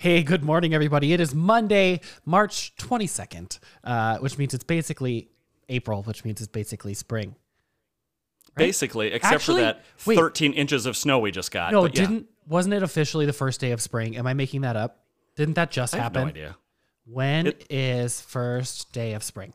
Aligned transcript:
Hey, 0.00 0.22
good 0.22 0.42
morning, 0.42 0.72
everybody. 0.72 1.12
It 1.12 1.20
is 1.20 1.34
Monday, 1.34 2.00
March 2.24 2.74
22nd, 2.76 3.58
uh, 3.84 4.16
which 4.16 4.38
means 4.38 4.54
it's 4.54 4.64
basically 4.64 5.28
April, 5.68 6.02
which 6.04 6.24
means 6.24 6.40
it's 6.40 6.48
basically 6.48 6.94
spring. 6.94 7.34
Basically, 8.56 9.08
except 9.12 9.34
Actually, 9.34 9.60
for 9.60 9.64
that 9.66 9.84
wait. 10.06 10.16
13 10.16 10.54
inches 10.54 10.86
of 10.86 10.96
snow 10.96 11.18
we 11.18 11.30
just 11.30 11.50
got. 11.50 11.72
No, 11.72 11.84
yeah, 11.84 11.90
didn't 11.90 12.26
wasn't 12.48 12.72
it 12.76 12.82
officially 12.82 13.26
the 13.26 13.34
first 13.34 13.60
day 13.60 13.72
of 13.72 13.82
spring? 13.82 14.16
Am 14.16 14.26
I 14.26 14.32
making 14.32 14.62
that 14.62 14.74
up? 14.74 15.04
Didn't 15.36 15.56
that 15.56 15.70
just 15.70 15.92
I 15.92 15.98
have 15.98 16.04
happen? 16.04 16.22
no 16.22 16.28
idea. 16.28 16.56
When 17.04 17.48
It- 17.48 17.66
is 17.68 18.22
first 18.22 18.94
day 18.94 19.12
of 19.12 19.22
spring? 19.22 19.52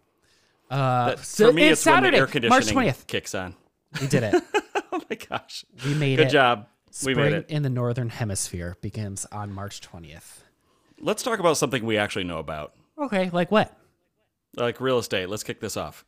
Uh, 0.69 1.15
so 1.23 1.47
for 1.47 1.53
me, 1.53 1.69
it's, 1.69 1.81
Saturday, 1.81 2.03
when 2.03 2.11
the 2.11 2.17
air 2.17 2.49
March 2.49 2.67
conditioning 2.67 2.75
20th. 2.93 3.07
kicks 3.07 3.33
on. 3.33 3.55
We 3.99 4.05
did 4.05 4.21
it. 4.21 4.43
oh 4.91 5.01
my 5.09 5.15
gosh. 5.15 5.65
We 5.83 5.95
made 5.95 6.17
Good 6.17 6.21
it. 6.21 6.25
Good 6.25 6.31
job. 6.33 6.67
We 7.03 7.13
Spring 7.13 7.43
in 7.49 7.63
the 7.63 7.69
northern 7.69 8.07
hemisphere 8.09 8.77
begins 8.79 9.25
on 9.29 9.51
March 9.51 9.81
20th. 9.81 10.43
Let's 10.99 11.23
talk 11.23 11.39
about 11.39 11.57
something 11.57 11.83
we 11.85 11.97
actually 11.97 12.23
know 12.23 12.37
about, 12.39 12.73
Okay, 12.97 13.29
like 13.31 13.51
what? 13.51 13.75
like 14.55 14.79
real 14.79 14.97
estate. 14.99 15.27
Let's 15.27 15.43
kick 15.43 15.59
this 15.59 15.75
off. 15.75 16.05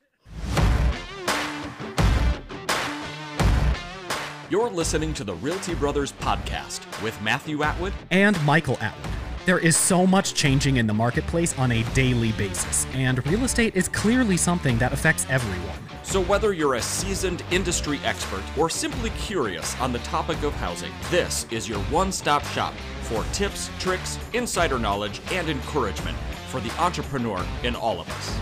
You're 4.50 4.70
listening 4.70 5.14
to 5.16 5.26
the 5.26 5.34
Realty 5.36 5.76
Brothers 5.76 6.14
podcast 6.14 6.80
with 7.04 7.22
Matthew 7.22 7.64
Atwood 7.64 7.92
and 8.12 8.42
Michael 8.45 8.78
Atwood. 8.80 9.12
There 9.45 9.59
is 9.59 9.76
so 9.76 10.08
much 10.08 10.36
changing 10.36 10.78
in 10.78 10.88
the 10.88 10.94
marketplace 10.94 11.58
on 11.59 11.73
a 11.73 11.84
daily 11.94 12.31
basis, 12.34 12.86
and 12.94 13.26
real 13.28 13.44
estate 13.44 13.76
is 13.76 13.90
clearly 13.90 14.38
something 14.38 14.78
that 14.78 14.94
affects 14.94 15.26
everyone. 15.30 15.97
So, 16.08 16.24
whether 16.24 16.54
you're 16.54 16.76
a 16.76 16.82
seasoned 16.82 17.44
industry 17.52 18.00
expert 18.06 18.42
or 18.58 18.70
simply 18.70 19.10
curious 19.20 19.78
on 19.82 19.92
the 19.92 20.00
topic 20.00 20.42
of 20.44 20.54
housing, 20.54 20.94
this 21.12 21.46
is 21.52 21.68
your 21.68 21.80
one 21.90 22.14
stop 22.14 22.46
shop 22.46 22.74
for 23.02 23.26
tips, 23.34 23.70
tricks, 23.78 24.18
insider 24.32 24.80
knowledge, 24.80 25.20
and 25.34 25.50
encouragement 25.50 26.18
for 26.48 26.62
the 26.62 26.72
entrepreneur 26.80 27.46
in 27.64 27.76
all 27.76 28.00
of 28.00 28.09
us. 28.09 28.40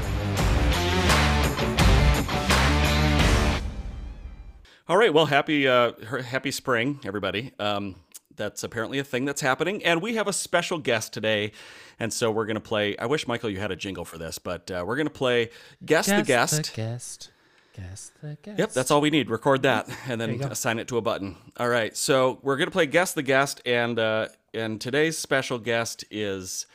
All 4.88 4.98
right. 4.98 5.12
Well, 5.12 5.26
happy 5.26 5.68
uh, 5.68 5.94
happy 6.22 6.52
spring, 6.52 7.00
everybody. 7.04 7.52
Um, 7.58 7.96
that's 8.36 8.64
apparently 8.64 9.00
a 9.00 9.04
thing 9.04 9.26
that's 9.26 9.42
happening, 9.42 9.84
and 9.84 10.04
we 10.04 10.14
have 10.18 10.28
a 10.28 10.34
special 10.34 10.78
guest 10.78 11.14
today, 11.14 11.52
and 11.98 12.14
so 12.14 12.30
we're 12.30 12.46
gonna 12.46 12.60
play. 12.60 12.96
I 12.98 13.08
wish 13.08 13.28
Michael 13.28 13.50
you 13.50 13.60
had 13.60 13.72
a 13.72 13.76
jingle 13.76 14.06
for 14.06 14.20
this, 14.20 14.38
but 14.38 14.70
uh, 14.70 14.84
we're 14.86 14.98
gonna 14.98 15.10
play 15.10 15.50
guess, 15.84 16.06
the 16.06 16.22
guest. 16.22 16.76
The 16.76 16.76
guest. 16.76 17.32
Guess 17.76 18.12
the 18.22 18.38
guest. 18.42 18.60
Yep, 18.60 18.72
that's 18.72 18.92
all 18.92 19.02
we 19.02 19.10
need. 19.10 19.30
Record 19.30 19.64
that 19.64 19.90
and 20.08 20.20
then 20.22 20.42
assign 20.44 20.80
it 20.80 20.88
to 20.88 20.98
a 20.98 21.02
button. 21.02 21.36
All 21.58 21.68
right, 21.68 21.96
so 21.96 22.40
we're 22.42 22.56
gonna 22.56 22.72
play 22.72 22.86
guess 22.86 23.14
the 23.14 23.24
guest, 23.24 23.62
and 23.66 24.00
uh, 24.00 24.28
and 24.54 24.80
today's 24.80 25.18
special 25.18 25.60
guest 25.60 26.06
is 26.10 26.68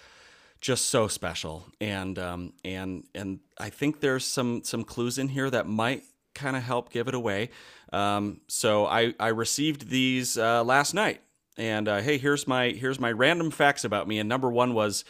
just 0.60 0.86
so 0.88 1.08
special, 1.08 1.64
and 1.80 2.18
um, 2.18 2.52
and 2.64 3.04
and 3.14 3.40
I 3.58 3.70
think 3.70 4.00
there's 4.00 4.26
some 4.26 4.62
some 4.62 4.84
clues 4.84 5.16
in 5.16 5.28
here 5.28 5.48
that 5.48 5.66
might 5.66 6.02
kind 6.34 6.54
of 6.56 6.62
help 6.62 6.92
give 6.92 7.08
it 7.08 7.14
away. 7.14 7.50
Um, 7.92 8.40
so 8.48 8.86
I 8.86 9.14
I 9.18 9.28
received 9.28 9.88
these 9.88 10.36
uh, 10.36 10.62
last 10.64 10.92
night, 10.92 11.22
and 11.56 11.88
uh, 11.88 12.00
hey, 12.00 12.18
here's 12.18 12.46
my 12.46 12.70
here's 12.70 13.00
my 13.00 13.10
random 13.10 13.50
facts 13.50 13.84
about 13.84 14.06
me, 14.06 14.18
and 14.18 14.28
number 14.28 14.50
one 14.50 14.74
was. 14.74 15.04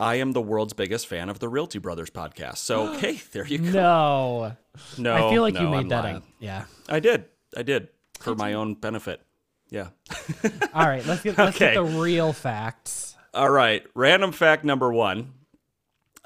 I 0.00 0.16
am 0.16 0.32
the 0.32 0.40
world's 0.42 0.72
biggest 0.72 1.06
fan 1.06 1.28
of 1.28 1.38
the 1.38 1.48
Realty 1.48 1.78
Brothers 1.78 2.10
podcast. 2.10 2.58
So, 2.58 2.92
hey, 2.98 3.20
there 3.32 3.46
you 3.46 3.58
go. 3.58 3.70
No. 3.72 4.56
No, 4.98 5.14
I 5.28 5.30
feel 5.30 5.42
like 5.42 5.54
no, 5.54 5.62
you 5.62 5.68
made 5.68 5.76
I'm 5.78 5.88
that 5.88 6.04
lying. 6.04 6.16
up. 6.16 6.22
Yeah. 6.40 6.64
I 6.88 6.98
did. 7.00 7.26
I 7.56 7.62
did 7.62 7.88
for 8.18 8.34
my 8.34 8.54
own 8.54 8.74
benefit. 8.74 9.20
Yeah. 9.70 9.88
All 10.74 10.86
right, 10.86 11.04
let's 11.06 11.22
get 11.22 11.36
let's 11.38 11.58
get 11.58 11.76
Okay. 11.76 11.92
the 11.92 11.98
real 12.00 12.32
facts. 12.32 13.16
All 13.34 13.50
right. 13.50 13.84
Random 13.94 14.32
fact 14.32 14.64
number 14.64 14.92
one. 14.92 15.32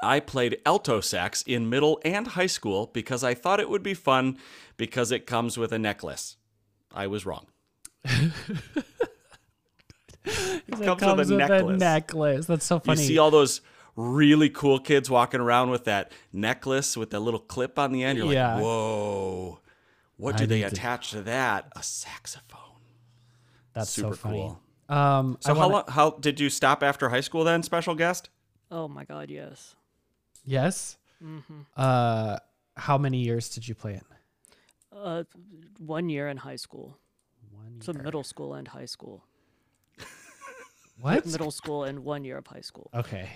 I 0.03 0.20
played 0.20 0.59
alto 0.67 1.00
sax 1.00 1.42
in 1.42 1.70
middle 1.70 2.00
and 2.05 2.27
high 2.28 2.47
school 2.48 2.91
because 2.92 3.25
I 3.25 3.34
thought 3.34 3.61
it 3.61 3.70
would 3.70 3.83
be 3.83 3.94
fun 3.94 4.37
because 4.76 5.10
it 5.10 5.26
comes 5.26 5.56
with 5.56 5.72
a 5.72 5.78
necklace. 5.78 6.37
I 6.94 7.06
was 7.06 7.25
wrong. 7.26 7.47
It 10.69 10.98
comes 10.98 11.19
with 11.19 11.31
a 11.31 11.37
necklace. 11.37 11.78
necklace. 11.81 12.47
That's 12.47 12.66
so 12.66 12.81
funny. 12.81 13.00
You 13.03 13.06
see 13.09 13.19
all 13.19 13.31
those 13.31 13.60
really 13.94 14.50
cool 14.50 14.78
kids 14.78 15.09
walking 15.09 15.41
around 15.41 15.70
with 15.70 15.84
that 15.84 16.12
necklace 16.32 16.97
with 16.97 17.10
that 17.10 17.20
little 17.20 17.41
clip 17.41 17.78
on 17.78 17.92
the 17.92 18.03
end. 18.04 18.19
You're 18.19 18.32
Yeah. 18.32 18.54
like, 18.56 18.62
whoa. 18.64 19.60
What 20.16 20.34
I 20.34 20.38
do 20.38 20.47
they 20.47 20.56
need 20.56 20.60
to- 20.62 20.66
attach 20.69 21.10
to 21.12 21.22
that? 21.22 21.72
A 21.76 21.82
saxophone. 21.82 22.60
That's 23.72 23.91
super 23.91 24.10
so 24.10 24.14
funny. 24.16 24.38
cool. 24.41 24.94
Um, 24.97 25.37
So 25.41 25.53
I 25.53 25.54
how 25.54 25.60
wanna- 25.62 25.72
long, 25.75 25.84
how 25.88 26.10
did 26.10 26.41
you 26.41 26.50
stop 26.50 26.82
after 26.82 27.08
high 27.08 27.20
school 27.20 27.44
then, 27.44 27.62
special 27.62 27.94
guest? 27.94 28.31
Oh 28.70 28.88
my 28.88 29.04
god, 29.04 29.31
yes. 29.31 29.75
Yes. 30.44 30.97
hmm 31.20 31.41
Uh, 31.76 32.38
how 32.76 32.98
many 32.98 33.19
years 33.19 33.48
did 33.48 33.66
you 33.69 33.75
play 33.75 33.94
it? 33.94 34.04
Uh, 34.93 35.25
one 35.78 36.08
year 36.08 36.28
in 36.28 36.38
high 36.38 36.56
school. 36.56 36.98
One 37.53 37.81
So 37.81 37.93
middle 37.93 38.25
school 38.25 38.54
and 38.54 38.69
high 38.69 38.84
school. 38.87 39.25
What? 41.00 41.26
Middle 41.26 41.50
school 41.50 41.84
and 41.84 42.04
one 42.04 42.24
year 42.24 42.38
of 42.38 42.46
high 42.46 42.60
school. 42.62 42.90
Okay. 42.94 43.28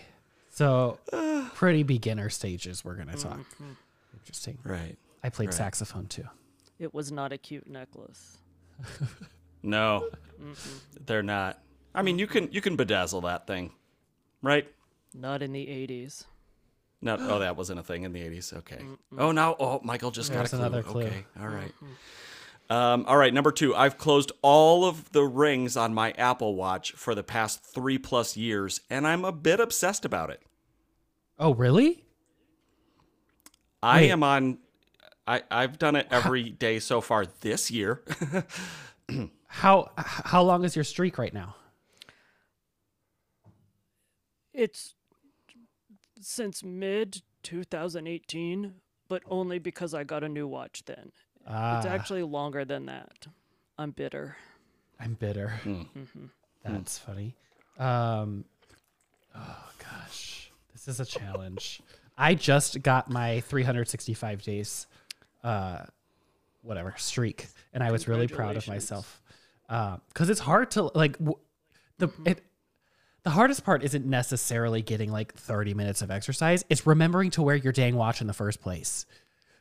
So 0.50 0.98
pretty 1.54 1.82
beginner 1.82 2.28
stages. 2.30 2.84
We're 2.84 2.94
gonna 2.96 3.16
talk. 3.16 3.38
Mhm. 3.60 3.76
Interesting. 4.14 4.58
Right. 4.64 4.96
I 5.22 5.28
played 5.28 5.46
Right. 5.48 5.54
saxophone 5.54 6.06
too. 6.06 6.24
It 6.78 6.94
was 6.94 7.12
not 7.12 7.32
a 7.32 7.38
cute 7.38 7.68
necklace. 7.68 8.38
No, 9.62 10.08
Mm-mm. 10.40 10.80
they're 11.04 11.22
not. 11.22 11.60
I 11.94 12.00
mean, 12.00 12.18
you 12.18 12.26
can 12.26 12.50
you 12.50 12.62
can 12.62 12.78
bedazzle 12.78 13.22
that 13.24 13.46
thing, 13.46 13.72
right? 14.40 14.66
Not 15.12 15.42
in 15.42 15.52
the 15.52 15.66
80s. 15.66 16.24
No, 17.02 17.18
oh, 17.20 17.38
that 17.44 17.56
wasn't 17.56 17.78
a 17.78 17.82
thing 17.82 18.04
in 18.04 18.12
the 18.14 18.20
'80s. 18.20 18.54
Okay. 18.54 18.82
Oh, 19.18 19.32
now, 19.32 19.56
oh, 19.60 19.80
Michael 19.84 20.10
just 20.10 20.32
There's 20.32 20.50
got 20.50 20.54
a 20.54 20.56
clue. 20.56 20.66
another 20.66 20.82
clue. 20.82 21.02
Okay. 21.02 21.24
All 21.38 21.48
right. 21.48 21.72
Um, 22.70 23.04
all 23.08 23.16
right. 23.16 23.34
Number 23.34 23.50
two. 23.50 23.74
I've 23.74 23.98
closed 23.98 24.30
all 24.42 24.84
of 24.84 25.10
the 25.12 25.24
rings 25.24 25.76
on 25.76 25.92
my 25.92 26.12
Apple 26.12 26.54
Watch 26.54 26.92
for 26.92 27.14
the 27.14 27.24
past 27.24 27.64
three 27.64 27.98
plus 27.98 28.36
years, 28.36 28.80
and 28.88 29.06
I'm 29.06 29.24
a 29.24 29.32
bit 29.32 29.58
obsessed 29.60 30.04
about 30.04 30.30
it. 30.30 30.40
Oh, 31.38 31.52
really? 31.52 32.04
I 33.82 34.02
Wait. 34.02 34.10
am 34.10 34.22
on. 34.22 34.58
I 35.26 35.42
I've 35.50 35.78
done 35.78 35.96
it 35.96 36.06
every 36.10 36.50
day 36.50 36.78
so 36.78 37.00
far 37.00 37.26
this 37.26 37.70
year. 37.70 38.02
How 39.52 39.90
how 39.96 40.42
long 40.42 40.62
is 40.62 40.76
your 40.76 40.84
streak 40.84 41.18
right 41.18 41.34
now? 41.34 41.56
It's 44.54 44.94
since 46.20 46.62
mid 46.62 47.22
2018, 47.42 48.74
but 49.08 49.22
only 49.28 49.58
because 49.58 49.92
I 49.92 50.04
got 50.04 50.22
a 50.22 50.28
new 50.28 50.46
watch 50.46 50.84
then. 50.86 51.10
Ah, 51.50 51.78
It's 51.78 51.86
actually 51.86 52.22
longer 52.22 52.64
than 52.64 52.86
that. 52.86 53.26
I'm 53.78 53.90
bitter. 53.90 54.36
I'm 54.98 55.14
bitter. 55.14 55.48
Hmm. 55.48 55.82
hmm 55.82 56.26
That's 56.64 56.98
funny. 56.98 57.34
Um, 57.78 58.44
oh 59.34 59.70
gosh, 59.78 60.50
this 60.72 60.86
is 60.88 61.00
a 61.00 61.04
challenge. 61.06 61.80
I 62.18 62.34
just 62.34 62.82
got 62.82 63.08
my 63.10 63.40
365 63.40 64.42
days, 64.42 64.86
uh, 65.42 65.84
whatever 66.62 66.94
streak, 66.98 67.46
and 67.72 67.82
I 67.82 67.90
was 67.90 68.06
really 68.06 68.26
proud 68.28 68.56
of 68.56 68.68
myself. 68.68 69.22
Because 69.68 70.28
it's 70.28 70.40
hard 70.40 70.70
to 70.72 70.90
like 70.94 71.16
w- 71.18 71.38
the 71.98 72.10
it. 72.26 72.44
The 73.22 73.30
hardest 73.30 73.64
part 73.64 73.82
isn't 73.84 74.06
necessarily 74.06 74.80
getting 74.80 75.12
like 75.12 75.34
30 75.34 75.74
minutes 75.74 76.00
of 76.00 76.10
exercise. 76.10 76.64
It's 76.70 76.86
remembering 76.86 77.30
to 77.32 77.42
wear 77.42 77.54
your 77.54 77.72
dang 77.72 77.94
watch 77.96 78.20
in 78.22 78.26
the 78.26 78.32
first 78.32 78.62
place. 78.62 79.04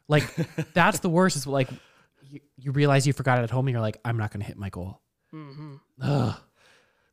Like 0.09 0.25
that's 0.73 0.99
the 0.99 1.09
worst. 1.09 1.37
Is 1.37 1.47
like 1.47 1.69
you, 2.29 2.41
you 2.57 2.71
realize 2.73 3.07
you 3.07 3.13
forgot 3.13 3.39
it 3.39 3.43
at 3.43 3.49
home, 3.51 3.67
and 3.67 3.73
you're 3.73 3.81
like, 3.81 4.01
I'm 4.03 4.17
not 4.17 4.31
going 4.31 4.41
to 4.41 4.47
hit 4.47 4.57
my 4.57 4.69
goal. 4.69 4.99
hmm 5.31 5.75
Ugh. 6.01 6.35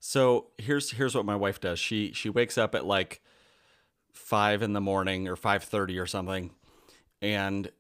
So 0.01 0.49
here's 0.59 0.91
here's 0.91 1.15
what 1.15 1.25
my 1.25 1.37
wife 1.37 1.61
does. 1.61 1.79
She 1.79 2.13
she 2.13 2.29
wakes 2.29 2.59
up 2.59 2.75
at 2.75 2.85
like 2.85 3.21
five 4.13 4.63
in 4.63 4.73
the 4.73 4.81
morning 4.81 5.29
or 5.29 5.37
five 5.37 5.63
thirty 5.65 5.99
or 5.99 6.07
something, 6.07 6.51
and 7.21 7.71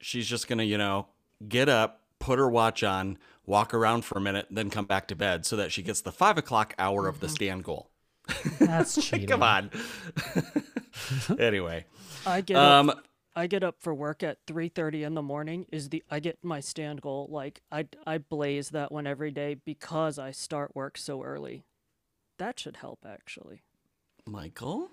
she's 0.00 0.26
just 0.26 0.48
gonna 0.48 0.62
you 0.62 0.78
know 0.78 1.06
get 1.46 1.68
up, 1.68 2.02
put 2.18 2.38
her 2.38 2.48
watch 2.48 2.82
on, 2.82 3.18
walk 3.44 3.74
around 3.74 4.04
for 4.04 4.18
a 4.18 4.20
minute, 4.20 4.46
then 4.50 4.70
come 4.70 4.86
back 4.86 5.08
to 5.08 5.16
bed 5.16 5.44
so 5.44 5.56
that 5.56 5.70
she 5.70 5.82
gets 5.82 6.00
the 6.00 6.12
five 6.12 6.38
o'clock 6.38 6.74
hour 6.78 7.08
of 7.08 7.20
the 7.20 7.28
stand 7.28 7.62
goal. 7.62 7.90
That's 8.58 8.94
cheating. 9.04 9.28
Come 9.28 9.42
on. 9.42 9.70
anyway, 11.38 11.84
I 12.24 12.40
get 12.40 12.56
um, 12.56 12.90
up, 12.90 13.04
I 13.38 13.46
get 13.46 13.62
up 13.62 13.76
for 13.78 13.94
work 13.94 14.22
at 14.22 14.38
3:30 14.46 15.04
in 15.04 15.14
the 15.14 15.22
morning 15.22 15.66
is 15.70 15.90
the 15.90 16.02
I 16.10 16.20
get 16.20 16.42
my 16.42 16.60
stand 16.60 17.02
goal 17.02 17.28
like 17.30 17.60
I 17.70 17.86
I 18.06 18.16
blaze 18.16 18.70
that 18.70 18.90
one 18.90 19.06
every 19.06 19.30
day 19.30 19.54
because 19.54 20.18
I 20.18 20.30
start 20.30 20.74
work 20.74 20.96
so 20.96 21.22
early. 21.22 21.66
That 22.38 22.58
should 22.58 22.78
help 22.78 23.04
actually. 23.06 23.62
Michael, 24.24 24.90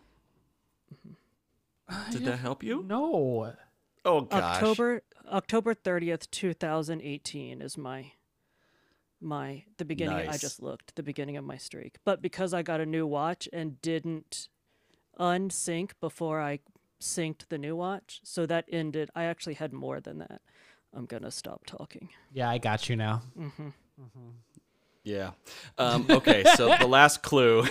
I 1.87 2.11
did 2.11 2.21
have- 2.21 2.23
that 2.23 2.37
help 2.39 2.63
you? 2.63 2.83
No. 2.83 3.53
Oh 4.03 4.21
gosh. 4.21 4.57
October 4.57 5.03
October 5.25 5.73
30th, 5.73 6.29
2018 6.29 7.61
is 7.61 7.77
my 7.77 8.11
my 9.21 9.63
the 9.77 9.85
beginning. 9.85 10.27
I 10.27 10.35
just 10.37 10.61
looked 10.61 10.95
the 10.95 11.03
beginning 11.03 11.37
of 11.37 11.45
my 11.45 11.55
streak, 11.55 11.97
but 12.03 12.21
because 12.21 12.53
I 12.53 12.61
got 12.61 12.81
a 12.81 12.85
new 12.85 13.07
watch 13.07 13.47
and 13.53 13.81
didn't 13.81 14.49
unsync 15.17 15.91
before 16.01 16.41
I 16.41 16.59
synced 17.03 17.47
the 17.49 17.57
new 17.57 17.75
watch, 17.75 18.21
so 18.23 18.45
that 18.45 18.65
ended. 18.71 19.09
I 19.15 19.25
actually 19.25 19.55
had 19.55 19.73
more 19.73 19.99
than 19.99 20.19
that. 20.19 20.41
I'm 20.95 21.05
gonna 21.05 21.31
stop 21.31 21.65
talking. 21.65 22.09
Yeah, 22.31 22.49
I 22.49 22.57
got 22.57 22.87
you 22.89 22.95
now. 22.95 23.21
Yeah. 25.03 25.31
Um, 25.77 26.05
okay. 26.09 26.45
So 26.55 26.73
the 26.79 26.87
last 26.99 27.23
clue, 27.23 27.65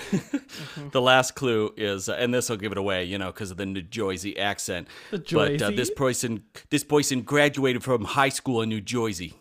the 0.91 1.01
last 1.01 1.35
clue 1.35 1.73
is, 1.79 2.09
uh, 2.11 2.13
and 2.19 2.33
this 2.35 2.51
will 2.51 2.59
give 2.59 2.73
it 2.73 2.79
away, 2.79 3.05
you 3.05 3.17
know, 3.17 3.29
because 3.33 3.51
of 3.51 3.57
the 3.57 3.65
New 3.65 3.81
Jersey 3.81 4.39
accent. 4.39 4.87
The 5.11 5.19
But 5.33 5.63
uh, 5.63 5.71
this 5.71 5.91
person, 5.91 6.45
this 6.69 6.85
person 6.85 7.23
graduated 7.23 7.83
from 7.83 8.05
high 8.05 8.29
school 8.29 8.61
in 8.61 8.69
New 8.69 8.83
Jersey. 8.83 9.35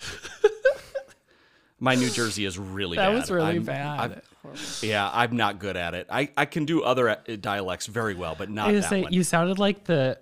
My 1.80 1.94
New 1.94 2.10
Jersey 2.10 2.44
is 2.44 2.58
really 2.58 2.96
bad. 2.96 3.06
That 3.06 3.12
bad. 3.12 3.20
was 3.20 3.30
really 3.30 3.46
I'm- 3.46 3.62
bad. 3.64 4.22
I'm- 4.44 4.56
yeah, 4.82 5.10
I'm 5.12 5.36
not 5.36 5.58
good 5.58 5.76
at 5.76 5.94
it. 5.94 6.06
I, 6.10 6.30
I 6.36 6.44
can 6.46 6.64
do 6.64 6.82
other 6.82 7.08
uh, 7.10 7.16
dialects 7.40 7.86
very 7.86 8.14
well, 8.14 8.34
but 8.38 8.50
not 8.50 8.72
that 8.72 8.84
say 8.88 9.02
one. 9.02 9.12
you 9.12 9.22
sounded 9.24 9.58
like 9.58 9.84
the 9.84 10.18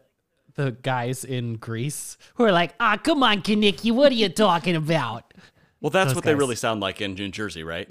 the 0.54 0.72
guys 0.82 1.22
in 1.24 1.56
Grease 1.56 2.16
who 2.36 2.44
are 2.44 2.52
like, 2.52 2.74
ah, 2.80 2.96
come 2.96 3.22
on, 3.22 3.42
Kenickie, 3.42 3.92
what 3.92 4.10
are 4.10 4.14
you 4.16 4.28
talking 4.30 4.74
about? 4.74 5.34
well, 5.80 5.90
that's 5.90 6.08
those 6.08 6.14
what 6.16 6.24
they 6.24 6.34
really 6.34 6.56
sound 6.56 6.80
like 6.80 7.00
in 7.00 7.14
New 7.14 7.28
Jersey, 7.28 7.62
right? 7.62 7.88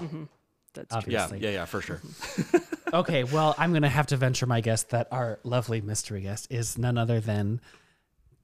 That's 0.74 1.04
true. 1.04 1.14
Yeah, 1.14 1.30
yeah, 1.36 1.50
yeah, 1.52 1.66
for 1.66 1.82
sure. 1.82 2.02
Okay, 2.94 3.26
well, 3.26 3.56
I'm 3.58 3.74
gonna 3.74 3.90
have 3.90 4.08
to 4.08 4.16
venture 4.18 4.46
my 4.46 4.62
guess 4.62 4.84
that 4.84 5.10
our 5.12 5.40
lovely 5.44 5.82
mystery 5.82 6.22
guest 6.22 6.48
is 6.50 6.78
none 6.78 6.98
other 6.98 7.20
than 7.20 7.60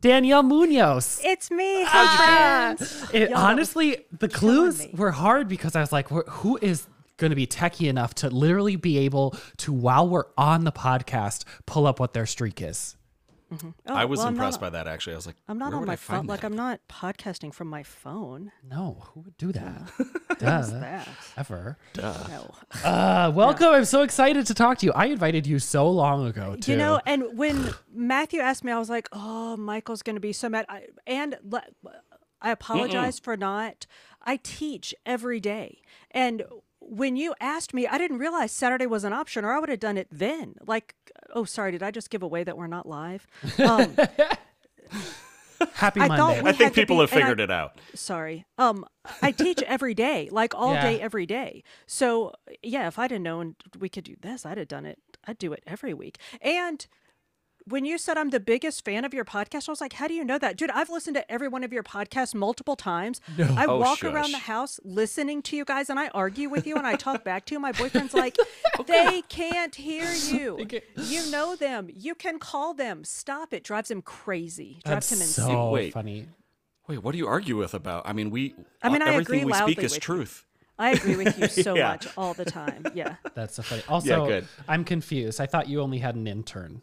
Danielle 0.02 0.44
Munoz. 0.44 1.22
It's 1.24 1.50
me. 1.50 1.82
It, 1.84 1.86
that 1.88 2.78
was 2.80 3.32
honestly, 3.34 3.98
the 4.18 4.28
clues 4.28 4.80
me. 4.80 4.92
were 4.98 5.12
hard 5.12 5.48
because 5.48 5.76
I 5.76 5.80
was 5.80 5.92
like, 5.94 6.10
who 6.10 6.58
is 6.62 6.86
going 7.22 7.30
to 7.30 7.36
be 7.36 7.48
techie 7.48 7.88
enough 7.88 8.14
to 8.16 8.30
literally 8.30 8.76
be 8.76 8.98
able 8.98 9.38
to, 9.58 9.72
while 9.72 10.10
we're 10.10 10.26
on 10.38 10.66
the 10.66 10.72
podcast, 10.72 11.46
pull 11.66 11.88
up 11.88 12.00
what 12.00 12.14
their 12.14 12.26
streak 12.26 12.62
is? 12.62 12.98
Oh, 13.54 13.74
I 13.86 14.06
was 14.06 14.20
well, 14.20 14.30
impressed 14.30 14.62
not, 14.62 14.72
by 14.72 14.78
that, 14.78 14.88
actually. 14.88 15.14
I 15.14 15.16
was 15.18 15.26
like, 15.26 15.36
I'm 15.48 15.58
not 15.58 15.74
on 15.74 15.86
my 15.86 15.98
phone. 15.98 16.26
Like? 16.26 16.44
I'm 16.44 16.56
not 16.56 16.80
podcasting 16.90 17.54
from 17.54 17.68
my 17.68 17.84
phone. 17.84 18.52
No, 18.64 18.98
who 19.02 19.22
would 19.22 19.38
do 19.38 19.52
that? 19.52 19.92
What's 19.98 20.40
Duh, 20.40 20.62
that? 20.80 21.08
ever. 21.38 21.78
No. 21.98 22.54
Uh, 22.84 23.32
welcome. 23.36 23.68
I'm 23.68 23.86
so 23.86 24.02
excited 24.02 24.46
to 24.48 24.54
talk 24.54 24.80
to 24.80 24.86
you. 24.86 24.92
I 24.94 25.08
invited 25.08 25.46
you 25.46 25.60
so 25.60 25.90
long 25.90 26.26
ago, 26.26 26.56
too. 26.56 26.72
You 26.72 26.78
know, 26.78 27.02
and 27.06 27.38
when 27.38 27.72
Matthew 27.94 28.40
asked 28.40 28.64
me, 28.64 28.72
I 28.72 28.80
was 28.80 28.90
like, 28.90 29.08
"Oh, 29.12 29.56
Michael's 29.58 30.02
going 30.02 30.16
to 30.16 30.22
be 30.22 30.34
so 30.34 30.50
mad." 30.50 30.66
I, 30.68 30.88
and 31.06 31.38
le- 31.44 31.66
I 32.42 32.52
apologize 32.52 33.20
for 33.20 33.38
not. 33.38 33.86
I 34.24 34.40
teach 34.42 34.96
every 35.06 35.40
day, 35.40 35.82
and 36.10 36.44
when 36.94 37.16
you 37.16 37.34
asked 37.40 37.74
me, 37.74 37.88
I 37.88 37.98
didn't 37.98 38.18
realize 38.18 38.52
Saturday 38.52 38.86
was 38.86 39.06
an 39.06 39.14
option, 39.14 39.46
or 39.46 39.54
I 39.54 39.60
would 39.60 39.70
have 39.70 39.80
done 39.80 39.98
it 39.98 40.08
then. 40.12 40.56
Like, 40.68 40.94
oh, 41.34 41.46
sorry, 41.46 41.72
did 41.72 41.82
I 41.82 41.90
just 41.90 42.10
give 42.10 42.22
away 42.22 42.44
that 42.44 42.58
we're 42.58 42.68
not 42.68 42.86
live? 42.86 43.26
Um, 43.64 43.96
Happy 45.74 46.02
I 46.02 46.08
Monday. 46.08 46.42
I 46.44 46.52
think 46.54 46.74
people 46.74 46.98
be- 46.98 47.02
have 47.02 47.12
and 47.14 47.20
I- 47.20 47.22
figured 47.22 47.40
it 47.40 47.52
out. 47.52 47.80
sorry. 47.94 48.46
Um, 48.58 48.84
I 49.22 49.32
teach 49.32 49.62
every 49.64 49.94
day, 49.94 50.28
like 50.32 50.56
all 50.56 50.74
Yeah. 50.74 50.82
day, 50.82 51.00
every 51.02 51.26
day. 51.28 51.64
So 51.86 52.34
yeah, 52.64 52.88
if 52.88 52.98
I'd 52.98 53.12
have 53.12 53.22
known 53.22 53.56
we 53.80 53.88
could 53.88 54.04
do 54.04 54.16
this, 54.22 54.44
I'd 54.46 54.58
have 54.58 54.68
done 54.68 54.86
it. 54.88 55.00
I'd 55.28 55.38
do 55.38 55.54
it 55.54 55.64
every 55.68 55.94
week. 55.94 56.18
And 56.42 56.86
when 57.72 57.86
you 57.86 57.98
said 57.98 58.18
I'm 58.18 58.30
the 58.30 58.40
biggest 58.40 58.86
fan 58.86 59.06
of 59.06 59.14
your 59.14 59.26
podcast, 59.26 59.68
I 59.68 59.72
was 59.72 59.82
like, 59.82 59.94
how 59.94 60.08
do 60.08 60.14
you 60.14 60.24
know 60.24 60.38
that? 60.38 60.58
Dude, 60.58 60.70
I've 60.72 60.90
listened 60.90 61.16
to 61.16 61.32
every 61.32 61.48
one 61.48 61.64
of 61.64 61.72
your 61.74 61.84
podcasts 61.84 62.36
multiple 62.36 62.76
times. 62.76 63.22
I 63.40 63.66
Oh, 63.66 63.78
walk 63.78 64.04
around 64.04 64.32
the 64.32 64.38
house 64.40 64.80
listening 64.84 65.42
to 65.44 65.56
you 65.56 65.66
guys 65.66 65.90
and 65.90 66.00
I 66.00 66.10
argue 66.10 66.50
with 66.50 66.68
you 66.68 66.76
and 66.76 66.86
I 66.86 66.96
talk 66.96 67.24
back 67.24 67.46
to 67.46 67.54
you. 67.56 67.60
My 67.60 67.72
boyfriend's 67.72 68.14
like, 68.14 68.38
they 68.88 69.22
can't 69.30 69.74
hear 69.74 70.12
you. 70.32 70.68
You 70.98 71.32
know 71.32 71.56
them. 71.56 71.90
You 71.94 72.14
can 72.16 72.38
call 72.40 72.74
them. 72.74 73.04
Stop 73.04 73.54
it. 73.54 73.64
Drives 73.64 73.90
him 73.90 74.02
crazy. 74.02 74.80
Drives 74.86 75.10
That's 75.10 75.12
him 75.12 75.22
insane. 75.22 75.46
so 75.56 75.70
Wait. 75.72 75.94
funny. 75.94 76.28
Wait, 76.88 77.02
what 77.04 77.14
do 77.14 77.18
you 77.18 77.28
argue 77.28 77.58
with 77.58 77.74
about? 77.74 78.08
I 78.08 78.14
mean, 78.14 78.32
we. 78.32 78.54
I 78.82 78.90
mean, 78.90 79.02
I 79.02 79.14
everything 79.14 79.22
agree 79.44 79.46
we 79.46 79.54
speak 79.54 79.78
is 79.84 79.94
with 79.94 80.08
you. 80.10 80.26
I 80.78 80.92
agree 80.92 81.16
with 81.16 81.38
you 81.40 81.48
so 81.64 81.76
Yeah. 81.76 81.90
much 81.90 82.08
all 82.18 82.34
the 82.34 82.44
time. 82.44 82.86
Yeah. 82.96 83.16
That's 83.36 83.56
so 83.56 83.62
funny. 83.64 83.84
Also, 83.88 84.26
good. 84.26 84.48
I'm 84.68 84.84
confused. 84.84 85.40
I 85.40 85.46
thought 85.46 85.70
you 85.70 85.80
only 85.82 86.00
had 86.00 86.16
an 86.16 86.26
intern. 86.28 86.82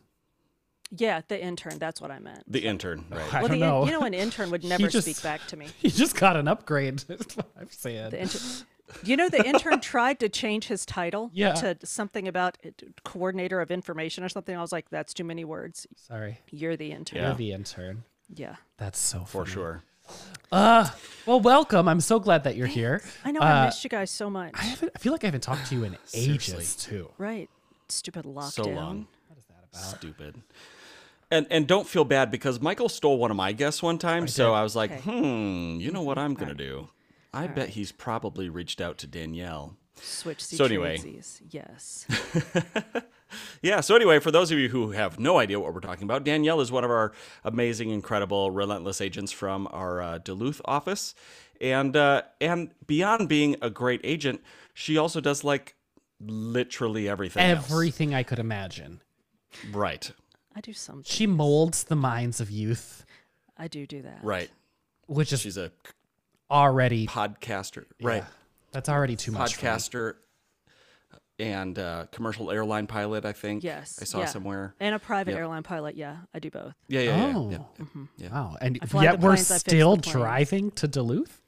Yeah, 0.97 1.21
the 1.29 1.41
intern. 1.43 1.79
That's 1.79 2.01
what 2.01 2.11
I 2.11 2.19
meant. 2.19 2.51
The 2.51 2.65
intern, 2.65 3.05
right? 3.11 3.35
I 3.35 3.41
well, 3.41 3.49
don't 3.49 3.61
the, 3.61 3.67
know. 3.67 3.85
you 3.85 3.93
know, 3.93 4.03
an 4.03 4.15
intern 4.15 4.51
would 4.51 4.65
never 4.75 4.89
just- 4.89 5.07
speak 5.07 5.23
back 5.23 5.47
to 5.49 5.57
me. 5.57 5.67
He 5.79 5.91
just 5.91 6.17
got 6.17 6.37
an 6.37 6.49
upgrade. 6.49 7.05
I'm 7.61 7.71
saying. 7.71 8.11
The 8.11 8.21
intern. 8.23 8.41
You 9.03 9.19
know, 9.19 9.29
the 9.29 9.47
intern 9.47 9.81
tried 9.81 10.19
to 10.21 10.31
change 10.31 10.69
his 10.69 10.87
title 10.87 11.31
Yeah. 11.35 11.53
to 11.55 11.77
something 11.85 12.27
about 12.27 12.57
coordinator 13.05 13.61
of 13.61 13.71
information 13.71 14.25
or 14.25 14.31
something. 14.31 14.57
I 14.57 14.63
was 14.63 14.73
like, 14.73 14.89
that's 14.89 15.13
too 15.13 15.25
many 15.25 15.45
words. 15.45 15.87
Sorry. 15.95 16.41
You're 16.51 16.75
the 16.75 16.93
intern. 16.93 17.23
You're 17.23 17.35
the 17.35 17.53
intern. 17.53 18.05
Yeah. 18.35 18.57
That's 18.79 18.99
so 18.99 19.25
For 19.27 19.45
sure. 19.45 19.83
Uh, 20.51 20.89
well, 21.27 21.39
welcome. 21.39 21.87
I'm 21.87 22.01
so 22.01 22.19
glad 22.19 22.45
that 22.45 22.57
you're 22.57 22.67
here. 22.67 23.03
I 23.27 23.31
know 23.31 23.41
I 23.41 23.61
Uh, 23.61 23.65
missed 23.67 23.85
you 23.85 23.91
guys 23.91 24.11
so 24.11 24.31
much. 24.31 24.53
I 24.55 24.63
haven't. 24.63 24.93
I 24.97 24.99
feel 24.99 25.13
like 25.13 25.23
I 25.23 25.27
haven't 25.27 25.43
talked 25.43 25.67
to 25.67 25.75
you 25.75 25.85
in 25.85 25.99
ages 26.15 26.75
too. 26.75 27.11
right. 27.19 27.51
Stupid 27.91 28.25
lockdown. 28.25 28.53
So 28.53 28.63
long. 28.65 29.07
What 29.27 29.39
is 29.39 29.45
that 29.49 29.65
about? 29.71 29.99
Stupid. 29.99 30.37
And 31.31 31.47
and 31.51 31.67
don't 31.67 31.87
feel 31.87 32.05
bad 32.05 32.31
because 32.31 32.61
Michael 32.61 32.89
stole 32.89 33.19
one 33.19 33.31
of 33.31 33.37
my 33.37 33.53
guests 33.53 33.83
one 33.83 33.99
time. 33.99 34.27
so 34.29 34.55
I 34.55 34.63
was 34.63 34.75
like, 34.75 34.91
Okay. 34.91 35.01
hmm, 35.03 35.79
you 35.81 35.91
know 35.91 36.03
what 36.03 36.17
I'm 36.19 36.35
gonna 36.35 36.55
do? 36.55 36.89
I 37.35 37.47
bet 37.47 37.71
he's 37.71 37.93
probably 37.93 38.49
reached 38.49 38.81
out 38.81 38.97
to 38.99 39.07
Danielle. 39.07 39.77
Switch 40.01 40.43
So 40.43 40.65
anyway. 40.65 40.97
tradesies. 40.99 41.41
Yes. 41.51 42.07
Yeah. 43.61 43.81
So 43.83 43.95
anyway, 43.95 44.21
for 44.21 44.31
those 44.31 44.51
of 44.51 44.59
you 44.59 44.71
who 44.71 44.93
have 44.93 45.19
no 45.21 45.37
idea 45.39 45.61
what 45.61 45.75
we're 45.75 45.81
talking 45.81 46.05
about, 46.05 46.25
Danielle 46.25 46.63
is 46.63 46.73
one 46.73 46.83
of 46.83 46.91
our 46.91 47.13
amazing, 47.45 47.91
incredible, 47.91 48.51
relentless 48.51 49.03
agents 49.03 49.33
from 49.33 49.69
our 49.71 50.01
uh, 50.01 50.17
Duluth 50.17 50.63
office, 50.65 51.15
and 51.61 51.95
uh, 51.95 52.23
and 52.41 52.71
beyond 52.87 53.29
being 53.29 53.57
a 53.61 53.69
great 53.69 54.01
agent, 54.03 54.41
she 54.73 54.97
also 54.97 55.21
does 55.21 55.45
like 55.45 55.75
literally 56.19 57.07
everything. 57.07 57.43
else. 57.43 57.71
Everything 57.71 58.15
I 58.15 58.23
could 58.23 58.39
imagine. 58.39 59.03
Right. 59.73 60.11
I 60.59 60.61
do 60.61 60.73
something. 60.73 61.05
She 61.07 61.29
molds 61.29 61.85
the 61.85 61.95
minds 61.95 62.41
of 62.41 62.51
youth, 62.51 63.07
I 63.57 63.69
do 63.69 63.87
do 63.87 64.03
that. 64.03 64.19
Right. 64.23 64.51
which 65.07 65.33
is 65.33 65.41
She's 65.43 65.57
a 65.57 65.71
already 66.51 67.07
podcaster. 67.07 67.85
Right. 68.03 68.25
that's 68.73 68.89
already 68.89 69.15
too 69.15 69.31
much. 69.31 69.55
for 69.55 69.65
me. 69.65 69.71
podcaster 69.71 70.15
and 71.39 71.79
uh, 71.79 72.07
commercial 72.11 72.51
airline 72.51 72.89
pilot. 72.89 73.25
I 73.25 73.33
think. 73.33 73.63
Yes. 73.63 74.01
I 74.03 74.05
saw 74.05 74.19
yeah. 74.21 74.25
somewhere. 74.27 74.75
And 74.81 74.97
a 74.97 74.99
private 74.99 75.31
Yep. 75.31 75.39
airline 75.41 75.63
pilot. 75.63 75.95
Yeah, 75.95 76.17
I 76.35 76.41
do 76.41 76.51
both. 76.51 76.75
Yeah, 76.89 77.01
yeah, 77.03 77.17
yeah, 77.29 77.37
Oh. 77.37 77.51
yeah, 77.51 77.59
yeah. 77.79 78.03
yeah. 78.17 78.29
Wow, 78.33 78.57
and 78.61 78.91
fly 78.91 79.05
yet 79.05 79.21
the 79.21 79.27
we're 79.27 79.35
planes, 79.35 79.51
I 79.51 79.55
fix 79.55 79.63
the 79.63 79.71
still 79.71 79.97
planes. 79.97 80.13
driving 80.13 80.71
to 80.73 80.89
Duluth. 80.89 81.41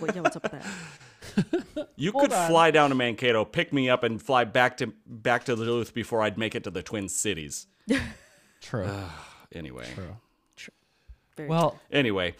Well, 0.00 0.10
yeah, 0.12 0.20
what's 0.22 0.34
up 0.36 0.42
with 0.42 0.52
that? 0.52 0.66
You 1.98 2.12
could 2.12 2.30
fly 2.30 2.70
down 2.70 2.90
to 2.90 2.94
Mankato, 2.94 3.44
pick 3.46 3.72
me 3.72 3.88
up, 3.88 4.02
and 4.02 4.20
fly 4.20 4.44
back 4.44 4.76
to 4.78 4.92
back 5.06 5.44
to 5.44 5.56
Duluth 5.56 5.94
before 5.94 6.20
I'd 6.22 6.36
make 6.36 6.54
it 6.54 6.64
to 6.64 6.70
the 6.70 6.82
Twin 6.82 7.08
Cities. 7.08 7.66
True. 8.60 8.88
Anyway. 9.54 9.86
Very 11.36 11.48
well, 11.48 11.78
Anyway. 11.92 12.34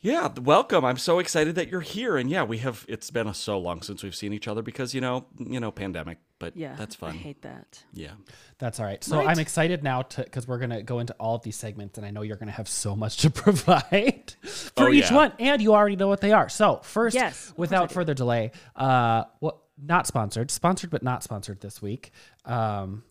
Yeah, 0.00 0.28
welcome. 0.40 0.84
I'm 0.84 0.96
so 0.96 1.18
excited 1.18 1.56
that 1.56 1.68
you're 1.68 1.80
here. 1.80 2.16
And 2.16 2.30
yeah, 2.30 2.44
we 2.44 2.58
have 2.58 2.86
it's 2.88 3.10
been 3.10 3.34
so 3.34 3.58
long 3.58 3.82
since 3.82 4.04
we've 4.04 4.14
seen 4.14 4.32
each 4.32 4.46
other 4.46 4.62
because, 4.62 4.94
you 4.94 5.00
know, 5.00 5.26
you 5.38 5.58
know, 5.58 5.72
pandemic, 5.72 6.18
but 6.38 6.56
Yeah, 6.56 6.76
that's 6.76 6.94
fun. 6.94 7.10
I 7.10 7.16
hate 7.16 7.42
that. 7.42 7.82
Yeah. 7.92 8.12
that's 8.58 8.78
all 8.78 8.86
right. 8.86 9.02
So 9.02 9.16
Right. 9.18 9.26
I'm 9.28 9.40
excited 9.40 9.82
now 9.82 10.02
to 10.02 10.22
because 10.22 10.46
we're 10.46 10.58
gonna 10.60 10.84
go 10.84 11.00
into 11.00 11.14
all 11.18 11.34
of 11.34 11.42
these 11.42 11.56
segments, 11.56 11.98
and 11.98 12.06
I 12.06 12.10
know 12.12 12.22
you're 12.22 12.36
gonna 12.36 12.52
have 12.52 12.68
so 12.68 12.94
much 12.94 13.16
to 13.18 13.30
provide 13.44 14.34
for 14.44 14.84
Oh, 14.88 14.92
each 14.92 15.10
yeah. 15.10 15.16
one, 15.16 15.32
and 15.40 15.60
you 15.60 15.74
already 15.74 15.96
know 15.96 16.06
what 16.08 16.20
they 16.20 16.30
are. 16.30 16.48
So 16.48 16.76
first, 16.84 17.16
Yes, 17.16 17.48
of 17.50 17.56
course 17.56 17.58
I 17.58 17.60
without 17.60 17.92
further 17.92 18.14
delay, 18.14 18.52
uh, 18.76 19.24
what 19.40 19.58
not 19.82 20.06
sponsored, 20.06 20.52
sponsored 20.52 20.90
but 20.90 21.02
not 21.02 21.24
sponsored 21.24 21.60
this 21.60 21.82
week. 21.82 22.12
Um, 22.44 23.02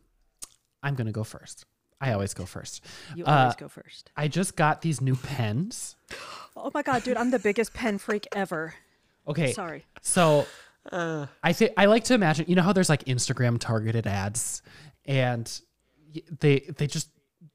I'm 0.82 0.96
gonna 0.96 1.12
go 1.12 1.26
first. 1.26 1.66
I 2.00 2.14
always 2.14 2.34
go 2.34 2.46
first. 2.46 2.84
You 3.16 3.26
Uh, 3.26 3.32
always 3.32 3.56
go 3.56 3.68
first. 3.68 4.12
I 4.16 4.28
just 4.28 4.56
got 4.56 4.82
these 4.82 5.02
new 5.02 5.16
pens. 5.16 5.96
Oh 6.56 6.72
my 6.74 6.84
god, 6.84 7.04
dude, 7.04 7.18
I'm 7.18 7.32
the 7.32 7.40
biggest 7.40 7.74
pen 7.74 7.98
freak 7.98 8.28
ever. 8.36 8.76
Okay. 9.28 9.54
Sorry. 9.54 9.86
So 10.02 10.48
uh. 10.92 11.26
I 11.44 11.54
think 11.54 11.72
I 11.78 11.86
like 11.86 12.06
to 12.06 12.14
imagine, 12.14 12.46
you 12.48 12.56
know 12.56 12.62
how 12.62 12.74
there's 12.74 12.90
like 12.90 13.06
Instagram 13.06 13.60
targeted 13.60 14.08
ads 14.08 14.62
and 15.06 15.62
they 16.40 16.60
they 16.78 16.88
just 16.88 17.10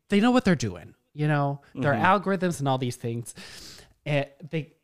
they 0.09 0.21
know 0.21 0.31
what 0.31 0.45
they're 0.45 0.55
doing, 0.55 0.95
you 1.15 1.29
know? 1.29 1.63
Their 1.75 1.95
mm-hmm. 1.95 2.05
algorithms 2.05 2.59
and 2.59 2.69
all 2.69 2.79
these 2.79 2.97
things. 2.97 3.35
And 4.05 4.27
they 4.51 4.75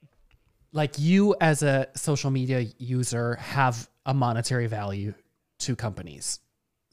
like 0.73 0.99
you 0.99 1.35
as 1.41 1.62
a 1.62 1.88
social 1.95 2.31
media 2.31 2.67
user 2.79 3.35
have 3.37 3.88
a 4.07 4.15
monetary 4.15 4.69
value 4.69 5.15
to 5.61 5.77
companies 5.77 6.41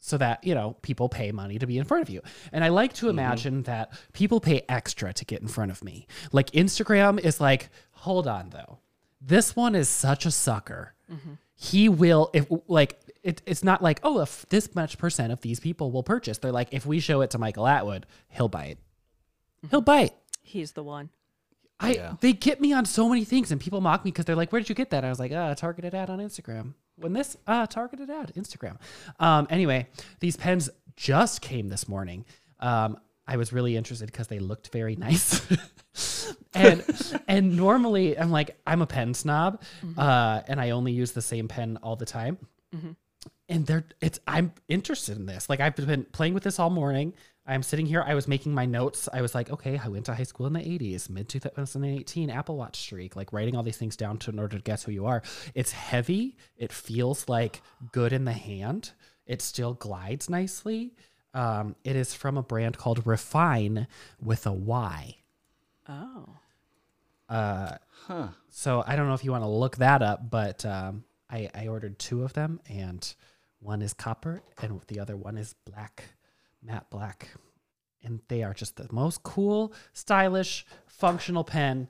so 0.06 0.18
that 0.18 0.44
you 0.44 0.54
know 0.54 0.76
people 0.82 1.10
pay 1.10 1.32
money 1.32 1.58
to 1.58 1.66
be 1.66 1.78
in 1.78 1.84
front 1.84 2.02
of 2.02 2.10
you 2.10 2.22
and 2.52 2.64
i 2.64 2.70
like 2.70 2.94
to 2.94 3.08
mm-hmm. 3.08 3.18
imagine 3.18 3.64
that 3.64 3.92
people 4.14 4.40
pay 4.40 4.62
extra 4.70 5.12
to 5.14 5.26
get 5.26 5.42
in 5.42 5.48
front 5.48 5.72
of 5.72 5.84
me 5.84 6.06
like 6.32 6.52
instagram 6.52 7.20
is 7.20 7.42
like 7.42 7.70
hold 7.92 8.28
on 8.28 8.50
though 8.52 8.80
This 9.26 9.56
one 9.56 9.74
is 9.74 9.90
such 9.90 10.26
a 10.26 10.32
sucker. 10.32 10.94
Mm-hmm. 11.12 11.34
He 11.56 11.90
will 11.90 12.30
if 12.34 12.46
like 12.68 13.00
it, 13.24 13.42
it's 13.46 13.64
not 13.64 13.82
like 13.82 14.00
oh 14.04 14.20
if 14.22 14.46
this 14.50 14.76
much 14.76 14.98
percent 14.98 15.34
of 15.34 15.42
these 15.42 15.60
people 15.60 15.92
will 15.92 16.04
purchase. 16.04 16.38
They're 16.38 16.52
like 16.52 16.70
if 16.72 16.86
we 16.86 17.00
show 17.00 17.22
it 17.22 17.32
to 17.32 17.40
Michael 17.40 17.66
Atwood, 17.66 18.06
he'll 18.30 18.50
buy 18.50 18.66
it. 18.66 18.78
Mm-hmm. 18.78 19.68
He'll 19.72 19.82
buy 19.82 20.02
it. 20.02 20.16
He's 20.44 20.74
the 20.74 20.84
one. 20.84 21.10
I 21.80 21.94
Yeah. 21.94 22.16
they 22.22 22.34
get 22.34 22.62
me 22.62 22.72
on 22.72 22.86
so 22.86 23.10
many 23.10 23.26
things 23.26 23.52
and 23.52 23.60
people 23.60 23.82
mock 23.82 24.06
me 24.06 24.12
because 24.12 24.26
they're 24.26 24.36
like, 24.36 24.52
"Where 24.52 24.62
did 24.62 24.70
you 24.70 24.76
get 24.76 24.92
that?" 24.92 25.04
I 25.04 25.10
was 25.10 25.20
like, 25.20 25.32
"Uh, 25.32 25.56
targeted 25.56 25.96
ad 25.96 26.10
on 26.10 26.20
Instagram." 26.20 26.74
When 26.98 27.14
this 27.14 27.38
uh 27.48 27.68
targeted 27.68 28.10
ad 28.10 28.34
Instagram. 28.36 28.78
Um, 29.20 29.48
anyway, 29.50 29.88
these 30.20 30.38
pens 30.38 30.70
just 30.96 31.42
came 31.42 31.68
this 31.70 31.88
morning. 31.88 32.25
Um, 32.60 32.98
I 33.28 33.38
was 33.38 33.52
really 33.52 33.75
interested 33.75 34.06
because 34.08 34.28
they 34.28 34.40
looked 34.40 34.70
very 34.70 34.96
nice. 35.08 35.42
and 36.54 36.84
and 37.28 37.58
normally 37.58 38.18
I'm 38.18 38.32
like 38.32 38.58
I'm 38.66 38.82
a 38.82 38.88
pen 38.88 39.14
snob, 39.14 39.62
uh, 39.98 40.42
and 40.48 40.60
I 40.60 40.72
only 40.72 40.92
use 40.92 41.12
the 41.12 41.22
same 41.22 41.48
pen 41.48 41.78
all 41.84 41.96
the 41.96 42.06
time 42.06 42.38
and 43.48 43.66
they're 43.66 43.86
it's 44.02 44.20
i'm 44.28 44.52
interested 44.68 45.18
in 45.18 45.25
this 45.25 45.50
like 45.50 45.60
i've 45.60 45.75
been 45.75 46.04
playing 46.12 46.34
with 46.34 46.44
this 46.44 46.60
all 46.60 46.70
morning 46.70 47.14
i'm 47.48 47.64
sitting 47.64 47.86
here 47.86 48.04
i 48.06 48.14
was 48.16 48.28
making 48.28 48.54
my 48.54 48.66
notes. 48.66 49.08
I 49.12 49.22
was 49.22 49.36
like 49.36 49.50
okay 49.50 49.80
i 49.84 49.88
went 49.88 50.06
to 50.06 50.16
high 50.16 50.24
school 50.24 50.48
in 50.48 50.54
the 50.54 50.60
80s 50.60 51.10
mid 51.10 51.30
2018 51.30 52.30
apple 52.30 52.58
watch 52.58 52.78
streak 52.78 53.16
like 53.16 53.34
writing 53.34 53.56
all 53.56 53.64
these 53.64 53.78
things 53.78 53.96
down 53.96 54.18
to 54.20 54.32
in 54.32 54.40
order 54.40 54.58
to 54.58 54.64
guess 54.64 54.84
who 54.84 54.92
you 54.92 55.06
are. 55.06 55.22
It's 55.54 55.72
heavy. 55.72 56.38
It 56.58 56.72
feels 56.72 57.28
like 57.30 57.62
good 57.92 58.14
in 58.14 58.25
the 58.25 58.34
hand. 58.34 58.92
It 59.25 59.42
still 59.42 59.74
glides 59.74 60.30
nicely. 60.30 60.94
Um, 61.34 61.75
it 61.84 61.96
is 61.96 62.14
from 62.14 62.38
a 62.38 62.44
brand 62.44 62.78
called 62.78 63.06
refine 63.06 63.88
with 64.22 64.46
a 64.46 64.54
y. 64.54 65.18
Oh. 65.88 66.36
Huh. 68.08 68.30
So 68.50 68.84
I 68.86 68.96
don't 68.96 69.08
know 69.08 69.14
if 69.14 69.24
you 69.24 69.32
want 69.32 69.44
to 69.44 69.50
look 69.50 69.78
that 69.78 70.02
up, 70.02 70.30
but 70.30 70.66
um, 70.66 71.04
I, 71.30 71.50
I 71.54 71.68
ordered 71.68 71.98
two 72.00 72.24
of 72.24 72.34
them, 72.34 72.62
and 72.70 73.14
one 73.60 73.82
is 73.82 73.94
copper, 73.94 74.44
and 74.62 74.80
the 74.88 75.00
other 75.00 75.18
one 75.18 75.38
is 75.38 75.56
black, 75.66 76.04
matte 76.66 76.90
black, 76.90 77.30
and 78.04 78.22
they 78.28 78.44
are 78.44 78.54
just 78.54 78.76
the 78.76 78.88
most 78.92 79.24
cool, 79.24 79.74
stylish, 79.94 80.66
functional 80.88 81.44
pen. 81.44 81.88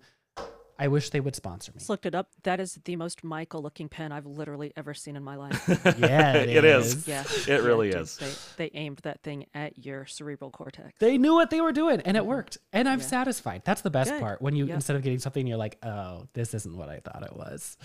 I 0.78 0.90
wish 0.90 1.10
they 1.12 1.22
would 1.22 1.36
sponsor 1.36 1.72
me. 1.72 1.78
Just 1.80 1.90
looked 1.90 2.06
it 2.06 2.14
up. 2.14 2.32
That 2.44 2.60
is 2.60 2.78
the 2.84 2.98
most 2.98 3.24
Michael 3.24 3.62
looking 3.62 3.88
pen 3.88 4.12
I've 4.12 4.26
literally 4.26 4.74
ever 4.76 4.94
seen 4.94 5.16
in 5.16 5.24
my 5.24 5.38
life. 5.38 5.64
Yeah, 5.98 6.34
It 6.38 6.66
is. 6.66 7.08
Yeah. 7.08 7.24
It 7.48 7.62
really 7.64 7.92
dude, 7.92 8.02
is. 8.02 8.18
They, 8.18 8.68
they 8.70 8.78
aimed 8.78 8.98
that 9.04 9.22
thing 9.24 9.46
at 9.54 9.86
your 9.86 10.06
cerebral 10.06 10.52
cortex. 10.52 10.92
They 11.00 11.18
knew 11.18 11.34
what 11.34 11.50
they 11.50 11.62
were 11.62 11.72
doing, 11.72 12.02
and 12.02 12.18
it 12.18 12.22
mm-hmm. 12.22 12.30
worked. 12.30 12.58
And 12.74 12.90
I'm 12.90 13.00
Yeah. 13.00 13.06
satisfied. 13.06 13.62
That's 13.64 13.82
the 13.82 13.90
best 13.90 14.12
Good. 14.12 14.22
part. 14.22 14.42
When 14.42 14.56
you 14.56 14.66
Yeah. 14.66 14.76
instead 14.76 14.98
of 14.98 15.02
getting 15.02 15.20
something, 15.20 15.48
you're 15.48 15.58
like, 15.58 15.78
"Oh, 15.82 16.28
this 16.34 16.54
isn't 16.54 16.76
what 16.76 16.90
I 16.90 17.00
thought 17.00 17.24
it 17.24 17.36
was." 17.36 17.78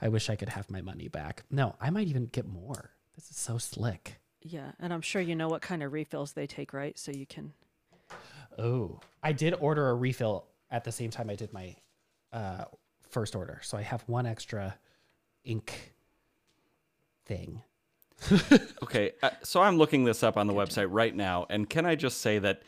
I 0.00 0.08
wish 0.08 0.28
I 0.28 0.34
could 0.34 0.48
have 0.48 0.68
my 0.68 0.82
money 0.82 1.06
back. 1.06 1.44
No, 1.48 1.76
I 1.80 1.90
might 1.90 2.08
even 2.08 2.26
get 2.26 2.46
more. 2.46 2.90
This 3.14 3.30
is 3.30 3.36
so 3.36 3.58
slick. 3.58 4.20
Yeah. 4.42 4.72
And 4.78 4.92
I'm 4.92 5.02
sure 5.02 5.22
you 5.22 5.34
know 5.34 5.48
what 5.48 5.62
kind 5.62 5.82
of 5.82 5.92
refills 5.92 6.32
they 6.32 6.46
take, 6.46 6.72
right? 6.72 6.98
So 6.98 7.12
you 7.12 7.26
can. 7.26 7.52
Oh, 8.58 9.00
I 9.22 9.32
did 9.32 9.54
order 9.60 9.88
a 9.88 9.94
refill 9.94 10.46
at 10.70 10.84
the 10.84 10.92
same 10.92 11.10
time 11.10 11.30
I 11.30 11.34
did 11.34 11.52
my 11.52 11.76
uh, 12.32 12.64
first 13.08 13.36
order, 13.36 13.60
so 13.62 13.78
I 13.78 13.82
have 13.82 14.02
one 14.06 14.26
extra 14.26 14.76
ink 15.44 15.94
thing. 17.24 17.62
Okay, 18.82 19.12
uh, 19.22 19.30
so 19.42 19.62
I'm 19.62 19.78
looking 19.78 20.04
this 20.04 20.22
up 20.22 20.36
on 20.36 20.46
the 20.46 20.52
website 20.52 20.88
right 20.90 21.14
now, 21.14 21.46
and 21.48 21.68
can 21.70 21.86
I 21.86 21.94
just 21.94 22.20
say 22.20 22.38
that 22.40 22.62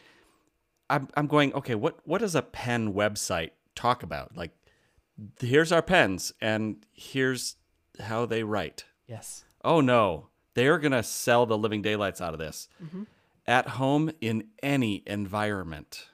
I'm 0.89 1.09
I'm 1.17 1.27
going 1.27 1.53
okay. 1.55 1.75
What 1.75 1.99
what 2.05 2.19
does 2.19 2.35
a 2.35 2.43
pen 2.43 2.95
website 2.95 3.51
talk 3.75 4.03
about? 4.03 4.37
Like, 4.37 4.53
here's 5.41 5.71
our 5.71 5.83
pens, 5.83 6.33
and 6.41 6.87
here's 6.93 7.57
how 8.01 8.27
they 8.27 8.43
write. 8.43 8.85
Yes. 9.07 9.45
Oh 9.63 9.81
no, 9.81 10.29
they 10.55 10.67
are 10.67 10.79
gonna 10.79 11.03
sell 11.03 11.47
the 11.47 11.59
living 11.59 11.83
daylights 11.83 12.21
out 12.21 12.33
of 12.33 12.39
this. 12.39 12.69
At 13.47 13.69
home 13.69 14.11
in 14.21 14.49
any 14.63 15.03
environment, 15.07 16.07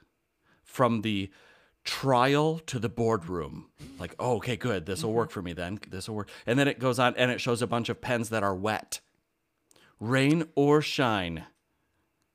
from 0.63 1.01
the 1.01 1.31
trial 1.83 2.59
to 2.59 2.79
the 2.79 2.89
boardroom. 2.89 3.67
Like, 3.99 4.15
oh, 4.19 4.35
okay, 4.37 4.55
good. 4.55 4.85
This 4.85 5.03
will 5.03 5.13
work 5.13 5.31
for 5.31 5.41
me 5.41 5.53
then. 5.53 5.79
This 5.89 6.07
will 6.07 6.15
work. 6.15 6.29
And 6.45 6.57
then 6.59 6.67
it 6.67 6.79
goes 6.79 6.99
on 6.99 7.15
and 7.15 7.31
it 7.31 7.41
shows 7.41 7.61
a 7.61 7.67
bunch 7.67 7.89
of 7.89 8.01
pens 8.01 8.29
that 8.29 8.43
are 8.43 8.55
wet. 8.55 8.99
Rain 9.99 10.45
or 10.55 10.81
shine. 10.81 11.45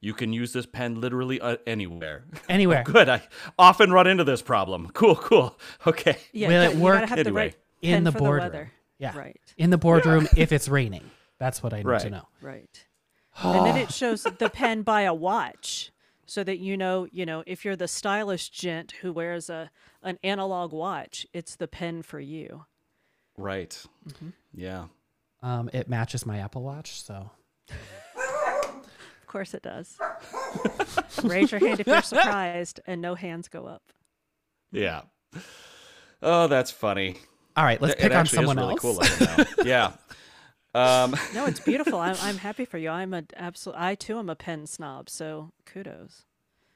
You 0.00 0.14
can 0.14 0.32
use 0.32 0.52
this 0.52 0.66
pen 0.66 1.00
literally 1.00 1.40
uh, 1.40 1.56
anywhere. 1.66 2.24
Anywhere. 2.48 2.84
Good. 2.84 3.08
I 3.08 3.22
often 3.58 3.92
run 3.92 4.06
into 4.06 4.24
this 4.24 4.42
problem. 4.42 4.90
Cool, 4.92 5.16
cool. 5.16 5.58
Okay. 5.86 6.16
Yeah. 6.32 6.48
Will 6.48 6.62
it 6.62 6.76
work 6.76 7.10
anyway? 7.10 7.22
the 7.22 7.32
right 7.32 7.56
in 7.82 8.04
the 8.04 8.12
boardroom. 8.12 8.44
weather. 8.44 8.72
Yeah. 8.98 9.16
Right. 9.16 9.40
In 9.56 9.70
the 9.70 9.78
boardroom 9.78 10.28
if 10.36 10.52
it's 10.52 10.68
raining. 10.68 11.10
That's 11.38 11.62
what 11.62 11.72
I 11.72 11.78
need 11.78 11.86
Right. 11.86 12.00
to 12.02 12.10
know. 12.10 12.28
Right. 12.40 12.86
and 13.42 13.66
then 13.66 13.76
it 13.76 13.92
shows 13.92 14.22
the 14.38 14.48
pen 14.50 14.82
by 14.82 15.02
a 15.02 15.12
watch 15.14 15.92
so 16.24 16.42
that 16.42 16.58
you 16.58 16.76
know, 16.76 17.06
you 17.12 17.24
know, 17.26 17.44
if 17.46 17.64
you're 17.64 17.76
the 17.76 17.86
stylish 17.88 18.48
gent 18.50 18.92
who 19.02 19.12
wears 19.12 19.48
a 19.50 19.70
an 20.02 20.18
analog 20.22 20.72
watch, 20.72 21.26
it's 21.32 21.56
the 21.56 21.68
pen 21.68 22.02
for 22.02 22.18
you. 22.20 22.64
Right. 23.36 23.80
Yeah. 24.54 24.86
Um, 25.42 25.68
it 25.72 25.88
matches 25.88 26.24
my 26.24 26.38
Apple 26.38 26.62
Watch, 26.62 27.02
so 27.02 27.30
Of 28.16 29.26
course 29.26 29.52
it 29.54 29.62
does. 29.62 29.98
Raise 31.22 31.50
your 31.52 31.60
hand 31.60 31.80
if 31.80 31.86
you're 31.86 32.00
surprised 32.02 32.80
and 32.86 33.02
no 33.02 33.14
hands 33.14 33.48
go 33.48 33.66
up. 33.66 33.82
Yeah. 34.72 35.02
Oh, 36.22 36.46
that's 36.46 36.70
funny. 36.70 37.16
all 37.56 37.64
right, 37.64 37.80
let's 37.80 37.94
It 37.94 38.00
pick 38.00 38.12
on 38.12 38.18
actually 38.18 38.36
is 38.44 38.48
someone 38.48 38.56
really 38.56 38.70
else. 38.70 38.80
cool 38.80 38.94
looking 38.94 39.26
now. 39.26 39.44
yeah. 39.64 39.92
Um, 40.76 41.16
No, 41.34 41.46
it's 41.46 41.60
beautiful. 41.60 41.98
I'm 41.98 42.16
I'm 42.20 42.36
happy 42.48 42.64
for 42.64 42.78
you. 42.78 42.90
I'm 42.90 43.14
a 43.14 43.24
absolute 43.36 43.78
I 43.78 43.94
too 43.94 44.18
am 44.18 44.28
a 44.30 44.34
pen 44.36 44.66
snob, 44.66 45.08
so 45.10 45.52
kudos. 45.64 46.24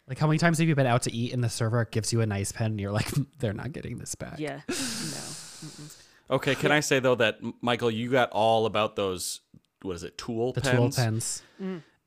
Like 0.08 0.18
how 0.18 0.26
many 0.26 0.38
times 0.38 0.58
have 0.58 0.66
you 0.68 0.74
been 0.74 0.86
out 0.86 1.02
to 1.02 1.12
eat 1.12 1.32
and 1.32 1.44
the 1.44 1.48
server 1.48 1.84
gives 1.84 2.12
you 2.12 2.20
a 2.20 2.26
nice 2.26 2.50
pen 2.50 2.72
and 2.72 2.80
you're 2.80 2.90
like, 2.92 3.08
they're 3.38 3.52
not 3.52 3.72
getting 3.72 3.98
this 3.98 4.14
back. 4.16 4.38
Yeah. 4.40 4.60
No. 4.68 6.34
okay, 6.36 6.54
can 6.54 6.72
I 6.72 6.80
say 6.80 6.98
though 6.98 7.14
that 7.16 7.38
Michael, 7.60 7.90
you 7.90 8.10
got 8.10 8.30
all 8.30 8.66
about 8.66 8.96
those? 8.96 9.40
What 9.82 9.94
is 9.96 10.02
it? 10.02 10.18
TUL 10.18 10.52
The 10.52 10.60
pens. 10.62 10.96
TUL 10.96 11.04
pens. 11.04 11.42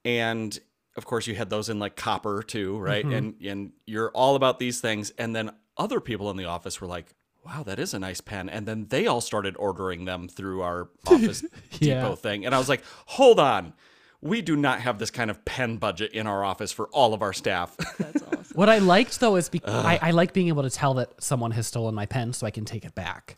and 0.06 0.60
of 0.96 1.06
course 1.06 1.28
you 1.28 1.36
had 1.36 1.50
those 1.50 1.70
in 1.70 1.80
like 1.80 1.96
copper 1.96 2.44
too, 2.44 2.78
right? 2.78 3.06
Mm-hmm. 3.06 3.14
And 3.16 3.42
and 3.42 3.72
you're 3.86 4.12
all 4.12 4.36
about 4.36 4.60
these 4.60 4.80
things. 4.82 5.12
And 5.18 5.36
then 5.36 5.52
other 5.78 6.00
people 6.00 6.30
in 6.30 6.38
the 6.38 6.46
office 6.46 6.82
were 6.82 6.88
like, 6.88 7.16
"Wow, 7.46 7.64
that 7.64 7.80
is 7.80 7.94
a 7.94 8.00
nice 8.00 8.22
pen." 8.22 8.50
And 8.50 8.66
then 8.68 8.88
they 8.90 9.08
all 9.08 9.22
started 9.22 9.56
ordering 9.58 10.06
them 10.06 10.28
through 10.28 10.62
our 10.62 10.90
Office 11.08 11.44
Yeah. 11.80 12.02
Depot 12.02 12.16
thing, 12.16 12.46
and 12.46 12.54
I 12.56 12.58
was 12.58 12.70
like, 12.70 12.84
"Hold 13.08 13.40
on." 13.40 13.74
We 14.22 14.42
do 14.42 14.56
not 14.56 14.80
have 14.80 15.00
this 15.00 15.12
kind 15.12 15.30
of 15.30 15.44
pen 15.44 15.76
budget 15.76 16.14
in 16.14 16.28
our 16.28 16.46
office 16.46 16.72
for 16.72 16.88
all 16.94 17.14
of 17.14 17.22
our 17.22 17.34
staff. 17.34 17.76
That's 17.98 18.24
awesome. 18.24 18.46
What 18.56 18.70
I 18.70 18.78
liked 18.78 19.20
though 19.20 19.36
is 19.36 19.50
be- 19.50 19.60
I, 19.66 20.00
I 20.02 20.12
like 20.12 20.32
being 20.32 20.48
able 20.48 20.64
to 20.64 20.70
tell 20.70 20.94
that 20.94 21.22
someone 21.22 21.52
has 21.52 21.68
stolen 21.68 21.94
my 21.94 22.06
pen 22.06 22.32
so 22.32 22.48
I 22.48 22.52
can 22.52 22.64
take 22.64 22.86
it 22.86 22.96
back. 22.96 23.36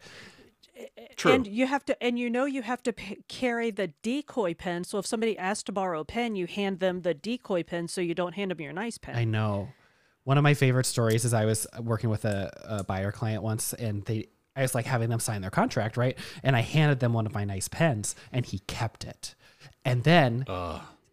True. 1.16 1.32
And 1.34 1.48
you 1.48 1.66
have 1.66 1.84
to, 1.86 2.04
and 2.04 2.20
you 2.20 2.30
know, 2.30 2.46
you 2.46 2.62
have 2.62 2.84
to 2.84 2.94
p- 2.94 3.18
carry 3.28 3.72
the 3.72 3.88
decoy 4.04 4.54
pen. 4.54 4.84
So 4.84 5.00
if 5.00 5.08
somebody 5.08 5.36
asks 5.38 5.64
to 5.64 5.72
borrow 5.72 6.02
a 6.02 6.06
pen, 6.06 6.36
you 6.36 6.46
hand 6.46 6.80
them 6.80 7.02
the 7.02 7.14
decoy 7.16 7.64
pen, 7.64 7.88
so 7.88 8.00
you 8.02 8.14
don't 8.14 8.34
hand 8.36 8.52
them 8.52 8.62
your 8.62 8.74
nice 8.74 8.98
pen. 9.00 9.16
I 9.16 9.24
know. 9.24 9.70
One 10.26 10.38
of 10.38 10.44
my 10.44 10.56
favorite 10.56 10.86
stories 10.86 11.24
is 11.24 11.34
I 11.34 11.46
was 11.46 11.66
working 11.80 12.10
with 12.10 12.26
a, 12.26 12.52
a 12.64 12.84
buyer 12.84 13.12
client 13.12 13.42
once, 13.44 13.74
and 13.74 14.04
they 14.06 14.28
I 14.56 14.62
was 14.62 14.74
like 14.74 14.86
having 14.86 15.10
them 15.10 15.20
sign 15.20 15.42
their 15.42 15.52
contract, 15.52 15.98
right? 15.98 16.18
And 16.44 16.56
I 16.56 16.62
handed 16.62 17.00
them 17.00 17.14
one 17.14 17.26
of 17.26 17.34
my 17.34 17.46
nice 17.46 17.68
pens, 17.68 18.16
and 18.32 18.46
he 18.46 18.60
kept 18.60 19.04
it. 19.04 19.36
And 19.84 20.04
then 20.04 20.46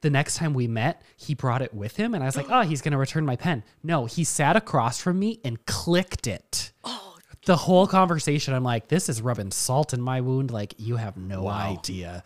the 0.00 0.10
next 0.10 0.36
time 0.36 0.54
we 0.54 0.66
met, 0.66 1.02
he 1.16 1.34
brought 1.34 1.60
it 1.62 1.74
with 1.74 1.96
him, 1.96 2.14
and 2.14 2.22
I 2.22 2.26
was 2.26 2.36
like, 2.36 2.46
"Oh, 2.50 2.62
he's 2.62 2.80
gonna 2.82 2.98
return 2.98 3.26
my 3.26 3.36
pen." 3.36 3.62
No, 3.82 4.06
he 4.06 4.24
sat 4.24 4.56
across 4.56 5.00
from 5.00 5.18
me 5.18 5.40
and 5.44 5.64
clicked 5.66 6.26
it. 6.26 6.72
Oh. 6.82 7.16
The 7.44 7.56
whole 7.56 7.88
conversation, 7.88 8.54
I'm 8.54 8.62
like, 8.64 8.88
"This 8.88 9.08
is 9.08 9.20
rubbing 9.20 9.50
salt 9.50 9.92
in 9.92 10.00
my 10.00 10.20
wound." 10.20 10.50
Like 10.50 10.74
you 10.78 10.96
have 10.96 11.16
no 11.16 11.48
idea. 11.48 12.24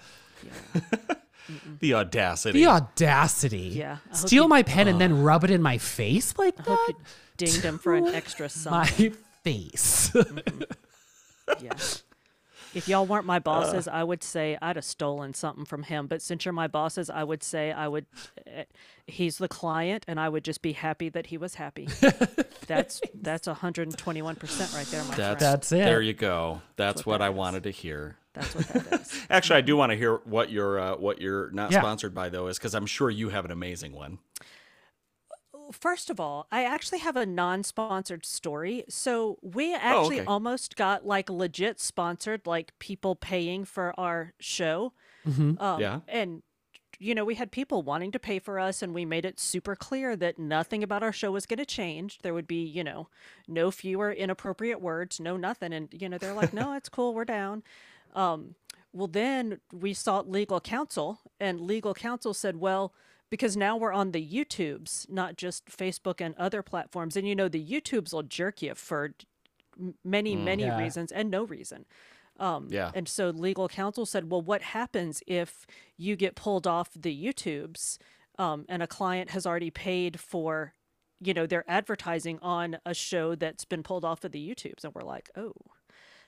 The 1.81 1.95
audacity. 1.95 2.61
The 2.61 2.67
audacity. 2.67 3.59
Yeah, 3.75 3.99
I 4.11 4.17
hope 4.17 4.27
Steal 4.29 4.43
you- 4.45 4.49
my 4.49 4.63
pen 4.63 4.89
and 4.89 5.01
then 5.01 5.23
rub 5.23 5.45
it 5.45 5.51
in 5.51 5.63
my 5.63 5.79
face 5.79 6.35
like 6.39 6.55
I 6.61 6.63
hope 6.63 6.79
that. 6.87 6.95
you 6.99 7.05
dinged 7.37 7.63
him 7.63 7.79
for 7.79 7.95
an 7.95 8.07
extra 8.15 8.49
sum. 8.49 8.73
my 8.73 8.87
face. 9.43 10.15
Yeah. 11.63 11.71
If 12.77 12.89
y'all 12.89 13.07
weren't 13.07 13.25
my 13.27 13.39
bosses, 13.39 13.89
I 13.89 14.05
would 14.05 14.23
say 14.23 14.59
I'd 14.61 14.77
have 14.77 14.85
stolen 14.85 15.33
something 15.35 15.65
from 15.65 15.83
him. 15.85 16.07
But 16.07 16.21
since 16.21 16.45
you're 16.45 16.53
my 16.53 16.67
bosses, 16.69 17.09
I 17.09 17.25
would 17.25 17.43
say 17.43 17.73
I 17.73 17.89
would. 17.89 18.07
Uh, 18.47 18.65
he's 19.07 19.39
the 19.39 19.49
client, 19.49 20.05
and 20.07 20.21
I 20.21 20.29
would 20.29 20.45
just 20.45 20.61
be 20.61 20.73
happy 20.73 21.09
that 21.09 21.27
he 21.27 21.39
was 21.39 21.55
happy. 21.55 21.89
that's 22.67 23.01
that's 23.15 23.47
121 23.47 24.37
percent 24.37 24.73
right 24.75 24.87
there, 24.87 25.03
my 25.05 25.15
That's 25.15 25.17
friend. 25.17 25.41
That's 25.41 25.73
it. 25.73 25.77
There 25.85 26.03
you 26.03 26.13
go. 26.13 26.61
That's 26.77 27.07
what 27.07 27.15
what, 27.15 27.19
that 27.19 27.25
I 27.25 27.31
is. 27.31 27.37
wanted 27.37 27.63
to 27.65 27.71
hear. 27.71 28.17
That's 28.35 28.55
what 28.55 28.69
that 28.69 29.01
is. 29.01 29.27
Actually, 29.31 29.57
I 29.57 29.63
do 29.63 29.77
want 29.77 29.93
to 29.93 29.97
hear 29.97 30.17
what 30.25 30.51
your 30.51 30.79
uh, 30.79 30.97
what 30.97 31.21
you're 31.21 31.51
not 31.53 31.73
Yeah. 31.73 31.81
sponsored 31.81 32.15
by 32.15 32.29
though 32.29 32.49
is 32.49 32.59
because 32.59 32.75
I'm 32.75 32.87
sure 32.87 33.09
you 33.09 33.31
have 33.31 33.45
an 33.47 33.51
amazing 33.51 33.93
one. 33.93 34.19
First 35.73 36.11
of 36.11 36.21
all, 36.21 36.47
I 36.51 36.65
actually 36.65 36.99
have 37.01 37.17
a 37.17 37.27
non-sponsored 37.27 38.25
story. 38.25 38.85
So 38.89 39.39
we 39.43 39.75
actually 39.75 40.21
okay. 40.21 40.27
almost 40.27 40.77
got 40.77 41.07
like 41.07 41.29
legit 41.31 41.81
sponsored, 41.81 42.47
like 42.47 42.79
people 42.79 43.17
paying 43.17 43.65
for 43.65 43.99
our 43.99 44.33
show. 44.39 44.93
Um, 45.61 45.81
Yeah. 45.81 46.01
And 46.09 46.43
you 46.99 47.15
know, 47.15 47.25
we 47.25 47.35
had 47.35 47.51
people 47.51 47.83
wanting 47.83 48.11
to 48.13 48.19
pay 48.19 48.39
for 48.39 48.59
us, 48.59 48.81
and 48.83 48.95
we 48.95 49.05
made 49.05 49.25
it 49.25 49.39
super 49.39 49.77
clear 49.77 50.17
that 50.17 50.39
nothing 50.39 50.83
about 50.83 51.03
our 51.03 51.13
show 51.13 51.31
was 51.31 51.45
going 51.45 51.59
to 51.59 51.67
change. 51.67 52.21
There 52.23 52.33
would 52.33 52.47
be, 52.47 52.65
you 52.65 52.83
know, 52.83 53.09
no 53.47 53.71
fewer 53.71 54.11
inappropriate 54.13 54.81
words, 54.81 55.21
no 55.21 55.37
nothing. 55.37 55.73
And 55.73 55.89
you 55.93 56.09
know, 56.09 56.19
they're 56.19 56.33
like, 56.33 56.55
"No, 56.55 56.73
it's 56.75 56.89
cool, 56.89 57.13
we're 57.15 57.25
down." 57.27 57.63
Um, 58.15 58.55
well, 58.93 59.09
then 59.09 59.61
we 59.73 59.93
sought 59.93 60.31
legal 60.31 60.61
counsel, 60.61 61.21
and 61.39 61.61
legal 61.61 61.95
counsel 61.95 62.35
said, 62.35 62.57
"Well." 62.57 62.95
Because 63.31 63.57
now 63.57 63.77
we're 63.77 63.93
on 63.93 64.13
the 64.13 64.25
YouTubes, 64.27 65.11
not 65.11 65.37
just 65.37 65.67
Facebook 65.67 66.21
and 66.21 66.35
other 66.37 66.63
platforms. 66.63 67.17
And 67.17 67.27
you 67.27 67.35
know, 67.35 67.49
the 67.49 67.65
YouTubes 67.65 68.13
will 68.13 68.23
jerk 68.23 68.63
you 68.63 68.75
for 68.75 69.15
m- 69.79 69.95
many, 70.05 70.37
many 70.37 70.63
Yeah. 70.65 70.79
reasons 70.79 71.11
and 71.11 71.31
no 71.31 71.43
reason. 71.45 71.87
Um, 72.39 72.69
Yeah. 72.71 72.93
And 72.95 73.09
so 73.09 73.31
legal 73.31 73.69
counsel 73.69 74.07
said, 74.07 74.31
well, 74.31 74.43
what 74.43 74.63
happens 74.63 75.23
if 75.27 75.67
you 75.97 76.15
get 76.17 76.37
pulled 76.37 76.67
off 76.67 76.91
the 76.95 77.13
YouTubes 77.27 77.99
um, 78.39 78.65
and 78.69 78.83
a 78.83 78.87
client 78.87 79.31
has 79.31 79.45
already 79.47 79.71
paid 79.71 80.21
for, 80.21 80.75
you 81.21 81.33
know, 81.35 81.47
their 81.47 81.65
advertising 81.69 82.39
on 82.41 82.79
a 82.87 82.93
show 82.95 83.35
that's 83.35 83.65
been 83.65 83.83
pulled 83.83 84.05
off 84.05 84.23
of 84.23 84.33
the 84.33 84.49
YouTubes? 84.49 84.85
And 84.85 84.95
we're 84.95 85.01
like, 85.03 85.31
oh, 85.37 85.53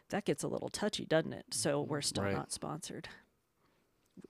that 0.09 0.25
gets 0.25 0.43
a 0.43 0.49
little 0.49 0.71
touchy, 0.71 1.05
doesn't 1.05 1.35
it? 1.35 1.47
So 1.53 1.81
we're 1.83 2.01
still 2.01 2.25
Right. 2.25 2.33
not 2.35 2.51
sponsored. 2.51 3.09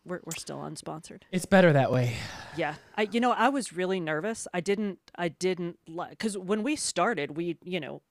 We're, 0.05 0.21
we're 0.25 0.37
still 0.37 0.59
unsponsored. 0.59 1.23
It's 1.33 1.47
better 1.47 1.73
that 1.73 1.93
way. 1.93 2.15
Yeah. 2.57 2.75
I 2.97 3.03
you 3.11 3.21
know, 3.21 3.33
I 3.33 3.49
was 3.49 3.73
really 3.73 4.01
nervous. 4.01 4.47
I 4.53 4.61
didn't 4.61 4.99
I 5.17 5.29
didn't 5.29 5.79
like 5.87 6.19
cuz 6.19 6.37
when 6.37 6.63
we 6.63 6.77
started, 6.77 7.37
we, 7.37 7.57
you 7.65 7.81
know, 7.81 8.03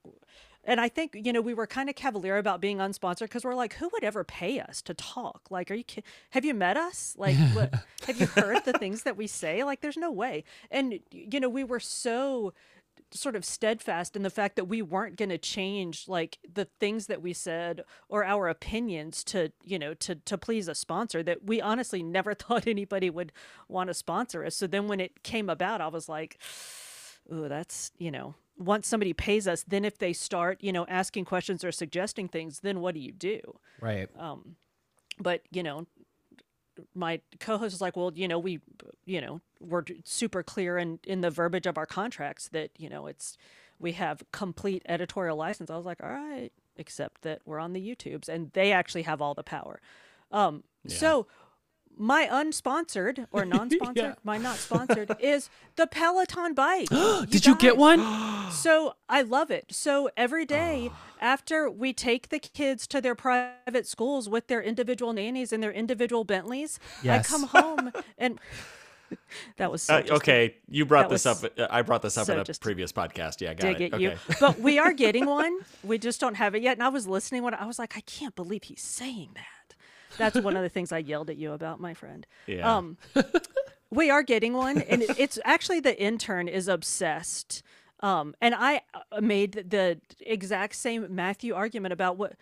and 0.64 0.80
I 0.80 0.88
think, 0.88 1.14
you 1.14 1.32
know, 1.32 1.40
we 1.40 1.54
were 1.54 1.66
kind 1.66 1.88
of 1.88 1.94
cavalier 1.94 2.36
about 2.36 2.60
being 2.60 2.78
unsponsored 2.78 3.30
cuz 3.30 3.44
we're 3.44 3.54
like 3.54 3.74
who 3.74 3.88
would 3.92 4.04
ever 4.04 4.24
pay 4.24 4.60
us 4.60 4.82
to 4.82 4.94
talk? 4.94 5.42
Like 5.50 5.70
are 5.70 5.74
you 5.74 5.84
have 6.30 6.44
you 6.44 6.54
met 6.54 6.76
us? 6.76 7.14
Like 7.18 7.36
what 7.54 7.74
have 8.06 8.20
you 8.20 8.26
heard 8.26 8.64
the 8.64 8.72
things 8.72 9.02
that 9.04 9.16
we 9.16 9.26
say? 9.26 9.64
Like 9.64 9.80
there's 9.80 9.96
no 9.96 10.10
way. 10.10 10.44
And 10.70 11.00
you 11.10 11.40
know, 11.40 11.48
we 11.48 11.64
were 11.64 11.80
so 11.80 12.52
sort 13.10 13.36
of 13.36 13.44
steadfast 13.44 14.16
in 14.16 14.22
the 14.22 14.30
fact 14.30 14.56
that 14.56 14.66
we 14.66 14.82
weren't 14.82 15.16
going 15.16 15.28
to 15.28 15.38
change 15.38 16.08
like 16.08 16.38
the 16.52 16.66
things 16.78 17.06
that 17.06 17.22
we 17.22 17.32
said 17.32 17.82
or 18.08 18.24
our 18.24 18.48
opinions 18.48 19.24
to 19.24 19.50
you 19.64 19.78
know 19.78 19.94
to 19.94 20.14
to 20.14 20.36
please 20.36 20.68
a 20.68 20.74
sponsor 20.74 21.22
that 21.22 21.44
we 21.44 21.60
honestly 21.60 22.02
never 22.02 22.34
thought 22.42 22.66
anybody 22.66 23.08
would 23.10 23.32
want 23.68 23.88
to 23.88 23.94
sponsor 23.94 24.44
us 24.44 24.54
so 24.54 24.66
then 24.66 24.88
when 24.88 25.00
it 25.00 25.22
came 25.22 25.48
about 25.48 25.80
i 25.80 25.88
was 25.88 26.08
like 26.08 26.38
oh 27.30 27.48
that's 27.48 27.92
you 27.98 28.10
know 28.10 28.34
once 28.58 28.86
somebody 28.86 29.12
pays 29.12 29.46
us 29.48 29.64
then 29.66 29.84
if 29.84 29.98
they 29.98 30.12
start 30.12 30.58
you 30.60 30.72
know 30.72 30.84
asking 30.86 31.24
questions 31.24 31.64
or 31.64 31.72
suggesting 31.72 32.28
things 32.28 32.60
then 32.60 32.80
what 32.80 32.94
do 32.94 33.00
you 33.00 33.12
do 33.12 33.40
Right. 33.80 34.08
Um, 34.18 34.56
but 35.20 35.42
you 35.50 35.62
know 35.62 35.86
my 36.94 37.20
co-host 37.40 37.74
was 37.74 37.80
like 37.80 37.96
well 37.96 38.12
you 38.14 38.28
know 38.28 38.38
we 38.38 38.60
you 39.04 39.20
know 39.20 39.40
we're 39.60 39.84
super 40.04 40.42
clear 40.42 40.78
in 40.78 40.98
in 41.04 41.20
the 41.20 41.30
verbiage 41.30 41.66
of 41.66 41.78
our 41.78 41.86
contracts 41.86 42.48
that 42.48 42.70
you 42.78 42.88
know 42.88 43.06
it's 43.06 43.36
we 43.80 43.92
have 43.92 44.24
complete 44.32 44.82
editorial 44.88 45.36
license. 45.36 45.70
I 45.70 45.76
was 45.76 45.86
like 45.86 46.02
all 46.02 46.10
right 46.10 46.50
except 46.76 47.22
that 47.22 47.40
we're 47.44 47.58
on 47.58 47.72
the 47.72 47.80
youtubes 47.80 48.28
and 48.28 48.50
they 48.52 48.72
actually 48.72 49.02
have 49.02 49.20
all 49.20 49.34
the 49.34 49.42
power. 49.42 49.80
Um 50.30 50.64
so 50.86 51.26
my 51.98 52.26
unsponsored 52.30 53.26
or 53.32 53.44
non-sponsored 53.56 54.16
my 54.24 54.38
not 54.38 54.56
sponsored 54.56 55.14
is 55.20 55.50
the 55.76 55.86
peloton 55.86 56.54
bike 56.54 56.88
Did 57.28 57.44
you 57.46 57.56
get 57.56 57.76
one? 57.76 58.00
So 58.50 58.94
I 59.10 59.20
love 59.22 59.50
it. 59.50 59.66
So 59.70 60.08
every 60.16 60.46
day 60.46 60.90
after 61.20 61.68
we 61.70 61.92
take 61.92 62.30
the 62.30 62.38
kids 62.38 62.86
to 62.86 63.00
their 63.02 63.14
private 63.14 63.86
schools 63.86 64.26
with 64.28 64.46
their 64.46 64.62
individual 64.62 65.12
nannies 65.12 65.52
and 65.52 65.62
their 65.62 65.70
individual 65.72 66.24
Bentleys, 66.24 66.78
Yes. 67.02 67.26
I 67.26 67.28
come 67.28 67.42
home 67.48 67.92
and 68.16 68.38
that 69.56 69.70
was 69.70 69.82
so 69.82 69.96
Uh, 69.96 70.00
just 70.02 70.12
okay, 70.14 70.56
you 70.68 70.86
brought 70.86 71.08
that 71.08 71.14
this 71.14 71.26
up. 71.26 71.38
uh, 71.58 71.66
I 71.70 71.82
brought 71.82 72.02
this 72.02 72.16
up 72.16 72.26
so 72.26 72.34
in 72.34 72.38
a 72.40 72.44
previous 72.60 72.92
podcast. 72.92 73.40
Yeah, 73.40 73.54
got 73.54 73.76
dig 73.78 73.80
it. 73.80 73.94
at 73.94 74.00
you. 74.00 74.14
But 74.40 74.60
we 74.60 74.78
are 74.78 74.92
getting 74.92 75.26
one. 75.26 75.58
We 75.82 75.98
just 75.98 76.20
don't 76.20 76.34
have 76.34 76.54
it 76.54 76.62
yet. 76.62 76.76
And 76.76 76.82
I 76.82 76.88
was 76.88 77.06
listening 77.06 77.42
when 77.42 77.54
I 77.54 77.64
was 77.66 77.78
like, 77.78 77.96
I 77.96 78.00
can't 78.00 78.34
believe 78.34 78.64
he's 78.64 78.82
saying 78.82 79.30
that. 79.34 79.46
That's 80.18 80.40
one 80.40 80.56
of 80.56 80.62
the 80.62 80.68
things 80.68 80.92
I 80.92 80.98
yelled 80.98 81.30
at 81.30 81.36
you 81.36 81.52
about, 81.52 81.80
my 81.80 81.94
friend. 81.94 82.26
Yeah. 82.46 82.76
Um, 82.76 82.96
we 83.90 84.10
are 84.10 84.22
getting 84.22 84.52
one, 84.52 84.82
and 84.82 85.02
it- 85.02 85.18
it's 85.18 85.38
actually 85.44 85.80
the 85.80 85.98
intern 86.00 86.48
is 86.48 86.68
obsessed. 86.68 87.62
Um, 88.00 88.34
and 88.40 88.54
I 88.54 88.82
uh, 88.94 89.20
made 89.20 89.64
the 89.70 90.00
exact 90.20 90.76
same 90.76 91.06
Matthew 91.12 91.52
argument 91.54 91.92
about 91.92 92.16
what, 92.16 92.34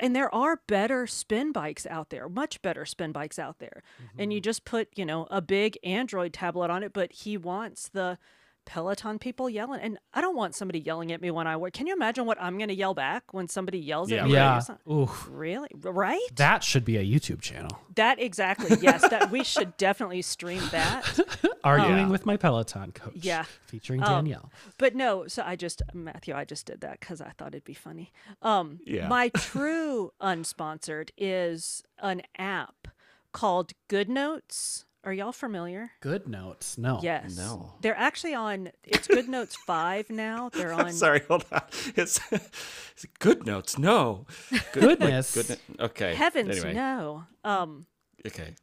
and 0.00 0.16
there 0.16 0.34
are 0.34 0.60
better 0.66 1.06
spin 1.06 1.52
bikes 1.52 1.86
out 1.86 2.10
there, 2.10 2.28
much 2.28 2.60
better 2.62 2.84
spin 2.84 3.12
bikes 3.12 3.38
out 3.38 3.58
there. 3.60 3.82
And 4.18 4.32
you 4.32 4.40
just 4.40 4.64
put, 4.64 4.88
you 4.96 5.04
know, 5.04 5.28
a 5.30 5.40
big 5.40 5.78
Android 5.84 6.32
tablet 6.32 6.68
on 6.70 6.82
it, 6.82 6.92
but 6.92 7.12
he 7.12 7.36
wants 7.36 7.88
the 7.88 8.18
Peloton 8.66 9.18
people 9.18 9.48
yelling. 9.50 9.80
And 9.80 9.98
I 10.12 10.20
don't 10.20 10.36
want 10.36 10.54
somebody 10.54 10.78
yelling 10.80 11.12
at 11.12 11.20
me 11.20 11.30
when 11.30 11.46
I 11.46 11.56
work. 11.56 11.72
Can 11.74 11.86
you 11.86 11.94
imagine 11.94 12.26
what 12.26 12.40
I'm 12.40 12.56
going 12.58 12.68
to 12.68 12.74
yell 12.74 12.94
back 12.94 13.32
when 13.32 13.48
somebody 13.48 13.78
yells 13.78 14.10
Yeah, 14.10 14.18
at 14.22 14.24
me? 14.26 14.32
or 14.32 14.34
Yeah. 14.36 14.58
something? 14.60 14.92
Oof. 14.92 15.28
Really? 15.30 15.68
Right? 15.74 16.20
That 16.36 16.64
should 16.64 16.84
be 16.84 16.96
a 16.96 17.04
YouTube 17.04 17.40
channel. 17.40 17.78
That 17.94 18.18
exactly. 18.20 18.76
Yes, 18.80 19.02
that 19.08 19.30
we 19.30 19.44
should 19.44 19.76
definitely 19.76 20.22
stream 20.22 20.62
that. 20.70 21.18
Arguing 21.64 21.98
Yeah. 22.06 22.08
with 22.08 22.26
my 22.26 22.36
Peloton 22.36 22.92
coach. 22.92 23.12
Yeah. 23.16 23.44
Featuring 23.66 24.02
Um, 24.02 24.08
Danielle. 24.24 24.50
But 24.78 24.94
no, 24.94 25.26
so 25.28 25.42
I 25.44 25.56
just 25.56 25.82
Matthew, 25.92 26.34
I 26.34 26.44
just 26.44 26.66
did 26.66 26.80
that 26.82 27.00
because 27.00 27.20
I 27.20 27.30
thought 27.38 27.48
it'd 27.48 27.64
be 27.64 27.74
funny. 27.74 28.12
Um, 28.42 28.80
Yeah. 28.84 29.08
My 29.08 29.28
true 29.30 30.12
unsponsored 30.20 31.10
is 31.16 31.82
an 31.98 32.22
app 32.38 32.88
called 33.32 33.72
Good 33.88 34.08
Notes. 34.08 34.84
Are 35.04 35.12
y'all 35.12 35.32
familiar? 35.32 35.90
Good 36.00 36.26
notes. 36.26 36.78
No. 36.78 36.98
Yes. 37.02 37.36
No. 37.36 37.74
They're 37.82 37.96
actually 37.96 38.34
on. 38.34 38.70
It's 38.82 39.06
Good 39.06 39.28
Notes 39.28 39.54
five 39.54 40.08
now. 40.08 40.48
They're 40.48 40.72
on. 40.84 40.92
Sorry, 40.92 41.20
hold 41.28 41.44
on. 41.52 41.62
It's, 41.96 42.20
it's 42.32 43.06
good 43.18 43.46
notes. 43.46 43.78
No. 43.78 44.26
Good, 44.50 44.98
Goodness. 44.98 45.34
Good, 45.34 45.58
okay. 45.78 46.14
Heavens 46.14 46.56
Anyway. 46.58 46.72
no. 46.74 47.24
Um. 47.44 47.86
Okay. 48.26 48.54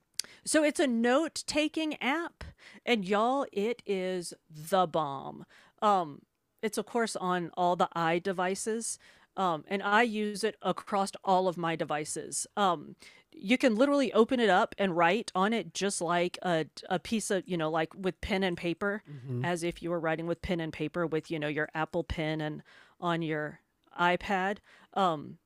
So 0.43 0.63
it's 0.63 0.79
a 0.79 0.87
note 0.87 1.43
taking 1.45 2.01
app, 2.01 2.43
and 2.85 3.05
y'all, 3.05 3.45
it 3.51 3.83
is 3.85 4.33
the 4.49 4.87
bomb. 4.87 5.45
Um, 5.81 6.23
it's 6.63 6.77
of 6.79 6.85
course 6.87 7.15
on 7.15 7.51
all 7.55 7.75
the 7.75 7.87
i 7.93 8.17
devices, 8.17 8.97
um, 9.37 9.63
and 9.67 9.83
I 9.83 10.01
use 10.01 10.43
it 10.43 10.55
across 10.63 11.11
all 11.23 11.47
of 11.47 11.57
my 11.57 11.75
devices. 11.75 12.47
Um, 12.57 12.95
you 13.33 13.57
can 13.57 13.75
literally 13.75 14.11
open 14.13 14.39
it 14.39 14.49
up 14.49 14.75
and 14.77 14.95
write 14.95 15.31
on 15.33 15.53
it 15.53 15.73
just 15.73 16.01
like 16.01 16.37
a, 16.43 16.65
a 16.89 16.99
piece 16.99 17.31
of 17.31 17.43
you 17.47 17.57
know 17.57 17.69
like 17.69 17.89
with 17.95 18.19
pen 18.21 18.43
and 18.43 18.57
paper 18.57 19.03
as 19.43 19.63
if 19.63 19.81
you 19.81 19.89
were 19.89 19.99
writing 19.99 20.27
with 20.27 20.41
pen 20.41 20.59
and 20.59 20.73
paper 20.73 21.07
with 21.07 21.31
you 21.31 21.39
know 21.39 21.47
your 21.47 21.69
apple 21.73 22.03
pen 22.03 22.41
and 22.41 22.61
on 22.99 23.21
your 23.21 23.59
ipad. 23.99 24.57
Um 24.93 25.37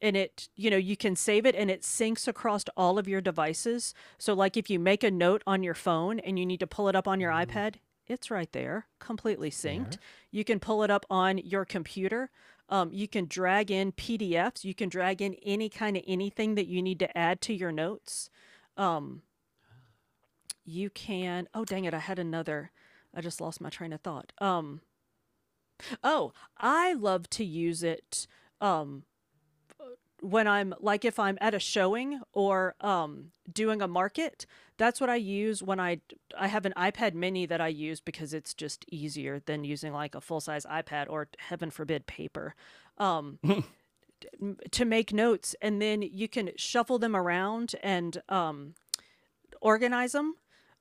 and 0.00 0.16
it 0.16 0.48
you 0.56 0.70
know 0.70 0.76
you 0.76 0.96
can 0.96 1.14
save 1.16 1.44
it 1.44 1.54
and 1.54 1.70
it 1.70 1.82
syncs 1.82 2.26
across 2.26 2.64
all 2.76 2.98
of 2.98 3.06
your 3.08 3.20
devices. 3.20 3.92
So 4.18 4.32
like 4.34 4.56
if 4.56 4.70
you 4.70 4.78
make 4.78 5.04
a 5.04 5.10
note 5.10 5.42
on 5.46 5.62
your 5.62 5.74
phone 5.74 6.18
and 6.20 6.38
you 6.38 6.46
need 6.46 6.60
to 6.60 6.66
pull 6.66 6.88
it 6.88 6.96
up 6.96 7.06
on 7.08 7.20
your 7.20 7.32
ipad 7.32 7.76
it's 8.06 8.30
right 8.30 8.50
there 8.52 8.86
completely 8.98 9.50
synced. 9.50 9.98
You 10.32 10.44
can 10.44 10.58
pull 10.58 10.82
it 10.82 10.90
up 10.90 11.06
on 11.10 11.38
your 11.38 11.64
computer 11.64 12.30
um, 12.70 12.90
you 12.92 13.06
can 13.08 13.26
drag 13.26 13.70
in 13.70 13.92
pdfs 13.92 14.64
you 14.64 14.74
can 14.74 14.88
drag 14.88 15.20
in 15.20 15.34
any 15.44 15.68
kind 15.68 15.96
of 15.96 16.02
anything 16.06 16.54
that 16.54 16.66
you 16.66 16.80
need 16.82 16.98
to 16.98 17.18
add 17.18 17.40
to 17.42 17.52
your 17.52 17.72
notes. 17.72 18.30
Um, 18.76 19.22
you 20.64 20.88
can 20.88 21.48
oh 21.54 21.64
dang 21.64 21.84
it 21.84 21.92
i 21.94 21.98
had 21.98 22.18
another 22.18 22.70
i 23.14 23.20
just 23.20 23.40
lost 23.40 23.60
my 23.60 23.68
train 23.68 23.92
of 23.92 24.00
thought. 24.00 24.32
Um, 24.38 24.80
oh 26.04 26.32
i 26.56 26.94
love 26.94 27.28
to 27.30 27.44
use 27.44 27.82
it 27.82 28.26
um, 28.60 29.04
when 30.20 30.46
I'm 30.46 30.74
like 30.80 31.04
if 31.04 31.18
I'm 31.18 31.38
at 31.40 31.54
a 31.54 31.58
showing 31.58 32.20
or 32.32 32.74
um 32.80 33.32
doing 33.50 33.82
a 33.82 33.88
market, 33.88 34.46
that's 34.80 35.00
what 35.00 35.10
I 35.10 35.16
use 35.16 35.62
when 35.62 35.78
I 35.78 36.00
I 36.36 36.48
have 36.48 36.64
an 36.64 36.72
iPad 36.74 37.12
mini 37.14 37.44
that 37.46 37.60
I 37.60 37.68
use 37.68 38.00
because 38.00 38.32
it's 38.32 38.54
just 38.54 38.86
easier 38.90 39.40
than 39.44 39.62
using 39.62 39.92
like 39.92 40.14
a 40.14 40.22
full-size 40.22 40.64
iPad 40.64 41.06
or 41.10 41.28
heaven 41.38 41.70
forbid 41.70 42.06
paper. 42.06 42.54
Um 42.96 43.38
to 44.70 44.84
make 44.86 45.12
notes 45.12 45.54
and 45.60 45.80
then 45.82 46.00
you 46.02 46.28
can 46.28 46.50
shuffle 46.56 46.98
them 46.98 47.14
around 47.14 47.74
and 47.82 48.22
um 48.30 48.74
organize 49.60 50.12
them. 50.12 50.36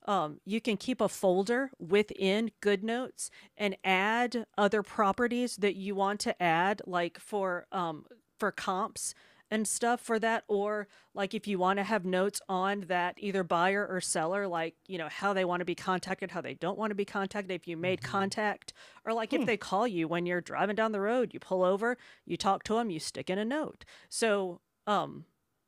Um, 0.06 0.40
you 0.46 0.62
can 0.62 0.78
keep 0.78 1.02
a 1.02 1.10
folder 1.10 1.72
within 1.78 2.52
Good 2.62 2.84
Notes 2.84 3.30
and 3.58 3.76
add 3.84 4.46
other 4.58 4.82
properties 4.82 5.58
that 5.58 5.76
you 5.76 5.94
want 5.94 6.22
to 6.22 6.42
add, 6.42 6.82
like 6.88 7.20
for 7.20 7.68
um, 7.72 8.06
for 8.40 8.52
comps. 8.52 9.14
And 9.52 9.68
stuff 9.68 10.00
for 10.00 10.20
that 10.20 10.44
or 10.48 10.88
like 11.14 11.34
if 11.34 11.48
you 11.48 11.58
want 11.58 11.78
to 11.78 11.84
have 11.84 12.06
notes 12.06 12.42
on 12.48 12.82
that 12.88 13.16
either 13.18 13.44
buyer 13.44 13.86
or 13.90 14.00
seller 14.00 14.48
like 14.48 14.76
you 14.88 14.98
know 14.98 15.10
how 15.10 15.34
they 15.34 15.46
want 15.46 15.60
to 15.62 15.66
be 15.66 15.76
contacted 15.76 16.32
how 16.32 16.42
they 16.42 16.54
don't 16.54 16.78
want 16.78 16.92
to 16.92 16.96
be 16.96 17.06
contacted 17.06 17.52
if 17.52 17.68
you 17.68 17.76
made 17.76 18.02
contact 18.04 18.74
or 19.06 19.14
like 19.14 19.34
if 19.34 19.46
they 19.46 19.58
call 19.58 19.88
you 19.88 20.08
when 20.08 20.26
you're 20.26 20.42
driving 20.42 20.76
down 20.76 20.92
the 20.92 21.02
road 21.02 21.34
you 21.34 21.40
pull 21.40 21.64
over 21.64 21.98
you 22.26 22.38
talk 22.38 22.64
to 22.64 22.76
them 22.76 22.90
you 22.90 23.00
stick 23.00 23.30
in 23.30 23.40
a 23.40 23.46
note. 23.46 23.86
So 24.10 24.62
um 24.88 25.26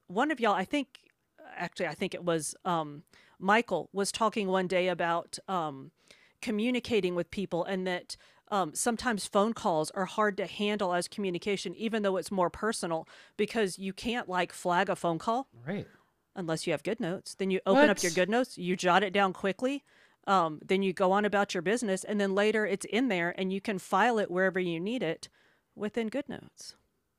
one 0.07 0.31
of 0.31 0.39
y'all 0.39 0.53
i 0.53 0.65
think 0.65 0.99
actually 1.55 1.87
i 1.87 1.93
think 1.93 2.13
it 2.13 2.23
was 2.23 2.55
um 2.65 3.03
michael 3.39 3.89
was 3.93 4.11
talking 4.11 4.47
one 4.47 4.67
day 4.67 4.87
about 4.87 5.37
um 5.47 5.91
communicating 6.41 7.15
with 7.15 7.31
people 7.31 7.63
and 7.63 7.85
that 7.87 8.17
um, 8.51 8.75
sometimes 8.75 9.25
phone 9.25 9.53
calls 9.53 9.89
are 9.91 10.05
hard 10.05 10.37
to 10.37 10.45
handle 10.45 10.93
as 10.93 11.07
communication, 11.07 11.73
even 11.75 12.03
though 12.03 12.17
it's 12.17 12.29
more 12.31 12.49
personal, 12.49 13.07
because 13.37 13.79
you 13.79 13.93
can't 13.93 14.27
like 14.29 14.51
flag 14.53 14.89
a 14.89 14.95
phone 14.95 15.17
call 15.17 15.47
Right. 15.65 15.87
unless 16.35 16.67
you 16.67 16.73
have 16.73 16.83
good 16.83 16.99
notes. 16.99 17.33
Then 17.33 17.49
you 17.49 17.61
open 17.65 17.89
up 17.89 18.03
your 18.03 18.11
What? 18.11 18.15
good 18.15 18.29
notes, 18.29 18.57
you 18.57 18.75
jot 18.75 19.03
it 19.03 19.11
down 19.13 19.33
quickly, 19.33 19.83
um, 20.27 20.59
then 20.63 20.83
you 20.83 20.93
go 20.93 21.11
on 21.13 21.25
about 21.25 21.53
your 21.53 21.61
business, 21.63 22.03
and 22.03 22.19
then 22.21 22.35
later 22.35 22.65
it's 22.65 22.85
in 22.85 23.07
there 23.07 23.33
and 23.39 23.51
you 23.51 23.61
can 23.61 23.79
file 23.79 24.19
it 24.19 24.29
wherever 24.29 24.59
you 24.59 24.79
need 24.79 25.01
it 25.01 25.29
within 25.75 26.09
good 26.09 26.27
notes. 26.29 26.75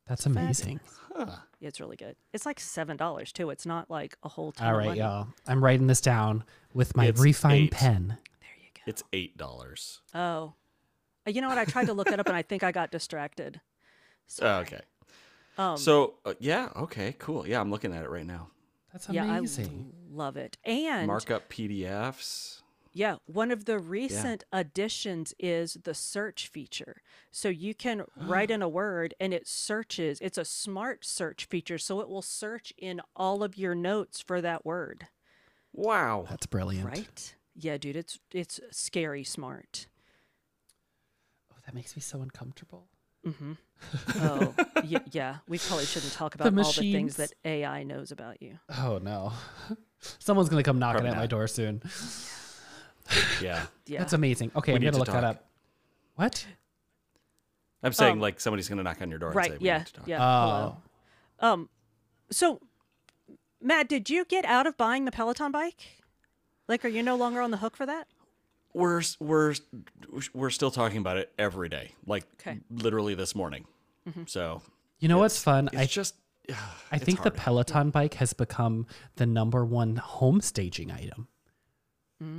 That's 0.07 0.27
amazing. 0.27 0.81
Yeah, 1.16 1.37
it's 1.61 1.81
really 1.81 1.97
good. 1.97 2.16
It's 2.33 2.45
like 2.45 2.59
seven 2.61 2.97
dollars 2.97 3.33
too. 3.33 3.51
It's 3.51 3.64
not 3.66 3.90
like 3.90 4.16
a 4.23 4.29
whole 4.29 4.53
ton 4.53 4.66
All 4.75 4.79
of 4.81 4.85
money. 4.87 4.99
y'all. 4.99 5.29
I'm 5.47 5.62
writing 5.64 5.87
this 5.87 6.01
down 6.01 6.45
with 6.75 6.97
my 6.97 7.07
It's 7.07 7.21
refined 7.21 7.64
eight. 7.66 7.71
pen. 7.71 8.18
There 8.40 8.51
you 8.59 8.68
go. 8.75 8.81
It's 8.87 9.03
eight 9.12 9.37
dollars. 9.37 10.01
Oh, 10.14 10.55
you 11.27 11.41
know 11.41 11.49
what? 11.49 11.59
I 11.59 11.65
tried 11.65 11.87
to 11.87 11.93
look 11.93 12.11
it 12.11 12.19
up 12.19 12.27
and 12.27 12.37
I 12.37 12.43
think 12.43 12.63
I 12.63 12.73
got 12.73 12.91
distracted. 12.91 13.61
so 14.27 14.47
okay. 14.63 14.81
Um, 15.59 15.77
So 15.77 16.15
uh, 16.25 16.35
yeah, 16.41 16.71
okay, 16.77 17.15
cool. 17.19 17.47
Yeah, 17.47 17.61
I'm 17.61 17.71
looking 17.71 17.93
at 17.93 18.05
it 18.05 18.11
right 18.11 18.27
now. 18.27 18.49
That's 18.93 19.09
yeah, 19.09 19.25
amazing. 19.25 19.93
I 20.13 20.17
love 20.17 20.37
it. 20.37 20.59
And 20.65 21.07
Markup 21.07 21.49
PDFs. 21.49 22.61
Yeah, 22.95 23.17
one 23.25 23.51
of 23.51 23.65
the 23.65 23.79
recent 23.79 24.45
additions 24.53 25.33
is 25.39 25.79
the 25.83 25.95
search 25.95 26.49
feature. 26.49 27.01
So 27.31 27.49
you 27.49 27.75
can 27.75 28.05
write 28.17 28.51
in 28.51 28.61
a 28.61 28.69
word 28.69 29.15
and 29.19 29.33
it 29.33 29.49
searches. 29.49 30.19
It's 30.21 30.37
a 30.37 30.45
smart 30.45 31.05
search 31.05 31.47
feature, 31.47 31.79
so 31.79 32.01
it 32.01 32.09
will 32.09 32.23
search 32.23 32.73
in 32.77 33.01
all 33.17 33.43
of 33.43 33.57
your 33.57 33.75
notes 33.75 34.21
for 34.21 34.43
that 34.43 34.67
word. 34.67 35.07
Wow. 35.73 36.27
That's 36.29 36.45
brilliant. 36.45 36.87
Right? 36.87 37.35
Yeah, 37.55 37.79
dude, 37.79 37.97
it's 37.97 38.19
it's 38.31 38.61
scary 38.71 39.25
smart. 39.25 39.87
Oh, 41.62 41.66
that 41.66 41.75
makes 41.75 41.94
me 41.96 42.03
so 42.03 42.20
uncomfortable. 42.22 42.87
Mm-hmm. 43.27 43.53
oh, 44.22 44.55
yeah, 44.85 44.98
yeah. 45.12 45.37
We 45.48 45.59
probably 45.59 45.85
shouldn't 45.85 46.12
talk 46.12 46.35
about 46.35 46.48
all 46.48 46.72
the 46.72 46.92
things 46.92 47.16
that 47.16 47.33
AI 47.44 47.85
knows 47.85 48.11
about 48.11 48.42
you. 48.42 48.59
Oh 48.79 48.98
no. 49.03 49.33
Someone's 50.18 50.48
gonna 50.48 50.64
come 50.64 50.81
knocking 50.81 51.03
Probably 51.03 51.11
at 51.16 51.16
my 51.22 51.27
door 51.27 51.46
soon. 51.46 51.83
Yeah. 53.40 53.66
Yeah. 53.87 53.98
That's 53.98 54.12
amazing. 54.12 54.51
Okay, 54.57 54.72
We 54.72 54.77
I'm 54.77 54.81
need 54.81 54.87
gonna 54.87 54.92
to 54.92 54.98
look 54.98 55.07
that 55.09 55.20
talk. 55.22 55.37
up. 55.37 55.44
What? 56.16 56.46
I'm 57.83 57.92
saying 57.92 58.12
Um, 58.14 58.20
like 58.20 58.40
somebody's 58.40 58.68
gonna 58.68 58.83
knock 58.85 59.03
on 59.03 59.11
your 59.11 59.18
door 59.18 59.31
and 59.31 59.37
right. 59.37 59.51
say 59.53 59.59
we 59.59 59.66
Yeah. 59.66 59.79
need 59.79 59.87
to 59.88 59.92
talk. 59.92 60.09
Yeah. 60.09 60.18
Oh, 60.20 60.46
hello. 61.40 61.53
Um 61.53 61.68
so 62.31 62.61
Matt, 63.61 63.88
did 63.88 64.09
you 64.11 64.25
get 64.25 64.44
out 64.44 64.66
of 64.66 64.77
buying 64.77 65.05
the 65.05 65.12
Peloton 65.12 65.53
bike? 65.53 66.03
Like 66.68 66.85
are 66.85 66.88
you 66.88 67.03
no 67.03 67.16
longer 67.16 67.40
on 67.40 67.51
the 67.53 67.57
hook 67.59 67.77
for 67.77 67.87
that? 67.87 68.07
We're 68.75 69.03
we're 69.21 69.55
we're 70.33 70.51
still 70.51 70.71
talking 70.71 70.99
about 70.99 71.17
it 71.19 71.33
every 71.39 71.69
day, 71.69 71.95
like 72.07 72.25
Okay. 72.41 72.61
literally 72.71 73.15
this 73.15 73.35
morning. 73.35 73.67
Mm-hmm. 74.09 74.23
So 74.27 74.63
you 74.99 75.09
know 75.09 75.19
what's 75.19 75.43
fun? 75.43 75.69
it's 75.73 75.77
I 75.77 75.87
just. 75.87 76.15
I 76.91 76.97
it's 76.97 77.05
think 77.05 77.23
the. 77.23 77.31
Peloton 77.31 77.91
bike 77.91 78.15
has 78.15 78.33
become 78.33 78.87
the 79.17 79.27
number 79.27 79.65
one 79.65 79.97
home 79.97 80.41
staging 80.41 80.91
item. 80.91 81.29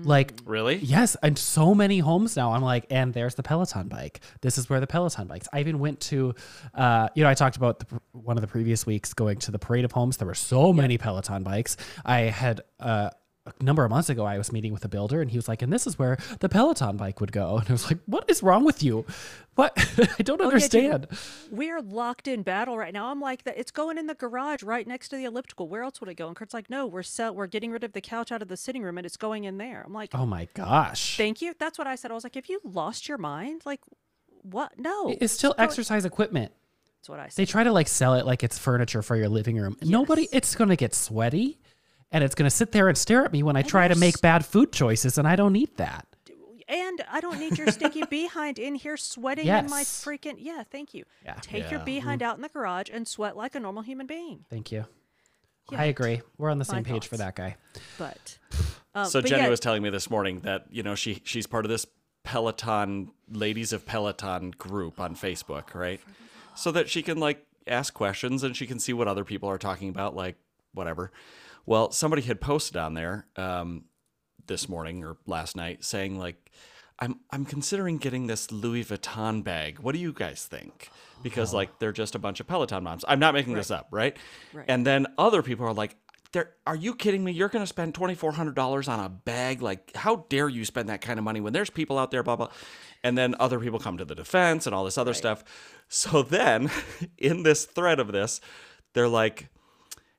Like 0.05 0.33
Really? 0.45 0.77
Yes, 0.77 1.17
and 1.21 1.37
so 1.37 1.75
many 1.75 1.99
homes 1.99 2.37
now. 2.37 2.53
I'm 2.53 2.61
like, 2.61 2.85
and 2.89 3.13
there's 3.13 3.35
the 3.35 3.43
Peloton 3.43 3.89
bike. 3.89 4.21
This 4.39 4.57
is 4.57 4.69
where 4.69 4.79
the 4.79 4.87
Peloton 4.87 5.27
bikes. 5.27 5.49
I 5.51 5.59
even 5.59 5.77
went 5.77 5.99
to, 6.01 6.35
uh, 6.73 7.09
you 7.15 7.23
know, 7.25 7.29
I 7.29 7.33
talked 7.33 7.57
about 7.57 7.79
the, 7.79 7.99
one 8.13 8.37
of 8.37 8.41
the 8.41 8.47
previous 8.47 8.85
weeks 8.85 9.13
going 9.13 9.39
to 9.39 9.51
the 9.51 9.59
parade 9.59 9.83
of 9.83 9.91
homes. 9.91 10.15
There 10.15 10.25
were 10.25 10.35
so 10.35 10.71
many 10.71 10.97
Peloton 10.97 11.43
bikes. 11.43 11.75
I 12.05 12.19
had 12.21 12.61
uh, 12.79 13.09
a 13.45 13.63
number 13.63 13.83
of 13.83 13.89
months 13.91 14.09
ago. 14.09 14.23
I 14.25 14.37
was 14.37 14.51
meeting 14.53 14.71
with 14.71 14.85
a 14.85 14.87
builder, 14.87 15.21
and 15.21 15.29
he 15.29 15.37
was 15.37 15.47
like, 15.47 15.61
and 15.61 15.71
this 15.71 15.85
is 15.85 15.99
where 15.99 16.17
the 16.39 16.47
Peloton 16.49 16.95
bike 16.97 17.19
would 17.19 17.31
go. 17.31 17.57
And 17.63 17.69
I 17.69 17.73
was 17.73 17.89
like, 17.89 17.99
what 18.05 18.23
is 18.29 18.41
wrong 18.41 18.63
with 18.63 18.81
you? 18.81 19.05
What? 19.55 19.73
I 20.19 20.23
don't 20.23 20.39
Oh, 20.41 20.45
yeah, 20.45 20.67
dude. 20.67 20.85
understand. 20.93 21.07
We're 21.51 21.81
locked 21.81 22.27
in 22.27 22.41
battle 22.43 22.77
right 22.77 22.93
now. 22.93 23.07
I'm 23.11 23.19
like 23.19 23.43
that. 23.43 23.57
It's 23.57 23.71
going 23.71 23.97
in 23.97 24.07
the 24.07 24.15
garage 24.15 24.63
right 24.63 24.87
next 24.87 25.09
to 25.09 25.17
the 25.17 25.25
elliptical. 25.25 25.67
Where 25.67 25.83
else 25.83 25.99
would 25.99 26.09
it 26.09 26.15
go? 26.15 26.27
And 26.27 26.35
Kurt's 26.35 26.53
like, 26.53 26.69
no, 26.69 26.87
we're 26.87 27.03
sell- 27.03 27.35
we're 27.35 27.47
getting 27.47 27.71
rid 27.71 27.83
of 27.83 27.93
the 27.93 28.01
couch 28.01 28.31
out 28.31 28.41
of 28.41 28.47
the 28.47 28.57
sitting 28.57 28.81
room, 28.83 28.97
and 28.97 29.05
it's 29.05 29.17
going 29.17 29.43
in 29.43 29.57
there. 29.57 29.83
I'm 29.85 29.93
like, 29.93 30.15
oh 30.15 30.25
my 30.25 30.47
gosh. 30.53 31.17
thank 31.17 31.41
you. 31.41 31.53
That's 31.59 31.77
what 31.77 31.85
I 31.87 31.95
said. 31.95 32.11
I 32.11 32.13
was 32.13 32.23
like, 32.23 32.35
have 32.35 32.47
you 32.47 32.59
lost 32.63 33.07
your 33.09 33.17
mind? 33.17 33.61
Like, 33.65 33.81
what? 34.43 34.77
No, 34.79 35.15
it's 35.21 35.33
still 35.33 35.53
exercise 35.57 36.05
equipment. 36.05 36.51
That's 36.99 37.09
what 37.09 37.19
I 37.19 37.25
They 37.25 37.45
said. 37.45 37.49
try 37.49 37.63
to 37.65 37.71
like 37.73 37.89
sell 37.89 38.13
it 38.13 38.25
like 38.25 38.43
it's 38.43 38.57
furniture 38.57 39.01
for 39.01 39.15
your 39.17 39.27
living 39.29 39.57
room. 39.57 39.75
Nobody, 39.81 40.27
it's 40.31 40.55
going 40.55 40.69
to 40.69 40.77
get 40.77 40.95
sweaty 40.95 41.59
and 42.13 42.23
it's 42.23 42.35
going 42.35 42.45
to 42.45 42.55
sit 42.55 42.71
there 42.71 42.87
and 42.87 42.97
stare 42.97 43.25
at 43.25 43.33
me 43.33 43.43
when 43.43 43.57
I 43.57 43.63
try 43.63 43.87
to 43.89 43.95
make 43.95 44.21
bad 44.21 44.45
food 44.45 44.71
choices, 44.71 45.17
and 45.17 45.27
I 45.27 45.35
don't 45.35 45.51
need 45.51 45.75
that. 45.77 46.07
And 46.69 47.03
I 47.11 47.19
don't 47.19 47.39
need 47.39 47.57
your 47.57 47.67
stinky 47.67 48.03
behind 48.09 48.57
in 48.57 48.75
here 48.75 48.95
sweating 48.95 49.47
in 49.47 49.69
my 49.69 49.79
Yes. 49.79 50.03
freaking. 50.05 50.35
Yeah, 50.37 50.63
thank 50.63 50.93
you. 50.93 51.03
Yeah. 51.25 51.35
Take 51.41 51.69
your 51.69 51.81
Yeah. 51.81 51.85
behind 51.85 52.23
out 52.23 52.37
in 52.37 52.41
the 52.41 52.47
garage 52.49 52.89
and 52.91 53.05
sweat 53.05 53.35
like 53.35 53.53
a 53.55 53.59
normal 53.59 53.83
human 53.83 54.07
being. 54.07 54.45
Thank 54.49 54.71
you. 54.71 54.85
Yeah. 55.71 55.81
I 55.81 55.85
agree. 55.85 56.21
We're 56.37 56.49
on 56.49 56.59
the 56.59 56.65
My 56.69 56.75
same 56.75 56.83
page 56.85 57.07
for 57.07 57.17
that 57.17 57.35
guy. 57.35 57.57
But 57.97 58.37
um, 58.95 59.05
so 59.07 59.21
but 59.21 59.29
Jenny 59.29 59.43
yeah, 59.43 59.49
was 59.49 59.59
telling 59.59 59.83
me 59.83 59.89
this 59.89 60.09
morning 60.09 60.39
that 60.41 60.65
you 60.69 60.83
know 60.83 60.95
she 60.95 61.21
she's 61.25 61.47
part 61.47 61.65
of 61.65 61.69
this 61.69 61.85
Peloton 62.23 63.11
Ladies 63.29 63.73
of 63.73 63.85
Peloton 63.85 64.51
group 64.51 64.99
on 64.99 65.15
Facebook, 65.15 65.73
right? 65.75 65.99
So 66.55 66.71
that 66.71 66.89
she 66.89 67.01
can 67.03 67.17
like 67.17 67.45
ask 67.67 67.93
questions 67.93 68.43
and 68.43 68.55
she 68.55 68.65
can 68.67 68.79
see 68.79 68.93
what 68.93 69.07
other 69.07 69.23
people 69.25 69.49
are 69.49 69.57
talking 69.57 69.89
about, 69.89 70.15
like 70.15 70.35
whatever. 70.73 71.11
Well, 71.65 71.91
somebody 71.91 72.21
had 72.23 72.41
posted 72.41 72.77
on 72.77 72.93
there 72.93 73.27
um, 73.35 73.85
this 74.47 74.67
morning 74.67 75.03
or 75.03 75.17
last 75.25 75.55
night 75.55 75.83
saying 75.83 76.19
like, 76.19 76.51
"I'm 76.99 77.19
I'm 77.31 77.45
considering 77.45 77.97
getting 77.97 78.27
this 78.27 78.51
Louis 78.51 78.83
Vuitton 78.83 79.43
bag. 79.43 79.79
What 79.79 79.93
do 79.93 79.99
you 79.99 80.13
guys 80.13 80.45
think?" 80.45 80.89
Because 81.21 81.53
like 81.53 81.79
they're 81.79 81.93
just 81.93 82.15
a 82.15 82.19
bunch 82.19 82.39
of 82.41 82.47
Peloton 82.47 82.83
moms. 82.83 83.05
I'm 83.07 83.19
not 83.19 83.33
making 83.33 83.53
this 83.53 83.71
up, 83.71 83.87
right? 83.91 84.17
Right. 84.51 84.65
And 84.67 84.85
then 84.85 85.07
other 85.17 85.41
people 85.41 85.65
are 85.65 85.73
like, 85.73 85.95
there, 86.33 86.51
are 86.65 86.75
you 86.75 86.95
kidding 86.95 87.23
me? 87.23 87.31
You're 87.31 87.47
going 87.47 87.63
to 87.63 87.67
spend 87.67 87.93
$2,400 87.93 88.89
on 88.89 88.99
a 88.99 89.07
bag? 89.07 89.61
Like, 89.61 89.95
how 89.95 90.25
dare 90.29 90.49
you 90.49 90.65
spend 90.65 90.89
that 90.89 90.99
kind 90.99 91.19
of 91.19 91.23
money 91.23 91.39
when 91.39 91.53
there's 91.53 91.69
people 91.69 91.97
out 91.97 92.11
there, 92.11 92.23
blah, 92.23 92.35
blah. 92.35 92.49
And 93.03 93.17
then 93.17 93.35
other 93.39 93.59
people 93.59 93.79
come 93.79 93.97
to 93.99 94.05
the 94.05 94.15
defense 94.15 94.65
and 94.65 94.75
all 94.75 94.83
this 94.83 94.97
other 94.97 95.13
stuff. 95.13 95.43
So 95.87 96.23
then, 96.23 96.71
in 97.17 97.43
this 97.43 97.65
thread 97.65 97.99
of 97.99 98.11
this, 98.11 98.41
they're 98.93 99.07
like, 99.07 99.49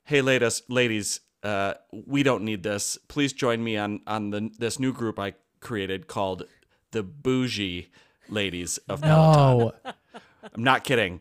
hey, 0.04 0.22
ladies, 0.22 0.62
ladies, 0.68 1.20
uh, 1.44 1.74
we 1.92 2.22
don't 2.22 2.42
need 2.42 2.62
this. 2.62 2.98
Please 3.08 3.32
join 3.32 3.62
me 3.62 3.76
on, 3.76 4.00
on 4.06 4.30
the, 4.30 4.50
this 4.58 4.80
new 4.80 4.92
group 4.92 5.18
I 5.18 5.34
created 5.60 6.06
called 6.08 6.44
the 6.92 7.02
Bougie 7.02 7.90
Ladies 8.28 8.78
of 8.88 9.02
Peloton. 9.02 9.72
Oh, 9.84 9.92
I'm 10.54 10.64
not 10.64 10.84
kidding. 10.84 11.20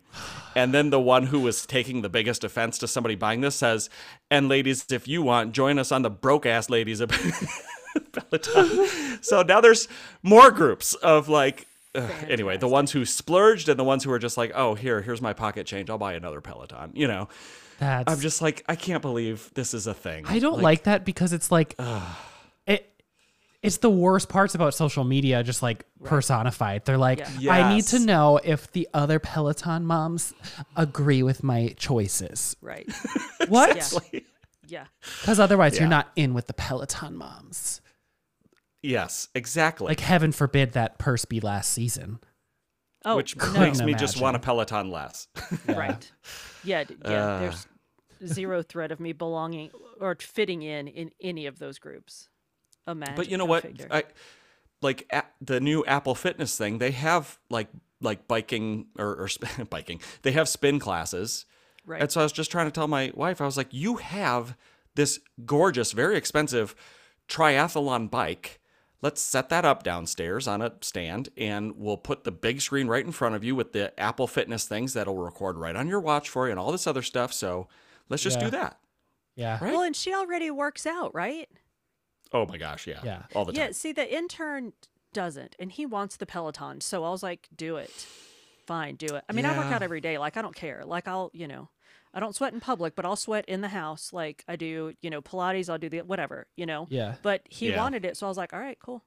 And 0.55 0.73
then 0.73 0.89
the 0.89 0.99
one 0.99 1.27
who 1.27 1.39
was 1.39 1.65
taking 1.65 2.01
the 2.01 2.09
biggest 2.09 2.43
offense 2.43 2.77
to 2.79 2.88
somebody 2.88 3.15
buying 3.15 3.41
this 3.41 3.55
says, 3.55 3.89
"And 4.31 4.47
ladies, 4.47 4.86
if 4.91 5.07
you 5.07 5.21
want, 5.21 5.53
join 5.53 5.79
us 5.79 5.91
on 5.91 6.01
the 6.01 6.09
broke 6.09 6.45
ass 6.45 6.69
ladies 6.69 7.01
of 7.01 7.09
Peloton." 8.12 8.88
so 9.21 9.41
now 9.41 9.59
there's 9.59 9.88
more 10.21 10.51
groups 10.51 10.93
of 10.95 11.27
like. 11.29 11.67
ugh, 11.95 12.09
anyway, 12.27 12.57
the 12.57 12.67
ones 12.67 12.91
who 12.91 13.05
splurged 13.05 13.69
and 13.69 13.79
the 13.79 13.83
ones 13.83 14.03
who 14.03 14.12
are 14.12 14.19
just 14.19 14.38
like, 14.38 14.51
"Oh, 14.55 14.75
here, 14.75 15.01
here's 15.01 15.21
my 15.21 15.33
pocket 15.33 15.65
change. 15.65 15.89
I'll 15.89 15.97
buy 15.97 16.13
another 16.13 16.41
Peloton." 16.41 16.91
You 16.93 17.07
know, 17.07 17.29
that's. 17.83 18.11
I'm 18.11 18.19
just 18.19 18.41
like, 18.41 18.63
I 18.67 18.75
can't 18.75 19.01
believe 19.01 19.51
this 19.53 19.73
is 19.73 19.87
a 19.87 19.93
thing. 19.93 20.25
I 20.27 20.39
don't 20.39 20.61
like, 20.61 20.83
that 20.83 21.05
because 21.05 21.33
it's 21.33 21.51
like, 21.51 21.75
it. 22.65 22.89
It's 23.61 23.77
the 23.77 23.89
worst 23.89 24.27
parts 24.27 24.55
about 24.55 24.73
social 24.73 25.05
media, 25.05 25.41
just 25.41 25.63
like 25.63 25.85
personified. 26.03 26.83
They're 26.83 26.97
like, 26.97 27.25
Yeah. 27.39 27.53
I 27.53 27.73
need 27.73 27.85
to 27.85 27.99
know 27.99 28.37
if 28.43 28.69
the 28.73 28.89
other 28.93 29.19
Peloton 29.19 29.85
moms 29.85 30.33
agree 30.75 31.23
with 31.23 31.43
my 31.43 31.73
choices. 31.77 32.57
right. 32.61 32.89
What? 33.47 33.93
Yeah. 34.11 34.19
Yeah. 34.67 34.85
Because 35.21 35.39
otherwise, 35.39 35.75
Yeah. 35.75 35.81
you're 35.81 35.89
not 35.89 36.11
in 36.17 36.33
with 36.33 36.47
the 36.47 36.53
Peloton 36.53 37.15
moms. 37.15 37.79
Yes, 38.81 39.29
exactly. 39.33 39.87
Like, 39.87 39.99
heaven 40.01 40.31
forbid 40.33 40.73
that 40.73 40.97
purse 40.97 41.23
be 41.25 41.39
last 41.39 41.71
season. 41.71 42.19
Oh, 43.05 43.15
which 43.17 43.35
no. 43.37 43.51
makes 43.59 43.81
me 43.81 43.93
just 43.93 44.19
want 44.19 44.35
a 44.35 44.39
Peloton 44.39 44.89
less. 44.91 45.27
Right. 45.67 46.11
Yeah. 46.65 46.85
d- 46.85 46.95
Yeah. 47.03 47.11
Uh. 47.25 47.39
there's 47.39 47.67
zero 48.25 48.62
threat 48.62 48.91
of 48.91 48.99
me 48.99 49.13
belonging 49.13 49.71
or 49.99 50.15
fitting 50.19 50.62
in 50.62 50.88
in 50.88 51.12
any 51.21 51.45
of 51.45 51.59
those 51.59 51.79
groups. 51.79 52.29
Imagine. 52.88 53.15
But 53.15 53.29
you 53.29 53.38
know 53.38 53.45
what? 53.45 53.63
figure. 53.63 53.88
I 53.89 54.03
like 54.81 55.12
the 55.41 55.59
new 55.59 55.86
Apple 55.86 56.15
Fitness 56.15 56.57
thing. 56.57 56.77
They 56.77 56.91
have 56.91 57.39
like 57.49 57.69
like 58.01 58.27
biking 58.27 58.88
or, 58.97 59.07
or 59.07 59.29
biking. 59.69 60.01
They 60.23 60.33
have 60.33 60.49
spin 60.49 60.79
classes, 60.79 61.45
Right. 61.86 62.01
And 62.01 62.12
so 62.12 62.21
I 62.21 62.23
was 62.23 62.31
just 62.31 62.51
trying 62.51 62.67
to 62.67 62.71
tell 62.71 62.88
my 62.88 63.12
wife, 63.13 63.41
I 63.41 63.45
was 63.45 63.57
like, 63.57 63.73
you 63.73 63.97
have 63.97 64.55
this 64.95 65.19
gorgeous, 65.45 65.91
very 65.91 66.15
expensive 66.15 66.75
triathlon 67.27 68.09
bike. 68.09 68.59
Let's 69.01 69.21
set 69.21 69.49
that 69.49 69.65
up 69.65 69.83
downstairs 69.83 70.47
on 70.47 70.62
a 70.62 70.73
stand 70.79 71.27
and 71.36 71.75
we'll 71.75 71.97
put 71.97 72.23
the 72.23 72.31
big 72.31 72.62
screen 72.62 72.88
right 72.88 73.05
in 73.05 73.12
front 73.12 73.36
of 73.36 73.43
you 73.43 73.53
with 73.53 73.73
the 73.73 73.97
Apple 73.99 74.27
Fitness 74.27 74.65
things 74.65 74.93
that'll 74.93 75.17
record 75.17 75.57
right 75.57 75.75
on 75.75 75.89
your 75.89 75.99
watch 75.99 76.29
for 76.29 76.47
you 76.47 76.51
and 76.51 76.59
all 76.59 76.71
this 76.71 76.88
other 76.88 77.01
stuff. 77.01 77.33
So 77.33 77.67
let's 78.09 78.23
just 78.23 78.37
Yeah. 78.39 78.45
do 78.45 78.49
that. 78.51 78.79
Yeah. 79.35 79.59
Right? 79.61 79.71
Well, 79.73 79.81
and 79.83 79.95
she 79.95 80.13
already 80.13 80.51
works 80.51 80.85
out, 80.85 81.13
right? 81.15 81.49
Oh 82.31 82.45
my 82.45 82.57
gosh, 82.57 82.87
yeah. 82.87 82.99
Yeah. 83.03 83.23
All 83.35 83.45
the 83.45 83.53
time. 83.53 83.61
Yeah, 83.61 83.71
see, 83.71 83.91
the 83.91 84.11
intern 84.13 84.73
doesn't, 85.13 85.55
and 85.59 85.71
he 85.71 85.85
wants 85.85 86.17
the 86.17 86.25
Peloton. 86.25 86.81
So 86.81 87.03
I 87.03 87.09
was 87.09 87.21
like, 87.23 87.47
do 87.55 87.77
it. 87.77 87.91
Fine, 88.65 88.95
do 88.95 89.15
it. 89.15 89.23
I 89.29 89.33
mean, 89.33 89.45
I 89.45 89.57
work 89.57 89.67
out 89.71 89.83
every 89.83 90.01
day. 90.01 90.17
Like, 90.17 90.37
I 90.37 90.41
don't 90.41 90.55
care. 90.55 90.83
Like, 90.85 91.07
I'll, 91.07 91.29
you 91.33 91.47
know, 91.47 91.69
I 92.13 92.19
don't 92.19 92.35
sweat 92.35 92.53
in 92.53 92.59
public, 92.59 92.95
but 92.95 93.05
I'll 93.05 93.15
sweat 93.15 93.45
in 93.47 93.61
the 93.61 93.67
house. 93.67 94.13
Like, 94.13 94.43
I 94.47 94.55
do, 94.55 94.93
you 95.01 95.09
know, 95.09 95.21
Pilates, 95.21 95.69
I'll 95.69 95.77
do 95.77 95.89
the 95.89 96.01
whatever, 96.01 96.47
you 96.55 96.65
know? 96.65 96.87
Yeah. 96.89 97.15
But 97.21 97.41
he 97.49 97.69
Yeah. 97.69 97.77
wanted 97.77 98.05
it. 98.05 98.17
So 98.17 98.25
I 98.25 98.29
was 98.29 98.37
like, 98.37 98.53
all 98.53 98.59
right, 98.59 98.77
cool. 98.79 99.03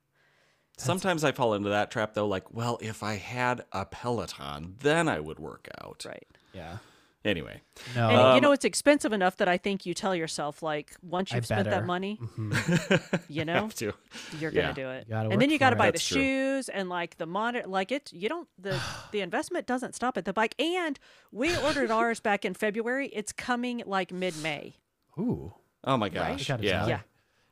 Sometimes 0.79 1.25
I 1.25 1.33
fall 1.33 1.55
into 1.55 1.71
that 1.71 1.91
trap 1.91 2.13
though, 2.15 2.27
like, 2.27 2.53
well, 2.53 2.79
if 2.83 3.03
I 3.03 3.15
had 3.15 3.65
a 3.73 3.87
Peloton, 3.87 4.77
then 4.81 5.09
I 5.09 5.21
would 5.21 5.39
work 5.39 5.69
out. 5.83 6.05
Right. 6.07 6.27
Yeah. 6.53 6.79
Anyway. 7.27 7.61
No. 7.95 8.09
And 8.09 8.17
Um, 8.19 8.35
you 8.37 8.41
know, 8.41 8.53
it's 8.53 8.65
expensive 8.65 9.13
enough 9.13 9.37
that 9.39 9.49
I 9.49 9.59
think 9.59 9.85
you 9.85 9.93
tell 9.95 10.15
yourself, 10.15 10.63
like, 10.63 10.93
once 11.03 11.33
you've 11.33 11.45
spent 11.45 11.65
better. 11.65 11.81
that 11.81 11.85
money, 11.87 12.21
you 13.29 13.45
know, 13.45 13.69
to. 13.77 13.93
you're 14.39 14.53
Yeah. 14.53 14.63
gonna 14.63 14.75
do 14.75 14.89
it. 14.91 15.09
And 15.11 15.41
then 15.41 15.51
you 15.51 15.59
got 15.59 15.71
to 15.71 15.77
for 15.77 15.79
it. 15.81 15.85
buy 15.87 15.91
That's 15.91 16.09
the 16.09 16.15
true. 16.15 16.23
shoes 16.23 16.69
and 16.69 16.89
like 16.89 17.17
the 17.19 17.27
monitor. 17.27 17.67
Like 17.69 17.91
it, 17.93 18.13
you 18.13 18.29
don't 18.29 18.49
the 18.59 18.81
the 19.13 19.21
investment 19.21 19.67
doesn't 19.67 19.95
stop 19.95 20.17
at 20.17 20.25
the 20.25 20.33
bike. 20.33 20.55
And 20.61 20.99
we 21.33 21.57
ordered 21.59 21.91
ours 21.91 22.21
back 22.21 22.45
in 22.45 22.55
February. 22.55 23.09
It's 23.09 23.33
coming 23.33 23.83
like 23.87 24.13
mid 24.13 24.37
May. 24.43 24.77
Ooh. 25.19 25.53
Oh 25.85 25.97
my 25.97 26.09
gosh. 26.09 26.47
gotta 26.49 26.65
Yeah. 26.65 26.87
Yeah. 26.87 27.01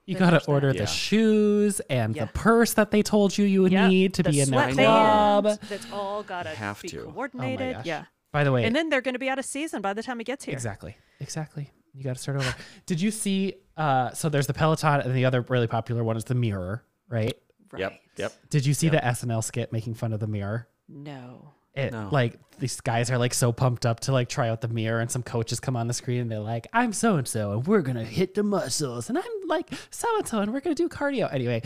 You 0.06 0.16
gotta 0.18 0.36
that. 0.38 0.48
order 0.48 0.70
Yeah. 0.72 0.80
the 0.82 0.86
shoes 0.86 1.80
and 1.88 2.14
Yeah. 2.14 2.26
the 2.26 2.32
purse 2.32 2.74
that 2.74 2.90
they 2.90 3.02
told 3.02 3.36
you 3.38 3.46
you 3.46 3.62
would 3.62 3.72
Yep, 3.72 3.88
need 3.90 4.14
to 4.14 4.22
the 4.22 4.30
be 4.30 4.40
in 4.40 4.50
that 4.50 4.70
sweatbands, 4.70 4.74
club. 4.74 5.44
That's 5.68 5.86
all 5.92 6.22
gotta 6.22 6.50
Have 6.50 6.82
be 6.82 6.88
to. 6.88 7.00
Oh 7.00 7.06
my 7.06 7.12
coordinated. 7.12 7.76
gosh. 7.76 7.86
yeah. 7.86 8.04
By 8.34 8.42
the 8.44 8.50
way, 8.52 8.64
And 8.64 8.74
then 8.74 8.88
they're 8.90 9.00
going 9.00 9.14
to 9.14 9.18
be 9.20 9.28
out 9.30 9.38
of 9.38 9.44
season 9.44 9.80
by 9.80 9.92
the 9.94 10.02
time 10.02 10.20
it 10.20 10.24
gets 10.24 10.44
here. 10.44 10.52
exactly, 10.52 10.96
exactly. 11.20 11.70
You 11.94 12.02
got 12.02 12.16
to 12.16 12.20
start 12.20 12.36
over. 12.38 12.54
Did 12.84 13.00
you 13.00 13.12
see? 13.12 13.54
Uh, 13.76 14.10
so 14.10 14.28
there's 14.28 14.48
the 14.48 14.52
Peloton, 14.54 15.02
and 15.02 15.14
the 15.14 15.24
other 15.24 15.42
really 15.42 15.68
popular 15.68 16.02
one 16.02 16.16
is 16.16 16.24
the 16.24 16.34
Mirror, 16.34 16.82
right? 17.08 17.32
Right. 17.70 17.80
Yep. 17.80 18.00
Yep. 18.16 18.32
Did 18.50 18.66
you 18.66 18.74
see 18.74 18.88
the 18.88 18.96
SNL 18.98 19.42
skit 19.44 19.72
making 19.72 19.94
fun 19.94 20.12
of 20.12 20.18
the 20.18 20.26
Mirror? 20.26 20.66
No. 20.88 21.52
It 21.74 21.92
No. 21.92 22.08
like 22.12 22.38
these 22.58 22.80
guys 22.80 23.10
are 23.10 23.18
like 23.18 23.34
so 23.34 23.52
pumped 23.52 23.84
up 23.86 23.98
to 24.00 24.12
like 24.12 24.28
try 24.28 24.48
out 24.48 24.60
the 24.60 24.68
mirror, 24.68 24.98
and 25.00 25.08
some 25.10 25.22
coaches 25.22 25.58
come 25.60 25.76
on 25.76 25.86
the 25.88 25.94
screen 25.94 26.20
and 26.20 26.30
they're 26.30 26.38
like, 26.40 26.66
"I'm 26.72 26.92
so 26.92 27.16
and 27.16 27.26
so, 27.26 27.52
and 27.52 27.66
we're 27.66 27.82
gonna 27.82 28.04
hit 28.04 28.34
the 28.34 28.42
muscles," 28.44 29.08
and 29.08 29.16
I'm 29.18 29.24
like 29.48 29.70
so 29.90 30.06
and 30.18 30.26
so, 30.26 30.38
and 30.40 30.52
we're 30.52 30.60
gonna 30.60 30.74
do 30.76 30.88
cardio 30.88 31.32
anyway. 31.32 31.62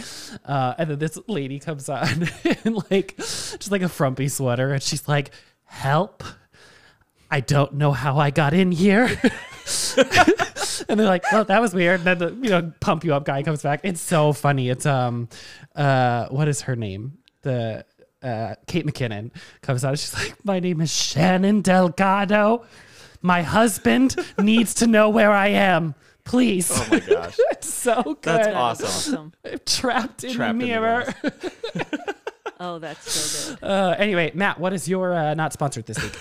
Uh, 0.46 0.74
and 0.78 0.90
then 0.90 0.98
this 0.98 1.18
lady 1.28 1.59
comes 1.59 1.88
on 1.90 2.26
and 2.64 2.90
like 2.90 3.16
just 3.18 3.70
like 3.70 3.83
a 3.83 3.88
frumpy 3.88 4.28
sweater, 4.28 4.72
and 4.72 4.83
she's 4.83 5.07
like, 5.09 5.31
"Help! 5.64 6.22
I 7.30 7.40
don't 7.40 7.74
know 7.74 7.92
how 7.92 8.18
I 8.18 8.30
got 8.30 8.54
in 8.54 8.72
here." 8.72 9.04
and 10.88 10.98
they're 10.98 11.06
like, 11.06 11.24
"Oh, 11.32 11.44
that 11.44 11.60
was 11.60 11.74
weird." 11.74 12.00
And 12.00 12.06
then 12.06 12.18
the 12.18 12.30
you 12.42 12.50
know 12.50 12.72
pump 12.80 13.04
you 13.04 13.14
up 13.14 13.24
guy 13.24 13.42
comes 13.42 13.62
back. 13.62 13.80
It's 13.82 14.00
so 14.00 14.32
funny. 14.32 14.68
It's 14.70 14.86
um, 14.86 15.28
uh, 15.76 16.28
what 16.28 16.48
is 16.48 16.62
her 16.62 16.76
name? 16.76 17.18
The 17.42 17.84
uh, 18.22 18.54
Kate 18.66 18.86
McKinnon 18.86 19.30
comes 19.62 19.84
out. 19.84 19.90
and 19.90 19.98
She's 19.98 20.14
like, 20.14 20.42
"My 20.44 20.58
name 20.60 20.80
is 20.80 20.92
Shannon 20.94 21.60
Delgado. 21.60 22.64
My 23.20 23.42
husband 23.42 24.16
needs 24.38 24.74
to 24.74 24.86
know 24.86 25.10
where 25.10 25.30
I 25.32 25.48
am, 25.48 25.94
please." 26.24 26.70
Oh 26.72 26.86
my 26.90 27.00
gosh. 27.00 27.36
it's 27.50 27.72
so 27.72 28.02
good. 28.02 28.22
That's 28.22 28.46
That 28.46 28.50
is 28.50 28.54
awesome. 28.56 29.32
awesome. 29.44 29.60
Trapped 29.66 30.24
in 30.24 30.32
Trapped 30.32 30.52
in 30.52 30.58
the 30.60 30.64
the 30.64 30.66
mirror. 30.66 31.14
Oh, 32.60 32.78
that's 32.80 33.12
so 33.12 33.54
good. 33.54 33.64
uh, 33.68 33.94
anyway, 33.98 34.32
Matt, 34.34 34.58
what 34.58 34.72
is 34.72 34.88
your 34.88 35.14
uh, 35.14 35.34
not 35.34 35.52
sponsored 35.52 35.86
this 35.86 36.02
week? 36.02 36.12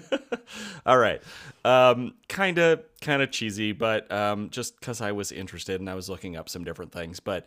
All 0.86 0.98
right. 0.98 1.22
Um, 1.64 2.14
kind 2.28 2.58
of, 2.58 2.82
kind 3.00 3.22
of 3.22 3.30
cheesy, 3.30 3.72
but 3.72 4.10
um, 4.12 4.50
just 4.50 4.78
because 4.78 5.00
I 5.00 5.12
was 5.12 5.32
interested 5.32 5.80
and 5.80 5.90
I 5.90 5.94
was 5.94 6.08
looking 6.08 6.36
up 6.36 6.48
some 6.48 6.64
different 6.64 6.92
things. 6.92 7.20
But 7.20 7.46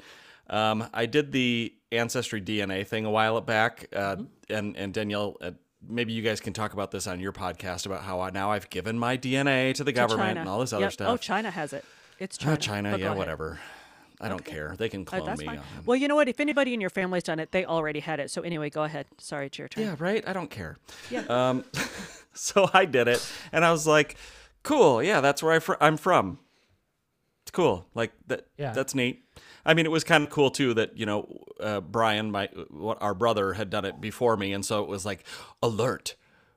um, 0.50 0.88
I 0.94 1.06
did 1.06 1.32
the 1.32 1.74
ancestry 1.92 2.42
DNA 2.42 2.86
thing 2.86 3.06
a 3.06 3.12
while 3.12 3.40
back, 3.42 3.88
uh, 3.96 4.18
and 4.50 4.76
and 4.76 4.94
Danielle, 4.94 5.38
uh, 5.42 5.52
maybe 5.88 6.12
you 6.14 6.22
guys 6.22 6.40
can 6.40 6.54
talk 6.54 6.74
about 6.74 6.92
this 6.92 7.08
on 7.08 7.20
your 7.20 7.32
podcast 7.32 7.86
about 7.86 8.04
how 8.04 8.20
I, 8.20 8.30
now 8.32 8.52
I've 8.52 8.70
given 8.70 8.98
my 9.00 9.18
DNA 9.18 9.74
to 9.76 9.84
the 9.84 9.92
To 9.92 9.96
government 9.96 10.30
China. 10.30 10.40
and 10.42 10.50
all 10.50 10.60
this 10.60 10.74
other 10.74 10.84
Yep. 10.86 10.94
stuff. 10.94 11.10
Oh, 11.10 11.18
China 11.18 11.50
has 11.52 11.72
it. 11.74 11.86
It's 12.20 12.38
Oh, 12.42 12.56
China. 12.56 12.90
China, 12.92 12.98
yeah, 12.98 13.14
whatever. 13.14 13.60
I 14.22 14.28
don't 14.28 14.44
care. 14.44 14.76
They 14.78 14.90
can 14.90 15.04
Uh, 15.04 15.06
clone 15.06 15.38
me. 15.38 15.46
fine. 15.46 15.62
Well, 15.86 15.96
you 15.96 16.10
know 16.10 16.16
what? 16.16 16.28
If 16.28 16.42
anybody 16.42 16.74
in 16.74 16.82
your 16.82 16.90
family's 16.90 17.24
done 17.24 17.40
it, 17.40 17.54
they 17.54 17.64
already 17.64 18.02
had 18.02 18.20
it. 18.20 18.30
So 18.30 18.42
anyway, 18.42 18.70
go 18.70 18.84
ahead. 18.84 19.06
Sorry, 19.18 19.46
it's 19.46 19.58
your 19.58 19.70
turn. 19.70 19.86
Yeah, 19.86 19.96
right. 19.98 20.28
I 20.28 20.34
don't 20.34 20.50
care. 20.50 20.78
Yeah. 21.10 21.22
Um, 21.30 21.64
so 22.34 22.70
I 22.74 22.86
did 22.86 23.08
it, 23.08 23.26
and 23.52 23.66
I 23.66 23.72
was 23.72 23.88
like, 23.88 24.16
"Cool, 24.64 25.04
yeah, 25.04 25.22
that's 25.22 25.42
where 25.44 25.54
I 25.54 25.60
fr- 25.60 25.74
I'm 25.82 25.98
from. 25.98 26.40
It's 27.44 27.52
cool. 27.52 27.88
Like 27.96 28.12
that. 28.28 28.48
Yeah. 28.58 28.74
that's 28.74 28.94
neat. 28.94 29.24
I 29.66 29.74
mean, 29.74 29.86
it 29.86 29.92
was 29.92 30.04
kind 30.04 30.24
of 30.24 30.30
cool 30.30 30.52
too 30.52 30.74
that 30.76 30.98
you 30.98 31.06
know 31.06 31.44
uh, 31.60 31.82
Brian, 31.82 32.32
my 32.32 32.50
what 32.70 33.02
our 33.02 33.14
brother, 33.14 33.54
had 33.54 33.70
done 33.70 33.86
it 33.86 34.00
before 34.00 34.38
me, 34.38 34.54
and 34.54 34.66
so 34.66 34.84
it 34.84 34.88
was 34.88 35.06
like, 35.06 35.26
alert, 35.62 36.16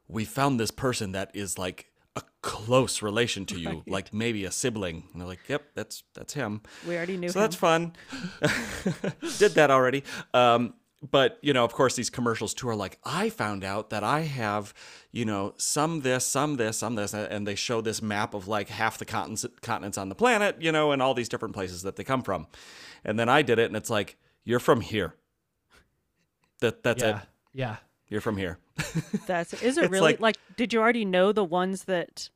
we 0.09 0.25
found 0.25 0.61
this 0.61 0.71
person 0.71 1.13
that 1.13 1.31
is 1.35 1.59
like 1.59 1.87
a 2.15 2.23
close 2.43 3.01
relation 3.01 3.47
to 3.47 3.59
you, 3.59 3.83
like 3.87 4.13
maybe 4.13 4.45
a 4.45 4.51
sibling. 4.51 5.05
And 5.13 5.21
they're 5.21 5.29
like, 5.29 5.49
"Yep, 5.49 5.63
that's 5.75 6.03
that's 6.15 6.35
him." 6.35 6.61
We 6.87 6.97
already 6.97 7.17
knew 7.17 7.31
so 7.31 7.41
him. 7.41 7.43
that's 7.43 7.57
fun. 7.57 7.93
Did 9.39 9.53
that 9.55 9.71
already. 9.71 10.05
Um, 10.35 10.75
but 11.11 11.39
you 11.43 11.53
know, 11.53 11.65
of 11.65 11.73
course, 11.73 11.97
these 11.97 12.11
commercials 12.11 12.55
too 12.55 12.69
are 12.69 12.77
like, 12.77 12.99
I 13.05 13.29
found 13.29 13.65
out 13.65 13.91
that 13.91 14.05
I 14.05 14.21
have, 14.21 14.73
you 15.11 15.25
know, 15.25 15.55
some 15.57 16.01
this, 16.01 16.25
some 16.27 16.57
this, 16.57 16.79
some 16.79 16.95
this, 16.95 17.13
and 17.13 17.47
they 17.47 17.55
show 17.55 17.81
this 17.81 18.01
map 18.01 18.35
of 18.35 18.47
like 18.49 18.69
half 18.69 18.99
the 18.99 19.05
continents 19.05 19.45
continents 19.61 19.99
on 19.99 20.09
the 20.09 20.15
planet, 20.15 20.57
you 20.61 20.71
know, 20.73 20.93
and 20.93 21.03
all 21.03 21.15
these 21.15 21.29
different 21.29 21.55
places 21.55 21.83
that 21.83 21.97
they 21.97 22.05
come 22.05 22.23
from. 22.23 22.47
And 23.05 23.19
then 23.19 23.29
I 23.29 23.43
did 23.43 23.59
it, 23.59 23.67
and 23.67 23.77
it's 23.77 23.91
like, 23.91 24.17
you're 24.45 24.61
from 24.61 24.81
here. 24.81 25.15
That 26.61 26.83
that's 26.83 27.03
yeah, 27.03 27.19
it. 27.19 27.29
yeah. 27.53 27.77
You're 28.09 28.21
from 28.21 28.37
here. 28.37 28.59
That's 29.27 29.55
is 29.63 29.79
it 29.79 29.91
really 29.91 30.13
like- 30.13 30.21
like, 30.21 30.37
Did 30.59 30.75
you 30.75 30.81
already 30.81 31.07
know 31.07 31.33
the 31.33 31.43
ones 31.45 31.85
that? 31.85 32.29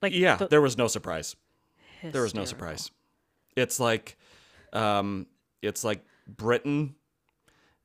Like 0.00 0.14
yeah, 0.14 0.36
the- 0.36 0.46
there 0.46 0.60
was 0.60 0.78
no 0.78 0.86
surprise. 0.86 1.34
There 2.04 2.22
was 2.22 2.36
no 2.36 2.44
surprise. 2.44 2.92
It's 3.56 3.80
like, 3.80 4.16
um, 4.72 5.26
it's 5.60 5.82
like 5.82 6.04
Britain, 6.28 6.94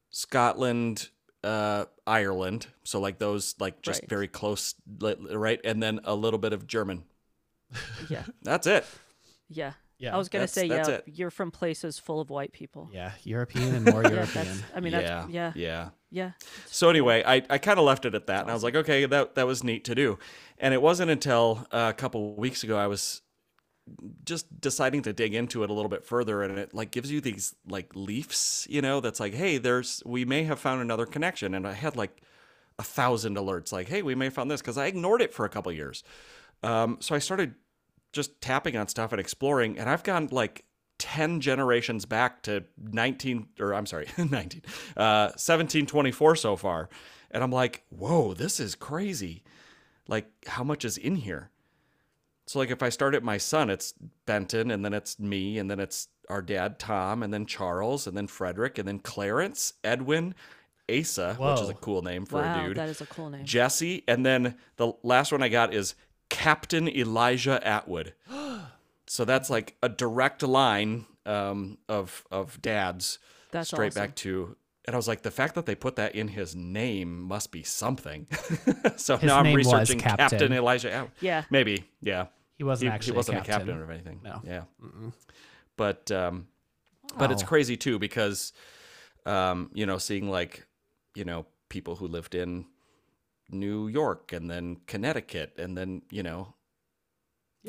Scotland, 0.10 1.10
uh, 1.44 1.86
Ireland. 2.06 2.68
So 2.84 3.00
like 3.00 3.20
those, 3.20 3.56
like 3.60 3.82
just 3.82 4.02
Right. 4.04 4.10
very 4.10 4.28
close, 4.28 4.76
right? 5.00 5.60
And 5.64 5.82
then 5.82 6.00
a 6.04 6.16
little 6.16 6.40
bit 6.40 6.54
of 6.54 6.68
German. 6.68 7.04
Yeah, 8.10 8.24
That's 8.42 8.68
it. 8.68 8.86
yeah. 9.48 9.74
Yeah, 10.02 10.16
I 10.16 10.18
was 10.18 10.30
gonna 10.30 10.44
that's- 10.44 10.54
say 10.54 10.70
that's 10.70 10.88
yeah. 10.88 10.96
it. 10.96 11.04
You're 11.08 11.30
from 11.30 11.52
places 11.52 12.00
full 12.00 12.22
of 12.22 12.30
white 12.30 12.54
people. 12.54 12.90
Yeah, 12.94 13.12
European 13.26 13.76
and 13.76 13.84
more 13.86 14.02
Yeah, 14.04 14.10
European. 14.12 14.46
that's. 14.48 14.64
I 14.74 14.80
mean, 14.80 14.94
yeah, 14.94 15.02
that's 15.02 15.30
yeah, 15.30 15.52
yeah. 15.56 15.90
yeah. 16.10 16.32
So 16.68 16.90
anyway, 16.90 17.22
I, 17.28 17.44
I 17.50 17.58
kind 17.58 17.78
of 17.78 17.84
left 17.84 18.06
it 18.06 18.16
at 18.16 18.26
that, 18.28 18.44
and 18.44 18.50
I 18.50 18.54
was 18.54 18.64
like, 18.64 18.76
okay, 18.76 19.06
that 19.06 19.36
that 19.36 19.46
was 19.46 19.62
neat 19.62 19.84
to 19.84 19.96
do. 19.96 20.18
And 20.58 20.74
it 20.74 20.82
wasn't 20.82 21.12
until 21.12 21.68
uh, 21.74 21.88
a 21.90 21.94
couple 21.94 22.34
weeks 22.36 22.64
ago 22.64 22.78
I 22.78 22.88
was 22.88 23.22
just 24.26 24.62
deciding 24.62 25.02
to 25.04 25.14
dig 25.14 25.34
into 25.34 25.64
it 25.64 25.70
a 25.70 25.74
little 25.74 25.90
bit 25.90 26.06
further, 26.06 26.44
and 26.44 26.58
it 26.58 26.74
like 26.74 26.92
gives 26.92 27.12
you 27.12 27.22
these 27.22 27.56
like 27.68 27.96
leafs, 27.96 28.68
you 28.70 28.82
know, 28.82 29.00
that's 29.00 29.20
like, 29.20 29.34
hey, 29.34 29.58
there's 29.58 30.04
we 30.06 30.26
may 30.26 30.44
have 30.44 30.60
found 30.60 30.82
another 30.82 31.06
connection, 31.06 31.54
and 31.54 31.68
I 31.68 31.74
had 31.74 31.96
like 31.96 32.22
a 32.78 32.84
thousand 32.84 33.36
alerts, 33.36 33.72
like, 33.72 33.90
hey, 33.90 34.02
we 34.02 34.16
may 34.16 34.26
have 34.26 34.34
found 34.34 34.50
this 34.50 34.62
because 34.62 34.78
I 34.78 34.88
ignored 34.88 35.22
it 35.22 35.34
for 35.34 35.46
a 35.46 35.50
couple 35.50 35.72
years. 35.72 36.04
Um, 36.64 36.98
so 37.00 37.16
I 37.16 37.20
started 37.20 37.56
just 38.12 38.42
tapping 38.42 38.76
on 38.78 38.88
stuff 38.88 39.12
and 39.12 39.20
exploring, 39.20 39.78
and 39.78 39.90
I've 39.90 40.04
gone 40.04 40.30
like 40.32 40.66
10 41.00 41.40
generations 41.40 42.06
back 42.06 42.44
to 42.44 42.66
19 42.78 43.48
or 43.60 43.74
I'm 43.74 43.86
sorry 43.86 44.08
19 44.18 44.62
uh 44.98 45.32
1724 45.36 46.36
so 46.36 46.56
far. 46.56 46.90
And 47.32 47.42
I'm 47.42 47.52
like 47.52 47.84
whoa 47.90 48.34
this 48.34 48.60
is 48.60 48.76
crazy. 48.76 49.44
Like 50.08 50.28
how 50.46 50.64
much 50.64 50.84
is 50.84 50.98
in 50.98 51.16
here 51.16 51.52
so 52.50 52.58
like 52.58 52.72
if 52.72 52.82
I 52.82 52.90
start 52.90 53.14
at 53.14 53.22
my 53.22 53.38
son 53.38 53.70
it's 53.70 53.94
Benton 54.26 54.72
and 54.72 54.84
then 54.84 54.92
it's 54.92 55.20
me 55.20 55.60
and 55.60 55.70
then 55.70 55.80
it's 55.80 56.08
our 56.32 56.42
dad 56.42 56.80
Tom 56.80 57.22
and 57.22 57.32
then 57.32 57.46
Charles 57.46 58.08
and 58.08 58.18
then 58.18 58.26
Frederick 58.26 58.80
and 58.80 58.88
then 58.88 58.98
Clarence 58.98 59.74
Edwin 59.84 60.34
Asa 60.90 61.36
which 61.40 61.62
is 61.62 61.70
a 61.70 61.76
cool 61.76 62.02
name 62.02 62.26
for 62.26 62.42
wow, 62.42 62.66
a 62.66 62.68
dude 62.68 62.78
that 62.78 62.90
is 62.90 63.02
a 63.02 63.06
cool 63.06 63.30
name. 63.30 63.46
Jesse, 63.46 64.04
and 64.08 64.26
then 64.26 64.56
the 64.78 64.94
last 65.04 65.32
one 65.32 65.44
I 65.44 65.50
got 65.50 65.76
is 65.76 65.94
Captain 66.30 66.88
Elijah 66.90 67.66
Atwood. 67.66 68.16
so 69.06 69.26
that's 69.26 69.52
like 69.52 69.76
a 69.84 69.90
direct 69.90 70.42
line 70.42 71.06
um, 71.28 71.78
of 71.88 72.24
of 72.32 72.60
dads 72.64 73.20
That's 73.52 73.68
straight 73.70 73.90
awesome. 73.90 74.02
back 74.02 74.16
to 74.16 74.56
and 74.86 74.96
I 74.96 74.98
was 74.98 75.08
like, 75.08 75.22
the 75.22 75.30
fact 75.30 75.54
that 75.54 75.68
they 75.68 75.76
put 75.76 75.98
that 75.98 76.16
in 76.16 76.30
his 76.30 76.56
name 76.56 77.22
must 77.22 77.52
be 77.52 77.62
something. 77.62 78.26
so 78.96 79.18
His 79.18 79.28
now 79.28 79.38
I'm 79.38 79.54
researching 79.54 80.00
Captain. 80.00 80.52
Elijah. 80.52 80.92
Al- 80.92 81.12
Yeah. 81.22 81.44
maybe. 81.52 81.84
Yeah, 82.02 82.28
He 82.60 82.66
wasn't 82.66 82.92
he, 82.92 82.94
actually 82.94 83.14
he 83.14 83.18
wasn't 83.18 83.38
a 83.38 83.42
a 83.42 83.44
captain. 83.46 83.68
captain. 83.68 83.82
or 83.82 83.92
anything. 83.92 84.20
No. 84.22 84.42
Yeah, 84.46 84.64
but 85.78 86.12
um, 86.12 86.48
but 87.18 87.32
it's 87.32 87.42
crazy 87.42 87.78
too 87.78 87.98
because 87.98 88.52
um, 89.26 89.72
you 89.74 89.86
know, 89.86 89.98
seeing 89.98 90.30
like 90.30 90.68
you 91.16 91.24
know 91.24 91.46
people 91.70 91.96
who 91.96 92.08
lived 92.08 92.36
in 92.36 92.66
New 93.50 93.88
York 93.88 94.34
and 94.34 94.52
then 94.52 94.76
Connecticut 94.88 95.54
and 95.58 95.78
then 95.78 96.02
you 96.12 96.22
know 96.22 96.54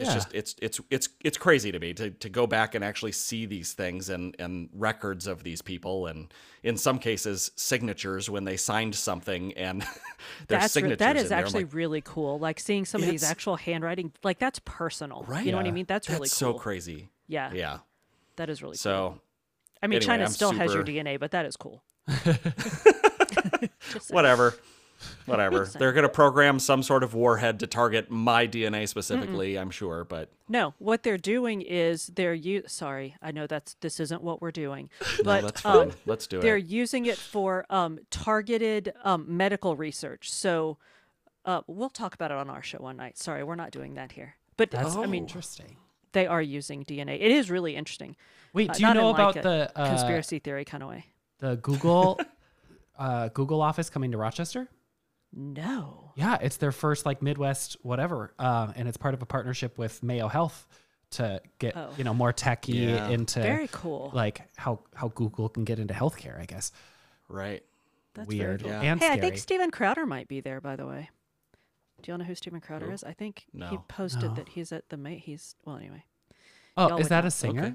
it's 0.00 0.14
just 0.14 0.34
it's 0.34 0.54
it's 0.60 0.80
it's 0.90 1.08
it's 1.22 1.38
crazy 1.38 1.72
to 1.72 1.78
me 1.78 1.92
to, 1.94 2.10
to 2.10 2.28
go 2.28 2.46
back 2.46 2.74
and 2.74 2.84
actually 2.84 3.12
see 3.12 3.46
these 3.46 3.72
things 3.72 4.08
and 4.08 4.36
and 4.38 4.68
records 4.72 5.26
of 5.26 5.42
these 5.42 5.62
people 5.62 6.06
and 6.06 6.32
in 6.62 6.76
some 6.76 6.98
cases 6.98 7.50
signatures 7.56 8.30
when 8.30 8.44
they 8.44 8.56
signed 8.56 8.94
something 8.94 9.52
and 9.54 9.82
their 9.82 10.58
That's 10.58 10.76
re- 10.76 10.82
signatures 10.82 10.98
that 10.98 11.16
in 11.16 11.24
is 11.24 11.32
actually 11.32 11.64
like, 11.64 11.74
really 11.74 12.00
cool. 12.00 12.38
Like 12.38 12.60
seeing 12.60 12.84
somebody's 12.84 13.22
actual 13.22 13.56
handwriting, 13.56 14.12
like 14.22 14.38
that's 14.38 14.60
personal. 14.64 15.24
Right. 15.26 15.44
You 15.44 15.52
know 15.52 15.58
what 15.58 15.66
I 15.66 15.70
mean? 15.70 15.86
That's, 15.86 16.06
that's 16.06 16.18
really 16.18 16.28
cool. 16.28 16.54
so 16.54 16.54
crazy. 16.54 17.08
Yeah, 17.28 17.52
Yeah. 17.52 17.78
that 18.36 18.50
is 18.50 18.62
really 18.62 18.72
cool. 18.72 18.78
So 18.78 19.20
I 19.82 19.86
mean, 19.86 19.96
anyway, 19.96 20.06
China 20.06 20.24
I'm 20.24 20.30
still 20.30 20.52
has 20.52 20.74
your 20.74 20.84
DNA, 20.84 21.18
but 21.18 21.30
that 21.30 21.46
is 21.46 21.56
cool. 21.56 21.82
Whatever. 24.10 24.54
Whatever. 25.26 25.64
They're 25.64 25.92
going 25.92 26.02
to 26.04 26.08
program 26.08 26.58
some 26.58 26.82
sort 26.82 27.02
of 27.02 27.14
warhead 27.14 27.60
to 27.60 27.66
target 27.66 28.10
my 28.10 28.46
DNA 28.46 28.88
specifically, 28.88 29.58
I'm 29.58 29.70
sure, 29.70 30.04
but 30.04 30.30
No, 30.48 30.74
what 30.78 31.02
they're 31.02 31.16
doing 31.18 31.62
is 31.62 32.08
they're 32.08 32.34
u- 32.34 32.64
sorry, 32.66 33.16
I 33.22 33.30
know 33.32 33.46
that's 33.46 33.74
this 33.80 34.00
isn't 34.00 34.22
what 34.22 34.40
we're 34.42 34.50
doing, 34.50 34.90
no, 35.18 35.24
but 35.24 35.42
that's 35.42 35.64
um, 35.64 35.90
fine. 35.90 35.98
Let's 36.06 36.26
do 36.26 36.40
they're 36.40 36.56
it. 36.58 36.66
using 36.66 37.06
it 37.06 37.16
for 37.16 37.64
um, 37.70 37.98
targeted 38.10 38.92
um, 39.04 39.24
medical 39.28 39.76
research. 39.76 40.30
So 40.32 40.76
uh, 41.44 41.62
we'll 41.66 41.88
talk 41.90 42.14
about 42.14 42.30
it 42.30 42.36
on 42.36 42.50
our 42.50 42.62
show 42.62 42.78
one 42.78 42.96
night. 42.96 43.16
Sorry, 43.16 43.42
we're 43.42 43.54
not 43.54 43.70
doing 43.70 43.94
that 43.94 44.12
here. 44.12 44.34
But 44.56 44.70
That's 44.70 44.94
I 44.96 45.06
mean, 45.06 45.22
interesting. 45.24 45.76
they 46.12 46.26
are 46.26 46.42
using 46.42 46.84
DNA. 46.84 47.14
It 47.14 47.30
is 47.30 47.50
really 47.50 47.74
interesting. 47.76 48.14
Wait, 48.52 48.68
Uh, 48.68 48.72
do 48.74 48.80
you 48.80 48.86
not 48.86 48.96
in, 48.96 49.02
know 49.02 49.10
like, 49.12 49.18
about 49.20 49.36
a 49.38 49.42
the 49.42 49.72
uh, 49.74 49.88
conspiracy 49.88 50.38
theory 50.38 50.64
kind 50.66 50.82
of 50.82 50.90
way? 50.90 51.06
the 51.38 51.56
Google 51.56 52.20
uh, 52.98 53.28
Google 53.28 53.62
office 53.62 53.88
coming 53.88 54.10
to 54.12 54.18
Rochester? 54.18 54.68
No. 55.32 56.12
Yeah, 56.16 56.38
it's 56.40 56.56
their 56.56 56.72
first 56.72 57.06
like 57.06 57.22
Midwest 57.22 57.76
whatever, 57.82 58.34
uh, 58.38 58.72
and 58.76 58.88
it's 58.88 58.96
part 58.96 59.14
of 59.14 59.22
a 59.22 59.26
partnership 59.26 59.78
with 59.78 60.02
Mayo 60.02 60.28
Health 60.28 60.66
to 61.12 61.40
get 61.58 61.76
Oh. 61.76 61.90
you 61.96 62.04
know 62.04 62.14
more 62.14 62.32
techie 62.32 62.88
Yeah. 62.88 63.08
into 63.08 63.40
Very 63.40 63.68
cool. 63.72 64.10
like 64.14 64.42
how 64.56 64.80
how 64.94 65.08
Google 65.08 65.48
can 65.48 65.64
get 65.64 65.78
into 65.78 65.94
healthcare. 65.94 66.40
I 66.40 66.46
guess 66.46 66.72
Right. 67.28 67.64
That's 68.14 68.28
weird 68.28 68.62
Very 68.62 68.72
cool. 68.74 68.82
Yeah. 68.82 68.90
and 68.92 69.00
Hey, 69.00 69.06
scary. 69.06 69.18
I 69.18 69.20
think 69.20 69.38
Steven 69.38 69.70
Crowder 69.70 70.06
might 70.06 70.26
be 70.28 70.40
there. 70.40 70.60
By 70.60 70.76
the 70.76 70.86
way, 70.86 71.10
do 72.02 72.10
y'all 72.10 72.18
know 72.18 72.24
who 72.24 72.34
Steven 72.34 72.60
Crowder 72.60 72.86
Who? 72.86 72.92
is? 72.92 73.04
I 73.04 73.12
think 73.12 73.44
he 73.52 73.78
posted 73.88 74.30
No. 74.30 74.34
that 74.34 74.48
he's 74.50 74.72
at 74.72 74.88
the 74.88 74.96
May. 74.96 75.18
He's 75.18 75.54
well, 75.64 75.76
anyway. 75.76 76.04
oh, 76.76 76.88
y'all 76.90 76.98
is 76.98 77.08
that 77.08 77.22
know. 77.24 77.28
a 77.28 77.30
singer? 77.30 77.62
Okay. 77.64 77.74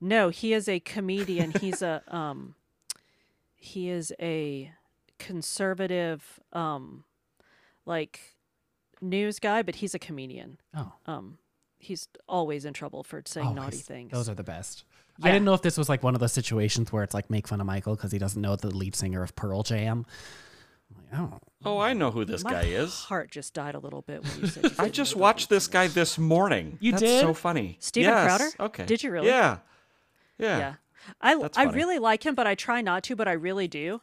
No, 0.00 0.28
he 0.28 0.52
is 0.52 0.68
a 0.68 0.78
comedian. 0.80 1.52
He's 1.52 1.80
a 1.82 2.02
um 2.14 2.54
he 3.56 3.88
is 3.90 4.12
a 4.20 4.72
conservative 5.26 6.40
um 6.52 7.04
like 7.86 8.20
news 9.00 9.38
guy, 9.38 9.62
but 9.62 9.76
he's 9.76 9.94
a 9.94 9.98
comedian. 9.98 10.58
Oh, 10.76 10.92
Um 11.06 11.38
he's 11.78 12.08
always 12.28 12.64
in 12.64 12.72
trouble 12.72 13.02
for 13.02 13.22
saying 13.26 13.48
oh, 13.48 13.52
naughty 13.54 13.76
things. 13.78 14.12
Those 14.12 14.28
are 14.28 14.34
the 14.34 14.44
best. 14.44 14.84
I 15.22 15.30
didn't 15.30 15.44
know 15.44 15.54
if 15.54 15.62
this 15.62 15.76
was 15.76 15.88
like 15.88 16.02
one 16.02 16.14
of 16.14 16.20
those 16.20 16.32
situations 16.32 16.92
where 16.92 17.02
it's 17.02 17.14
like 17.14 17.28
make 17.30 17.46
fun 17.46 17.60
of 17.60 17.66
Michael 17.66 17.94
because 17.96 18.12
he 18.12 18.18
doesn't 18.18 18.40
know 18.40 18.56
the 18.56 18.68
lead 18.74 18.94
singer 18.96 19.22
of 19.22 19.34
Pearl 19.36 19.62
Jam. 19.62 20.06
I'm 21.12 21.20
like, 21.22 21.32
oh, 21.32 21.40
Oh, 21.64 21.78
I 21.78 21.92
know 21.92 22.10
who 22.10 22.24
this 22.24 22.42
My 22.44 22.52
guy 22.52 22.62
is. 22.62 22.92
heart 22.94 23.30
just 23.30 23.52
died 23.54 23.74
a 23.74 23.78
little 23.78 24.02
bit 24.02 24.22
when 24.24 24.40
you 24.40 24.46
said 24.46 24.64
you 24.70 24.70
I 24.78 24.88
just 24.88 25.14
watched 25.16 25.48
this 25.48 25.68
guy 25.68 25.86
this 25.88 26.18
morning. 26.18 26.78
You 26.80 26.92
That's 26.92 27.02
did? 27.02 27.20
so 27.20 27.34
funny. 27.34 27.76
Steven 27.80 28.10
Yes. 28.10 28.26
Crowder? 28.26 28.50
Okay. 28.68 28.84
Did 28.86 29.02
you 29.02 29.10
really? 29.12 29.26
Yeah. 29.28 29.58
Yeah. 30.38 30.58
Yeah. 30.58 30.74
I 31.20 31.48
I 31.56 31.64
really 31.64 31.98
like 31.98 32.24
him, 32.24 32.34
but 32.34 32.46
I 32.46 32.54
try 32.54 32.80
not 32.80 33.02
to, 33.04 33.16
but 33.16 33.26
I 33.28 33.32
really 33.32 33.68
do. 33.68 34.00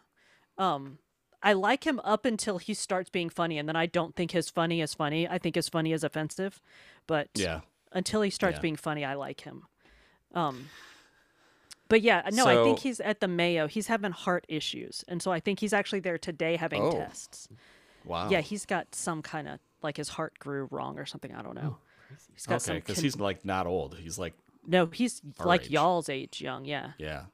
Um 0.57 0.99
I 1.41 1.53
like 1.53 1.85
him 1.85 1.99
up 2.03 2.25
until 2.25 2.57
he 2.57 2.73
starts 2.73 3.09
being 3.09 3.29
funny, 3.29 3.57
and 3.57 3.67
then 3.69 3.75
I 3.75 3.85
don't 3.85 4.15
think 4.15 4.31
his 4.31 4.49
funny 4.49 4.81
is 4.81 4.93
funny. 4.93 5.27
I 5.27 5.37
think 5.37 5.55
his 5.55 5.69
funny 5.69 5.93
is 5.93 6.03
offensive. 6.03 6.61
But 7.07 7.29
Yeah. 7.33 7.61
until 7.93 8.21
he 8.21 8.29
starts 8.29 8.57
Yeah. 8.57 8.61
being 8.61 8.75
funny, 8.75 9.05
I 9.05 9.13
like 9.15 9.41
him. 9.41 9.65
Um 10.33 10.69
but 11.87 12.01
yeah, 12.01 12.29
no, 12.33 12.45
I 12.45 12.63
think 12.63 12.79
he's 12.79 12.99
at 12.99 13.19
the 13.19 13.27
Mayo. 13.27 13.67
He's 13.67 13.87
having 13.87 14.11
heart 14.11 14.45
issues. 14.47 15.03
And 15.07 15.23
so 15.23 15.31
I 15.31 15.39
think 15.39 15.59
he's 15.59 15.73
actually 15.73 16.01
there 16.01 16.19
today 16.19 16.55
having 16.55 16.83
Oh. 16.83 16.91
tests. 16.91 17.47
Wow. 18.05 18.29
Yeah, 18.29 18.41
he's 18.41 18.65
got 18.67 18.93
some 18.93 19.23
kind 19.23 19.47
of 19.47 19.59
like 19.81 19.97
his 19.97 20.09
heart 20.09 20.37
grew 20.37 20.67
wrong 20.69 20.99
or 20.99 21.05
something. 21.07 21.33
I 21.33 21.41
don't 21.41 21.55
know. 21.55 21.77
He's 22.35 22.45
got 22.45 22.61
Okay, 22.67 22.75
because 22.79 22.95
con- 22.97 23.03
he's 23.03 23.15
like 23.17 23.43
not 23.43 23.65
old. 23.65 23.97
He's 23.97 24.19
like, 24.19 24.33
no, 24.67 24.85
he's 24.87 25.21
like 25.43 25.63
age. 25.63 25.69
y'all's 25.71 26.09
age 26.09 26.41
young. 26.41 26.65
Yeah. 26.65 26.91
yeah. 26.99 27.25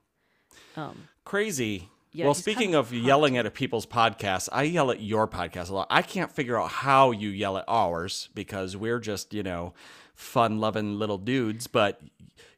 Um, 0.77 1.09
Crazy. 1.25 1.89
Yeah, 2.15 2.25
well, 2.25 2.33
speaking 2.33 2.71
kind 2.71 2.75
of 2.75 2.87
of 2.87 2.93
yelling 2.93 3.37
at 3.37 3.45
a 3.45 3.51
people's 3.51 3.85
podcast, 3.85 4.49
I 4.51 4.63
yell 4.63 4.89
at 4.89 5.01
your 5.01 5.27
podcast 5.27 5.69
a 5.69 5.73
lot. 5.73 5.87
I 5.89 6.01
can't 6.01 6.31
figure 6.31 6.59
out 6.59 6.69
how 6.69 7.11
you 7.11 7.29
yell 7.29 7.57
at 7.57 7.65
ours 7.67 8.29
because 8.33 8.77
we're 8.77 8.99
just, 8.99 9.33
you 9.33 9.43
know, 9.43 9.73
fun 10.13 10.59
loving 10.59 10.97
little 10.97 11.17
dudes, 11.17 11.67
but 11.67 12.01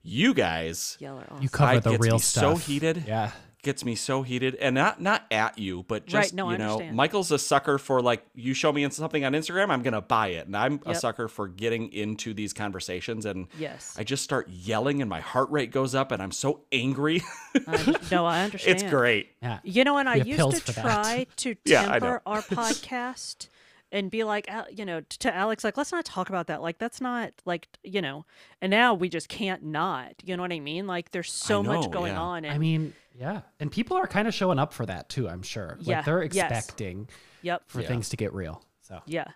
you 0.04 0.34
guys 0.34 0.96
yell 1.00 1.17
are 1.17 1.41
you 1.41 1.50
cover 1.50 1.72
I 1.72 1.80
the 1.80 1.89
gets 1.91 2.02
real 2.02 2.15
me 2.15 2.20
stuff. 2.20 2.43
so 2.43 2.56
heated. 2.56 3.04
Yeah. 3.08 3.32
Gets 3.67 3.84
me 3.84 3.95
so 3.95 4.21
heated 4.21 4.56
and 4.56 4.75
not 4.75 5.01
not 5.01 5.25
at 5.30 5.58
you 5.60 5.84
but 5.89 6.06
just 6.06 6.34
no, 6.34 6.47
I 6.47 6.53
you 6.53 6.58
know 6.58 6.71
understand. 6.75 6.95
michael's 6.95 7.32
a 7.32 7.38
sucker 7.38 7.77
for 7.77 8.01
like 8.01 8.25
you 8.34 8.53
show 8.53 8.71
me 8.71 8.89
something 8.89 9.25
on 9.25 9.34
instagram 9.34 9.69
i'm 9.71 9.84
gonna 9.84 9.99
buy 10.01 10.30
it 10.30 10.47
and 10.47 10.56
i'm 10.56 10.80
a 10.86 10.95
sucker 10.95 11.27
for 11.27 11.49
getting 11.49 11.91
into 11.91 12.34
these 12.34 12.53
conversations 12.53 13.25
and 13.25 13.47
Yes. 13.60 13.93
i 13.99 14.06
just 14.06 14.23
start 14.23 14.47
yelling 14.47 15.01
and 15.01 15.10
my 15.10 15.19
heart 15.19 15.49
rate 15.51 15.71
goes 15.71 15.93
up 15.93 16.13
and 16.13 16.23
i'm 16.23 16.32
so 16.32 16.62
angry 16.71 17.21
I, 17.67 17.95
no, 18.10 18.25
I 18.25 18.43
understand. 18.43 18.82
it's 18.82 18.89
great 18.89 19.32
Yeah. 19.41 19.60
You 19.63 19.84
know, 19.84 19.97
and 19.97 20.08
I 20.08 20.15
used 20.15 20.39
to 20.39 20.62
for 20.62 20.71
that. 20.71 20.82
try 20.82 21.27
to 21.38 21.56
Yeah, 21.65 21.86
temper 21.88 22.21
our 22.25 22.41
podcast 22.41 23.49
and 23.91 24.12
be 24.12 24.23
like, 24.23 24.49
you 24.71 24.86
know, 24.86 24.99
to 25.01 25.34
Alex, 25.34 25.63
like, 25.63 25.77
let's 25.77 25.91
not 25.93 26.03
talk 26.03 26.27
about 26.30 26.47
that. 26.47 26.62
Like, 26.62 26.77
that's 26.77 26.99
not 26.99 27.32
like, 27.45 27.67
you 27.84 28.01
know. 28.01 28.25
And 28.62 28.69
now 28.69 28.93
we 28.93 29.08
just 29.08 29.30
can't 29.30 29.63
not. 29.63 30.13
You 30.25 30.36
know 30.36 30.43
what 30.43 30.51
I 30.51 30.60
mean? 30.60 30.88
Like, 30.88 31.12
there's 31.12 31.32
so 31.32 31.63
much 31.63 31.89
going 31.89 32.13
yeah. 32.13 32.21
on. 32.21 32.43
And 32.45 32.53
I 32.53 32.58
mean, 32.58 32.93
yeah, 33.17 33.41
and 33.60 33.71
people 33.71 33.97
are 33.97 34.08
kind 34.08 34.27
of 34.27 34.34
showing 34.34 34.60
up 34.60 34.73
for 34.73 34.86
that 34.86 35.10
too. 35.10 35.27
I'm 35.27 35.41
sure. 35.41 35.77
Yeah, 35.82 35.97
Like 35.97 36.06
they're 36.06 36.23
yes. 36.23 36.36
expecting 36.51 37.10
yep, 37.41 37.63
for 37.67 37.82
Yeah. 37.82 37.88
things 37.88 38.10
to 38.10 38.17
get 38.17 38.34
real. 38.34 38.63
So 38.82 39.01
yeah. 39.06 39.27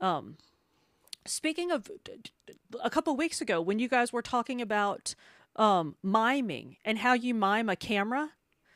Um, 0.00 0.36
speaking 1.26 1.70
of, 1.70 1.90
a 2.82 2.90
couple 2.90 3.16
weeks 3.16 3.40
ago 3.40 3.60
when 3.60 3.78
you 3.78 3.88
guys 3.88 4.12
were 4.12 4.22
talking 4.22 4.60
about 4.62 5.14
um 5.56 5.96
miming 6.02 6.76
and 6.84 6.98
how 6.98 7.12
you 7.14 7.34
mime 7.34 7.68
a 7.68 7.76
camera. 7.76 8.30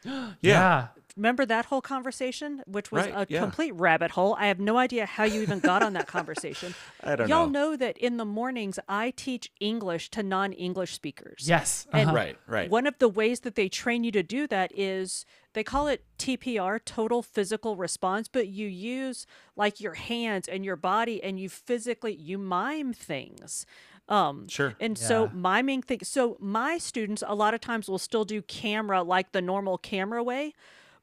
yeah, 0.41 0.89
Remember 1.17 1.47
that 1.47 1.67
whole 1.67 1.81
conversation, 1.81 2.63
which 2.67 2.91
was 2.91 3.07
Right, 3.07 3.15
a 3.15 3.27
yeah. 3.27 3.41
complete 3.41 3.73
rabbit 3.75 4.13
hole. 4.13 4.35
I 4.39 4.49
have 4.49 4.59
no 4.59 4.79
idea 4.79 5.07
how 5.07 5.23
you 5.25 5.43
even 5.43 5.61
got 5.61 5.81
on 5.83 5.93
that 5.93 6.09
conversation. 6.09 6.75
i 7.05 7.15
don't 7.15 7.29
Y'all 7.29 7.47
know 7.47 7.53
know 7.71 7.77
that 7.77 7.97
in 7.99 8.17
the 8.17 8.25
mornings 8.25 8.79
I 8.89 9.13
teach 9.13 9.53
English 9.61 10.11
to 10.11 10.23
non-English 10.25 10.93
speakers. 10.93 11.45
yes, 11.47 11.87
And 11.93 12.09
uh-huh. 12.09 12.17
right 12.17 12.39
right 12.49 12.71
One 12.71 12.87
of 12.87 12.99
the 12.99 13.09
ways 13.09 13.41
that 13.41 13.55
they 13.55 13.69
train 13.69 14.03
you 14.03 14.11
to 14.13 14.23
do 14.25 14.47
that 14.49 14.73
is 14.77 15.25
they 15.53 15.63
call 15.63 15.87
it 15.87 16.03
TPR, 16.19 16.81
total 16.85 17.23
physical 17.23 17.77
response, 17.77 18.27
but 18.27 18.49
you 18.49 18.67
use 18.67 19.27
like 19.55 19.81
your 19.81 19.95
hands 19.95 20.49
and 20.49 20.65
your 20.65 20.77
body 20.77 21.23
and 21.23 21.39
you 21.39 21.49
physically 21.49 22.15
you 22.15 22.39
mime 22.39 22.93
things. 22.93 23.67
Um 24.09 24.49
Sure. 24.49 24.75
and 24.81 24.99
so 24.99 25.29
Yeah. 25.29 25.33
miming 25.33 25.83
things 25.83 26.09
so 26.09 26.37
my 26.41 26.79
students 26.79 27.23
a 27.27 27.35
lot 27.35 27.55
of 27.55 27.61
times 27.61 27.89
will 27.89 27.99
still 27.99 28.25
do 28.25 28.43
camera 28.43 29.03
like 29.03 29.33
the 29.33 29.41
normal 29.43 29.79
camera 29.79 30.23
way, 30.23 30.53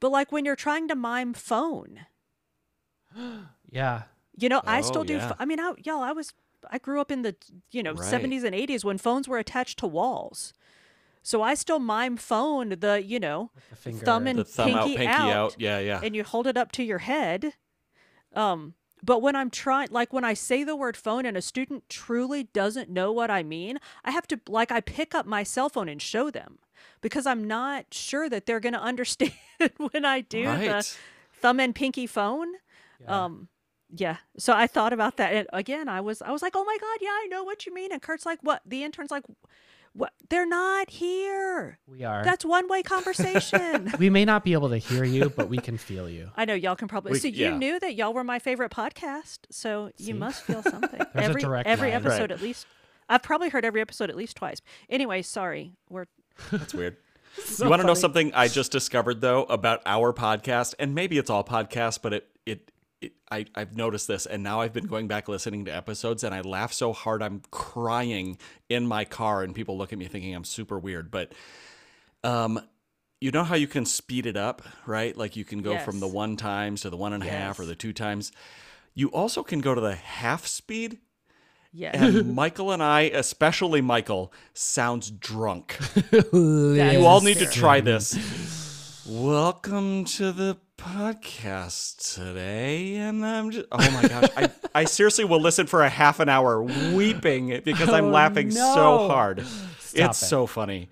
but 0.01 0.11
like 0.11 0.31
when 0.33 0.43
you're 0.43 0.57
trying 0.57 0.89
to 0.89 0.95
mime 0.95 1.33
phone, 1.33 2.01
yeah, 3.69 4.03
you 4.37 4.49
know, 4.49 4.61
I 4.65 4.79
Oh, 4.79 4.83
still 4.83 5.03
do. 5.03 5.15
yeah. 5.17 5.33
I 5.39 5.45
mean, 5.45 5.59
I, 5.59 5.73
y'all, 5.83 6.01
I 6.01 6.11
was, 6.11 6.33
I 6.69 6.77
grew 6.77 6.99
up 7.01 7.11
in 7.11 7.21
the, 7.21 7.35
you 7.71 7.83
know, 7.83 7.93
Right. 7.93 8.11
70s 8.11 8.43
and 8.43 8.55
80s 8.55 8.83
when 8.83 8.97
phones 8.97 9.27
were 9.27 9.37
attached 9.37 9.79
to 9.79 9.87
walls. 9.87 10.53
So 11.23 11.41
I 11.43 11.53
still 11.53 11.79
mime 11.79 12.17
phone 12.17 12.69
the, 12.79 13.03
you 13.03 13.19
know, 13.19 13.51
the 13.69 13.75
finger. 13.75 14.05
thumb 14.05 14.25
and 14.27 14.39
the 14.39 14.43
thumb 14.43 14.75
out 14.75 14.85
pinky, 14.85 14.97
pinky 14.97 15.31
out, 15.31 15.55
yeah 15.59 15.79
yeah 15.79 15.99
and 16.03 16.15
you 16.15 16.23
hold 16.23 16.47
it 16.47 16.57
up 16.57 16.71
to 16.73 16.83
your 16.83 16.97
head. 16.99 17.53
Um, 18.35 18.73
but 19.03 19.21
when 19.21 19.35
I'm 19.35 19.49
trying, 19.49 19.89
like 19.91 20.13
when 20.13 20.23
I 20.23 20.33
say 20.33 20.63
the 20.63 20.75
word 20.75 20.95
phone 20.97 21.25
and 21.25 21.35
a 21.37 21.41
student 21.41 21.89
truly 21.89 22.43
doesn't 22.43 22.89
know 22.89 23.11
what 23.11 23.29
I 23.29 23.43
mean, 23.43 23.77
I 24.03 24.11
have 24.11 24.27
to, 24.27 24.39
like, 24.47 24.71
I 24.71 24.79
pick 24.81 25.13
up 25.13 25.25
my 25.25 25.43
cell 25.43 25.69
phone 25.69 25.89
and 25.89 26.01
show 26.01 26.31
them 26.31 26.59
because 27.01 27.25
I'm 27.25 27.45
not 27.47 27.85
sure 27.91 28.29
that 28.29 28.45
they're 28.45 28.59
going 28.59 28.73
to 28.73 28.81
understand 28.81 29.33
when 29.77 30.05
I 30.05 30.21
do 30.21 30.43
the 30.43 30.95
thumb 31.41 31.59
and 31.59 31.73
pinky 31.75 32.07
phone. 32.07 32.47
Um, 33.07 33.47
yeah. 33.95 34.17
So 34.37 34.53
I 34.53 34.67
thought 34.67 34.93
about 34.93 35.17
that, 35.17 35.33
and 35.33 35.47
again, 35.51 35.89
I 35.89 36.01
was 36.01 36.21
I 36.21 36.31
was 36.31 36.41
like, 36.41 36.53
oh 36.55 36.63
my 36.63 36.77
god, 36.79 36.97
yeah, 37.01 37.09
I 37.09 37.27
know 37.29 37.43
what 37.43 37.65
you 37.65 37.73
mean. 37.73 37.91
And 37.91 38.01
Kurt's 38.01 38.25
like, 38.25 38.39
what? 38.41 38.61
The 38.65 38.83
intern's 38.83 39.11
like, 39.11 39.23
What? 39.93 40.13
They're 40.29 40.45
not 40.47 40.89
here. 40.89 41.77
We 41.87 42.03
are. 42.05 42.23
That's 42.23 42.45
one 42.45 42.69
way 42.69 42.83
conversation. 42.83 43.91
we 43.99 44.09
may 44.09 44.23
not 44.23 44.45
be 44.45 44.53
able 44.53 44.69
to 44.69 44.77
hear 44.77 45.03
you, 45.03 45.29
but 45.29 45.49
we 45.49 45.57
can 45.57 45.77
feel 45.77 46.09
you. 46.09 46.29
I 46.37 46.45
know 46.45 46.53
y'all 46.53 46.77
can 46.77 46.87
probably. 46.87 47.11
We- 47.13 47.19
so 47.19 47.27
you 47.27 47.51
knew 47.51 47.79
that 47.81 47.95
y'all 47.95 48.13
were 48.13 48.23
my 48.23 48.39
favorite 48.39 48.71
podcast, 48.71 49.39
so 49.49 49.91
you 49.97 50.15
must 50.15 50.43
feel 50.43 50.61
something. 50.73 50.89
There's 51.13 51.15
a 51.15 51.29
every 51.29 51.41
direct 51.41 51.67
every 51.67 51.89
line. 51.89 51.97
episode 52.05 52.21
Right. 52.21 52.31
at 52.31 52.41
least. 52.41 52.67
I've 53.09 53.23
probably 53.23 53.49
heard 53.49 53.65
every 53.65 53.81
episode 53.81 54.09
at 54.09 54.15
least 54.15 54.37
twice. 54.37 54.61
Anyway, 54.89 55.21
sorry. 55.23 55.73
We're 55.89 56.05
That's 56.49 56.73
weird. 56.73 56.97
you 57.59 57.69
want 57.69 57.81
to 57.81 57.87
know 57.87 57.93
something 57.93 58.33
I 58.33 58.47
just 58.47 58.71
discovered 58.71 59.21
though 59.21 59.43
about 59.43 59.81
our 59.85 60.13
podcast, 60.13 60.73
and 60.79 60.95
maybe 60.95 61.17
it's 61.17 61.29
all 61.29 61.43
podcasts, 61.43 61.99
but 62.01 62.13
it 62.13 62.27
it. 62.45 62.71
it 63.01 63.13
I, 63.31 63.45
I've 63.55 63.75
noticed 63.75 64.07
this, 64.07 64.25
and 64.25 64.43
now 64.43 64.61
I've 64.61 64.73
been 64.73 64.87
going 64.87 65.07
back 65.07 65.27
listening 65.29 65.65
to 65.65 65.71
episodes, 65.75 66.23
and 66.23 66.35
I 66.35 66.41
laugh 66.41 66.73
so 66.73 66.91
hard 66.93 67.21
I'm 67.23 67.41
crying 67.51 68.37
in 68.69 68.85
my 68.85 69.05
car, 69.05 69.43
and 69.43 69.55
people 69.55 69.77
look 69.77 69.93
at 69.93 69.99
me 69.99 70.05
thinking 70.07 70.35
I'm 70.35 70.43
super 70.43 70.77
weird. 70.77 71.09
But, 71.11 71.31
um, 72.23 72.59
you 73.19 73.31
know 73.31 73.43
how 73.43 73.55
you 73.55 73.67
can 73.67 73.85
speed 73.85 74.25
it 74.25 74.35
up, 74.35 74.61
right? 74.85 75.15
Like 75.15 75.35
you 75.35 75.45
can 75.45 75.61
go 75.61 75.77
from 75.77 75.99
the 75.99 76.07
one 76.07 76.35
times 76.37 76.81
to 76.81 76.89
the 76.89 76.97
one 76.97 77.13
and 77.13 77.23
a 77.23 77.27
half 77.27 77.59
or 77.59 77.63
Yes. 77.63 77.69
the 77.69 77.75
two 77.75 77.93
times. 77.93 78.31
You 78.93 79.07
also 79.09 79.43
can 79.43 79.59
go 79.61 79.73
to 79.73 79.79
the 79.81 79.95
half 79.95 80.45
speed, 80.47 80.97
yeah. 81.73 81.91
and 81.93 82.35
Michael 82.35 82.71
and 82.71 82.81
I, 82.83 83.01
especially 83.01 83.81
Michael, 83.81 84.31
sounds 84.53 85.11
drunk. 85.11 85.77
You 86.33 87.05
all 87.05 87.21
need 87.21 87.37
to 87.37 87.45
try 87.45 87.79
this. 87.81 89.05
Welcome 89.07 90.05
to 90.05 90.31
the 90.31 90.57
podcast 90.77 92.15
today, 92.15 92.95
and 92.95 93.25
I'm 93.25 93.51
just 93.51 93.65
oh 93.71 93.91
my 93.91 94.07
gosh, 94.07 94.29
I, 94.35 94.49
I 94.75 94.83
seriously 94.85 95.25
will 95.25 95.41
listen 95.41 95.67
for 95.67 95.83
a 95.83 95.89
half 95.89 96.19
an 96.19 96.29
hour 96.29 96.61
weeping 96.63 97.61
because 97.63 97.89
I'm 97.89 98.05
Oh, 98.05 98.09
laughing 98.09 98.51
so 98.51 98.59
no. 98.75 99.07
hard. 99.07 99.39
it's 99.39 99.93
it. 99.95 100.13
so 100.15 100.45
funny. 100.47 100.89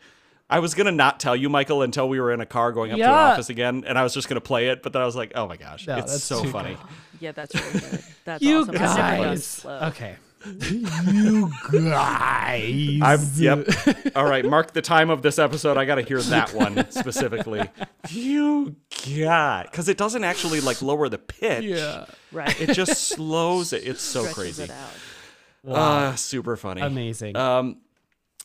I 0.49 0.59
was 0.59 0.73
gonna 0.73 0.91
not 0.91 1.19
tell 1.19 1.35
you, 1.35 1.49
Michael, 1.49 1.81
until 1.83 2.09
we 2.09 2.19
were 2.19 2.31
in 2.31 2.41
a 2.41 2.45
car 2.45 2.71
going 2.71 2.91
up 2.91 2.95
to 2.97 2.99
Yeah. 2.99 3.09
an 3.27 3.31
office 3.33 3.49
again, 3.49 3.83
and 3.85 3.97
I 3.97 4.03
was 4.03 4.13
just 4.13 4.27
gonna 4.27 4.41
play 4.41 4.69
it, 4.69 4.81
but 4.83 4.93
then 4.93 5.01
I 5.01 5.05
was 5.05 5.15
like, 5.15 5.31
oh 5.35 5.47
my 5.47 5.57
gosh, 5.57 5.85
No, 5.87 5.97
it's 5.97 6.11
that's 6.11 6.23
so 6.23 6.43
too 6.43 6.49
funny. 6.51 6.77
Yeah, 7.19 7.31
that's 7.33 7.53
really 7.55 7.79
good. 7.79 8.03
That's 8.25 8.43
You 8.43 8.59
awesome. 8.61 8.75
I've 8.75 8.81
never 8.81 8.95
done 8.95 9.21
guys. 9.23 9.65
Okay. 9.65 10.15
You 10.45 11.51
guys. 11.71 12.99
I'm 13.01 13.19
yep. 13.35 13.67
All 14.15 14.25
right, 14.25 14.45
mark 14.45 14.73
the 14.73 14.81
time 14.81 15.09
of 15.09 15.21
this 15.21 15.39
episode. 15.39 15.77
I 15.77 15.85
got 15.85 15.95
to 15.95 16.01
hear 16.01 16.21
that 16.21 16.53
one 16.53 16.89
specifically. 16.91 17.67
You 18.09 18.75
got 19.17 19.69
because 19.71 19.89
it 19.89 19.97
doesn't 19.97 20.23
actually 20.23 20.61
like 20.61 20.81
lower 20.81 21.09
the 21.09 21.17
pitch. 21.17 21.63
Yeah. 21.65 22.05
Right. 22.31 22.59
It 22.61 22.73
just 22.73 23.07
slows 23.09 23.73
it. 23.73 23.85
It's 23.87 24.01
so 24.01 24.21
Stretches 24.25 24.57
crazy. 24.57 24.63
it 24.63 24.71
out. 24.71 25.75
Ah, 25.75 26.13
super 26.15 26.55
funny. 26.55 26.81
Amazing. 26.81 27.35
Um, 27.35 27.77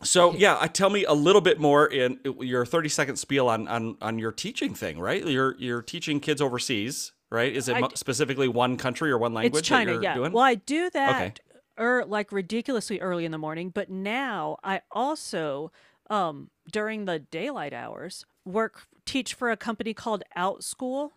so 0.03 0.35
yeah, 0.35 0.59
I 0.61 0.67
tell 0.67 0.91
me 0.91 1.05
a 1.05 1.13
little 1.15 1.41
bit 1.41 1.61
more 1.61 1.87
in 1.87 2.19
your 2.41 2.67
30 2.67 2.89
second 2.89 3.17
spiel 3.17 3.49
on 3.49 3.69
on 3.69 3.97
on 4.03 4.19
your 4.19 4.33
teaching 4.33 4.75
thing, 4.75 4.99
right? 4.99 5.25
You're 5.27 5.55
you're 5.59 5.81
teaching 5.83 6.19
kids 6.21 6.43
overseas, 6.43 7.13
right? 7.31 7.55
Is 7.55 7.69
it 7.69 7.77
I 7.77 7.81
d- 7.83 7.87
specifically 7.95 8.49
one 8.49 8.77
country 8.77 9.11
or 9.13 9.19
one 9.19 9.33
language 9.33 9.61
It's 9.61 9.69
China, 9.69 9.87
that 9.87 9.95
you're 9.95 10.03
yeah. 10.03 10.15
doing? 10.15 10.33
Well, 10.33 10.43
I 10.45 10.57
do 10.57 10.91
that 10.91 11.15
Okay. 11.23 11.35
Er, 11.79 12.05
like 12.07 12.33
ridiculously 12.33 13.01
early 13.01 13.25
in 13.25 13.33
the 13.33 13.39
morning, 13.39 13.71
but 13.71 13.91
now 13.91 14.59
I 14.63 14.83
also 14.91 15.73
um 16.11 16.51
during 16.71 17.07
the 17.07 17.19
daylight 17.19 17.73
hours 17.73 18.27
work 18.45 18.87
teach 19.07 19.35
for 19.35 19.51
a 19.51 19.57
company 19.57 19.95
called 19.95 20.23
Outschool. 20.37 21.11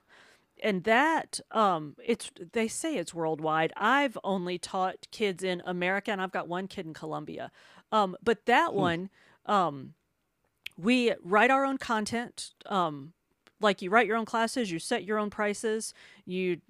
And 0.63 0.83
that 0.85 1.39
um 1.51 1.95
it's 2.03 2.31
they 2.53 2.67
say 2.67 2.95
it's 2.97 3.13
worldwide. 3.13 3.73
I've 3.77 4.17
only 4.23 4.57
taught 4.57 5.07
kids 5.11 5.43
in 5.43 5.61
America 5.65 6.11
and 6.11 6.21
I've 6.21 6.31
got 6.31 6.47
one 6.47 6.67
kid 6.67 6.85
in 6.85 6.93
Colombia. 6.93 7.51
Um 7.91 8.15
but 8.23 8.45
that 8.45 8.73
one 8.73 9.09
um 9.45 9.93
we 10.77 11.13
write 11.23 11.51
our 11.51 11.65
own 11.65 11.77
content 11.77 12.53
um 12.65 13.13
like 13.59 13.81
you 13.81 13.89
write 13.89 14.07
your 14.07 14.17
own 14.17 14.25
classes, 14.25 14.71
you 14.71 14.79
set 14.79 15.03
your 15.03 15.17
own 15.17 15.29
prices, 15.29 15.93
you 16.25 16.61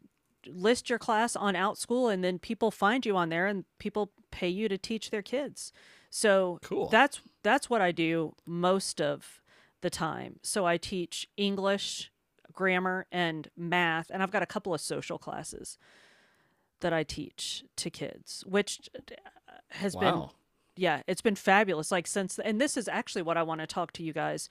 list 0.52 0.90
your 0.90 1.00
class 1.00 1.36
on 1.36 1.54
Outschool, 1.54 2.12
and 2.12 2.24
then 2.24 2.40
people 2.40 2.72
find 2.72 3.06
you 3.06 3.16
on 3.16 3.30
there, 3.30 3.48
and 3.48 3.66
people 3.80 4.12
pay 4.32 4.50
you 4.50 4.68
to 4.70 4.78
teach 4.78 5.10
their 5.10 5.22
kids. 5.22 5.72
So 6.10 6.60
Cool. 6.64 6.90
that's 6.90 7.22
that's 7.44 7.70
what 7.70 7.82
I 7.82 7.92
do 7.92 8.34
most 8.46 9.02
of 9.02 9.42
the 9.82 9.90
time. 9.90 10.40
So 10.42 10.66
I 10.66 10.78
teach 10.78 11.28
English, 11.38 12.12
grammar, 12.52 13.06
and 13.12 13.50
math, 13.56 14.10
and 14.10 14.24
I've 14.24 14.32
got 14.32 14.44
a 14.44 14.48
couple 14.48 14.74
of 14.74 14.82
social 14.82 15.18
classes 15.18 15.78
that 16.82 16.94
I 16.94 17.04
teach 17.04 17.64
to 17.78 17.90
kids, 17.90 18.44
which 18.46 18.90
has 19.72 19.96
been 19.96 20.26
yeah, 20.78 21.02
it's 21.08 21.22
been 21.22 21.36
fabulous. 21.36 21.92
Like 21.92 22.08
since, 22.08 22.40
and 22.40 22.62
this 22.62 22.78
is 22.78 22.88
actually 22.88 23.24
what 23.24 23.38
I 23.38 23.44
want 23.44 23.62
to 23.62 23.68
talk 23.68 23.92
to 23.94 24.04
you 24.04 24.14
guys, 24.14 24.48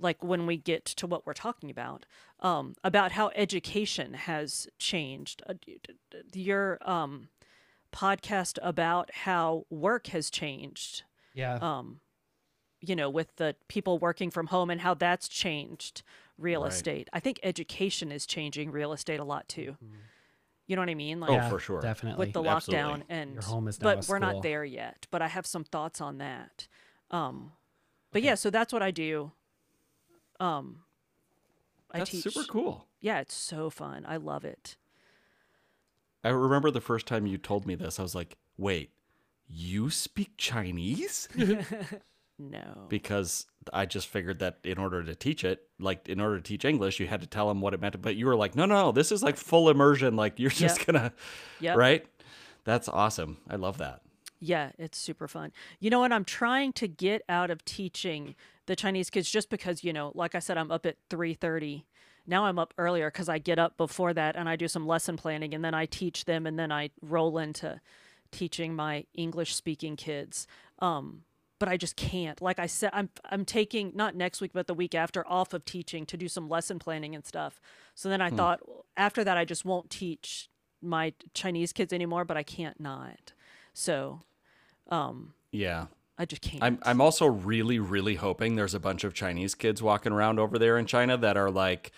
like 0.00 0.22
when 0.24 0.46
we 0.46 0.56
get 0.56 0.84
to 0.86 1.06
what 1.06 1.26
we're 1.26 1.34
talking 1.34 1.70
about, 1.70 2.06
um, 2.40 2.74
about 2.82 3.12
how 3.12 3.30
education 3.36 4.14
has 4.14 4.66
changed. 4.78 5.42
Uh, 5.48 5.54
Your 6.34 6.78
um, 6.82 7.28
podcast 7.92 8.58
about 8.62 9.10
how 9.12 9.66
work 9.70 10.08
has 10.08 10.30
changed. 10.30 11.02
yeah. 11.34 11.56
Um, 11.56 12.00
you 12.82 12.96
know, 12.96 13.10
with 13.10 13.36
the 13.36 13.54
people 13.68 13.98
working 13.98 14.30
from 14.30 14.46
home 14.46 14.70
and 14.70 14.80
how 14.80 14.94
that's 14.94 15.28
changed 15.28 16.02
real 16.38 16.62
Right. 16.62 16.72
estate. 16.72 17.08
I 17.12 17.20
think 17.20 17.38
education 17.42 18.10
is 18.10 18.24
changing 18.24 18.70
real 18.70 18.94
estate 18.94 19.20
a 19.20 19.24
lot 19.24 19.46
too. 19.50 19.76
You 20.66 20.76
know 20.76 20.80
what 20.82 20.88
I 20.88 20.94
mean? 20.94 21.20
Like 21.20 21.42
Oh, 21.42 21.50
for 21.50 21.58
sure. 21.58 21.80
Definitely. 21.82 22.24
with 22.24 22.32
the 22.32 22.42
Absolutely. 22.42 22.82
lockdown 22.82 23.02
and 23.10 23.34
Your 23.34 23.42
home 23.42 23.68
is 23.68 23.78
but 23.78 24.06
we're 24.08 24.18
not 24.18 24.40
there 24.42 24.64
yet 24.64 25.06
but 25.10 25.20
i 25.20 25.28
have 25.28 25.44
some 25.46 25.64
thoughts 25.64 26.00
on 26.00 26.16
that 26.18 26.68
um 27.10 27.52
but 28.12 28.22
yeah 28.22 28.34
so 28.36 28.48
that's 28.50 28.72
what 28.72 28.80
i 28.82 28.90
do 28.90 29.32
um 30.40 30.80
i 31.92 31.98
That's 31.98 32.10
teach 32.10 32.22
super 32.22 32.44
cool. 32.44 32.86
yeah 33.00 33.20
it's 33.20 33.34
so 33.34 33.70
fun 33.70 34.04
i 34.08 34.16
love 34.16 34.44
it 34.44 34.76
I 36.22 36.28
remember 36.28 36.70
the 36.70 36.82
first 36.82 37.06
time 37.06 37.26
you 37.26 37.38
told 37.38 37.64
me 37.66 37.74
this, 37.74 37.98
I 37.98 38.02
was 38.02 38.14
like, 38.14 38.36
wait, 38.58 38.90
you 39.48 39.88
speak 39.88 40.32
Chinese? 40.36 41.28
no 42.38 42.84
because 42.90 43.46
I 43.72 43.86
just 43.86 44.06
figured 44.06 44.38
that 44.40 44.58
in 44.64 44.76
order 44.76 45.02
to 45.02 45.14
teach 45.14 45.44
it, 45.44 45.62
like 45.78 46.08
in 46.10 46.20
order 46.20 46.36
to 46.36 46.42
teach 46.42 46.64
English, 46.66 47.00
you 47.00 47.06
had 47.06 47.22
to 47.22 47.26
tell 47.26 47.48
them 47.48 47.60
what 47.62 47.72
it 47.72 47.80
meant. 47.80 48.00
But 48.02 48.16
you 48.16 48.26
were 48.26 48.36
like, 48.36 48.54
no, 48.54 48.66
no, 48.66 48.92
this 48.92 49.10
is 49.12 49.22
like 49.22 49.36
full 49.38 49.70
immersion. 49.70 50.14
Like 50.16 50.38
you're 50.38 50.50
just 50.50 50.78
Yep. 50.80 50.86
gonna, 50.86 51.12
Yep. 51.60 51.76
right? 51.76 52.06
That's 52.64 52.88
awesome. 52.88 53.38
I 53.48 53.56
love 53.56 53.78
that. 53.78 54.02
Yeah, 54.40 54.70
it's 54.78 54.96
super 54.96 55.28
fun. 55.28 55.52
You 55.78 55.90
know 55.90 56.00
what? 56.00 56.12
I'm 56.12 56.24
trying 56.24 56.72
to 56.74 56.88
get 56.88 57.22
out 57.28 57.50
of 57.50 57.64
teaching 57.64 58.34
the 58.66 58.74
Chinese 58.74 59.10
kids 59.10 59.30
just 59.30 59.50
because, 59.50 59.84
you 59.84 59.92
know, 59.92 60.12
like 60.14 60.34
I 60.34 60.38
said, 60.38 60.56
I'm 60.56 60.72
up 60.72 60.86
at 60.86 60.96
3:30. 61.10 61.84
Now 62.26 62.46
I'm 62.46 62.58
up 62.58 62.72
earlier 62.78 63.10
because 63.10 63.28
I 63.28 63.38
get 63.38 63.58
up 63.58 63.76
before 63.76 64.14
that 64.14 64.36
and 64.36 64.48
I 64.48 64.56
do 64.56 64.68
some 64.68 64.86
lesson 64.86 65.16
planning 65.16 65.54
and 65.54 65.64
then 65.64 65.74
I 65.74 65.86
teach 65.86 66.24
them 66.24 66.46
and 66.46 66.58
then 66.58 66.72
I 66.72 66.90
roll 67.02 67.38
into 67.38 67.80
teaching 68.30 68.74
my 68.74 69.04
English 69.14 69.54
speaking 69.54 69.96
kids. 69.96 70.46
Um, 70.78 71.24
but 71.58 71.68
I 71.68 71.76
just 71.76 71.96
can't. 71.96 72.40
Like 72.40 72.58
I 72.58 72.66
said, 72.66 72.90
I'm 72.94 73.10
I'm 73.28 73.44
taking 73.44 73.92
not 73.94 74.14
next 74.14 74.40
week 74.40 74.52
but 74.54 74.66
the 74.66 74.74
week 74.74 74.94
after 74.94 75.26
off 75.28 75.52
of 75.52 75.64
teaching 75.64 76.06
to 76.06 76.16
do 76.16 76.28
some 76.28 76.48
lesson 76.48 76.78
planning 76.78 77.14
and 77.14 77.26
stuff. 77.26 77.60
So 77.94 78.08
then 78.08 78.22
I 78.22 78.30
thought 78.30 78.60
after 78.96 79.24
that 79.24 79.36
I 79.36 79.44
just 79.44 79.64
won't 79.64 79.90
teach 79.90 80.48
my 80.80 81.12
Chinese 81.34 81.72
kids 81.72 81.92
anymore, 81.92 82.24
but 82.24 82.36
I 82.36 82.42
can't 82.42 82.80
not. 82.80 83.34
So 83.74 84.22
um, 84.90 85.32
Yeah. 85.52 85.86
I 86.18 86.26
just 86.26 86.42
can't. 86.42 86.62
I'm 86.62 86.78
I'm 86.82 87.00
also 87.00 87.26
really 87.26 87.78
really 87.78 88.16
hoping 88.16 88.56
there's 88.56 88.74
a 88.74 88.80
bunch 88.80 89.04
of 89.04 89.14
Chinese 89.14 89.54
kids 89.54 89.82
walking 89.82 90.12
around 90.12 90.38
over 90.38 90.58
there 90.58 90.76
in 90.76 90.84
China 90.84 91.16
that 91.16 91.38
are 91.38 91.50
like 91.50 91.92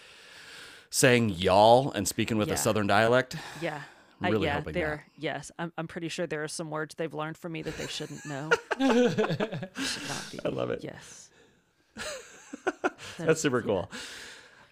saying 0.91 1.31
y'all 1.31 1.91
and 1.91 2.07
speaking 2.07 2.37
with 2.39 2.47
Yeah. 2.49 2.55
a 2.55 2.57
southern 2.57 2.87
dialect. 2.87 3.35
yeah. 3.61 3.81
I'm 4.21 4.27
I- 4.27 4.31
really 4.31 4.47
yeah, 4.47 4.55
hoping 4.55 4.75
they're 4.75 5.07
yes. 5.19 5.51
I'm 5.59 5.73
I'm 5.77 5.89
pretty 5.89 6.09
sure 6.09 6.29
there 6.29 6.45
are 6.45 6.49
some 6.49 6.71
words 6.71 6.95
they've 6.95 7.13
learned 7.13 7.37
from 7.37 7.51
me 7.51 7.63
that 7.63 7.77
they 7.77 7.89
shouldn't 7.89 8.25
know. 8.25 8.51
Should 8.79 10.09
not 10.09 10.31
be. 10.31 10.39
I 10.45 10.49
love 10.51 10.71
it. 10.71 10.85
Yes. 10.85 11.29
That's 13.19 13.41
super 13.41 13.61
cool. 13.63 13.91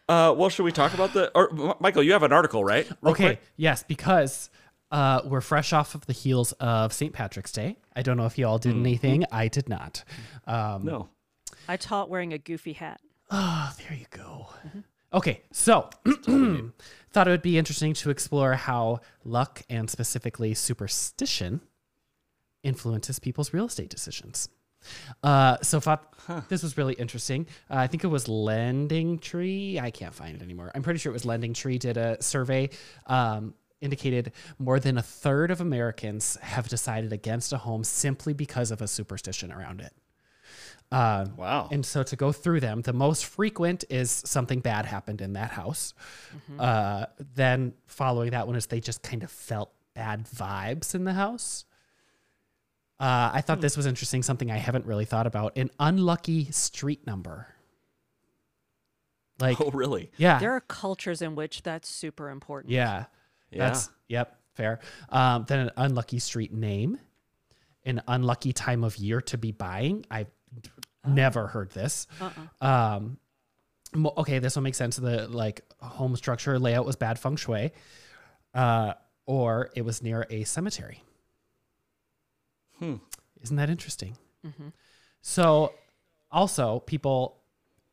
Uh, 0.08 0.34
well, 0.36 0.48
should 0.48 0.64
we 0.64 0.72
talk 0.72 0.94
about 0.94 1.12
the? 1.12 1.30
Or 1.36 1.76
Michael, 1.80 2.02
you 2.02 2.12
have 2.12 2.22
an 2.22 2.32
article, 2.32 2.64
right? 2.64 2.88
Real 3.00 3.12
okay. 3.12 3.24
quick. 3.24 3.42
Yes, 3.56 3.82
because 3.82 4.50
uh, 4.90 5.20
we're 5.24 5.40
fresh 5.40 5.72
off 5.72 5.94
of 5.94 6.06
the 6.06 6.12
heels 6.12 6.52
of 6.60 6.92
St. 6.92 7.12
Patrick's 7.12 7.52
Day. 7.52 7.76
I 7.94 8.02
don't 8.02 8.16
know 8.16 8.26
if 8.26 8.38
you 8.38 8.46
all 8.46 8.58
did 8.58 8.74
anything. 8.76 9.24
I 9.30 9.48
did 9.48 9.68
not. 9.68 10.04
Um, 10.46 10.84
No. 10.84 11.08
I 11.68 11.76
taught 11.76 12.08
wearing 12.10 12.32
a 12.32 12.38
goofy 12.38 12.72
hat. 12.72 13.00
Oh, 13.30 13.72
there 13.78 13.96
you 13.96 14.06
go. 14.10 14.48
Okay, 15.12 15.42
so 15.52 15.88
thought 17.12 17.28
it 17.28 17.30
would 17.30 17.42
be 17.42 17.58
interesting 17.58 17.94
to 17.94 18.10
explore 18.10 18.54
how 18.54 19.00
luck 19.24 19.62
and 19.68 19.88
specifically 19.90 20.54
superstition 20.54 21.60
influences 22.62 23.18
people's 23.18 23.52
real 23.52 23.66
estate 23.66 23.88
decisions. 23.90 24.48
Uh, 25.22 25.58
so 25.62 25.78
thought 25.78 26.14
this 26.48 26.62
was 26.62 26.76
really 26.78 26.94
interesting. 26.94 27.46
Uh, 27.70 27.74
I 27.76 27.86
think 27.86 28.02
it 28.02 28.06
was 28.08 28.28
Lending 28.28 29.18
Tree. 29.18 29.78
I 29.78 29.90
can't 29.90 30.14
find 30.14 30.34
it 30.36 30.42
anymore. 30.42 30.70
I'm 30.74 30.82
pretty 30.82 30.98
sure 30.98 31.10
it 31.10 31.14
was 31.14 31.24
Lending 31.24 31.52
Tree 31.54 31.78
did 31.78 31.96
a 31.98 32.20
survey. 32.22 32.70
Um, 33.06 33.54
indicated 33.80 34.32
more 34.58 34.78
than 34.78 34.98
a 34.98 35.02
third 35.02 35.50
of 35.50 35.60
Americans 35.60 36.36
have 36.42 36.68
decided 36.68 37.12
against 37.12 37.52
a 37.52 37.58
home 37.58 37.84
simply 37.84 38.32
because 38.32 38.70
of 38.70 38.82
a 38.82 38.88
superstition 38.88 39.50
around 39.52 39.80
it. 39.80 39.92
Um, 40.92 41.36
Wow. 41.36 41.68
And 41.70 41.86
so 41.86 42.02
to 42.02 42.16
go 42.16 42.32
through 42.32 42.60
them, 42.60 42.82
the 42.82 42.92
most 42.92 43.26
frequent 43.26 43.84
is 43.88 44.10
something 44.10 44.60
bad 44.60 44.86
happened 44.86 45.20
in 45.20 45.34
that 45.34 45.50
house. 45.50 45.94
Uh, 46.58 47.06
then 47.34 47.74
following 47.86 48.30
that 48.30 48.46
one 48.46 48.56
is 48.56 48.66
they 48.66 48.80
just 48.80 49.02
kind 49.02 49.22
of 49.22 49.30
felt 49.30 49.72
bad 49.94 50.26
vibes 50.26 50.94
in 50.94 51.04
the 51.04 51.12
house. 51.12 51.64
Uh, 52.98 53.30
I 53.32 53.40
thought 53.40 53.62
this 53.62 53.78
was 53.78 53.86
interesting, 53.86 54.22
something 54.22 54.50
I 54.50 54.58
haven't 54.58 54.84
really 54.84 55.06
thought 55.06 55.26
about. 55.26 55.56
An 55.56 55.70
unlucky 55.78 56.50
street 56.50 57.06
number. 57.06 57.46
Like, 59.38 59.58
oh, 59.58 59.70
really? 59.70 60.10
yeah. 60.18 60.38
There 60.38 60.52
are 60.52 60.60
cultures 60.60 61.22
in 61.22 61.34
which 61.34 61.62
that's 61.62 61.88
super 61.88 62.28
important. 62.28 62.72
Yeah. 62.72 63.06
Yeah. 63.50 63.66
That's 63.66 63.90
yep, 64.08 64.38
fair. 64.54 64.80
Um, 65.08 65.44
then 65.48 65.60
an 65.60 65.70
unlucky 65.76 66.18
street 66.18 66.52
name, 66.52 66.98
an 67.84 68.02
unlucky 68.06 68.52
time 68.52 68.84
of 68.84 68.96
year 68.96 69.20
to 69.22 69.38
be 69.38 69.52
buying. 69.52 70.06
I've 70.10 70.30
never 71.06 71.46
heard 71.46 71.70
this. 71.70 72.06
Um, 72.60 73.18
mo- 73.94 74.14
okay, 74.18 74.38
this 74.38 74.54
will 74.56 74.62
make 74.62 74.74
sense. 74.74 74.96
The 74.96 75.28
like 75.28 75.62
home 75.80 76.16
structure 76.16 76.58
layout 76.58 76.86
was 76.86 76.96
bad 76.96 77.18
feng 77.18 77.36
shui, 77.36 77.72
uh, 78.54 78.94
or 79.26 79.70
it 79.74 79.82
was 79.82 80.02
near 80.02 80.26
a 80.30 80.44
cemetery. 80.44 81.02
Hmm. 82.78 82.96
Isn't 83.42 83.56
that 83.56 83.70
interesting? 83.70 84.16
Mm-hmm. 84.46 84.68
So, 85.22 85.74
also 86.30 86.80
people 86.80 87.42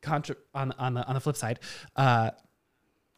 contra- 0.01 0.35
on 0.53 0.71
on 0.73 0.93
the 0.93 1.05
on 1.05 1.13
the 1.13 1.19
flip 1.19 1.35
side, 1.35 1.59
uh, 1.95 2.31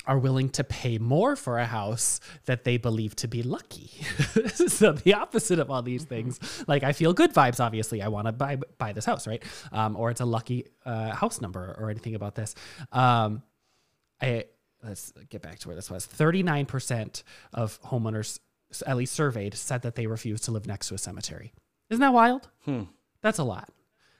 are 0.10 0.18
willing 0.18 0.49
to 0.49 0.64
pay 0.64 0.97
more 0.97 1.36
for 1.36 1.60
a 1.60 1.66
house 1.66 2.20
that 2.45 2.64
they 2.64 2.78
believe 2.78 3.16
to 3.18 3.28
be 3.28 3.43
lucky. 3.43 3.91
so 4.55 4.91
the 4.93 5.14
opposite 5.14 5.60
of 5.60 5.70
all 5.70 5.84
these 5.84 6.03
things, 6.03 6.39
like 6.68 6.82
I 6.84 6.93
feel 6.93 7.14
good 7.14 7.32
vibes. 7.32 7.60
Obviously, 7.60 8.01
I 8.01 8.07
want 8.07 8.26
to 8.26 8.32
buy 8.32 8.57
buy 8.80 8.91
this 8.91 9.05
house, 9.05 9.28
right? 9.28 9.43
Um, 9.72 9.95
or 9.95 10.10
it's 10.10 10.20
a 10.20 10.26
lucky 10.26 10.66
uh, 10.84 11.12
house 11.12 11.41
number 11.41 11.76
or 11.80 11.91
anything 11.91 12.16
about 12.16 12.34
this. 12.34 12.55
Um, 12.91 13.43
I 14.20 14.45
let's 14.84 15.14
get 15.30 15.43
back 15.43 15.60
to 15.60 15.68
where 15.68 15.76
this 15.76 15.91
was. 15.91 16.07
Thirty 16.07 16.41
nine 16.41 16.66
percent 16.66 17.22
of 17.53 17.80
homeowners, 17.84 18.39
at 18.88 18.97
least 18.97 19.14
surveyed, 19.14 19.53
said 19.53 19.84
that 19.84 19.93
they 19.93 20.07
refuse 20.07 20.41
to 20.41 20.51
live 20.51 20.66
next 20.66 20.88
to 20.88 20.95
a 20.95 20.97
cemetery. 20.97 21.53
Isn't 21.91 22.01
that 22.01 22.14
wild? 22.14 22.49
That's 23.22 23.38
a 23.38 23.43
lot. 23.43 23.70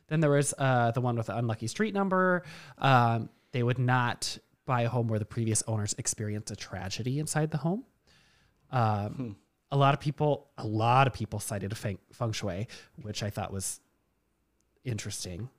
Then 0.08 0.20
there 0.20 0.30
was 0.30 0.54
uh, 0.56 0.92
the 0.92 1.02
one 1.02 1.16
with 1.18 1.28
the 1.28 1.38
unlucky 1.38 1.68
street 1.68 1.96
number. 1.96 2.44
Um, 2.78 3.30
they 3.54 3.64
would 3.64 3.80
not 3.80 4.38
buy 4.74 4.82
a 4.90 4.90
home 4.96 5.08
where 5.12 5.22
the 5.26 5.32
previous 5.38 5.62
owners 5.72 5.94
experienced 6.04 6.52
a 6.52 6.56
tragedy 6.68 7.16
inside 7.24 7.50
the 7.56 7.62
home. 7.68 7.82
Um, 8.72 9.36
A 9.72 9.78
lot 9.86 9.94
of 9.96 10.00
people, 10.08 10.32
a 10.58 10.66
lot 10.66 11.06
of 11.10 11.14
people 11.14 11.40
cited 11.40 11.72
a 11.72 11.76
feng, 11.84 12.00
feng 12.20 12.34
shui, 12.40 12.68
which 13.08 13.22
I 13.28 13.30
thought 13.36 13.52
was 13.60 13.68
interesting. 14.84 15.50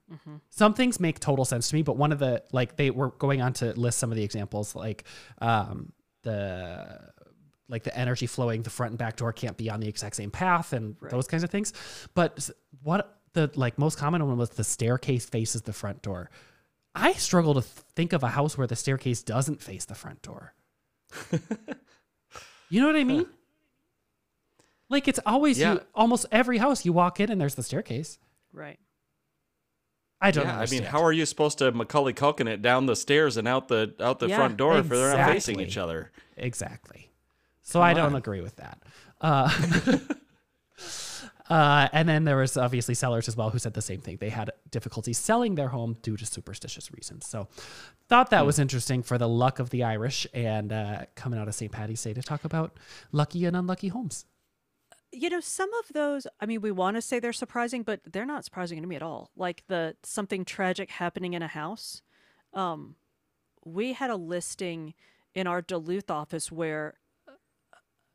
Some 0.49 0.75
things 0.75 0.99
make 0.99 1.17
total 1.21 1.45
sense 1.45 1.69
to 1.71 1.77
me, 1.77 1.83
but 1.83 1.97
one 2.05 2.13
of 2.15 2.19
the 2.19 2.43
like 2.59 2.71
they 2.81 2.91
were 2.91 3.11
going 3.25 3.41
on 3.47 3.53
to 3.61 3.67
list 3.85 3.97
some 3.99 4.11
of 4.13 4.17
the 4.17 4.25
examples, 4.25 4.75
like 4.75 5.05
um, 5.51 5.93
the 6.23 6.41
like 7.69 7.85
the 7.85 7.95
energy 8.05 8.27
flowing 8.27 8.63
the 8.63 8.71
front 8.71 8.91
and 8.91 8.99
back 8.99 9.15
door 9.17 9.33
can't 9.33 9.57
be 9.57 9.71
on 9.71 9.79
the 9.81 9.89
exact 9.89 10.17
same 10.17 10.31
path 10.31 10.73
and 10.73 10.97
those 11.15 11.29
kinds 11.29 11.45
of 11.45 11.51
things. 11.51 11.73
But 12.15 12.51
what 12.83 13.03
the 13.33 13.45
like 13.55 13.79
most 13.79 13.97
common 13.99 14.27
one 14.27 14.39
was 14.39 14.51
the 14.51 14.65
staircase 14.65 15.25
faces 15.37 15.63
the 15.63 15.73
front 15.73 16.03
door. 16.03 16.31
I 16.95 17.13
struggle 17.13 17.55
to 17.55 17.63
think 17.63 18.13
of 18.13 18.23
a 18.23 18.29
house 18.29 18.59
where 18.59 18.67
the 18.67 18.77
staircase 18.77 19.23
doesn't 19.23 19.63
face 19.63 19.85
the 19.85 19.95
front 19.95 20.23
door. 20.23 20.55
you 22.69 22.81
know 22.81 22.87
what 22.87 22.97
I 22.97 23.05
mean? 23.05 23.27
Like 24.89 25.07
it's 25.09 25.21
always 25.25 25.59
Yeah. 25.59 25.75
you 25.75 25.81
almost 25.95 26.27
every 26.33 26.59
house 26.59 26.85
you 26.85 26.93
walk 26.93 27.21
in 27.21 27.31
and 27.31 27.41
there's 27.41 27.55
the 27.55 27.63
staircase. 27.63 28.19
Right. 28.53 28.79
I 30.21 30.33
don't 30.33 30.47
Yeah, 30.47 30.59
I 30.61 30.67
mean, 30.67 30.83
how 30.83 31.03
are 31.03 31.13
you 31.13 31.25
supposed 31.25 31.59
to 31.59 31.73
Macaulay 31.73 32.13
Culkin 32.13 32.47
it 32.49 32.61
down 32.61 32.87
the 32.87 32.97
stairs 32.97 33.37
and 33.37 33.49
out 33.49 33.69
the 33.69 33.95
out 34.01 34.19
the 34.19 34.29
Yeah, 34.29 34.37
front 34.37 34.57
door 34.57 34.77
if 34.79 34.89
they're 34.89 35.17
not 35.17 35.27
facing 35.31 35.61
each 35.61 35.79
other? 35.79 36.11
Exactly. 36.37 37.11
So 37.63 37.81
I 37.81 37.95
don't 37.95 38.15
agree 38.17 38.41
with 38.41 38.57
that. 38.57 38.83
Uh, 39.21 39.49
uh, 41.51 41.89
and 41.93 42.09
then 42.09 42.25
there 42.25 42.37
was 42.37 42.57
obviously 42.57 42.95
sellers 42.95 43.29
as 43.29 43.37
well 43.37 43.51
who 43.51 43.59
said 43.59 43.75
the 43.75 43.83
same 43.83 44.01
thing. 44.01 44.17
They 44.19 44.31
had 44.31 44.51
difficulty 44.71 45.13
selling 45.13 45.57
their 45.57 45.69
home 45.69 45.97
due 46.01 46.17
to 46.17 46.25
superstitious 46.25 46.93
reasons. 46.93 47.27
So 47.27 47.49
thought 48.09 48.31
that 48.31 48.47
was 48.47 48.59
interesting 48.59 49.03
for 49.03 49.19
the 49.19 49.29
luck 49.29 49.59
of 49.59 49.71
the 49.71 49.83
Irish 49.83 50.27
and 50.33 50.73
uh, 50.73 51.05
coming 51.17 51.39
out 51.41 51.49
of 51.49 51.55
St. 51.55 51.73
Patty's 51.73 52.03
Day 52.03 52.15
to 52.15 52.23
talk 52.23 52.45
about 52.45 52.79
lucky 53.13 53.45
and 53.45 53.57
unlucky 53.57 53.89
homes. 53.89 54.25
you 55.13 55.29
know 55.29 55.41
some 55.41 55.71
of 55.81 55.87
those 55.93 56.25
i 56.41 56.47
mean 56.47 56.61
we 56.61 56.71
want 56.71 56.95
to 56.97 57.03
say 57.03 57.19
they're 57.19 57.33
surprising 57.33 57.83
but 57.83 58.01
they're 58.13 58.25
not 58.25 58.45
surprising 58.45 58.81
to 58.81 58.87
me 58.87 58.95
at 58.95 59.03
all 59.03 59.31
like 59.37 59.65
the 59.67 59.97
something 60.05 60.45
tragic 60.45 60.89
happening 60.89 61.35
in 61.35 61.43
a 61.43 61.49
house 61.49 62.03
um 62.55 62.95
we 63.65 63.93
had 63.93 64.09
a 64.09 64.15
listing 64.17 64.95
in 65.35 65.49
our 65.49 65.61
duluth 65.61 66.11
office 66.13 66.53
where 66.53 66.95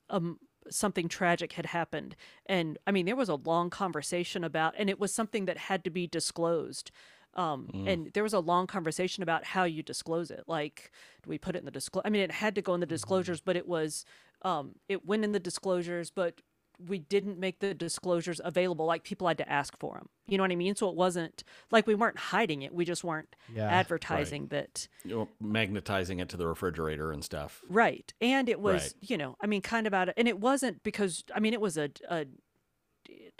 um 0.10 0.40
something 0.70 1.08
tragic 1.08 1.54
had 1.54 1.68
happened 1.68 2.16
and 2.46 2.78
i 2.88 2.92
mean 2.92 3.06
there 3.06 3.16
was 3.16 3.30
a 3.30 3.36
long 3.36 3.70
conversation 3.70 4.44
about 4.44 4.74
and 4.78 4.90
it 4.90 5.00
was 5.00 5.14
something 5.14 5.46
that 5.46 5.58
had 5.58 5.84
to 5.84 5.90
be 5.90 6.08
disclosed 6.08 6.92
um, 7.36 7.70
and 7.86 8.12
there 8.14 8.24
was 8.24 8.34
a 8.34 8.40
long 8.40 8.66
conversation 8.66 9.22
about 9.22 9.44
how 9.44 9.66
you 9.66 9.84
disclose 9.84 10.32
it. 10.32 10.46
Like, 10.48 10.92
do 11.22 11.30
we 11.30 11.38
put 11.38 11.56
it 11.56 11.60
in 11.60 11.66
the 11.66 11.72
disclose? 11.72 12.04
I 12.06 12.10
mean, 12.10 12.22
it 12.22 12.32
had 12.32 12.56
to 12.56 12.62
go 12.62 12.74
in 12.74 12.80
the 12.80 12.86
disclosures, 12.86 13.42
but 13.42 13.58
it 13.58 13.68
was, 13.68 14.06
um, 14.44 14.76
it 14.88 15.06
went 15.06 15.26
in 15.26 15.34
the 15.34 15.40
disclosures, 15.40 16.10
but 16.10 16.40
we 16.80 17.00
didn't 17.00 17.40
make 17.40 17.60
the 17.60 17.74
disclosures 17.74 18.42
available. 18.44 18.86
Like 18.86 19.04
people 19.04 19.28
had 19.28 19.38
to 19.40 19.50
ask 19.52 19.78
for 19.80 19.96
them. 19.96 20.10
You 20.28 20.38
know 20.38 20.44
what 20.44 20.52
I 20.52 20.56
mean? 20.56 20.76
So 20.76 20.90
it 20.90 20.96
wasn't 20.96 21.44
like 21.72 21.86
we 21.88 21.96
weren't 21.96 22.18
hiding 22.18 22.62
it. 22.64 22.74
We 22.74 22.86
just 22.86 23.04
weren't 23.04 23.36
Yeah, 23.54 23.70
advertising 23.70 24.48
that. 24.48 24.88
You 25.04 25.16
know, 25.16 25.30
magnetizing 25.40 26.20
it 26.20 26.30
to 26.30 26.38
the 26.38 26.48
refrigerator 26.48 27.12
and 27.12 27.24
stuff. 27.24 27.62
Right. 27.70 28.14
And 28.22 28.50
it 28.50 28.60
was, 28.60 28.82
Right. 28.82 28.94
you 29.10 29.18
know, 29.18 29.36
I 29.42 29.48
mean, 29.48 29.62
kind 29.62 29.88
of 29.88 29.94
out 29.94 30.10
of, 30.10 30.16
and 30.18 30.28
it 30.28 30.40
wasn't 30.40 30.84
because, 30.84 31.24
I 31.34 31.40
mean, 31.40 31.54
it 31.54 31.62
was 31.62 31.78
a, 31.78 31.90
a, 32.10 32.26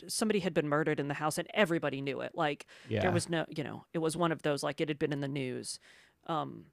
somebody 0.08 0.40
had 0.40 0.54
been 0.54 0.68
murdered 0.68 1.00
in 1.00 1.08
the 1.08 1.14
house 1.16 1.38
and 1.38 1.48
everybody 1.54 2.02
knew 2.02 2.22
it. 2.22 2.32
Like 2.36 2.66
Yeah. 2.88 3.02
there 3.02 3.12
was 3.12 3.30
no, 3.30 3.46
you 3.50 3.64
know, 3.64 3.86
it 3.94 4.00
was 4.00 4.16
one 4.16 4.32
of 4.32 4.42
those, 4.44 4.62
like 4.64 4.80
it 4.82 4.90
had 4.90 5.00
been 5.00 5.14
in 5.14 5.22
the 5.22 5.28
news. 5.28 5.80
Um, 6.28 6.66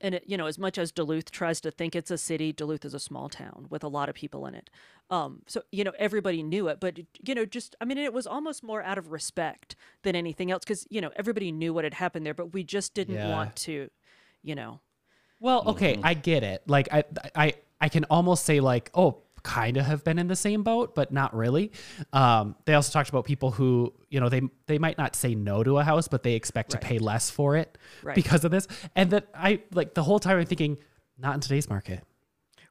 and 0.00 0.14
it, 0.16 0.24
you 0.26 0.36
know, 0.36 0.46
as 0.46 0.58
much 0.58 0.78
as 0.78 0.92
Duluth 0.92 1.30
tries 1.30 1.60
to 1.62 1.70
think 1.70 1.96
it's 1.96 2.10
a 2.10 2.18
city, 2.18 2.52
Duluth 2.52 2.84
is 2.84 2.94
a 2.94 2.98
small 3.00 3.28
town 3.28 3.66
with 3.70 3.82
a 3.82 3.88
lot 3.88 4.08
of 4.08 4.14
people 4.14 4.46
in 4.46 4.54
it. 4.54 4.70
Um, 5.10 5.42
so 5.46 5.62
you 5.72 5.84
know, 5.84 5.92
everybody 5.98 6.42
knew 6.42 6.68
it, 6.68 6.80
but 6.80 6.98
you 7.26 7.34
know, 7.34 7.44
just 7.46 7.76
I 7.80 7.84
mean, 7.84 7.98
it 7.98 8.12
was 8.12 8.26
almost 8.26 8.62
more 8.62 8.82
out 8.82 8.98
of 8.98 9.10
respect 9.12 9.76
than 10.02 10.14
anything 10.16 10.50
else 10.50 10.64
because 10.64 10.86
you 10.90 11.00
know 11.00 11.10
everybody 11.16 11.52
knew 11.52 11.72
what 11.72 11.84
had 11.84 11.94
happened 11.94 12.26
there, 12.26 12.34
but 12.34 12.52
we 12.52 12.64
just 12.64 12.94
didn't 12.94 13.14
Yeah. 13.16 13.30
want 13.30 13.56
to, 13.56 13.90
you 14.42 14.54
know, 14.54 14.80
Well, 15.40 15.62
okay, 15.68 15.98
I 16.02 16.14
get 16.14 16.42
it. 16.42 16.62
Like 16.66 16.88
I 16.92 17.04
I 17.34 17.54
I 17.80 17.88
can 17.88 18.04
almost 18.04 18.44
say 18.44 18.60
like, 18.60 18.90
oh, 18.94 19.22
kind 19.46 19.76
of 19.76 19.86
have 19.86 20.02
been 20.04 20.18
in 20.18 20.26
the 20.26 20.36
same 20.36 20.62
boat, 20.64 20.94
but 20.94 21.12
not 21.12 21.34
really. 21.34 21.70
Um, 22.12 22.56
they 22.64 22.74
also 22.74 22.92
talked 22.92 23.08
about 23.08 23.24
people 23.24 23.50
who, 23.52 23.94
you 24.10 24.18
know, 24.20 24.28
they 24.28 24.42
they 24.66 24.78
might 24.78 24.98
not 24.98 25.14
say 25.14 25.34
no 25.34 25.62
to 25.62 25.78
a 25.78 25.84
house, 25.84 26.08
but 26.08 26.22
they 26.24 26.34
expect 26.34 26.74
Right. 26.74 26.80
to 26.82 26.86
pay 26.86 26.98
less 26.98 27.30
for 27.30 27.56
it 27.56 27.78
Right. 28.02 28.14
because 28.16 28.44
of 28.44 28.50
this. 28.50 28.66
And 28.96 29.10
that 29.12 29.28
I 29.34 29.62
like 29.72 29.94
the 29.94 30.02
whole 30.02 30.18
time 30.18 30.38
I'm 30.38 30.46
thinking, 30.46 30.78
not 31.16 31.34
in 31.34 31.40
today's 31.40 31.68
market. 31.68 32.02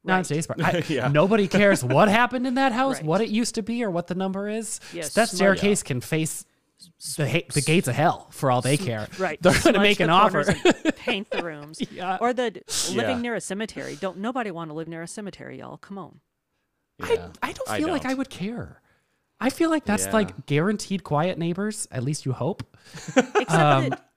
Not 0.03 0.17
in 0.19 0.23
today's 0.25 0.47
market. 0.49 0.89
Yeah. 0.89 1.07
Nobody 1.07 1.47
cares 1.47 1.83
what 1.83 2.09
happened 2.09 2.45
in 2.45 2.55
that 2.55 2.73
house, 2.81 2.97
Right. 2.97 3.05
what 3.05 3.21
it 3.21 3.29
used 3.29 3.55
to 3.55 3.63
be, 3.63 3.83
or 3.83 3.89
what 3.89 4.07
the 4.07 4.15
number 4.15 4.47
is. 4.49 4.79
Yes, 4.93 5.13
that 5.15 5.29
staircase 5.29 5.81
can 5.81 6.01
face 6.01 6.45
the 7.17 7.43
the 7.53 7.61
gates 7.61 7.87
of 7.87 7.95
hell 7.95 8.27
for 8.31 8.51
all 8.51 8.61
they 8.61 8.75
care. 8.77 9.07
Right. 9.17 9.41
They're 9.41 9.59
going 9.63 9.73
to 9.75 9.79
make 9.79 10.01
an 10.01 10.09
offer. 10.09 10.43
paint 10.97 11.29
the 11.31 11.41
rooms. 11.41 11.81
Yeah. 11.89 12.17
Or 12.19 12.33
the 12.33 12.51
living 12.91 13.15
Yeah. 13.17 13.21
near 13.21 13.35
a 13.35 13.41
cemetery. 13.41 13.97
Don't 13.99 14.17
nobody 14.17 14.51
want 14.51 14.69
to 14.69 14.73
live 14.75 14.87
near 14.89 15.01
a 15.01 15.07
cemetery, 15.07 15.59
y'all. 15.59 15.77
Come 15.77 15.97
on. 15.97 16.19
Yeah. 16.99 17.29
I, 17.41 17.49
I 17.49 17.51
don't 17.53 17.67
feel 17.77 17.89
like 17.89 18.05
I 18.05 18.09
don't. 18.09 18.17
would 18.19 18.29
care. 18.29 18.81
I 19.39 19.49
feel 19.49 19.69
like 19.69 19.83
that's 19.85 20.05
Yeah. 20.05 20.13
like 20.13 20.45
guaranteed 20.45 21.03
quiet 21.03 21.37
neighbors. 21.37 21.87
At 21.91 22.03
least 22.03 22.25
you 22.25 22.31
hope. 22.31 22.63
Except 23.15 23.51
Um, 23.51 23.89
that 23.89 24.09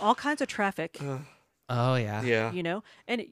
all 0.00 0.14
kinds 0.14 0.40
of 0.42 0.48
traffic, 0.48 0.98
Oh 1.68 1.94
yeah. 1.94 2.22
Yeah. 2.22 2.52
you 2.52 2.62
know. 2.62 2.82
And 3.08 3.22
it, 3.22 3.30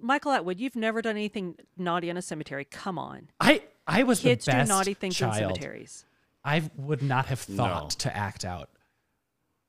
Michael 0.00 0.30
Atwood, 0.32 0.60
you've 0.60 0.76
never 0.76 1.02
done 1.02 1.16
anything 1.16 1.56
naughty 1.76 2.08
in 2.10 2.16
a 2.16 2.22
cemetery. 2.22 2.64
Come 2.64 2.98
on. 2.98 3.30
I 3.40 3.62
I 3.86 4.02
was 4.04 4.20
Kids 4.20 4.44
the 4.44 4.52
do 4.52 4.58
best 4.58 4.68
naughty 4.68 4.94
things 4.94 5.20
in 5.20 5.30
child. 5.30 5.56
cemeteries. 5.56 6.04
I 6.44 6.70
would 6.76 7.02
not 7.02 7.26
have 7.26 7.40
thought 7.40 7.82
No. 7.82 7.88
to 8.10 8.16
act 8.16 8.44
out. 8.44 8.68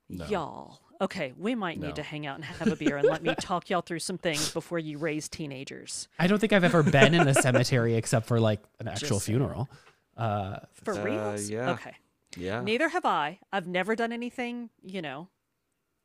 No. 0.10 0.26
Y'all. 0.28 0.80
Okay, 1.00 1.34
we 1.38 1.54
might 1.56 1.80
No. 1.80 1.88
need 1.88 1.96
to 1.98 2.04
hang 2.04 2.26
out 2.26 2.36
and 2.36 2.46
have 2.46 2.68
a 2.72 2.76
beer 2.76 2.98
and 2.98 3.08
let 3.08 3.22
me 3.22 3.36
talk 3.40 3.70
y'all 3.70 3.82
through 3.82 4.00
some 4.00 4.18
things 4.18 4.52
before 4.52 4.80
you 4.80 4.98
raise 4.98 5.30
teenagers. 5.30 6.08
I 6.18 6.26
don't 6.28 6.40
think 6.40 6.54
I've 6.54 6.64
ever 6.64 6.82
been 6.84 7.14
in 7.14 7.28
a 7.28 7.34
cemetery 7.42 7.96
except 7.96 8.26
for 8.26 8.40
like 8.40 8.62
an 8.80 8.88
actual 8.88 9.18
Just 9.18 9.26
funeral. 9.28 9.70
Uh, 10.16 10.60
For 10.84 11.00
Uh, 11.00 11.04
reals? 11.04 11.50
yeah. 11.50 11.72
Okay. 11.72 11.94
Yeah. 12.36 12.62
Neither 12.62 12.90
have 12.90 13.06
I. 13.06 13.40
I've 13.54 13.68
never 13.68 13.96
done 13.96 14.12
anything, 14.12 14.70
you 14.82 15.02
know, 15.04 15.28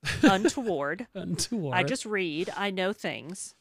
untoward. 0.22 1.07
untoward. 1.14 1.74
I 1.74 1.82
just 1.84 2.05
read. 2.07 2.51
I 2.57 2.70
know 2.70 2.93
things. 2.93 3.55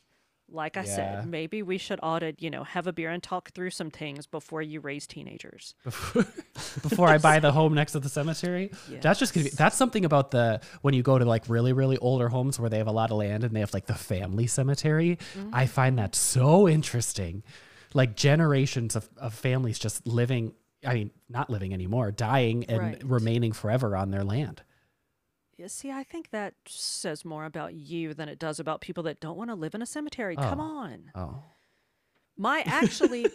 Like 0.52 0.78
I 0.78 0.82
Yeah. 0.82 0.96
said, 0.96 1.28
maybe 1.28 1.64
we 1.64 1.78
should 1.78 2.00
audit, 2.04 2.42
you 2.42 2.50
know, 2.50 2.64
have 2.64 2.86
a 2.88 2.94
beer 2.94 3.10
and 3.10 3.24
talk 3.24 3.52
through 3.52 3.70
some 3.72 3.90
things 3.90 4.28
before 4.28 4.62
you 4.62 4.80
raise 4.82 5.08
teenagers. 5.08 5.74
before 6.82 7.08
I 7.08 7.18
buy 7.18 7.40
the 7.40 7.52
home 7.52 7.74
next 7.74 7.94
to 7.94 8.00
the 8.00 8.10
cemetery. 8.10 8.72
That's 9.02 9.20
just 9.20 9.34
gonna 9.34 9.46
be 9.46 9.50
that's 9.52 9.76
something 9.76 10.06
about 10.06 10.32
the 10.32 10.62
when 10.82 10.94
you 10.94 11.04
go 11.04 11.18
to 11.18 11.26
like 11.26 11.48
really 11.50 11.74
really 11.74 11.98
older 11.98 12.30
homes 12.30 12.60
where 12.60 12.70
they 12.70 12.78
have 12.78 12.88
a 12.88 12.92
lot 12.92 13.12
of 13.12 13.18
land 13.18 13.44
and 13.44 13.56
they 13.56 13.60
have 13.62 13.74
like 13.74 13.86
the 13.86 13.96
family 13.96 14.48
cemetery. 14.48 15.18
Mm-hmm. 15.38 15.50
I 15.54 15.66
find 15.68 15.98
that 16.00 16.16
so 16.16 16.68
interesting. 16.68 17.44
Like 17.94 18.16
generations 18.16 18.96
of, 18.96 19.10
of 19.18 19.34
families 19.34 19.78
just 19.80 20.06
living 20.08 20.54
I 20.86 20.96
mean, 20.96 21.12
not 21.30 21.50
living 21.52 21.74
anymore, 21.74 22.12
dying 22.12 22.66
and 22.66 22.80
Right. 22.80 23.04
remaining 23.04 23.52
forever 23.52 23.96
on 23.96 24.10
their 24.10 24.24
land. 24.24 24.64
Yeah, 25.62 25.68
see, 25.68 25.92
I 25.92 26.04
think 26.04 26.32
that 26.32 26.56
says 26.66 27.24
more 27.24 27.46
about 27.46 27.76
you 27.76 28.16
than 28.16 28.28
it 28.30 28.40
does 28.40 28.60
about 28.60 28.82
people 28.82 29.04
that 29.04 29.20
don't 29.20 29.38
want 29.38 29.52
to 29.52 29.56
live 29.56 29.76
in 29.76 29.82
a 29.84 29.86
cemetery. 29.86 30.36
Come 30.36 30.60
Oh. 30.60 30.64
on. 30.64 31.12
Oh. 31.14 31.44
My 32.36 32.62
actually, 32.66 33.28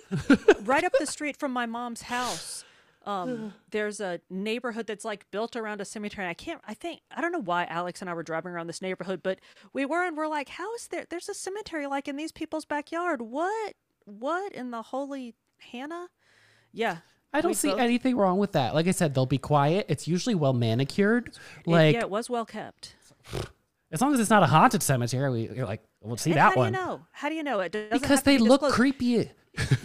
right 0.65 0.83
up 0.83 0.93
the 0.99 1.07
street 1.07 1.37
from 1.37 1.53
my 1.53 1.67
mom's 1.67 2.03
house, 2.03 2.65
um, 3.05 3.55
there's 3.71 4.01
a 4.01 4.21
neighborhood 4.29 4.89
that's 4.89 5.05
like 5.05 5.31
built 5.31 5.55
around 5.55 5.81
a 5.81 5.85
cemetery. 5.85 6.27
I 6.27 6.35
can't, 6.35 6.61
I 6.67 6.75
think, 6.75 7.01
I 7.15 7.21
don't 7.21 7.31
know 7.31 7.39
why 7.43 7.65
Alex 7.67 8.01
and 8.01 8.11
I 8.11 8.15
were 8.15 8.25
driving 8.25 8.51
around 8.51 8.67
this 8.67 8.83
neighborhood, 8.83 9.21
but 9.23 9.39
we 9.73 9.85
were 9.87 10.05
and 10.05 10.17
we're 10.17 10.27
like, 10.27 10.49
how 10.49 10.75
is 10.75 10.89
there, 10.89 11.07
there's 11.09 11.29
a 11.29 11.35
cemetery 11.35 11.87
like 11.87 12.09
in 12.09 12.17
these 12.17 12.33
people's 12.33 12.65
backyard. 12.65 13.23
What, 13.23 13.75
what 14.05 14.53
in 14.53 14.73
the 14.73 14.83
holy 14.83 15.37
Hannah? 15.71 16.09
Yeah. 16.73 16.97
I 17.37 17.41
don't 17.41 17.51
we 17.51 17.55
see 17.55 17.71
both- 17.71 17.79
anything 17.81 18.17
wrong 18.17 18.39
with 18.39 18.53
that. 18.53 18.75
Like 18.75 18.87
I 18.89 18.93
said, 18.93 19.15
they'll 19.15 19.27
be 19.27 19.39
quiet. 19.39 19.87
It's 19.89 20.07
usually 20.09 20.35
well 20.35 20.53
manicured. 20.53 21.29
it- 21.29 21.39
Like 21.67 21.95
yeah, 21.95 22.01
it 22.01 22.11
was 22.11 22.29
well 22.31 22.45
kept. 22.47 22.95
as 23.91 24.01
long 24.01 24.13
as 24.15 24.21
it's 24.21 24.31
not 24.31 24.43
a 24.43 24.47
haunted 24.47 24.83
cemetery, 24.83 25.31
we, 25.31 25.57
you're 25.57 25.67
like, 25.67 25.83
we'll 26.03 26.17
see 26.17 26.31
And 26.31 26.39
that 26.39 26.55
how 26.55 26.57
one. 26.57 26.73
do 26.73 26.79
you 26.79 26.85
know? 26.85 27.01
How 27.13 27.29
do 27.29 27.35
you 27.35 27.43
know? 27.43 27.61
It 27.61 27.73
doesn't 27.73 27.91
Because 27.93 28.23
they 28.23 28.37
be 28.39 28.43
look 28.43 28.61
disclosed. 28.63 28.75
creepy. 28.75 29.31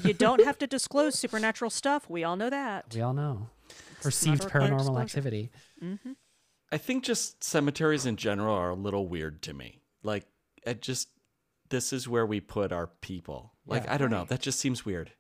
you 0.04 0.14
don't 0.14 0.44
have 0.44 0.58
to 0.60 0.68
disclose 0.68 1.18
supernatural 1.18 1.70
stuff. 1.70 2.10
We 2.10 2.24
all 2.24 2.36
know 2.36 2.50
that. 2.50 2.94
We 2.94 3.02
all 3.02 3.14
know. 3.14 3.50
Perceived 4.02 4.44
required 4.44 4.72
paranormal 4.72 4.78
disclosure. 4.80 5.02
activity. 5.02 5.52
Mm-hmm. 5.84 6.12
I 6.72 6.78
think 6.78 7.04
just 7.04 7.44
cemeteries 7.44 8.06
in 8.06 8.16
general 8.16 8.56
are 8.56 8.70
a 8.72 8.76
little 8.76 9.08
weird 9.08 9.42
to 9.44 9.54
me. 9.54 9.80
Like, 10.04 10.26
it 10.66 10.82
just 10.82 11.10
this 11.70 11.94
is 11.94 12.08
where 12.08 12.26
we 12.26 12.42
put 12.42 12.72
our 12.74 12.88
people. 12.88 13.54
Like, 13.66 13.84
Yeah. 13.86 13.94
I 13.94 13.98
don't 13.98 14.10
know. 14.12 14.26
That 14.26 14.42
just 14.42 14.60
seems 14.60 14.86
weird. 14.86 15.12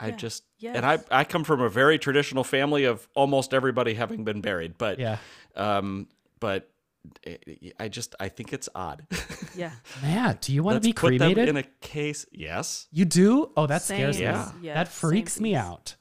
I 0.00 0.08
Yeah. 0.08 0.16
just 0.16 0.44
and 0.62 0.84
I 0.84 0.98
I 1.10 1.24
come 1.24 1.44
from 1.44 1.60
a 1.60 1.68
very 1.68 1.98
traditional 1.98 2.44
family 2.44 2.84
of 2.84 3.06
almost 3.14 3.54
everybody 3.54 3.94
having 3.94 4.24
been 4.24 4.40
buried, 4.40 4.76
but 4.78 4.98
Yeah. 4.98 5.18
um, 5.56 6.08
but 6.40 6.70
I- 7.26 7.38
I 7.78 7.88
just 7.88 8.14
I 8.18 8.28
think 8.28 8.52
it's 8.52 8.68
odd. 8.74 9.06
Yeah. 9.56 9.70
Matt, 10.02 10.40
do 10.40 10.52
you 10.52 10.64
want 10.64 10.74
Let's 10.76 10.84
to 10.84 10.88
be 10.88 10.92
put 10.94 11.10
them 11.10 11.18
cremated? 11.18 11.48
in 11.48 11.56
a 11.56 11.62
case. 11.80 12.26
Yes. 12.32 12.88
you 12.90 13.04
do? 13.04 13.52
Oh, 13.56 13.66
that 13.68 13.82
scares 13.82 14.16
Same. 14.16 14.24
me. 14.26 14.30
Yeah. 14.32 14.52
Yeah, 14.62 14.74
that 14.74 14.88
freaks 14.88 15.38
me 15.38 15.52
samesies. 15.52 15.56
out 15.58 15.94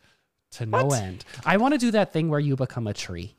to 0.53 0.65
no 0.65 0.89
end. 0.91 1.23
I 1.45 1.57
want 1.57 1.73
to 1.75 1.77
do 1.77 1.91
that 1.91 2.11
thing 2.13 2.29
where 2.29 2.39
you 2.39 2.55
become 2.55 2.87
a 2.87 2.93
tree. 2.95 3.35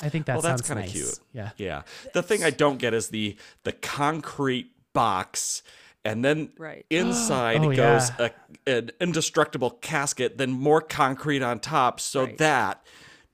I 0.00 0.08
think 0.08 0.24
that 0.26 0.34
Well, 0.36 0.42
that's 0.42 0.66
sounds 0.66 0.68
kinda 0.68 0.82
nice. 0.84 0.92
cute. 0.92 1.18
Yeah. 1.34 1.50
Yeah. 1.58 1.82
The 2.14 2.22
thing 2.22 2.42
I 2.42 2.48
don't 2.50 2.78
get 2.78 2.94
is 2.94 3.08
the 3.08 3.36
the 3.64 3.72
concrete 3.72 4.70
box 4.94 5.62
and 6.04 6.24
then 6.24 6.50
Right. 6.58 6.84
inside 6.90 7.60
Oh, 7.60 7.74
goes 7.74 8.10
yeah. 8.18 8.28
a, 8.66 8.70
an 8.70 8.90
indestructible 9.00 9.70
casket, 9.70 10.38
then 10.38 10.50
more 10.50 10.80
concrete 10.80 11.42
on 11.42 11.58
top, 11.60 12.00
so 12.00 12.24
Right. 12.24 12.38
that 12.38 12.84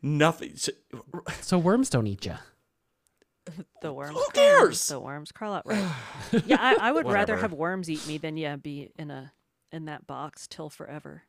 nothing. 0.03 0.57
So, 0.57 0.73
So 1.41 1.59
worms 1.59 1.91
don't 1.91 2.07
eat 2.07 2.27
you. 2.27 2.35
The 3.81 3.93
worms. 3.93 4.11
Who 4.11 4.15
crawl 4.17 4.27
out, 4.27 4.35
cares? 4.35 4.89
The 4.89 4.99
worms 4.99 5.31
crawl 5.33 5.55
out. 5.55 5.67
Right. 5.67 5.85
yeah, 6.47 6.57
I, 6.61 6.89
I 6.89 6.93
would 6.93 7.07
rather 7.07 7.37
have 7.37 7.53
worms 7.53 7.89
eat 7.89 8.05
me 8.09 8.19
than 8.19 8.37
yeah 8.37 8.57
be 8.57 8.91
in 8.99 9.11
a 9.11 9.33
in 9.71 9.85
that 9.85 10.07
box 10.07 10.47
till 10.49 10.69
forever. 10.69 11.23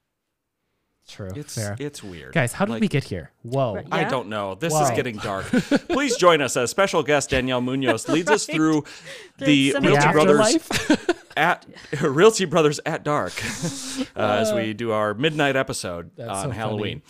True. 1.08 1.30
it's 1.36 1.56
Fair. 1.56 1.76
it's 1.80 2.04
weird, 2.04 2.34
Guys, 2.34 2.52
how 2.52 2.66
did 2.66 2.72
Like, 2.74 2.82
we 2.82 2.88
get 2.90 3.06
here? 3.06 3.32
Whoa. 3.44 3.76
Right. 3.76 3.88
I 3.92 4.04
don't 4.06 4.28
know. 4.28 4.56
This 4.56 4.74
is 4.74 4.90
getting 4.92 5.16
dark. 5.18 5.46
Please 5.90 6.18
join 6.18 6.42
us 6.42 6.58
as 6.58 6.70
special 6.70 7.02
guest 7.02 7.30
Danielle 7.30 7.62
Munoz 7.62 8.10
leads 8.10 8.30
us 8.30 8.46
through 8.54 8.84
the 9.38 9.74
Realty 9.80 10.12
Brothers 10.12 10.56
afterlife? 10.56 11.27
At 11.38 11.66
Realty 12.02 12.46
Brothers 12.46 12.80
at 12.86 13.04
dark 13.04 13.34
uh, 14.16 14.20
as 14.20 14.52
we 14.54 14.74
do 14.74 14.92
our 14.92 15.14
midnight 15.14 15.56
episode 15.56 16.12
That's 16.18 16.30
on 16.30 16.36
so 16.36 16.42
funny. 16.44 16.56
Halloween. 16.56 17.02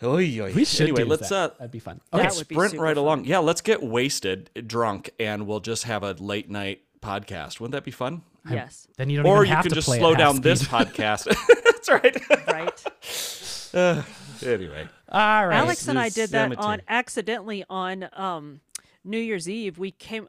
Oy, 0.00 0.40
oy. 0.40 0.52
we 0.54 0.64
should 0.64 0.82
anyway, 0.82 1.02
do 1.02 1.08
let's 1.08 1.28
that. 1.30 1.50
uh 1.52 1.54
That'd 1.58 1.72
be 1.72 1.80
fun. 1.80 2.00
That 2.12 2.26
Okay. 2.26 2.36
would 2.36 2.46
be 2.48 2.54
sprint 2.54 2.70
super 2.72 2.84
right 2.84 2.94
fun. 2.94 3.02
along. 3.04 3.24
Yeah, 3.24 3.38
let's 3.38 3.60
get 3.62 3.82
wasted, 3.82 4.48
drunk, 4.66 5.10
and 5.18 5.46
we'll 5.48 5.58
just 5.60 5.84
have 5.84 6.04
a 6.04 6.12
late 6.12 6.48
night 6.48 6.82
podcast. 7.00 7.58
Wouldn't 7.58 7.72
that 7.72 7.82
be 7.84 7.90
fun? 7.90 8.22
Yes. 8.48 8.86
Then 8.96 9.10
you 9.10 9.16
don't 9.18 9.26
Or 9.26 9.38
even 9.44 9.48
you 9.50 9.54
have 9.56 9.64
can 9.64 9.70
to 9.70 9.74
just 9.74 9.86
play 9.88 9.96
at 9.96 10.00
slow 10.00 10.10
half 10.10 10.18
down 10.18 10.40
this 10.40 10.62
podcast. 10.68 11.24
That's 11.64 11.88
right. 11.88 12.16
Right. 12.46 14.04
anyway, 14.42 14.88
All 15.10 15.46
right. 15.48 15.56
Alex 15.58 15.88
and 15.88 15.98
I 15.98 16.08
did 16.08 16.30
that 16.30 16.56
on 16.58 16.80
accidentally 16.88 17.64
on 17.68 18.08
um, 18.12 18.60
New 19.04 19.18
Year's 19.18 19.48
Eve. 19.48 19.78
We 19.78 19.90
came, 19.90 20.28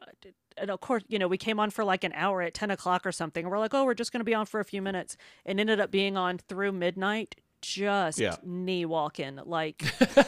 and 0.60 0.70
of 0.70 0.80
course, 0.80 1.02
you 1.08 1.18
know, 1.18 1.26
we 1.28 1.38
came 1.38 1.58
on 1.58 1.70
for 1.70 1.84
like 1.84 2.04
an 2.04 2.12
hour 2.14 2.42
at 2.42 2.54
ten 2.54 2.70
o'clock 2.70 3.06
or 3.06 3.12
something. 3.12 3.44
And 3.44 3.50
we're 3.50 3.58
like, 3.58 3.74
oh, 3.74 3.84
we're 3.84 3.94
just 3.94 4.12
going 4.12 4.20
to 4.20 4.24
be 4.24 4.34
on 4.34 4.46
for 4.46 4.60
a 4.60 4.64
few 4.64 4.82
minutes, 4.82 5.16
and 5.46 5.58
ended 5.58 5.80
up 5.80 5.90
being 5.90 6.16
on 6.16 6.38
through 6.38 6.72
midnight. 6.72 7.36
Just 7.62 8.18
Yeah. 8.18 8.36
knee 8.42 8.86
walking, 8.86 9.38
like 9.44 9.82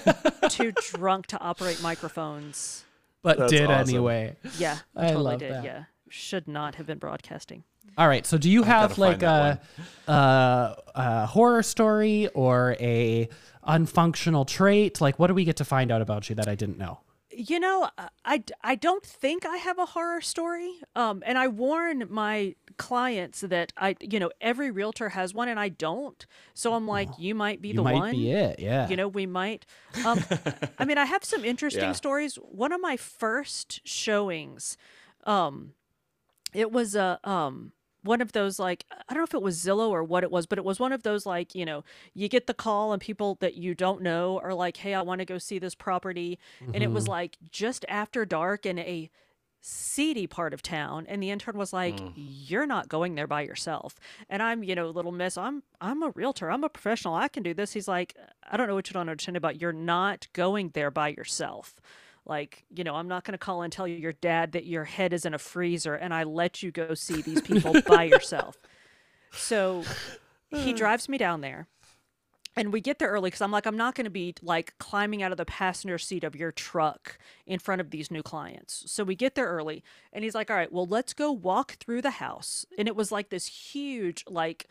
too 0.50 0.72
drunk 0.90 1.26
to 1.28 1.40
operate 1.40 1.80
microphones. 1.82 2.84
but 3.22 3.38
That's 3.38 3.52
did 3.52 3.70
awesome. 3.70 3.88
anyway. 3.88 4.36
Yeah, 4.58 4.78
I 4.96 5.06
totally 5.08 5.24
love 5.24 5.38
did. 5.40 5.52
that. 5.52 5.64
Yeah, 5.64 5.84
should 6.10 6.46
not 6.46 6.74
have 6.74 6.86
been 6.86 6.98
broadcasting. 6.98 7.64
All 7.96 8.08
right. 8.08 8.26
So 8.26 8.36
do 8.38 8.50
you 8.50 8.62
have 8.64 8.98
like 8.98 9.22
a, 9.22 9.60
a 10.06 10.76
a 10.94 11.26
horror 11.26 11.62
story 11.62 12.28
or 12.34 12.76
a 12.80 13.28
unfunctional 13.66 14.46
trait? 14.46 15.00
Like 15.00 15.18
what 15.18 15.28
do 15.28 15.34
we 15.34 15.44
get 15.44 15.56
to 15.56 15.64
find 15.64 15.90
out 15.90 16.02
about 16.02 16.28
you 16.28 16.34
that 16.36 16.48
I 16.48 16.54
didn't 16.54 16.78
know? 16.78 17.00
You 17.34 17.58
know, 17.60 17.88
I- 18.24 18.42
I, 18.62 18.74
don't 18.74 19.04
think 19.04 19.44
I 19.46 19.56
have 19.56 19.78
a 19.78 19.86
horror 19.86 20.20
story. 20.20 20.74
Um, 20.94 21.22
and 21.26 21.38
I 21.38 21.48
warn 21.48 22.06
my 22.10 22.54
clients 22.76 23.40
that 23.40 23.72
I, 23.76 23.96
you 24.00 24.18
know, 24.18 24.30
every 24.40 24.70
realtor 24.70 25.10
has 25.10 25.32
one 25.34 25.48
and 25.48 25.58
I 25.60 25.68
don't. 25.68 26.24
So 26.54 26.74
I'm 26.74 26.86
like, 26.86 27.08
you 27.18 27.34
might 27.34 27.60
be 27.62 27.68
You 27.68 27.74
the 27.74 27.82
might 27.82 27.94
one. 27.94 28.10
be 28.12 28.30
it. 28.32 28.58
Yeah. 28.58 28.88
You 28.88 28.96
know, 28.96 29.08
we 29.08 29.26
might. 29.26 29.66
Um, 30.06 30.24
I 30.78 30.84
mean, 30.84 30.98
I 30.98 31.04
have 31.04 31.24
some 31.24 31.44
interesting 31.44 31.84
Yeah. 31.84 31.92
stories. 31.92 32.36
One 32.36 32.72
of 32.72 32.80
my 32.80 32.96
first 32.96 33.80
showings, 33.86 34.76
um, 35.24 35.72
it 36.54 36.72
was 36.72 36.94
a 36.94 37.18
um 37.24 37.72
one 38.02 38.20
of 38.20 38.32
those 38.32 38.58
like 38.58 38.84
I 38.90 39.14
don't 39.14 39.20
know 39.20 39.24
if 39.24 39.34
it 39.34 39.42
was 39.42 39.62
Zillow 39.62 39.90
or 39.90 40.02
what 40.04 40.22
it 40.22 40.30
was, 40.30 40.46
but 40.46 40.58
it 40.58 40.64
was 40.64 40.80
one 40.80 40.92
of 40.92 41.02
those 41.02 41.26
like 41.26 41.54
you 41.54 41.64
know 41.64 41.84
you 42.14 42.28
get 42.28 42.46
the 42.46 42.54
call 42.54 42.92
and 42.92 43.00
people 43.00 43.36
that 43.40 43.54
you 43.54 43.74
don't 43.74 44.02
know 44.02 44.40
are 44.42 44.54
like, 44.54 44.76
hey, 44.78 44.94
I 44.94 45.02
want 45.02 45.20
to 45.20 45.24
go 45.24 45.38
see 45.38 45.58
this 45.58 45.74
property, 45.74 46.38
and 46.60 46.82
it 46.82 46.90
was 46.90 47.04
mm-hmm. 47.04 47.12
like 47.12 47.38
just 47.50 47.84
after 47.88 48.24
dark 48.24 48.66
in 48.66 48.78
a 48.78 49.10
seedy 49.64 50.26
part 50.26 50.52
of 50.52 50.60
town 50.60 51.06
and 51.08 51.22
the 51.22 51.30
intern 51.30 51.56
was 51.56 51.72
like 51.72 52.00
you're 52.16 52.66
not 52.66 52.88
going 52.88 53.14
there 53.14 53.28
by 53.28 53.42
yourself 53.42 53.94
and 54.28 54.42
i'm 54.42 54.64
you 54.64 54.74
know 54.74 54.90
little 54.90 55.12
miss 55.12 55.38
i'm 55.38 55.62
i'm 55.80 56.02
a 56.02 56.10
realtor 56.16 56.50
i'm 56.50 56.64
a 56.64 56.68
professional 56.68 57.14
i 57.14 57.28
can 57.28 57.44
do 57.44 57.54
this 57.54 57.72
he's 57.72 57.86
like 57.86 58.16
i 58.50 58.56
don't 58.56 58.66
know 58.66 58.74
what 58.74 58.88
you 58.88 58.92
don't 58.92 59.08
understand 59.08 59.36
about 59.36 59.60
you're 59.60 59.72
not 59.72 60.26
going 60.32 60.70
there 60.70 60.90
by 60.90 61.06
yourself 61.06 61.76
like 62.26 62.64
you 62.74 62.84
know 62.84 62.94
i'm 62.94 63.08
not 63.08 63.24
going 63.24 63.32
to 63.32 63.38
call 63.38 63.62
and 63.62 63.72
tell 63.72 63.86
you 63.86 63.96
your 63.96 64.12
dad 64.12 64.52
that 64.52 64.64
your 64.64 64.84
head 64.84 65.12
is 65.12 65.24
in 65.24 65.34
a 65.34 65.38
freezer 65.38 65.94
and 65.94 66.14
i 66.14 66.22
let 66.22 66.62
you 66.62 66.70
go 66.70 66.94
see 66.94 67.22
these 67.22 67.40
people 67.40 67.74
by 67.86 68.04
yourself 68.04 68.56
so 69.32 69.82
he 70.50 70.72
drives 70.74 71.08
me 71.08 71.18
down 71.18 71.40
there 71.40 71.66
and 72.54 72.72
we 72.72 72.80
get 72.80 72.98
there 72.98 73.08
early 73.08 73.28
because 73.28 73.40
I'm 73.40 73.50
like, 73.50 73.66
I'm 73.66 73.76
not 73.76 73.94
going 73.94 74.04
to 74.04 74.10
be 74.10 74.34
like 74.42 74.74
climbing 74.78 75.22
out 75.22 75.32
of 75.32 75.38
the 75.38 75.44
passenger 75.44 75.98
seat 75.98 76.22
of 76.22 76.36
your 76.36 76.52
truck 76.52 77.18
in 77.46 77.58
front 77.58 77.80
of 77.80 77.90
these 77.90 78.10
new 78.10 78.22
clients. 78.22 78.84
So 78.90 79.04
we 79.04 79.14
get 79.14 79.34
there 79.34 79.46
early, 79.46 79.82
and 80.12 80.22
he's 80.22 80.34
like, 80.34 80.50
All 80.50 80.56
right, 80.56 80.70
well, 80.70 80.86
let's 80.86 81.14
go 81.14 81.32
walk 81.32 81.72
through 81.80 82.02
the 82.02 82.10
house. 82.10 82.66
And 82.76 82.88
it 82.88 82.96
was 82.96 83.10
like 83.10 83.30
this 83.30 83.46
huge, 83.46 84.24
like, 84.28 84.66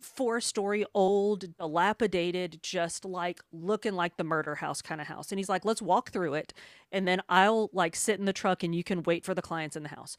four 0.00 0.40
story 0.40 0.84
old, 0.94 1.56
dilapidated, 1.56 2.60
just 2.62 3.04
like 3.04 3.40
looking 3.52 3.94
like 3.94 4.16
the 4.16 4.24
murder 4.24 4.56
house 4.56 4.82
kind 4.82 5.00
of 5.00 5.06
house. 5.06 5.30
And 5.30 5.38
he's 5.38 5.48
like, 5.48 5.64
Let's 5.64 5.82
walk 5.82 6.10
through 6.10 6.34
it, 6.34 6.52
and 6.92 7.06
then 7.06 7.22
I'll 7.28 7.70
like 7.72 7.96
sit 7.96 8.18
in 8.18 8.24
the 8.24 8.32
truck 8.32 8.62
and 8.62 8.74
you 8.74 8.84
can 8.84 9.02
wait 9.02 9.24
for 9.24 9.34
the 9.34 9.42
clients 9.42 9.76
in 9.76 9.82
the 9.82 9.90
house. 9.90 10.16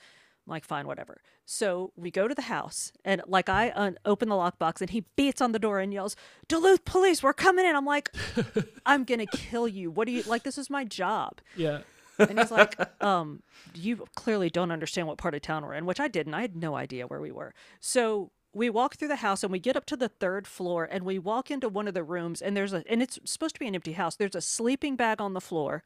I'm 0.49 0.51
like, 0.51 0.65
fine, 0.65 0.87
whatever. 0.87 1.21
So 1.45 1.91
we 1.95 2.09
go 2.09 2.27
to 2.27 2.33
the 2.33 2.43
house, 2.43 2.91
and 3.05 3.21
like 3.27 3.49
I 3.49 3.71
un- 3.75 3.97
open 4.03 4.29
the 4.29 4.35
lockbox, 4.35 4.81
and 4.81 4.89
he 4.89 5.05
beats 5.15 5.41
on 5.41 5.51
the 5.51 5.59
door 5.59 5.79
and 5.79 5.93
yells, 5.93 6.15
"Duluth 6.47 6.85
police, 6.85 7.21
we're 7.21 7.33
coming 7.33 7.65
in!" 7.65 7.75
I'm 7.75 7.85
like, 7.85 8.09
"I'm 8.85 9.03
gonna 9.03 9.27
kill 9.27 9.67
you. 9.67 9.91
What 9.91 10.07
do 10.07 10.11
you 10.11 10.23
like? 10.23 10.43
This 10.43 10.57
is 10.57 10.69
my 10.69 10.83
job." 10.85 11.39
yeah. 11.55 11.81
And 12.17 12.39
he's 12.39 12.51
like, 12.51 12.75
"Um, 13.03 13.43
you 13.75 14.05
clearly 14.15 14.49
don't 14.49 14.71
understand 14.71 15.07
what 15.07 15.17
part 15.17 15.35
of 15.35 15.41
town 15.41 15.63
we're 15.63 15.75
in," 15.75 15.85
which 15.85 15.99
I 15.99 16.07
didn't. 16.07 16.33
I 16.33 16.41
had 16.41 16.55
no 16.55 16.75
idea 16.75 17.05
where 17.05 17.21
we 17.21 17.31
were. 17.31 17.53
So 17.79 18.31
we 18.53 18.69
walk 18.69 18.95
through 18.95 19.07
the 19.09 19.17
house 19.17 19.43
and 19.43 19.51
we 19.51 19.59
get 19.59 19.77
up 19.77 19.85
to 19.85 19.95
the 19.97 20.09
third 20.09 20.47
floor 20.47 20.87
and 20.89 21.03
we 21.03 21.19
walk 21.19 21.51
into 21.51 21.69
one 21.69 21.87
of 21.87 21.93
the 21.93 22.03
rooms 22.03 22.41
and 22.41 22.57
there's 22.57 22.73
a 22.73 22.83
and 22.89 23.01
it's 23.01 23.19
supposed 23.25 23.55
to 23.55 23.59
be 23.59 23.67
an 23.67 23.75
empty 23.75 23.93
house. 23.93 24.15
There's 24.15 24.35
a 24.35 24.41
sleeping 24.41 24.95
bag 24.95 25.21
on 25.21 25.33
the 25.33 25.41
floor 25.41 25.83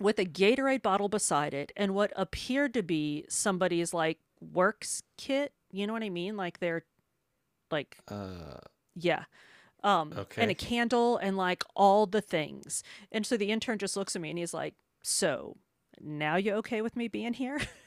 with 0.00 0.18
a 0.18 0.24
Gatorade 0.24 0.82
bottle 0.82 1.08
beside 1.08 1.54
it 1.54 1.72
and 1.76 1.94
what 1.94 2.12
appeared 2.16 2.74
to 2.74 2.82
be 2.82 3.24
somebody's 3.28 3.92
like 3.92 4.18
works 4.40 5.02
kit. 5.16 5.52
You 5.70 5.86
know 5.86 5.92
what 5.92 6.02
I 6.02 6.10
mean? 6.10 6.36
Like 6.36 6.58
they're 6.60 6.84
like 7.70 7.98
Uh, 8.08 8.58
yeah. 8.94 9.24
Um 9.84 10.14
okay. 10.16 10.40
and 10.42 10.50
a 10.50 10.54
candle 10.54 11.18
and 11.18 11.36
like 11.36 11.64
all 11.74 12.06
the 12.06 12.22
things. 12.22 12.82
And 13.12 13.26
so 13.26 13.36
the 13.36 13.50
intern 13.50 13.78
just 13.78 13.96
looks 13.96 14.16
at 14.16 14.22
me 14.22 14.30
and 14.30 14.38
he's 14.38 14.54
like, 14.54 14.74
"So, 15.02 15.58
now 16.00 16.36
you 16.36 16.54
okay 16.54 16.80
with 16.80 16.96
me 16.96 17.08
being 17.08 17.34
here?" 17.34 17.60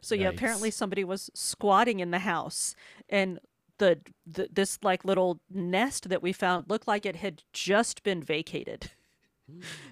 so 0.00 0.14
yeah, 0.14 0.28
apparently 0.28 0.70
somebody 0.70 1.04
was 1.04 1.30
squatting 1.34 2.00
in 2.00 2.10
the 2.10 2.20
house 2.20 2.74
and 3.08 3.38
the, 3.78 3.98
the 4.26 4.48
this 4.52 4.78
like 4.82 5.04
little 5.04 5.40
nest 5.50 6.08
that 6.08 6.22
we 6.22 6.32
found 6.32 6.68
looked 6.68 6.88
like 6.88 7.06
it 7.06 7.16
had 7.16 7.42
just 7.52 8.02
been 8.02 8.22
vacated. 8.22 8.90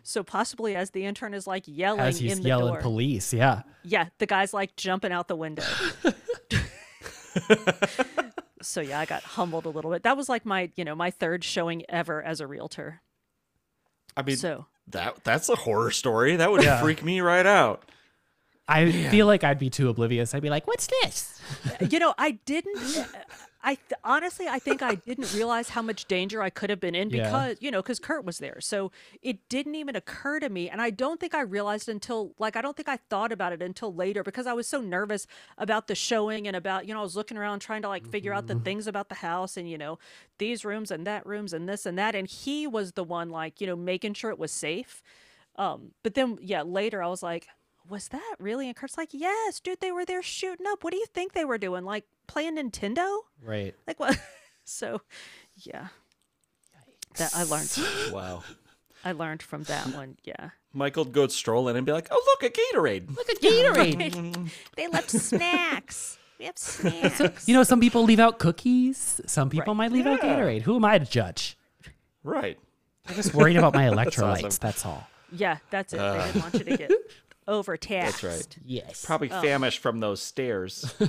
So 0.03 0.23
possibly 0.23 0.77
as 0.77 0.91
the 0.91 1.05
intern 1.07 1.33
is 1.33 1.47
like 1.47 1.63
yelling 1.67 2.01
As 2.01 2.19
he's 2.19 2.37
in 2.37 2.43
the 2.43 2.49
yelling 2.49 2.75
door. 2.75 2.81
police, 2.83 3.33
yeah. 3.33 3.63
Yeah, 3.85 4.09
the 4.19 4.27
guy's 4.27 4.53
like 4.53 4.77
jumping 4.77 5.13
out 5.13 5.29
the 5.29 5.37
window. 5.37 5.63
so 8.63 8.81
yeah, 8.81 8.99
I 9.01 9.05
got 9.07 9.23
humbled 9.23 9.67
a 9.67 9.69
little 9.71 9.91
bit. 9.91 10.03
That 10.03 10.17
was 10.17 10.29
like 10.29 10.45
my, 10.45 10.71
you 10.77 10.85
know, 10.85 10.95
my 10.95 11.11
third 11.11 11.45
showing 11.45 11.85
ever 11.89 12.23
as 12.23 12.41
a 12.41 12.47
realtor. 12.47 13.01
I 14.17 14.23
mean, 14.23 14.37
So 14.37 14.67
that 14.89 15.23
that's 15.25 15.49
a 15.49 15.57
horror 15.57 15.91
story. 15.91 16.37
That 16.37 16.51
would 16.51 16.63
Yeah. 16.63 16.81
freak 16.81 17.05
me 17.05 17.21
right 17.21 17.47
out. 17.47 17.85
I 18.69 18.91
feel 19.11 19.27
like 19.27 19.45
I'd 19.45 19.59
be 19.59 19.71
too 19.71 19.89
oblivious. 19.89 20.35
I'd 20.35 20.43
be 20.43 20.51
like, 20.51 20.67
"What's 20.67 20.89
this?" 21.03 21.41
you 21.91 21.99
know, 21.99 22.15
I 22.19 22.33
didn't. 22.33 23.07
I 23.63 23.75
th- 23.75 23.99
honestly, 24.05 24.47
I 24.47 24.61
think 24.61 24.81
I 24.81 24.95
didn't 24.95 25.35
realize 25.35 25.71
how 25.71 25.83
much 25.83 26.05
danger 26.07 26.41
I 26.41 26.51
could 26.51 26.71
have 26.71 26.79
been 26.79 26.95
in 26.95 27.11
Yeah. 27.11 27.25
because 27.25 27.57
you 27.61 27.71
know, 27.73 27.83
because 27.83 27.99
Kurt 27.99 28.25
was 28.25 28.39
there. 28.39 28.61
So 28.61 28.93
it 29.23 29.49
didn't 29.49 29.75
even 29.75 29.97
occur 29.97 30.39
to 30.41 30.49
me, 30.49 30.69
and 30.71 30.81
I 30.81 30.91
don't 30.91 31.19
think 31.21 31.35
I 31.35 31.41
realized 31.41 31.89
until 31.89 32.33
like 32.39 32.55
I 32.57 32.61
don't 32.63 32.77
think 32.77 32.89
I 32.89 32.99
thought 33.09 33.33
about 33.33 33.53
it 33.53 33.63
until 33.63 33.93
later 33.95 34.23
because 34.23 34.47
I 34.47 34.53
was 34.53 34.67
so 34.69 34.81
nervous 34.81 35.27
about 35.59 35.87
the 35.89 35.95
showing 35.97 36.47
and 36.47 36.57
about 36.57 36.87
you 36.87 36.95
know 36.95 37.01
I 37.01 37.03
was 37.03 37.17
looking 37.17 37.37
around 37.37 37.61
trying 37.61 37.83
to 37.83 37.89
like 37.89 38.07
figure 38.07 38.33
out 38.33 38.47
the 38.47 38.57
things 38.57 38.87
about 38.87 39.09
the 39.09 39.17
house 39.17 39.57
and 39.57 39.69
you 39.71 39.79
know 39.79 39.99
these 40.39 40.65
rooms 40.65 40.91
and 40.91 41.07
that 41.07 41.25
rooms 41.27 41.53
and 41.53 41.69
this 41.69 41.87
and 41.87 41.99
that, 41.99 42.15
and 42.15 42.29
he 42.29 42.67
was 42.67 42.93
the 42.93 43.05
one 43.05 43.31
like 43.31 43.61
you 43.61 43.67
know 43.67 43.77
making 43.77 44.15
sure 44.15 44.31
it 44.31 44.39
was 44.39 44.53
safe. 44.53 45.03
Um, 45.57 45.93
but 46.03 46.15
then 46.15 46.39
yeah, 46.43 46.63
later 46.63 47.03
I 47.03 47.09
was 47.09 47.23
like, 47.23 47.49
was 47.89 48.09
that 48.09 48.37
really? 48.39 48.67
And 48.69 48.77
Kurt's 48.77 48.97
like, 48.99 49.11
yes, 49.13 49.61
dude, 49.61 49.81
they 49.81 49.93
were 49.93 50.05
there 50.05 50.23
shooting 50.23 50.67
up. 50.67 50.83
What 50.85 50.93
do 50.93 50.99
you 50.99 51.07
think 51.07 51.33
they 51.33 51.45
were 51.45 51.59
doing? 51.59 51.85
Like 51.85 52.05
playing 52.27 52.57
Nintendo? 52.57 53.19
Right. 53.43 53.75
Like 53.87 54.01
what? 54.01 54.19
so, 54.65 55.01
yeah. 55.57 55.89
That 57.17 57.33
I 57.35 57.45
learned. 57.45 57.71
Wow. 58.13 58.43
I 59.05 59.13
learned 59.13 59.43
from 59.43 59.63
that 59.65 59.87
one. 59.95 60.17
Yeah. 60.25 60.51
Michael'd 60.73 61.13
go 61.13 61.27
stroll 61.29 61.69
in 61.69 61.77
and 61.77 61.87
be 61.87 61.93
like, 61.93 62.09
"Oh, 62.11 62.37
look, 62.41 62.53
a 62.53 62.53
Gatorade." 62.77 63.09
Look 63.17 63.31
at 63.31 63.41
Gatorade. 63.41 64.51
They 64.77 64.89
left 64.89 65.11
snacks. 65.11 66.19
We 66.39 66.45
have 66.45 66.59
snacks. 66.59 67.49
you 67.49 67.55
know, 67.55 67.63
some 67.63 67.81
people 67.81 68.03
leave 68.03 68.19
out 68.21 68.39
cookies. 68.39 69.21
Some 69.27 69.49
people 69.49 69.73
Right. 69.73 69.79
might 69.79 69.93
leave 69.93 70.07
out 70.07 70.21
Gatorade. 70.21 70.63
Who 70.63 70.77
am 70.77 70.85
I 70.85 70.99
to 70.99 71.07
judge? 71.07 71.57
Right. 72.23 72.59
I'm 73.09 73.15
just 73.15 73.33
worried 73.33 73.57
about 73.57 73.73
my 73.73 73.85
electrolytes. 73.85 74.45
awesome. 74.45 74.59
That's 74.61 74.85
all. 74.85 75.07
yeah, 75.33 75.59
that's 75.71 75.95
it. 75.95 75.99
they 75.99 76.23
didn't 76.27 76.43
want 76.43 76.55
you 76.55 76.65
to 76.65 76.77
get 76.77 76.91
overtaxed. 77.49 78.23
That's 78.23 78.37
right. 78.37 78.57
Yes. 78.65 79.05
Probably 79.05 79.29
famished 79.29 79.79
from 79.81 80.01
those 80.01 80.23
stairs. 80.23 80.95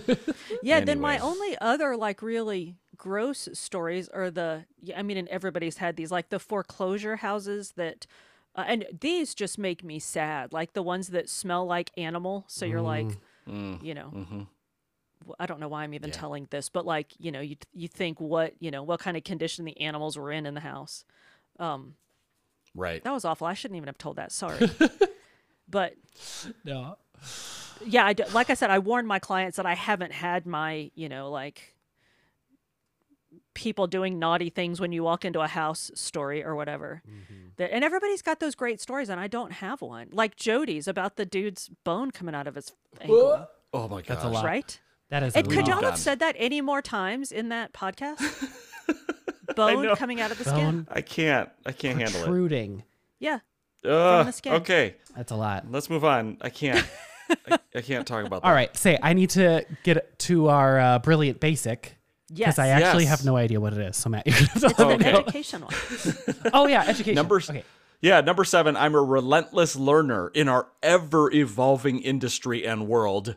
Yeah, 0.63 0.79
then 0.79 0.99
my 0.99 1.17
only 1.19 1.57
other 1.59 1.95
like 1.95 2.21
really 2.21 2.77
gross 2.95 3.47
stories 3.53 4.09
are 4.09 4.31
the 4.31 4.65
I 4.95 5.03
mean 5.03 5.17
and 5.17 5.27
everybody's 5.27 5.77
had 5.77 5.95
these 5.95 6.11
like 6.11 6.29
the 6.29 6.39
foreclosure 6.39 7.17
houses 7.17 7.73
that 7.77 8.07
uh, 8.55 8.63
and 8.67 8.85
these 8.99 9.35
just 9.35 9.57
make 9.59 9.83
me 9.83 9.99
sad. 9.99 10.51
Like 10.51 10.73
the 10.73 10.81
ones 10.81 11.09
that 11.09 11.29
smell 11.29 11.65
like 11.65 11.91
animal, 11.95 12.45
so 12.47 12.65
you're 12.65 12.81
like, 12.81 13.07
you 13.45 13.93
know, 13.93 14.47
I 15.39 15.45
don't 15.45 15.59
know 15.59 15.67
why 15.67 15.83
I'm 15.83 15.93
even 15.93 16.11
telling 16.11 16.47
this, 16.49 16.69
but 16.69 16.85
like, 16.85 17.13
you 17.19 17.31
know, 17.31 17.41
you 17.41 17.55
you 17.73 17.87
think 17.87 18.19
what, 18.19 18.53
you 18.59 18.71
know, 18.71 18.83
what 18.83 18.99
kind 18.99 19.15
of 19.15 19.23
condition 19.23 19.63
the 19.65 19.79
animals 19.79 20.17
were 20.17 20.31
in 20.31 20.45
in 20.45 20.53
the 20.53 20.61
house. 20.61 21.05
Um 21.59 21.95
right. 22.75 23.03
that 23.03 23.13
was 23.13 23.25
awful. 23.25 23.47
I 23.47 23.53
shouldn't 23.53 23.77
even 23.77 23.87
have 23.87 23.97
told 23.97 24.15
that. 24.15 24.31
Sorry. 24.31 24.69
but 25.69 25.93
No. 26.63 26.97
yeah, 27.85 28.05
I 28.05 28.13
d 28.13 28.23
like 28.33 28.49
I 28.49 28.53
said, 28.53 28.69
I 28.69 28.79
warned 28.79 29.07
my 29.07 29.19
clients 29.19 29.57
that 29.57 29.65
I 29.65 29.75
haven't 29.75 30.11
had 30.13 30.45
my, 30.45 30.91
you 30.95 31.09
know, 31.09 31.29
like 31.31 31.75
people 33.53 33.87
doing 33.87 34.19
naughty 34.19 34.49
things 34.49 34.79
when 34.79 34.91
you 34.91 35.03
walk 35.03 35.25
into 35.25 35.41
a 35.41 35.47
house 35.47 35.89
story 35.95 36.43
or 36.43 36.55
whatever. 36.55 37.01
Mm-hmm. 37.07 37.47
That 37.57 37.73
and 37.73 37.83
everybody's 37.83 38.21
got 38.21 38.39
those 38.39 38.55
great 38.55 38.79
stories, 38.79 39.09
and 39.09 39.19
I 39.19 39.27
don't 39.27 39.51
have 39.51 39.81
one. 39.81 40.09
Like 40.11 40.35
Jody's 40.35 40.87
about 40.87 41.15
the 41.15 41.25
dude's 41.25 41.69
bone 41.83 42.11
coming 42.11 42.35
out 42.35 42.47
of 42.47 42.55
his 42.55 42.71
ankle, 43.01 43.47
Oh 43.73 43.87
my 43.87 44.01
god. 44.01 44.05
That's 44.07 44.23
a 44.23 44.29
lot. 44.29 44.45
right? 44.45 44.79
That 45.09 45.23
is. 45.23 45.35
And 45.35 45.47
could 45.47 45.59
lot. 45.59 45.67
y'all 45.67 45.83
have 45.83 45.93
oh 45.93 45.97
said 45.97 46.19
that 46.19 46.35
any 46.37 46.61
more 46.61 46.81
times 46.81 47.31
in 47.31 47.49
that 47.49 47.73
podcast? 47.73 48.21
Bone 49.55 49.95
coming 49.95 50.21
out 50.21 50.29
of 50.31 50.37
the 50.37 50.43
skin. 50.43 50.55
Bone 50.83 50.87
I 50.91 51.01
can't. 51.01 51.49
I 51.65 51.71
can't 51.71 51.97
handle 51.97 52.21
it. 52.21 52.25
protruding. 52.25 52.83
Yeah. 53.19 53.39
Ugh, 53.85 54.25
the 54.25 54.31
skin. 54.31 54.53
okay, 54.53 54.95
That's 55.15 55.31
a 55.31 55.35
lot. 55.35 55.65
let's 55.71 55.89
move 55.89 56.03
on. 56.03 56.37
I 56.41 56.49
can't. 56.49 56.85
I, 57.49 57.57
I 57.75 57.81
can't 57.81 58.07
talk 58.07 58.25
about 58.25 58.41
that. 58.41 58.47
All 58.47 58.53
right. 58.53 58.75
Say, 58.77 58.97
I 59.01 59.13
need 59.13 59.29
to 59.31 59.65
get 59.83 60.17
to 60.19 60.47
our 60.49 60.79
uh, 60.79 60.99
brilliant 60.99 61.39
basic 61.39 61.97
Yes. 62.29 62.55
because 62.55 62.59
I 62.59 62.67
actually 62.69 63.03
Yes. 63.03 63.11
have 63.19 63.25
no 63.25 63.37
idea 63.37 63.59
what 63.61 63.73
it 63.73 63.79
is. 63.79 63.95
So 63.97 64.09
Matt, 64.09 64.27
you're 64.27 64.35
gonna 64.35 64.47
have 64.47 64.61
to 64.61 64.67
it's 64.67 64.79
an 64.79 64.87
me 64.89 64.97
know. 64.97 65.19
education 65.19 65.61
one. 65.61 66.51
Oh 66.53 66.67
yeah, 66.67 66.81
education. 66.83 67.15
Number 67.15 67.37
Okay. 67.37 67.63
Yeah, 68.01 68.21
number 68.21 68.43
seven. 68.43 68.75
I'm 68.77 68.93
a 68.95 69.01
relentless 69.01 69.75
learner 69.75 70.29
in 70.35 70.47
our 70.47 70.67
ever 70.83 71.31
evolving 71.33 71.99
industry 72.01 72.65
and 72.67 72.87
world. 72.87 73.35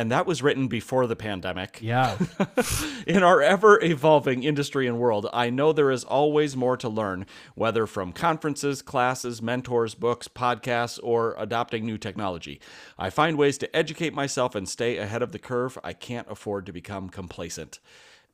And 0.00 0.10
that 0.10 0.24
was 0.24 0.42
written 0.42 0.66
before 0.66 1.06
the 1.06 1.14
pandemic. 1.14 1.78
Yeah. 1.82 2.16
In 3.06 3.22
our 3.22 3.42
ever 3.42 3.78
evolving 3.84 4.44
industry 4.44 4.86
and 4.86 4.98
world, 4.98 5.28
I 5.30 5.50
know 5.50 5.74
there 5.74 5.90
is 5.90 6.04
always 6.04 6.56
more 6.56 6.78
to 6.78 6.88
learn, 6.88 7.26
whether 7.54 7.86
from 7.86 8.14
conferences, 8.14 8.80
classes, 8.80 9.42
mentors, 9.42 9.94
books, 9.94 10.26
podcasts, 10.26 10.98
or 11.02 11.34
adopting 11.36 11.84
new 11.84 11.98
technology. 11.98 12.62
I 12.98 13.10
find 13.10 13.36
ways 13.36 13.58
to 13.58 13.76
educate 13.76 14.14
myself 14.14 14.54
and 14.54 14.66
stay 14.66 14.96
ahead 14.96 15.20
of 15.20 15.32
the 15.32 15.38
curve. 15.38 15.76
I 15.84 15.92
can't 15.92 16.30
afford 16.30 16.64
to 16.64 16.72
become 16.72 17.10
complacent. 17.10 17.78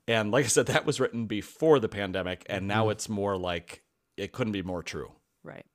And 0.06 0.30
like 0.30 0.44
I 0.44 0.48
said, 0.48 0.66
that 0.66 0.86
was 0.86 1.00
written 1.00 1.26
before 1.26 1.80
the 1.80 1.88
pandemic, 1.88 2.46
and 2.48 2.68
now 2.68 2.82
mm-hmm. 2.82 2.92
it's 2.92 3.08
more 3.08 3.36
like 3.36 3.82
it 4.16 4.30
couldn't 4.30 4.52
be 4.52 4.62
more 4.62 4.84
true. 4.84 5.10
Right. 5.42 5.66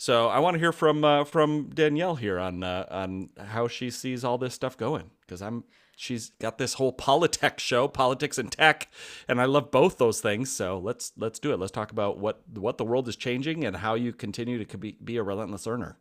So 0.00 0.28
I 0.28 0.38
want 0.38 0.54
to 0.54 0.60
hear 0.60 0.72
from 0.72 1.04
uh, 1.04 1.24
from 1.24 1.70
Danielle 1.70 2.14
here 2.14 2.38
on 2.38 2.62
uh, 2.62 2.86
on 2.88 3.30
how 3.36 3.66
she 3.66 3.90
sees 3.90 4.22
all 4.22 4.38
this 4.38 4.54
stuff 4.54 4.76
going 4.76 5.10
because 5.20 5.42
I'm 5.42 5.64
she's 5.96 6.30
got 6.38 6.56
this 6.56 6.74
whole 6.74 6.92
politics 6.92 7.62
show, 7.64 7.88
politics 7.88 8.38
and 8.38 8.50
tech, 8.50 8.88
and 9.26 9.40
I 9.40 9.46
love 9.46 9.72
both 9.72 9.98
those 9.98 10.20
things. 10.20 10.52
So 10.52 10.78
let's 10.78 11.12
let's 11.16 11.40
do 11.40 11.52
it. 11.52 11.58
Let's 11.58 11.72
talk 11.72 11.90
about 11.90 12.18
what 12.18 12.42
what 12.54 12.78
the 12.78 12.84
world 12.84 13.08
is 13.08 13.16
changing 13.16 13.64
and 13.64 13.76
how 13.76 13.94
you 13.94 14.12
continue 14.12 14.64
to 14.64 14.78
be, 14.78 14.96
be 15.02 15.16
a 15.16 15.22
relentless 15.24 15.66
earner. 15.66 15.98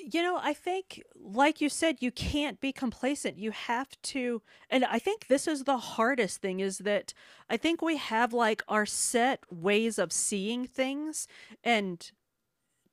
You 0.00 0.22
know, 0.22 0.40
I 0.42 0.54
think, 0.54 1.02
like 1.14 1.60
you 1.60 1.68
said, 1.68 1.98
you 2.00 2.10
can't 2.10 2.58
be 2.58 2.72
complacent. 2.72 3.38
You 3.38 3.52
have 3.52 3.90
to, 4.02 4.42
and 4.70 4.84
I 4.86 4.98
think 4.98 5.28
this 5.28 5.46
is 5.46 5.64
the 5.64 5.76
hardest 5.76 6.40
thing 6.40 6.58
is 6.58 6.78
that 6.78 7.12
I 7.50 7.58
think 7.58 7.80
we 7.82 7.98
have 7.98 8.32
like 8.32 8.62
our 8.66 8.86
set 8.86 9.44
ways 9.52 9.98
of 9.98 10.10
seeing 10.10 10.66
things. 10.66 11.28
And, 11.62 12.10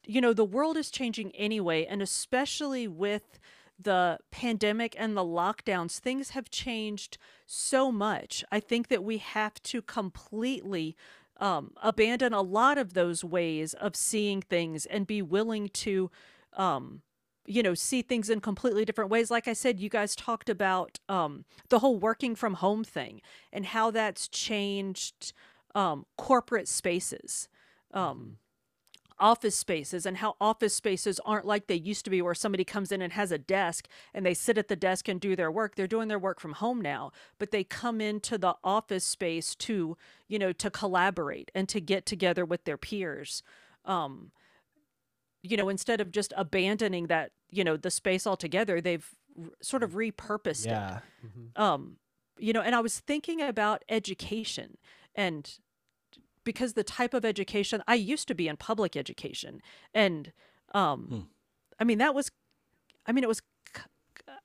you 0.07 0.21
know, 0.21 0.33
the 0.33 0.45
world 0.45 0.77
is 0.77 0.89
changing 0.89 1.31
anyway. 1.35 1.85
And 1.85 2.01
especially 2.01 2.87
with 2.87 3.39
the 3.79 4.17
pandemic 4.31 4.95
and 4.97 5.15
the 5.15 5.21
lockdowns, 5.21 5.99
things 5.99 6.31
have 6.31 6.49
changed 6.49 7.17
so 7.45 7.91
much. 7.91 8.43
I 8.51 8.59
think 8.59 8.87
that 8.87 9.03
we 9.03 9.17
have 9.17 9.61
to 9.63 9.81
completely 9.81 10.95
um, 11.39 11.73
abandon 11.83 12.33
a 12.33 12.41
lot 12.41 12.77
of 12.77 12.93
those 12.93 13.23
ways 13.23 13.73
of 13.75 13.95
seeing 13.95 14.41
things 14.41 14.85
and 14.87 15.05
be 15.05 15.21
willing 15.21 15.69
to 15.69 16.09
um 16.53 17.01
you 17.45 17.61
know 17.61 17.75
see 17.75 18.01
things 18.01 18.29
in 18.29 18.39
completely 18.41 18.83
different 18.83 19.11
ways 19.11 19.29
like 19.29 19.47
i 19.47 19.53
said 19.53 19.79
you 19.79 19.89
guys 19.89 20.15
talked 20.15 20.49
about 20.49 20.99
um 21.07 21.45
the 21.69 21.79
whole 21.79 21.97
working 21.99 22.33
from 22.33 22.55
home 22.55 22.83
thing 22.83 23.21
and 23.53 23.67
how 23.67 23.91
that's 23.91 24.27
changed 24.27 25.33
um 25.75 26.05
corporate 26.17 26.67
spaces 26.67 27.47
um 27.93 28.37
office 29.19 29.55
spaces 29.55 30.05
and 30.05 30.17
how 30.17 30.35
office 30.39 30.73
spaces 30.75 31.19
aren't 31.25 31.45
like 31.45 31.67
they 31.67 31.75
used 31.75 32.03
to 32.05 32.11
be 32.11 32.21
where 32.21 32.35
somebody 32.35 32.63
comes 32.63 32.91
in 32.91 33.01
and 33.01 33.13
has 33.13 33.31
a 33.31 33.37
desk 33.37 33.87
and 34.13 34.25
they 34.25 34.33
sit 34.33 34.57
at 34.57 34.67
the 34.67 34.75
desk 34.75 35.07
and 35.07 35.19
do 35.19 35.35
their 35.35 35.51
work. 35.51 35.75
They're 35.75 35.87
doing 35.87 36.07
their 36.07 36.19
work 36.19 36.39
from 36.39 36.53
home 36.53 36.81
now 36.81 37.11
but 37.39 37.51
they 37.51 37.63
come 37.63 37.99
into 38.01 38.37
the 38.37 38.55
office 38.63 39.03
space 39.05 39.55
to 39.55 39.97
you 40.27 40.39
know 40.39 40.51
to 40.53 40.69
collaborate 40.69 41.51
and 41.55 41.67
to 41.69 41.81
get 41.81 42.05
together 42.05 42.45
with 42.45 42.63
their 42.65 42.77
peers. 42.77 43.43
Um 43.85 44.31
you 45.43 45.57
know 45.57 45.69
instead 45.69 46.01
of 46.01 46.11
just 46.11 46.33
abandoning 46.35 47.07
that 47.07 47.31
you 47.51 47.63
know 47.63 47.77
the 47.77 47.91
space 47.91 48.25
altogether 48.27 48.81
they've 48.81 49.09
r- 49.39 49.49
sort 49.61 49.83
of 49.83 49.91
repurposed 49.91 50.65
it. 50.65 50.69
Yeah. 50.71 50.99
um 51.55 51.97
you 52.37 52.53
know 52.53 52.61
and 52.61 52.75
i 52.75 52.79
was 52.81 52.99
thinking 52.99 53.41
about 53.41 53.83
education 53.89 54.77
and 55.15 55.59
because 56.47 56.73
the 56.73 56.83
type 56.83 57.13
of 57.13 57.25
education 57.25 57.83
i 57.87 57.93
used 57.93 58.27
to 58.27 58.33
be 58.33 58.47
in 58.47 58.55
public 58.55 58.95
education 58.95 59.61
and 59.93 60.31
um 60.73 61.27
i 61.77 61.83
mean 61.83 61.97
that 61.97 62.15
was 62.15 62.31
i 63.05 63.11
mean 63.11 63.23
it 63.23 63.27
was 63.27 63.41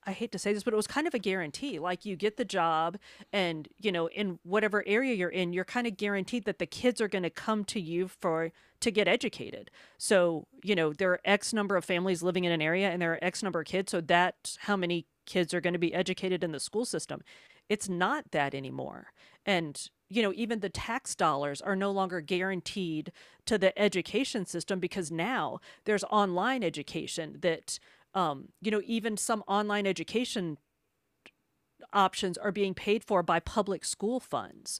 I 0.05 0.11
hate 0.11 0.31
to 0.33 0.39
say 0.39 0.53
this, 0.53 0.63
but 0.63 0.73
it 0.73 0.77
was 0.77 0.87
kind 0.87 1.07
of 1.07 1.13
a 1.13 1.19
guarantee. 1.19 1.79
Like 1.79 2.05
you 2.05 2.15
get 2.15 2.37
the 2.37 2.45
job, 2.45 2.97
and 3.31 3.67
you 3.77 3.91
know, 3.91 4.07
in 4.07 4.39
whatever 4.43 4.83
area 4.85 5.13
you're 5.13 5.29
in, 5.29 5.53
you're 5.53 5.65
kind 5.65 5.87
of 5.87 5.97
guaranteed 5.97 6.45
that 6.45 6.59
the 6.59 6.65
kids 6.65 6.99
are 6.99 7.07
going 7.07 7.23
to 7.23 7.29
come 7.29 7.63
to 7.65 7.79
you 7.79 8.07
for 8.07 8.51
to 8.81 8.91
get 8.91 9.07
educated. 9.07 9.71
So 9.97 10.47
you 10.63 10.75
know, 10.75 10.93
there 10.93 11.11
are 11.11 11.21
X 11.25 11.53
number 11.53 11.75
of 11.77 11.85
families 11.85 12.21
living 12.21 12.43
in 12.43 12.51
an 12.51 12.61
area, 12.61 12.89
and 12.89 13.01
there 13.01 13.13
are 13.13 13.19
X 13.21 13.41
number 13.43 13.61
of 13.61 13.65
kids. 13.65 13.91
So 13.91 14.01
that's 14.01 14.57
how 14.61 14.75
many 14.75 15.05
kids 15.25 15.53
are 15.53 15.61
going 15.61 15.73
to 15.73 15.79
be 15.79 15.93
educated 15.93 16.43
in 16.43 16.51
the 16.51 16.59
school 16.59 16.85
system. 16.85 17.21
It's 17.69 17.87
not 17.87 18.31
that 18.31 18.53
anymore, 18.53 19.13
and 19.45 19.89
you 20.13 20.21
know, 20.21 20.33
even 20.35 20.59
the 20.59 20.69
tax 20.69 21.15
dollars 21.15 21.61
are 21.61 21.75
no 21.75 21.91
longer 21.91 22.21
guaranteed 22.21 23.11
to 23.45 23.57
the 23.57 23.77
education 23.79 24.45
system 24.45 24.79
because 24.79 25.11
now 25.11 25.59
there's 25.85 26.03
online 26.05 26.63
education 26.63 27.37
that 27.41 27.79
um, 28.13 28.49
you 28.61 28.69
know, 28.69 28.81
even 28.85 29.17
some 29.17 29.43
online 29.47 29.87
education 29.87 30.57
options 31.91 32.37
are 32.37 32.51
being 32.51 32.73
paid 32.73 33.03
for 33.03 33.23
by 33.23 33.39
public 33.39 33.83
school 33.83 34.19
funds. 34.19 34.79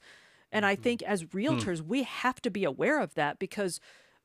And 0.51 0.67
I 0.67 0.75
think 0.75 1.01
as 1.01 1.23
realtors, 1.25 1.81
we 1.81 2.03
have 2.03 2.39
to 2.43 2.51
be 2.51 2.63
aware 2.63 3.01
of 3.01 3.15
that 3.15 3.39
because 3.39 3.79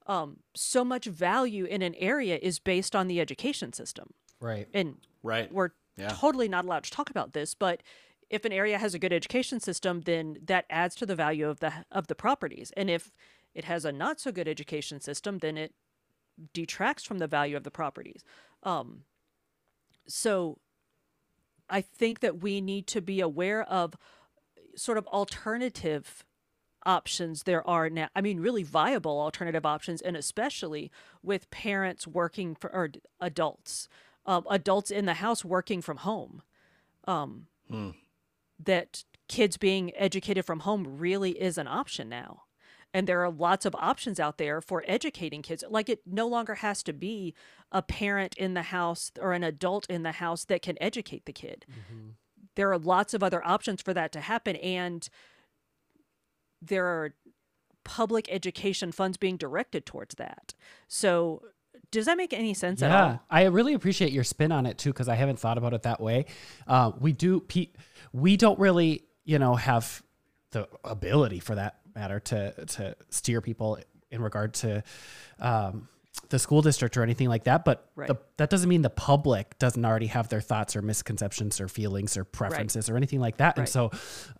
um, 0.07 0.39
so 0.55 0.85
much 0.85 1.07
value 1.07 1.65
in 1.65 1.81
an 1.81 1.95
area 1.95 2.39
is 2.41 2.59
based 2.59 2.95
on 2.95 3.09
the 3.09 3.19
education 3.19 3.73
system. 3.73 4.13
Right. 4.41 4.69
And 4.75 4.97
Right. 5.23 5.51
we're 5.51 5.71
Yeah. 5.97 6.15
totally 6.15 6.49
not 6.49 6.65
allowed 6.67 6.85
to 6.85 6.91
talk 6.91 7.09
about 7.11 7.33
this, 7.33 7.55
but 7.55 7.83
if 8.31 8.45
an 8.45 8.53
area 8.53 8.79
has 8.79 8.95
a 8.95 8.99
good 8.99 9.13
education 9.13 9.61
system, 9.61 10.03
then 10.03 10.39
that 10.45 10.67
adds 10.69 10.95
to 10.97 11.07
the 11.07 11.17
value 11.17 11.49
of 11.49 11.61
the 11.61 11.73
of 11.91 12.09
the 12.09 12.15
properties. 12.15 12.73
And 12.77 12.91
if 12.91 13.11
it 13.55 13.65
has 13.65 13.85
a 13.85 13.93
not 13.93 14.21
so 14.21 14.33
good 14.33 14.49
education 14.49 15.01
system, 15.01 15.39
then 15.39 15.57
it 15.57 15.75
detracts 16.53 17.05
from 17.05 17.19
the 17.19 17.27
value 17.27 17.57
of 17.57 17.65
the 17.65 17.71
properties. 17.71 18.23
Um, 18.63 19.05
so 20.07 20.59
I 21.69 21.81
think 21.81 22.21
that 22.21 22.43
we 22.43 22.61
need 22.61 22.87
to 22.89 23.01
be 23.01 23.21
aware 23.21 23.63
of 23.63 23.95
sort 24.77 24.99
of 24.99 25.07
alternative 25.09 26.25
options 26.87 27.43
there 27.43 27.67
are 27.69 27.91
now. 27.91 28.09
I 28.15 28.21
mean, 28.21 28.41
really 28.41 28.63
viable 28.63 29.21
alternative 29.21 29.67
options, 29.67 30.01
and 30.01 30.17
especially 30.17 30.91
with 31.23 31.51
parents 31.51 32.07
working 32.07 32.55
for 32.55 32.73
or 32.73 32.91
adults, 33.21 33.89
um, 34.27 34.47
adults 34.49 34.91
in 34.91 35.07
the 35.07 35.15
house 35.15 35.45
working 35.45 35.83
from 35.83 35.99
home. 35.99 36.43
Um, 37.05 37.47
That 38.59 39.05
kids 39.29 39.57
being 39.57 39.93
educated 39.97 40.45
from 40.45 40.61
home 40.61 40.99
really 40.99 41.33
is 41.33 41.59
an 41.59 41.69
option 41.69 42.09
now. 42.09 42.43
And 42.95 43.07
there 43.07 43.23
are 43.23 43.31
lots 43.31 43.67
of 43.67 43.75
options 43.79 44.19
out 44.19 44.39
there 44.39 44.63
for 44.63 44.83
educating 44.87 45.43
kids. 45.43 45.63
Like 45.69 45.89
it 45.91 46.01
no 46.07 46.27
longer 46.27 46.57
has 46.57 46.83
to 46.85 46.93
be 46.95 47.35
a 47.71 47.83
parent 47.83 48.35
in 48.39 48.55
the 48.55 48.63
house 48.63 49.13
or 49.21 49.35
an 49.35 49.45
adult 49.45 49.87
in 49.91 50.03
the 50.03 50.13
house 50.13 50.45
that 50.47 50.63
can 50.63 50.79
educate 50.81 51.27
the 51.27 51.33
kid. 51.33 51.67
There 52.57 52.73
are 52.73 52.79
lots 52.79 53.13
of 53.13 53.23
other 53.23 53.47
options 53.47 53.83
for 53.83 53.93
that 53.93 54.11
to 54.13 54.21
happen. 54.21 54.57
And 54.57 55.07
there 56.63 56.87
are 56.87 57.15
public 57.85 58.27
education 58.31 58.91
funds 58.91 59.17
being 59.17 59.37
directed 59.37 59.87
towards 59.87 60.15
that. 60.17 60.55
So, 60.89 61.43
does 61.91 62.07
that 62.07 62.17
make 62.17 62.33
any 62.35 62.53
sense 62.53 62.83
at 62.83 62.91
Yeah, 62.91 63.07
all? 63.07 63.23
I 63.31 63.45
really 63.45 63.73
appreciate 63.73 64.13
your 64.13 64.25
spin 64.25 64.53
on 64.53 64.67
it 64.67 64.77
too 64.77 64.93
because 64.93 65.09
I 65.09 65.15
haven't 65.15 65.39
thought 65.39 65.57
about 65.57 65.73
it 65.73 65.83
that 65.85 66.01
way. 66.01 66.27
Uh, 66.67 66.93
we 66.99 67.13
do, 67.13 67.41
Pete. 67.41 67.77
We 68.13 68.37
don't 68.37 68.59
really, 68.59 69.05
you 69.25 69.39
know, 69.39 69.55
have 69.55 70.03
the 70.51 70.69
ability 70.85 71.41
for 71.41 71.55
that 71.55 71.81
matter 71.95 72.21
to 72.21 72.65
to 72.67 72.97
steer 73.11 73.41
people 73.41 73.79
in 74.11 74.23
regard 74.23 74.55
to 74.55 74.83
um, 75.39 75.89
the 76.31 76.39
school 76.39 76.63
district 76.63 76.97
or 76.97 77.03
anything 77.03 77.29
like 77.29 77.45
that. 77.45 77.65
But 77.65 77.91
Right. 77.95 78.09
the, 78.09 78.17
that 78.39 78.51
doesn't 78.51 78.69
mean 78.69 78.83
the 78.83 78.91
public 78.91 79.59
doesn't 79.59 79.85
already 79.85 80.07
have 80.07 80.29
their 80.29 80.41
thoughts 80.41 80.75
or 80.77 80.83
misconceptions 80.83 81.61
or 81.61 81.69
feelings 81.69 82.17
or 82.17 82.25
preferences 82.25 82.89
or 82.89 82.97
anything 82.97 83.21
like 83.21 83.39
that. 83.39 83.59
And 83.59 83.69
so. 83.69 83.91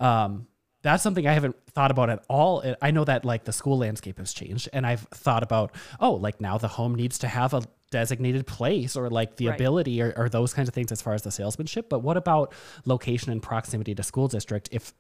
Um, 0.01 0.47
that's 0.81 1.03
something 1.03 1.27
I 1.27 1.33
haven't 1.33 1.57
thought 1.71 1.91
about 1.91 2.09
at 2.09 2.25
all. 2.29 2.63
I 2.81 2.93
know 2.93 3.05
that 3.05 3.25
like 3.25 3.43
the 3.43 3.53
school 3.53 3.79
landscape 3.79 4.19
has 4.19 4.33
changed, 4.33 4.69
and 4.73 4.87
I've 4.87 5.01
thought 5.13 5.43
about 5.43 5.75
oh, 5.99 6.13
like 6.13 6.41
now 6.41 6.57
the 6.57 6.69
home 6.69 6.95
needs 6.95 7.19
to 7.19 7.29
have 7.29 7.53
a 7.53 7.63
designated 7.91 8.47
place 8.47 8.97
or 8.97 9.09
like 9.11 9.37
the 9.37 9.47
Right. 9.49 9.55
ability 9.55 10.03
or, 10.03 10.13
or 10.17 10.29
those 10.29 10.53
kinds 10.53 10.69
of 10.69 10.75
things 10.75 10.93
as 10.93 11.01
far 11.03 11.15
as 11.15 11.23
the 11.23 11.31
salesmanship. 11.31 11.89
But 11.89 12.01
what 12.01 12.17
about 12.17 12.53
location 12.85 13.33
and 13.33 13.43
proximity 13.43 13.95
to 13.95 14.03
school 14.03 14.29
district? 14.29 14.69
If 14.73 14.93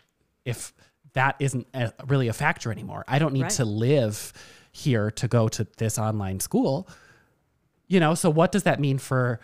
if 0.45 0.72
that 1.14 1.36
isn't 1.39 1.66
a, 1.74 1.93
really 2.07 2.28
a 2.28 2.32
factor 2.32 2.70
anymore, 2.72 3.05
I 3.09 3.18
don't 3.18 3.32
need 3.32 3.43
Right. 3.43 3.51
to 3.53 3.64
live 3.64 4.32
here 4.72 5.11
to 5.12 5.28
go 5.28 5.49
to 5.49 5.66
this 5.76 5.99
online 5.99 6.41
school. 6.41 6.89
You 7.89 8.01
know, 8.01 8.14
so 8.14 8.30
what 8.30 8.53
does 8.53 8.62
that 8.64 8.80
mean 8.80 8.99
for 8.99 9.41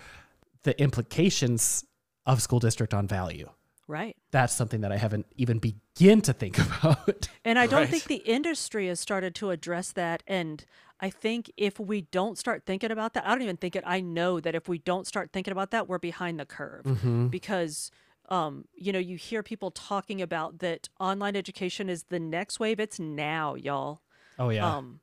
the 0.63 0.79
implications 0.81 1.85
of 2.27 2.41
school 2.43 2.59
district 2.61 2.95
on 2.95 3.07
value? 3.07 3.51
Right. 3.87 4.17
that's 4.31 4.55
something 4.55 4.81
that 4.81 4.91
I 4.93 4.97
haven't 4.97 5.27
even 5.37 5.59
begin 5.59 6.23
to 6.23 6.33
think 6.33 6.59
about. 6.83 7.29
And 7.45 7.59
I 7.59 7.67
don't 7.67 7.81
Right. 7.83 7.89
think 7.91 8.05
the 8.05 8.23
industry 8.25 8.89
has 8.89 8.99
started 8.99 9.35
to 9.37 9.51
address 9.51 9.93
that. 9.93 10.23
And 10.27 10.65
I 11.05 11.11
think 11.11 11.51
if 11.57 11.79
we 11.79 12.03
don't 12.19 12.39
start 12.39 12.65
thinking 12.65 12.91
about 12.91 13.13
that, 13.15 13.27
I 13.27 13.31
don't 13.33 13.43
even 13.43 13.59
think 13.59 13.77
it, 13.77 13.85
I 13.87 14.01
know 14.01 14.41
that 14.41 14.55
if 14.55 14.69
we 14.69 14.79
don't 14.79 15.07
start 15.07 15.31
thinking 15.33 15.53
about 15.53 15.71
that, 15.73 15.89
we're 15.89 15.99
behind 15.99 16.41
the 16.41 16.47
curve 16.47 16.85
Mm-hmm. 16.85 17.29
because. 17.29 17.91
Um, 18.31 18.65
you 18.75 18.91
know, 18.91 18.99
you 18.99 19.19
hear 19.19 19.43
people 19.43 19.71
talking 19.71 20.23
about 20.23 20.61
that 20.61 20.89
online 20.99 21.37
education 21.37 21.91
is 21.91 22.05
the 22.05 22.19
next 22.19 22.59
wave. 22.59 22.81
It's 22.81 22.99
now, 22.99 23.55
y'all. 23.55 24.01
oh 24.39 24.49
yeah. 24.49 24.67
um, 24.77 25.01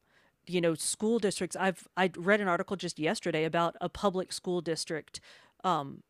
you 0.47 0.59
know, 0.59 0.73
school 0.73 1.19
districts. 1.19 1.55
I've 1.55 1.87
I 1.95 2.09
read 2.17 2.41
an 2.41 2.47
article 2.47 2.75
just 2.75 2.97
yesterday 2.97 3.43
about 3.43 3.75
a 3.79 3.89
public 3.89 4.33
school 4.33 4.59
district, 4.59 5.21
um, 5.63 6.01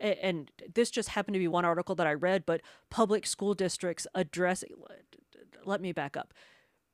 and 0.00 0.50
this 0.74 0.90
just 0.90 1.10
happened 1.10 1.34
to 1.34 1.38
be 1.38 1.46
one 1.46 1.64
article 1.64 1.94
that 1.94 2.08
I 2.08 2.14
read. 2.14 2.44
But 2.44 2.60
public 2.90 3.24
school 3.24 3.54
districts 3.54 4.08
address. 4.12 4.64
Let 5.64 5.80
me 5.80 5.92
back 5.92 6.16
up. 6.16 6.34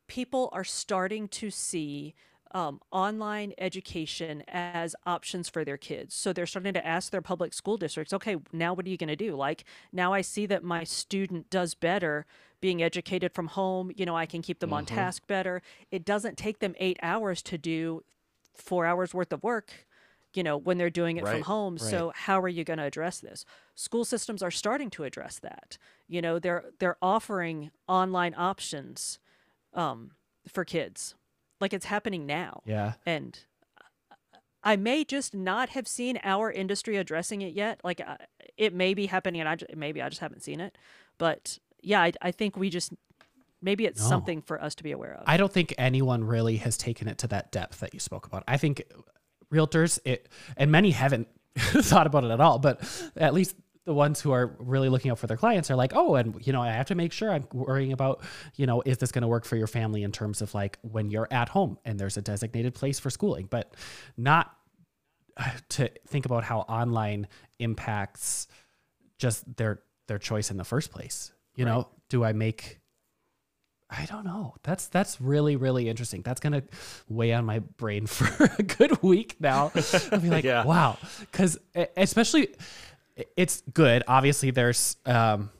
People 0.06 0.48
are 0.52 0.64
starting 0.64 1.28
to 1.28 1.50
see 1.50 2.14
um, 2.52 2.80
online 2.92 3.52
education 3.58 4.42
as 4.46 4.94
options 5.04 5.48
for 5.48 5.64
their 5.64 5.76
kids. 5.76 6.14
So 6.14 6.32
they're 6.32 6.46
starting 6.46 6.74
to 6.74 6.86
ask 6.86 7.10
their 7.10 7.20
public 7.20 7.52
school 7.52 7.76
districts, 7.76 8.12
okay, 8.12 8.36
now 8.52 8.72
what 8.72 8.86
are 8.86 8.88
you 8.88 8.96
going 8.96 9.08
to 9.08 9.16
do? 9.16 9.34
Like, 9.34 9.64
now 9.92 10.12
I 10.12 10.20
see 10.20 10.46
that 10.46 10.62
my 10.62 10.84
student 10.84 11.50
does 11.50 11.74
better 11.74 12.24
being 12.60 12.82
educated 12.82 13.32
from 13.34 13.48
home. 13.48 13.90
You 13.96 14.06
know, 14.06 14.16
I 14.16 14.26
can 14.26 14.42
keep 14.42 14.60
them 14.60 14.72
on 14.72 14.86
task 14.86 15.26
better. 15.26 15.60
It 15.90 16.04
doesn't 16.04 16.38
take 16.38 16.60
them 16.60 16.74
eight 16.78 16.98
hours 17.02 17.42
to 17.42 17.58
do 17.58 18.04
four 18.54 18.86
hours 18.86 19.12
worth 19.12 19.32
of 19.32 19.42
work 19.42 19.86
you 20.34 20.42
know 20.42 20.56
when 20.56 20.78
they're 20.78 20.90
doing 20.90 21.16
it 21.16 21.28
from 21.28 21.42
Right, 21.42 21.42
home 21.42 21.78
so 21.78 22.12
how 22.14 22.40
are 22.40 22.48
you 22.48 22.64
going 22.64 22.78
to 22.78 22.84
address 22.84 23.20
this 23.20 23.44
school 23.74 24.04
systems 24.04 24.42
are 24.42 24.50
starting 24.50 24.90
to 24.90 25.04
address 25.04 25.38
that 25.38 25.78
you 26.08 26.20
know 26.22 26.38
they're 26.38 26.64
they're 26.78 26.96
offering 27.02 27.70
online 27.88 28.34
options 28.36 29.18
um, 29.76 30.10
for 30.48 30.64
kids 30.64 31.14
like 31.60 31.72
it's 31.72 31.86
happening 31.86 32.26
now 32.26 32.62
yeah. 32.66 32.94
and 33.06 33.40
I 34.62 34.74
may 34.74 35.04
just 35.04 35.32
not 35.32 35.68
have 35.70 35.86
seen 35.86 36.18
our 36.24 36.50
industry 36.50 36.96
addressing 36.96 37.40
it 37.40 37.54
yet. 37.54 37.80
Like 37.84 38.00
uh, 38.00 38.16
it 38.56 38.74
may 38.74 38.94
be 38.94 39.06
happening, 39.06 39.40
and 39.40 39.48
I 39.48 39.54
ju- 39.54 39.66
maybe 39.76 40.02
I 40.02 40.08
just 40.08 40.20
haven't 40.20 40.42
seen 40.42 40.58
it. 40.58 40.76
But 41.18 41.60
yeah, 41.82 42.02
I, 42.02 42.12
I 42.20 42.32
think 42.32 42.56
we 42.56 42.68
just 42.68 42.92
maybe 43.62 43.86
it's 43.86 44.00
No. 44.00 44.08
something 44.08 44.42
for 44.42 44.60
us 44.60 44.74
to 44.74 44.82
be 44.82 44.90
aware 44.90 45.14
of. 45.14 45.22
I 45.24 45.36
don't 45.36 45.52
think 45.52 45.72
anyone 45.78 46.24
really 46.24 46.56
has 46.56 46.76
taken 46.76 47.06
it 47.06 47.16
to 47.18 47.28
that 47.28 47.52
depth 47.52 47.78
that 47.78 47.94
you 47.94 48.00
spoke 48.00 48.26
about. 48.26 48.42
I 48.48 48.56
think 48.56 48.82
realtors, 49.54 50.00
it, 50.04 50.28
and 50.56 50.72
many 50.72 50.90
haven't 50.90 51.28
thought 51.56 52.08
about 52.08 52.24
it 52.24 52.32
at 52.32 52.40
all, 52.40 52.58
but 52.58 52.80
at 53.16 53.34
least 53.34 53.54
the 53.86 53.94
ones 53.94 54.20
who 54.20 54.32
are 54.32 54.54
really 54.58 54.88
looking 54.88 55.10
out 55.10 55.18
for 55.18 55.28
their 55.28 55.36
clients 55.36 55.70
are 55.70 55.76
like, 55.76 55.92
oh, 55.94 56.16
and 56.16 56.44
you 56.46 56.52
know, 56.52 56.60
I 56.60 56.72
have 56.72 56.86
to 56.86 56.94
make 56.94 57.12
sure 57.12 57.30
I'm 57.30 57.46
worrying 57.52 57.92
about, 57.92 58.22
you 58.56 58.66
know, 58.66 58.82
is 58.84 58.98
this 58.98 59.12
going 59.12 59.22
to 59.22 59.28
work 59.28 59.44
for 59.44 59.56
your 59.56 59.68
family 59.68 60.02
in 60.02 60.12
terms 60.12 60.42
of 60.42 60.52
like 60.54 60.78
when 60.82 61.08
you're 61.10 61.28
at 61.30 61.48
home 61.48 61.78
and 61.84 61.98
there's 61.98 62.16
a 62.16 62.22
designated 62.22 62.74
place 62.74 62.98
for 62.98 63.10
schooling, 63.10 63.46
but 63.48 63.74
not 64.16 64.54
uh, 65.36 65.48
to 65.70 65.88
think 66.08 66.26
about 66.26 66.42
how 66.44 66.60
online 66.60 67.28
impacts 67.60 68.48
just 69.18 69.56
their 69.56 69.80
their 70.08 70.18
choice 70.18 70.50
in 70.50 70.56
the 70.56 70.64
first 70.64 70.90
place. 70.90 71.32
You 71.54 71.64
know, 71.64 71.88
do 72.08 72.24
I 72.24 72.32
make 72.32 72.80
I 73.88 74.04
don't 74.06 74.24
know. 74.24 74.56
That's 74.64 74.88
that's 74.88 75.20
really 75.20 75.54
really 75.54 75.88
interesting. 75.88 76.22
That's 76.22 76.40
gonna 76.40 76.64
weigh 77.08 77.32
on 77.32 77.44
my 77.44 77.60
brain 77.60 78.06
for 78.08 78.50
a 78.58 78.62
good 78.64 79.00
week 79.02 79.36
now. 79.38 79.70
I'll 80.10 80.18
be 80.18 80.28
like, 80.28 80.44
Yeah. 80.52 80.64
wow, 80.64 80.98
because 81.20 81.56
especially 81.96 82.48
it's 83.36 83.62
good. 83.72 84.02
Obviously, 84.06 84.50
there's 84.50 84.96
um, 85.06 85.50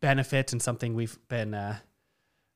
benefit 0.00 0.52
and 0.52 0.62
something 0.62 0.94
we've 0.94 1.18
been 1.28 1.54
uh, 1.54 1.76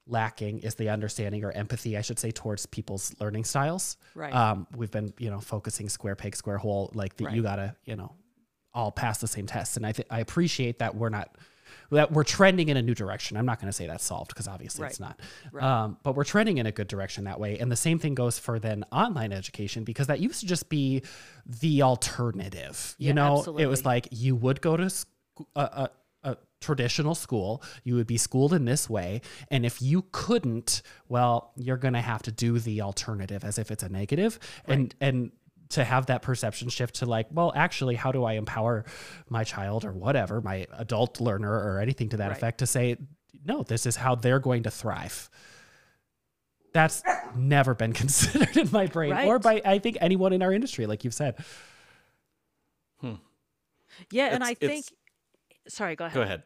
lacking 0.07 0.61
is 0.61 0.74
the 0.74 0.88
understanding 0.90 1.45
or 1.45 1.51
empathy, 1.51 1.97
I 1.97 2.03
should 2.03 2.18
say, 2.18 2.30
towards 2.30 2.66
people's 2.66 3.14
learning 3.20 3.45
styles. 3.45 3.97
Right. 4.14 4.34
Um, 4.34 4.66
we've 4.76 4.90
been 4.90 5.12
you 5.18 5.30
know 5.30 5.40
focusing 5.40 5.88
square 5.88 6.16
peg 6.16 6.36
square 6.36 6.59
hole 6.59 6.90
like 6.95 7.16
that. 7.16 7.32
You 7.32 7.43
gotta 7.43 7.76
you 7.84 7.97
know 7.97 8.14
all 8.74 8.90
pass 8.90 9.18
the 9.18 9.28
same 9.28 9.47
tests, 9.47 9.76
and 9.76 9.86
I 9.86 9.93
th- 9.93 10.09
I 10.11 10.20
appreciate 10.20 10.78
that 10.78 10.95
we're 10.95 11.11
not 11.11 11.36
that 11.93 12.11
we're 12.11 12.24
trending 12.24 12.68
in 12.68 12.76
a 12.76 12.82
new 12.82 12.95
direction. 12.95 13.36
I'm 13.36 13.47
not 13.47 13.61
going 13.61 13.68
to 13.68 13.72
say 13.72 13.86
that's 13.86 14.05
solved 14.05 14.28
because 14.28 14.49
obviously 14.49 14.86
it's 14.86 15.01
not. 15.01 15.20
Um, 15.59 15.99
but 16.03 16.16
we're 16.16 16.24
trending 16.24 16.59
in 16.59 16.66
a 16.66 16.72
good 16.72 16.88
direction 16.88 17.24
that 17.24 17.38
way. 17.38 17.59
And 17.59 17.70
the 17.70 17.76
same 17.76 17.99
thing 17.99 18.14
goes 18.14 18.38
for 18.38 18.59
then 18.59 18.84
online 18.90 19.32
education 19.32 19.84
because 19.84 20.07
that 20.07 20.20
used 20.20 20.40
to 20.40 20.47
just 20.47 20.68
be 20.68 21.03
the 21.47 21.82
alternative. 21.82 22.95
You 22.99 23.09
Yeah, 23.09 23.12
know, 23.14 23.57
it 23.59 23.66
was 23.66 23.84
like 23.84 24.09
you 24.11 24.34
would 24.36 24.61
go 24.61 24.76
to 24.76 24.90
sc- 24.90 25.09
a, 25.55 25.61
a, 25.61 25.90
a 26.30 26.36
traditional 26.61 27.14
school, 27.14 27.62
you 27.84 27.95
would 27.97 28.07
be 28.07 28.16
schooled 28.16 28.55
in 28.55 28.64
this 28.64 28.88
way. 28.88 29.20
And 29.51 29.66
if 29.66 29.82
you 29.82 30.07
couldn't, 30.12 30.82
well, 31.09 31.53
you're 31.57 31.76
going 31.76 31.95
to 31.95 32.01
have 32.01 32.22
to 32.22 32.32
do 32.32 32.59
the 32.59 32.80
alternative 32.80 33.45
as 33.45 33.59
if 33.59 33.70
it's 33.70 33.82
a 33.82 33.88
negative. 33.88 34.38
And, 34.66 34.95
and, 35.01 35.32
to 35.72 35.84
have 35.84 36.06
that 36.06 36.22
perception 36.22 36.68
shift 36.68 36.96
to 36.96 37.06
like, 37.06 37.26
well, 37.30 37.52
actually, 37.54 37.94
how 37.96 38.12
do 38.12 38.24
I 38.24 38.34
empower 38.34 38.84
my 39.28 39.44
child 39.44 39.84
or 39.84 39.92
whatever, 39.92 40.40
my 40.40 40.66
adult 40.72 41.20
learner 41.20 41.52
or 41.52 41.78
anything 41.80 42.08
to 42.10 42.16
that 42.18 42.28
Right. 42.28 42.36
effect 42.36 42.58
to 42.58 42.66
say, 42.66 42.96
no, 43.44 43.62
this 43.62 43.86
is 43.86 43.96
how 43.96 44.14
they're 44.14 44.38
going 44.40 44.62
to 44.64 44.70
thrive. 44.70 45.28
That's 46.72 47.02
never 47.36 47.74
been 47.74 47.92
considered 48.02 48.56
in 48.56 48.70
my 48.72 48.86
brain 48.86 49.12
or 49.28 49.38
by, 49.38 49.60
I 49.64 49.78
think, 49.78 49.98
anyone 50.00 50.32
in 50.32 50.42
our 50.42 50.52
industry, 50.52 50.86
like 50.86 51.04
you've 51.04 51.14
said. 51.14 51.36
Yeah, 54.10 54.26
and 54.34 54.42
I 54.42 54.54
think. 54.54 54.86
Sorry, 55.68 55.94
go 55.96 56.06
ahead. 56.06 56.14
Go 56.14 56.22
ahead. 56.22 56.42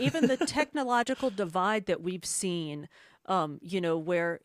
even 0.00 0.26
the 0.26 0.36
technological 0.46 1.30
divide 1.30 1.86
that 1.86 2.02
we've 2.02 2.24
seen, 2.24 2.88
um, 3.26 3.58
you 3.62 3.80
know, 3.80 3.96
where 3.96 4.40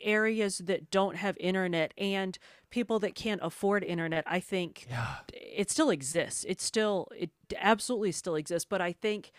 areas 0.00 0.58
that 0.58 0.90
don't 0.90 1.16
have 1.16 1.36
internet 1.38 1.94
and 1.96 2.38
people 2.70 2.98
that 3.00 3.14
can't 3.14 3.40
afford 3.42 3.82
internet, 3.84 4.24
I 4.26 4.40
think 4.40 4.86
Yeah. 4.88 5.16
it 5.32 5.70
still 5.70 5.90
exists. 5.90 6.44
It 6.48 6.60
still, 6.60 7.08
it 7.16 7.30
absolutely 7.58 8.12
still 8.12 8.34
exists. 8.36 8.66
But 8.68 8.80
I 8.80 8.92
think 8.92 9.32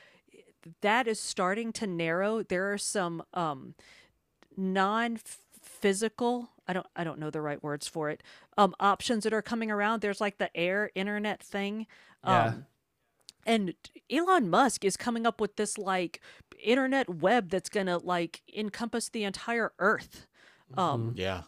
that 0.82 1.08
is 1.08 1.20
starting 1.20 1.72
to 1.74 1.88
narrow. 1.88 2.44
There 2.44 2.72
are 2.72 2.78
some 2.78 3.24
um, 3.34 3.74
non-physical. 4.56 6.50
I 6.68 6.74
don't. 6.74 6.88
I 6.96 7.04
don't 7.04 7.20
know 7.20 7.30
the 7.30 7.42
right 7.42 7.62
words 7.62 7.88
for 7.88 8.10
it. 8.10 8.22
Um, 8.58 8.76
options 8.80 9.24
that 9.24 9.34
are 9.34 9.42
coming 9.42 9.72
around. 9.72 10.02
There's 10.02 10.22
like 10.22 10.38
the 10.38 10.56
air 10.56 10.92
internet 10.96 11.42
thing. 11.44 11.88
Yeah. 12.24 12.46
Um, 12.46 12.66
and 13.46 13.74
Elon 14.10 14.50
Musk 14.50 14.86
is 14.86 14.96
coming 14.96 15.26
up 15.26 15.42
with 15.42 15.56
this 15.56 15.78
like 15.78 16.22
internet 16.64 17.10
web 17.10 17.50
that's 17.50 17.70
gonna 17.70 17.98
like 17.98 18.42
encompass 18.56 19.10
the 19.10 19.24
entire 19.24 19.74
Earth. 19.80 20.28
Um, 20.78 21.14
Yeah. 21.18 21.42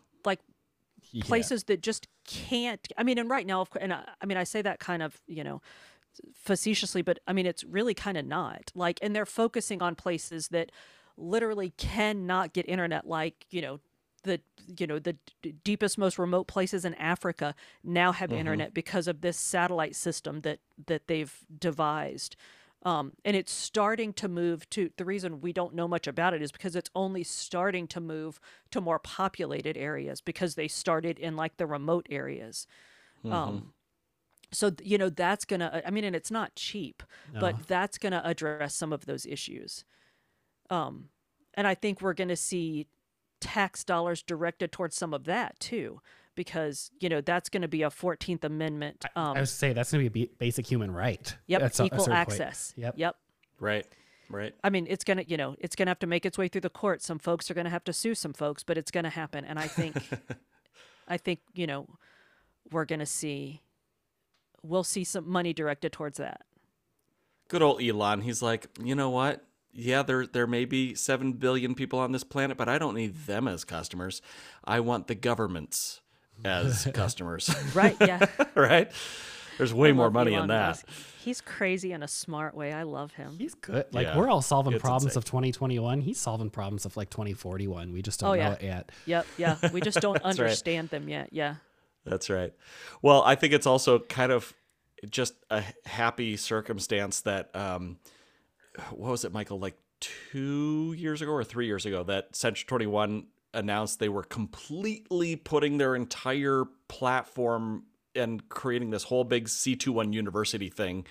Yeah. 1.13 1.23
places 1.25 1.65
that 1.65 1.81
just 1.81 2.07
can't. 2.25 2.85
I 2.97 3.03
mean, 3.03 3.19
and 3.19 3.29
right 3.29 3.45
now, 3.45 3.61
of 3.61 3.69
course, 3.69 3.83
and 3.83 3.93
I, 3.93 4.03
I 4.19 4.25
mean, 4.25 4.37
I 4.37 4.43
say 4.43 4.61
that 4.63 4.79
kind 4.79 5.03
of 5.03 5.21
you 5.27 5.43
know 5.43 5.61
facetiously, 6.35 7.03
but 7.03 7.19
I 7.27 7.33
mean, 7.33 7.45
it's 7.45 7.63
really 7.63 7.93
kind 7.93 8.17
of 8.17 8.25
not 8.25 8.71
like, 8.75 8.99
and 9.01 9.15
they're 9.15 9.25
focusing 9.25 9.81
on 9.81 9.95
places 9.95 10.49
that 10.49 10.71
literally 11.15 11.71
cannot 11.77 12.53
get 12.53 12.67
internet, 12.67 13.07
like 13.07 13.45
you 13.49 13.61
know. 13.61 13.79
The 14.25 14.39
you 14.79 14.87
know 14.87 14.99
the 14.99 15.17
d- 15.41 15.53
deepest, 15.65 15.97
most 15.97 16.17
remote 16.17 16.47
places 16.47 16.85
in 16.85 16.93
Africa 16.93 17.53
now 17.83 18.13
have 18.13 18.29
mm-hmm. 18.29 18.39
internet 18.39 18.73
because 18.73 19.09
of 19.09 19.19
this 19.19 19.35
satellite 19.35 19.97
system 19.97 20.39
that 20.41 20.59
that 20.87 21.07
they've 21.07 21.37
devised, 21.59 22.37
um, 22.83 23.13
and 23.23 23.35
it's 23.37 23.51
starting 23.51 24.13
to 24.13 24.27
move 24.27 24.69
to. 24.71 24.89
The 24.97 25.05
reason 25.05 25.41
we 25.41 25.53
don't 25.53 25.73
know 25.73 25.87
much 25.87 26.07
about 26.07 26.33
it 26.33 26.41
is 26.41 26.51
because 26.51 26.75
it's 26.75 26.89
only 26.95 27.23
starting 27.23 27.87
to 27.89 27.99
move 28.01 28.39
to 28.71 28.81
more 28.81 28.99
populated 28.99 29.77
areas 29.77 30.21
because 30.21 30.55
they 30.55 30.67
started 30.67 31.17
in 31.19 31.35
like 31.35 31.57
the 31.57 31.65
remote 31.65 32.07
areas. 32.09 32.67
Um, 33.29 33.73
so 34.51 34.71
you 34.83 34.97
know 34.97 35.09
that's 35.09 35.45
gonna. 35.45 35.81
I 35.85 35.91
mean, 35.91 36.03
and 36.03 36.15
it's 36.15 36.31
not 36.31 36.55
cheap, 36.55 37.03
but 37.39 37.67
that's 37.67 37.97
gonna 37.97 38.21
address 38.25 38.75
some 38.75 38.93
of 38.93 39.05
those 39.05 39.25
issues. 39.25 39.85
Um, 40.69 41.09
and 41.55 41.67
I 41.67 41.75
think 41.75 42.01
we're 42.01 42.13
gonna 42.13 42.35
see 42.35 42.87
tax 43.39 43.83
dollars 43.83 44.23
directed 44.23 44.71
towards 44.71 44.95
some 44.95 45.13
of 45.13 45.25
that 45.25 45.59
too, 45.59 46.01
because 46.35 46.91
you 46.99 47.09
know 47.09 47.21
that's 47.21 47.49
gonna 47.49 47.67
be 47.67 47.83
a 47.83 47.89
Fourteenth 47.89 48.43
Amendment. 48.43 49.03
Um, 49.15 49.37
I 49.37 49.41
was 49.41 49.51
say 49.51 49.73
that's 49.73 49.91
going 49.91 50.03
to 50.03 50.09
be 50.09 50.23
a 50.23 50.29
basic 50.37 50.65
human 50.65 50.91
right. 50.91 51.35
yep, 51.47 51.61
at 51.61 51.75
some- 51.75 51.85
a 51.85 51.87
equal 51.87 51.99
certain 51.99 52.25
point. 52.25 52.41
access. 52.41 52.73
Yep. 52.77 52.95
Yep. 52.97 53.15
Right. 53.59 53.85
Right. 54.29 54.55
I 54.63 54.69
mean, 54.69 54.87
it's 54.89 55.03
gonna, 55.03 55.23
you 55.27 55.37
know, 55.37 55.55
it's 55.59 55.75
gonna 55.75 55.91
have 55.91 55.99
to 55.99 56.07
make 56.07 56.25
its 56.25 56.37
way 56.37 56.47
through 56.47 56.61
the 56.61 56.69
courts. 56.69 57.05
Some 57.05 57.19
folks 57.19 57.51
are 57.51 57.53
gonna 57.53 57.69
have 57.69 57.83
to 57.83 57.93
sue 57.93 58.15
some 58.15 58.33
folks, 58.33 58.63
but 58.63 58.77
it's 58.77 58.89
gonna 58.89 59.09
happen. 59.09 59.45
And 59.45 59.59
I 59.59 59.67
think, 59.67 59.95
I 61.07 61.17
think, 61.17 61.39
you 61.53 61.67
know, 61.67 61.87
we're 62.71 62.85
gonna 62.85 63.05
see, 63.05 63.61
we'll 64.63 64.83
see 64.83 65.03
some 65.03 65.29
money 65.29 65.53
directed 65.53 65.91
towards 65.91 66.17
that. 66.17 66.41
Good 67.47 67.61
old 67.61 67.83
Elon. 67.83 68.21
He's 68.21 68.41
like, 68.41 68.67
you 68.81 68.95
know 68.95 69.09
what? 69.09 69.45
Yeah, 69.71 70.03
there 70.03 70.25
there 70.25 70.47
may 70.47 70.65
be 70.65 70.95
seven 70.95 71.33
billion 71.33 71.75
people 71.75 71.99
on 71.99 72.11
this 72.11 72.23
planet, 72.23 72.57
but 72.57 72.69
I 72.69 72.77
don't 72.77 72.95
need 72.95 73.15
them 73.25 73.47
as 73.47 73.63
customers. 73.65 74.21
I 74.63 74.79
want 74.79 75.07
the 75.07 75.15
governments 75.15 76.01
as 76.45 76.87
customers. 76.93 77.49
Right? 77.75 77.95
Yeah. 78.01 78.25
right? 78.55 78.91
There's 79.57 79.73
way 79.73 79.89
I 79.89 79.91
more 79.93 80.05
love 80.05 80.13
money 80.13 80.33
in 80.33 80.47
that. 80.47 80.67
Musk. 80.67 80.87
He's 81.23 81.39
crazy 81.39 81.93
in 81.93 82.03
a 82.03 82.07
smart 82.07 82.53
way. 82.55 82.73
I 82.73 82.83
love 82.83 83.13
him. 83.13 83.35
He's 83.37 83.53
good. 83.53 83.85
Like 83.93 84.07
Yeah. 84.07 84.17
we're 84.17 84.29
all 84.29 84.41
solving 84.41 84.73
It's 84.73 84.81
problems 84.81 85.15
insane. 85.15 85.19
of 85.19 85.25
2021. 85.25 86.01
He's 86.01 86.19
solving 86.19 86.49
problems 86.49 86.85
of 86.85 86.97
like 86.97 87.09
2041. 87.11 87.93
We 87.93 88.01
just 88.01 88.19
don't 88.19 88.31
Oh, 88.31 88.33
know 88.33 88.39
yeah. 88.39 88.53
it 88.53 88.61
yet. 88.63 88.91
Yep. 89.05 89.27
Yeah. 89.37 89.69
We 89.71 89.79
just 89.79 90.01
don't 90.01 90.13
right. 90.23 90.23
understand 90.23 90.89
them 90.89 91.07
yet. 91.07 91.29
Yeah. 91.31 91.55
That's 92.03 92.29
right. 92.29 92.51
Well, 93.01 93.21
I 93.23 93.35
think 93.35 93.53
it's 93.53 93.67
also 93.67 93.99
kind 93.99 94.31
of 94.33 94.53
just 95.09 95.35
a 95.49 95.63
happy 95.85 96.35
circumstance 96.35 97.21
that 97.21 97.55
um 97.55 97.99
what 98.91 99.11
was 99.11 99.23
it, 99.23 99.31
Michael, 99.31 99.59
like 99.59 99.77
two 99.99 100.93
years 100.97 101.21
ago 101.21 101.31
or 101.31 101.43
three 101.43 101.67
years 101.67 101.85
ago 101.85 102.03
that 102.03 102.35
Century 102.35 102.65
21 102.67 103.27
announced 103.53 103.99
they 103.99 104.09
were 104.09 104.23
completely 104.23 105.35
putting 105.35 105.77
their 105.77 105.95
entire 105.95 106.65
platform 106.87 107.83
and 108.15 108.47
creating 108.49 108.91
this 108.91 109.03
whole 109.03 109.23
big 109.23 109.45
C21 109.45 110.13
university 110.13 110.69
thing 110.69 111.05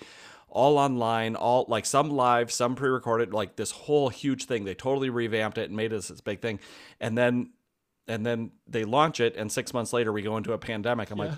all 0.52 0.78
online, 0.78 1.34
all 1.34 1.64
like 1.68 1.86
some 1.86 2.10
live, 2.10 2.52
some 2.52 2.74
pre-recorded, 2.74 3.32
like 3.32 3.56
this 3.56 3.70
whole 3.70 4.10
huge 4.10 4.44
thing. 4.44 4.64
They 4.64 4.74
totally 4.74 5.10
revamped 5.10 5.58
it 5.58 5.70
and 5.70 5.76
made 5.76 5.92
it 5.92 6.02
this 6.02 6.20
big 6.20 6.40
thing. 6.40 6.60
And 7.00 7.16
then 7.16 7.50
and 8.06 8.26
then 8.26 8.50
they 8.66 8.84
launch 8.84 9.20
it 9.20 9.36
and 9.36 9.50
6 9.50 9.72
months 9.72 9.92
later 9.92 10.12
we 10.12 10.22
go 10.22 10.36
into 10.36 10.52
a 10.52 10.58
pandemic. 10.58 11.10
I'm 11.10 11.18
like, 11.18 11.32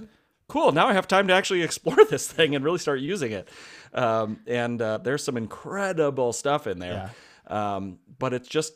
cool, 0.48 0.72
now 0.72 0.88
I 0.88 0.94
have 0.94 1.06
time 1.06 1.28
to 1.28 1.34
actually 1.34 1.62
explore 1.68 2.04
this 2.06 2.30
thing 2.30 2.54
and 2.54 2.64
really 2.64 2.78
start 2.78 3.00
using 3.00 3.32
it. 3.32 3.48
Um, 3.92 4.40
and 4.46 4.80
uh, 4.82 4.98
there's 4.98 5.22
some 5.22 5.36
incredible 5.36 6.32
stuff 6.32 6.66
in 6.66 6.78
there. 6.78 7.12
Um, 7.46 7.98
but 8.18 8.32
it's 8.32 8.48
just 8.48 8.72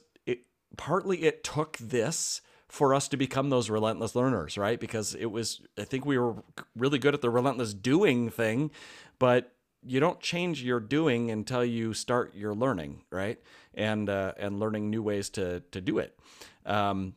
partly 0.76 1.24
it 1.24 1.42
took 1.44 1.78
this 1.78 2.40
for 2.68 2.92
us 2.92 3.08
to 3.08 3.16
become 3.16 3.50
those 3.50 3.70
relentless 3.70 4.14
learners, 4.14 4.58
right? 4.58 4.78
Because 4.78 5.14
it 5.14 5.26
was 5.26 5.60
I 5.78 5.84
think 5.84 6.04
we 6.04 6.18
were 6.18 6.36
really 6.76 6.98
good 6.98 7.14
at 7.14 7.22
the 7.22 7.30
relentless 7.30 7.74
doing 7.74 8.30
thing, 8.30 8.70
but 9.18 9.52
you 9.82 10.00
don't 10.00 10.20
change 10.20 10.62
your 10.62 10.80
doing 10.80 11.30
until 11.30 11.64
you 11.64 11.94
start 11.94 12.34
your 12.34 12.54
learning, 12.54 13.02
right? 13.10 13.38
And 13.74 14.08
uh, 14.08 14.32
and 14.38 14.60
learning 14.60 14.90
new 14.90 15.02
ways 15.02 15.30
to 15.30 15.60
to 15.70 15.80
do 15.80 15.98
it. 15.98 16.18
Um, 16.66 17.14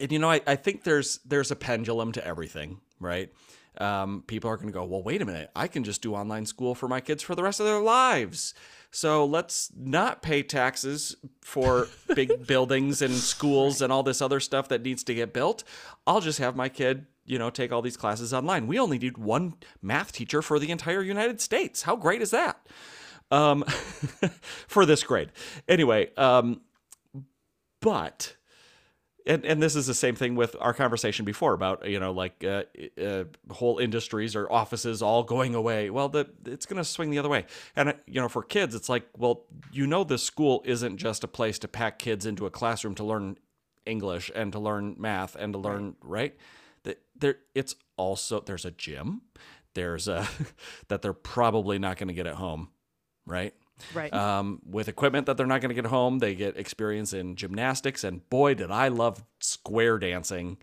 and 0.00 0.12
you 0.12 0.18
know, 0.18 0.30
I, 0.30 0.40
I 0.46 0.56
think 0.56 0.84
there's 0.84 1.20
there's 1.24 1.50
a 1.50 1.56
pendulum 1.56 2.12
to 2.12 2.26
everything, 2.26 2.80
right? 3.00 3.32
Um, 3.78 4.22
people 4.26 4.50
are 4.50 4.56
going 4.56 4.68
to 4.68 4.72
go, 4.72 4.84
well, 4.84 5.02
wait 5.02 5.22
a 5.22 5.24
minute, 5.24 5.50
I 5.56 5.66
can 5.66 5.82
just 5.82 6.02
do 6.02 6.14
online 6.14 6.44
school 6.44 6.74
for 6.74 6.88
my 6.88 7.00
kids 7.00 7.22
for 7.22 7.34
the 7.34 7.42
rest 7.42 7.58
of 7.58 7.64
their 7.64 7.80
lives. 7.80 8.52
So 8.92 9.24
let's 9.24 9.72
not 9.74 10.20
pay 10.20 10.42
taxes 10.42 11.16
for 11.40 11.88
big 12.14 12.46
buildings 12.46 13.00
and 13.00 13.14
schools 13.14 13.80
and 13.80 13.90
all 13.92 14.02
this 14.02 14.20
other 14.20 14.38
stuff 14.38 14.68
that 14.68 14.82
needs 14.82 15.02
to 15.04 15.14
get 15.14 15.32
built. 15.32 15.64
I'll 16.06 16.20
just 16.20 16.38
have 16.38 16.54
my 16.54 16.68
kid, 16.68 17.06
you 17.24 17.38
know, 17.38 17.48
take 17.48 17.72
all 17.72 17.80
these 17.80 17.96
classes 17.96 18.34
online. 18.34 18.66
We 18.66 18.78
only 18.78 18.98
need 18.98 19.16
one 19.16 19.54
math 19.80 20.12
teacher 20.12 20.42
for 20.42 20.58
the 20.58 20.70
entire 20.70 21.02
United 21.02 21.40
States. 21.40 21.82
How 21.82 21.96
great 21.96 22.20
is 22.20 22.30
that? 22.30 22.64
Um, 23.30 23.62
for 24.68 24.84
this 24.84 25.02
grade. 25.02 25.32
Anyway, 25.66 26.10
um, 26.18 26.60
but 27.80 28.36
and 29.26 29.44
and 29.44 29.62
this 29.62 29.76
is 29.76 29.86
the 29.86 29.94
same 29.94 30.14
thing 30.14 30.34
with 30.34 30.56
our 30.60 30.74
conversation 30.74 31.24
before 31.24 31.52
about 31.52 31.88
you 31.88 32.00
know 32.00 32.12
like 32.12 32.44
uh, 32.44 32.64
uh, 33.00 33.24
whole 33.50 33.78
industries 33.78 34.34
or 34.34 34.50
offices 34.50 35.02
all 35.02 35.22
going 35.22 35.54
away. 35.54 35.90
Well, 35.90 36.08
the 36.08 36.28
it's 36.46 36.66
going 36.66 36.78
to 36.78 36.84
swing 36.84 37.10
the 37.10 37.18
other 37.18 37.28
way. 37.28 37.46
And 37.76 37.90
uh, 37.90 37.92
you 38.06 38.20
know, 38.20 38.28
for 38.28 38.42
kids, 38.42 38.74
it's 38.74 38.88
like, 38.88 39.06
well, 39.16 39.44
you 39.72 39.86
know, 39.86 40.04
this 40.04 40.22
school 40.22 40.62
isn't 40.64 40.96
just 40.96 41.24
a 41.24 41.28
place 41.28 41.58
to 41.60 41.68
pack 41.68 41.98
kids 41.98 42.26
into 42.26 42.46
a 42.46 42.50
classroom 42.50 42.94
to 42.96 43.04
learn 43.04 43.36
English 43.86 44.30
and 44.34 44.52
to 44.52 44.58
learn 44.58 44.96
math 44.98 45.36
and 45.36 45.52
to 45.52 45.58
learn 45.58 45.96
right. 46.02 46.36
That 46.84 47.00
there, 47.16 47.36
it's 47.54 47.76
also 47.96 48.40
there's 48.40 48.64
a 48.64 48.70
gym. 48.70 49.22
There's 49.74 50.08
a 50.08 50.28
that 50.88 51.02
they're 51.02 51.12
probably 51.12 51.78
not 51.78 51.96
going 51.96 52.08
to 52.08 52.14
get 52.14 52.26
at 52.26 52.34
home, 52.34 52.70
right? 53.26 53.54
Right. 53.94 54.12
um, 54.12 54.60
with 54.68 54.88
equipment 54.88 55.26
that 55.26 55.36
they're 55.36 55.46
not 55.46 55.60
going 55.60 55.68
to 55.74 55.74
get 55.74 55.86
home. 55.86 56.18
They 56.18 56.34
get 56.34 56.56
experience 56.56 57.12
in 57.12 57.36
gymnastics, 57.36 58.04
and 58.04 58.28
boy, 58.30 58.54
did 58.54 58.70
I 58.70 58.88
love 58.88 59.22
square 59.40 59.98
dancing 59.98 60.58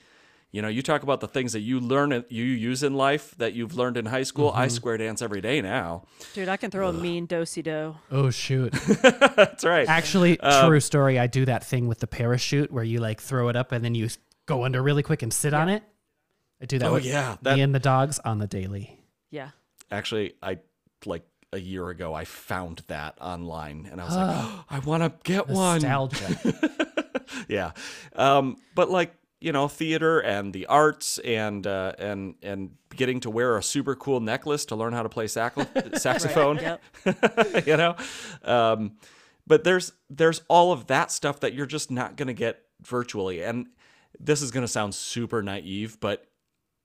You 0.52 0.64
know, 0.64 0.68
you 0.68 0.82
talk 0.82 1.04
about 1.04 1.20
the 1.20 1.28
things 1.28 1.54
that 1.54 1.60
you 1.60 1.80
learn, 1.80 2.26
you 2.30 2.44
use 2.44 2.82
in 2.82 2.96
life 2.96 3.36
that 3.38 3.54
you've 3.54 3.76
learned 3.76 3.98
in 3.98 4.08
high 4.08 4.24
school. 4.24 4.52
I 4.56 4.68
square 4.68 4.98
dance 4.98 5.22
every 5.22 5.42
day 5.42 5.62
now. 5.62 6.06
Dude, 6.34 6.50
I 6.50 6.58
can 6.58 6.72
throw 6.72 6.90
a 6.90 6.94
mean 6.94 7.28
dosey 7.28 7.62
do. 7.62 7.96
Oh 8.10 8.32
shoot! 8.32 8.74
That's 9.04 9.64
right. 9.64 9.88
Actually, 9.88 10.38
true 10.38 10.80
story. 10.80 11.20
I 11.20 11.28
do 11.28 11.46
that 11.46 11.64
thing 11.64 11.88
with 11.88 12.00
the 12.00 12.08
parachute 12.08 12.72
where 12.72 12.84
you 12.84 13.00
like 13.00 13.22
throw 13.22 13.50
it 13.50 13.56
up 13.56 13.72
and 13.72 13.86
then 13.86 13.94
you 13.94 14.10
go 14.48 14.64
under 14.66 14.82
really 14.82 15.04
quick 15.04 15.22
and 15.22 15.32
sit 15.32 15.54
on 15.54 15.70
it. 15.70 15.84
I 16.62 16.66
do 16.66 16.80
that. 16.80 16.90
Oh, 16.90 16.94
with 16.94 17.06
yeah, 17.06 17.38
that- 17.44 17.56
me 17.56 17.62
and 17.62 17.74
the 17.76 17.80
dogs 17.80 18.18
on 18.26 18.40
the 18.40 18.48
daily. 18.48 19.00
Yeah. 19.30 19.52
Actually, 19.92 20.34
I 20.42 20.58
like 21.06 21.22
a 21.52 21.60
year 21.60 21.90
ago, 21.90 22.14
I 22.14 22.26
found 22.26 22.84
that 22.88 23.18
online, 23.20 23.88
and 23.92 24.00
I 24.00 24.06
was 24.06 24.16
like, 24.16 24.38
oh, 24.38 24.66
I 24.70 24.80
want 24.80 25.04
to 25.04 25.14
get 25.24 25.48
one. 25.48 25.82
Nostalgia. 25.82 26.70
yeah 27.48 27.72
um 28.16 28.58
but 28.76 28.90
like 28.90 29.14
you 29.40 29.52
know 29.52 29.68
theater 29.68 30.20
and 30.20 30.54
the 30.54 30.66
arts 30.66 31.18
and 31.20 31.66
uh 31.66 31.94
and 31.98 32.36
and 32.42 32.72
getting 32.96 33.20
to 33.20 33.30
wear 33.30 33.58
a 33.58 33.64
super 33.64 33.96
cool 33.96 34.20
necklace 34.20 34.66
to 34.66 34.76
learn 34.76 34.94
how 34.94 35.04
to 35.04 35.10
play 35.10 35.28
sax- 35.28 35.66
saxophone 36.02 36.60
you 37.66 37.78
know 37.78 37.96
um 38.44 38.94
but 39.48 39.64
there's 39.64 39.94
there's 40.10 40.42
all 40.48 40.72
of 40.72 40.88
that 40.88 41.12
stuff 41.12 41.40
that 41.40 41.54
you're 41.54 41.66
just 41.66 41.92
not 41.92 42.16
going 42.16 42.28
to 42.28 42.34
get 42.34 42.64
virtually 42.82 43.44
and 43.44 43.68
this 44.20 44.42
is 44.42 44.52
going 44.52 44.64
to 44.64 44.68
sound 44.68 44.94
super 44.94 45.42
naive 45.42 46.00
but 46.00 46.26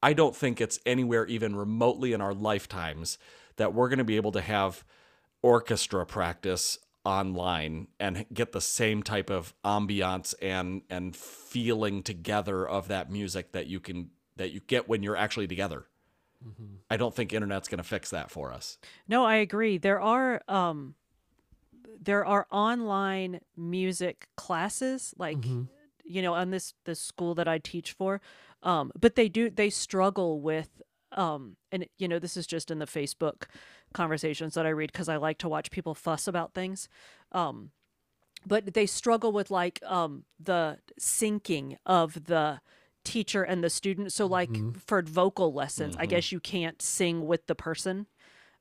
i 0.03 0.13
don't 0.13 0.37
think 0.37 0.61
it's 0.61 0.79
anywhere 0.87 1.27
even 1.27 1.57
remotely 1.57 2.13
in 2.13 2.21
our 2.21 2.35
lifetimes 2.35 3.19
that 3.57 3.75
we're 3.75 3.89
going 3.89 3.99
to 3.99 4.05
be 4.05 4.17
able 4.17 4.33
to 4.33 4.41
have 4.41 4.85
orchestra 5.43 6.07
practice 6.07 6.79
online 7.05 7.87
and 8.01 8.25
get 8.33 8.53
the 8.53 8.61
same 8.61 9.03
type 9.03 9.31
of 9.31 9.53
ambiance 9.65 10.35
and 10.41 10.83
and 10.89 11.15
feeling 11.15 12.03
together 12.03 12.67
of 12.67 12.89
that 12.89 13.11
music 13.11 13.53
that 13.53 13.67
you 13.67 13.79
can 13.79 14.11
that 14.37 14.53
you 14.53 14.61
get 14.61 14.89
when 14.89 15.03
you're 15.03 15.17
actually 15.17 15.47
together. 15.47 15.87
I 16.91 16.99
don't 16.99 17.15
think 17.15 17.33
internet's 17.33 17.69
going 17.69 17.79
to 17.79 17.85
fix 17.85 18.11
that 18.11 18.31
for 18.31 18.53
us. 18.53 18.77
No, 19.09 19.25
I 19.25 19.37
agree. 19.37 19.79
There 19.79 20.01
are 20.01 20.43
um 20.49 20.95
there 22.03 22.25
are 22.25 22.47
online 22.51 23.41
music 23.57 24.29
classes 24.37 25.15
like 25.19 25.39
you 26.05 26.23
know 26.23 26.35
on 26.35 26.51
this 26.51 26.75
this 26.85 27.01
school 27.01 27.35
that 27.35 27.49
I 27.49 27.59
teach 27.59 27.93
for 27.93 28.21
um 28.63 28.93
but 28.99 29.15
they 29.15 29.29
do 29.29 29.49
they 29.49 29.71
struggle 29.71 30.41
with 30.41 30.83
um 31.15 31.57
and 31.73 31.87
you 31.99 32.07
know 32.09 32.19
this 32.19 32.37
is 32.37 32.47
just 32.47 32.71
in 32.71 32.79
the 32.79 32.87
Facebook 32.87 33.45
conversations 33.93 34.55
that 34.55 34.67
I 34.67 34.71
read 34.71 34.93
cuz 34.93 35.09
I 35.09 35.17
like 35.17 35.39
to 35.39 35.49
watch 35.49 35.71
people 35.71 35.95
fuss 35.95 36.27
about 36.29 36.55
things 36.55 36.89
um 37.33 37.71
but 38.47 38.75
they 38.75 38.87
struggle 38.87 39.33
with 39.33 39.51
like 39.51 39.81
um 39.85 40.25
the 40.39 40.79
syncing 41.01 41.77
of 41.87 42.25
the 42.27 42.61
teacher 43.05 43.43
and 43.43 43.63
the 43.63 43.71
student 43.71 44.13
so 44.13 44.27
like 44.27 44.51
for 44.79 45.03
vocal 45.03 45.53
lessons 45.53 45.95
I 45.99 46.07
guess 46.07 46.33
you 46.33 46.41
can't 46.41 46.81
sing 46.83 47.27
with 47.27 47.47
the 47.47 47.55
person 47.55 48.07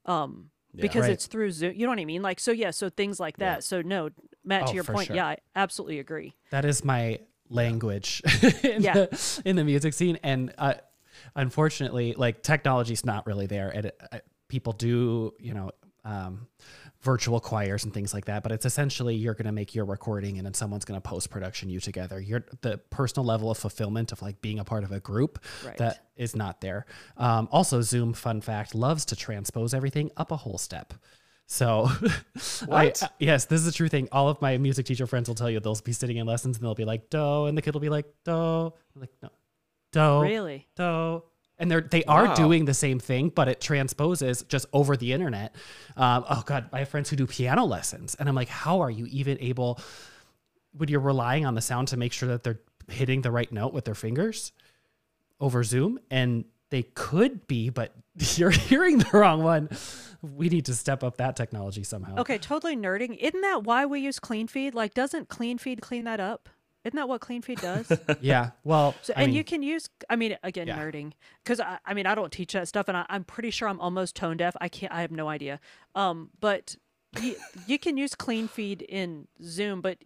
um 0.06 0.50
because 0.76 1.02
Right. 1.02 1.12
it's 1.12 1.28
through 1.28 1.52
Zoom. 1.52 1.74
You 1.76 1.86
know 1.86 1.90
what 1.92 2.00
I 2.00 2.06
mean? 2.06 2.24
Like 2.24 2.40
so 2.40 2.52
yeah, 2.52 2.72
so 2.72 2.90
things 2.90 3.20
like 3.20 3.38
that. 3.38 3.64
So 3.64 3.82
no, 3.84 4.10
Matt 4.44 4.64
Oh, 4.64 4.68
to 4.70 4.74
your 4.74 4.84
point, 4.84 5.06
sure. 5.08 5.16
yeah, 5.16 5.28
I 5.28 5.38
absolutely 5.56 6.00
agree. 6.00 6.34
that 6.50 6.66
is 6.66 6.84
my 6.84 7.20
language 7.48 8.22
in, 8.64 8.82
Yeah. 8.82 8.94
the, 8.94 9.42
in 9.46 9.56
the 9.56 9.64
music 9.64 9.94
scene 9.94 10.18
and 10.24 10.52
uh, 10.58 10.74
unfortunately 11.36 12.14
like 12.18 12.44
technology's 12.44 13.06
not 13.06 13.26
really 13.26 13.48
there. 13.48 13.70
And 13.70 13.86
it, 13.88 14.02
uh, 14.12 14.20
people 14.50 14.74
do 14.74 15.34
you 15.40 15.54
know 15.54 15.72
um, 16.06 16.48
virtual 17.02 17.40
choirs 17.40 17.86
and 17.86 17.94
things 17.94 18.14
like 18.14 18.26
that 18.26 18.44
but 18.44 18.52
it's 18.52 18.66
essentially 18.66 19.16
you're 19.16 19.34
going 19.34 19.46
to 19.46 19.54
make 19.54 19.74
your 19.74 19.86
recording 19.86 20.38
and 20.38 20.46
then 20.46 20.54
someone's 20.54 20.84
going 20.84 21.00
to 21.02 21.10
post 21.10 21.30
production 21.30 21.70
you 21.70 21.80
together. 21.80 22.20
You're 22.20 22.46
the 22.62 22.78
personal 22.90 23.26
level 23.26 23.50
of 23.50 23.58
fulfillment 23.58 24.12
of 24.12 24.22
like 24.22 24.42
being 24.42 24.60
a 24.60 24.66
part 24.66 24.84
of 24.84 24.92
a 24.92 25.00
group 25.00 25.40
Right. 25.66 25.78
that 25.78 26.08
is 26.18 26.36
not 26.36 26.60
there. 26.62 26.86
Um, 27.18 27.48
also 27.52 27.82
zoom 27.82 28.14
fun 28.14 28.42
fact 28.42 28.76
loves 28.76 29.06
to 29.06 29.16
transpose 29.16 29.74
everything 29.74 30.12
up 30.18 30.32
a 30.32 30.36
whole 30.38 30.58
step. 30.58 30.94
So, 31.46 31.90
I, 32.72 32.90
uh, 33.02 33.08
yes, 33.20 33.46
this 33.46 33.62
is 33.62 33.68
a 33.68 33.72
true 33.72 33.90
thing. 33.90 34.08
All 34.12 34.30
of 34.30 34.42
my 34.42 34.58
music 34.58 34.86
teacher 34.86 35.06
friends 35.08 35.28
will 35.28 35.36
tell 35.36 35.50
you 35.50 35.60
they'll 35.60 35.76
be 35.76 35.92
sitting 35.92 36.18
in 36.18 36.26
lessons 36.26 36.58
and 36.58 36.66
they'll 36.66 36.74
be 36.76 36.86
like 36.86 37.10
do, 37.10 37.46
and 37.46 37.58
the 37.58 37.62
kid 37.62 37.74
will 37.74 37.82
be 37.82 37.90
like 37.90 38.06
do, 38.26 38.32
I'm 38.32 38.72
like 38.96 39.12
no, 39.22 39.30
do, 39.94 40.22
Really? 40.22 40.68
do, 40.76 41.24
and 41.58 41.72
they're 41.72 41.80
they 41.82 42.04
are 42.04 42.26
Wow. 42.26 42.36
doing 42.36 42.66
the 42.66 42.74
same 42.74 43.00
thing, 43.00 43.30
but 43.30 43.48
it 43.48 43.62
transposes 43.62 44.44
just 44.50 44.66
over 44.74 44.98
the 44.98 45.14
internet. 45.14 45.56
Um, 45.96 46.26
oh 46.30 46.44
god, 46.46 46.68
I 46.74 46.80
have 46.80 46.90
friends 46.90 47.10
who 47.10 47.16
do 47.16 47.26
piano 47.26 47.64
lessons, 47.64 48.16
and 48.16 48.28
I'm 48.28 48.36
like, 48.36 48.50
how 48.50 48.82
are 48.82 48.92
you 48.92 49.06
even 49.06 49.38
able? 49.40 49.80
When 50.76 50.90
you're 50.90 51.00
relying 51.00 51.46
on 51.46 51.54
the 51.56 51.62
sound 51.62 51.88
to 51.90 51.98
make 51.98 52.12
sure 52.12 52.28
that 52.30 52.44
they're 52.44 52.60
hitting 52.90 53.22
the 53.22 53.32
right 53.32 53.50
note 53.52 53.74
with 53.74 53.86
their 53.86 53.96
fingers 53.96 54.52
over 55.40 55.64
Zoom, 55.64 56.00
and 56.12 56.46
they 56.72 56.82
could 56.84 57.46
be, 57.48 57.70
but 57.70 57.94
you're 58.36 58.50
hearing 58.50 58.98
the 58.98 59.10
wrong 59.14 59.44
one. 59.44 59.70
We 60.24 60.50
need 60.50 60.66
to 60.66 60.74
step 60.74 61.04
up 61.04 61.18
that 61.18 61.36
technology 61.36 61.84
somehow. 61.84 62.18
Okay, 62.18 62.38
totally 62.40 62.76
nerding. 62.76 63.18
Isn't 63.18 63.42
that 63.42 63.64
why 63.66 63.86
we 63.86 64.00
use 64.00 64.20
Clean 64.20 64.48
Feed? 64.48 64.74
Like, 64.74 64.94
doesn't 64.94 65.28
Clean 65.30 65.58
Feed 65.58 65.82
clean 65.82 66.06
that 66.06 66.20
up? 66.20 66.50
Isn't 66.86 66.98
that 66.98 67.08
what 67.08 67.22
Clean 67.22 67.42
Feed 67.42 67.62
does? 67.62 67.92
Yeah. 68.22 68.52
Well, 68.64 68.94
So, 69.02 69.14
and 69.16 69.28
mean, 69.28 69.36
you 69.36 69.44
can 69.44 69.64
use, 69.64 69.90
I 70.10 70.16
mean, 70.18 70.38
again, 70.44 70.68
Yeah. 70.68 70.78
nerding, 70.78 71.14
because 71.44 71.60
I, 71.60 71.80
I 71.86 71.94
mean, 71.94 72.06
I 72.06 72.14
don't 72.16 72.32
teach 72.32 72.54
that 72.54 72.68
stuff, 72.68 72.88
and 72.90 72.98
I, 72.98 73.06
I'm 73.10 73.24
pretty 73.24 73.52
sure 73.52 73.68
I'm 73.70 73.80
almost 73.80 74.16
tone 74.16 74.38
deaf. 74.38 74.56
I 74.60 74.68
can't, 74.70 74.92
I 74.92 75.02
have 75.02 75.12
no 75.12 75.30
idea. 75.30 75.60
Um, 75.96 76.30
but 76.40 76.76
you, 77.22 77.36
you 77.68 77.80
can 77.80 77.96
use 77.98 78.16
Clean 78.16 78.48
Feed 78.48 78.82
in 78.82 79.28
Zoom, 79.42 79.82
but 79.82 79.98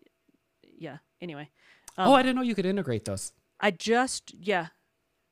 yeah. 0.78 0.98
Anyway, 1.20 1.50
oh, 1.98 2.14
I 2.14 2.22
didn't 2.22 2.36
know 2.36 2.44
you 2.44 2.54
could 2.54 2.66
integrate 2.68 3.06
those. 3.06 3.34
I 3.60 3.72
just, 3.72 4.34
yeah, 4.40 4.68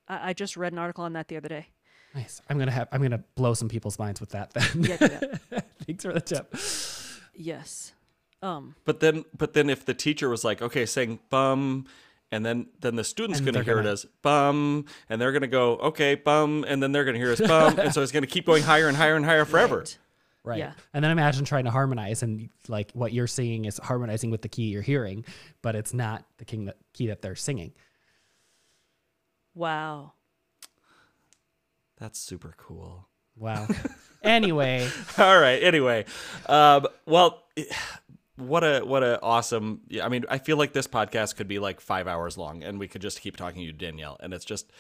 I, 0.08 0.30
I 0.30 0.34
just 0.34 0.58
read 0.58 0.74
an 0.74 0.80
article 0.80 1.04
on 1.04 1.14
that 1.14 1.28
the 1.28 1.38
other 1.38 1.50
day. 1.50 1.68
Nice. 2.16 2.42
I'm 2.50 2.58
gonna 2.58 2.72
have. 2.72 2.88
I'm 2.94 3.02
gonna 3.02 3.24
blow 3.36 3.54
some 3.54 3.68
people's 3.68 4.00
minds 4.00 4.20
with 4.22 4.30
that. 4.30 4.52
Then. 4.54 4.84
Yeah, 4.84 4.96
that. 4.98 5.66
Thanks 5.86 6.04
for 6.06 6.14
the 6.14 6.22
tip. 6.22 6.56
yes. 7.36 7.92
Um, 8.46 8.76
But 8.86 9.00
then 9.00 9.26
but 9.38 9.54
then 9.54 9.70
if 9.70 9.86
the 9.86 9.94
teacher 9.94 10.30
was 10.30 10.44
like, 10.44 10.62
"Okay, 10.62 10.86
saying 10.86 11.20
bum," 11.30 11.86
and 12.32 12.46
then 12.46 12.68
then 12.80 12.96
the 12.96 13.04
student's 13.04 13.40
And 13.40 13.46
going 13.46 13.56
to 13.56 13.64
hear 13.64 13.80
it 13.80 13.84
gonna- 13.84 13.94
as 13.94 14.06
bum, 14.22 14.86
and 15.10 15.20
they're 15.20 15.32
going 15.32 15.42
to 15.42 15.48
go, 15.48 15.78
"Okay, 15.78 16.16
bum," 16.16 16.64
and 16.68 16.82
then 16.82 16.92
they're 16.92 17.04
going 17.06 17.16
to 17.16 17.20
hear 17.20 17.32
it 17.32 17.40
as 17.40 17.48
bum, 17.48 17.80
and 17.80 17.94
so 17.94 18.02
it's 18.02 18.12
going 18.12 18.24
to 18.24 18.30
keep 18.30 18.46
going 18.46 18.64
higher 18.64 18.88
and 18.88 18.96
higher 18.98 19.16
and 19.16 19.26
higher 19.26 19.46
forever. 19.46 19.80
right. 19.80 19.98
Right. 20.44 20.60
Yeah. 20.60 20.74
And 20.94 21.04
then 21.04 21.10
imagine 21.10 21.44
trying 21.44 21.64
to 21.66 21.72
harmonize, 21.72 22.22
and 22.22 22.50
like 22.68 22.92
what 22.92 23.12
you're 23.12 23.26
seeing 23.26 23.66
is 23.66 23.80
harmonizing 23.80 24.30
with 24.30 24.44
the 24.44 24.50
key 24.50 24.66
you're 24.66 24.84
hearing, 24.84 25.26
but 25.64 25.76
it's 25.76 25.92
not 25.92 26.24
the 26.38 26.46
king 26.46 26.66
that, 26.66 26.78
key 26.94 27.08
that 27.08 27.24
they're 27.24 27.36
singing. 27.36 27.74
Wow. 29.56 30.12
That's 31.98 32.20
super 32.20 32.54
cool. 32.58 33.08
Wow. 33.36 33.68
anyway, 34.22 34.88
All 35.18 35.40
right. 35.40 35.64
Anyway, 35.64 36.06
um, 36.48 36.86
well, 37.08 37.44
what 38.38 38.64
a 38.64 38.82
what 38.82 39.04
a 39.04 39.22
awesome. 39.22 39.82
yeah, 39.88 40.06
I 40.06 40.10
mean, 40.10 40.26
I 40.30 40.38
feel 40.38 40.58
like 40.58 40.74
this 40.74 40.88
podcast 40.88 41.36
could 41.36 41.48
be 41.48 41.60
like 41.60 41.80
five 41.80 42.08
hours 42.08 42.38
long, 42.38 42.64
and 42.64 42.80
we 42.80 42.88
could 42.88 43.02
just 43.02 43.22
keep 43.22 43.38
talking 43.38 43.60
to 43.62 43.66
you, 43.66 43.72
Danielle, 43.74 44.18
and 44.20 44.34
it's 44.34 44.46
just 44.46 44.72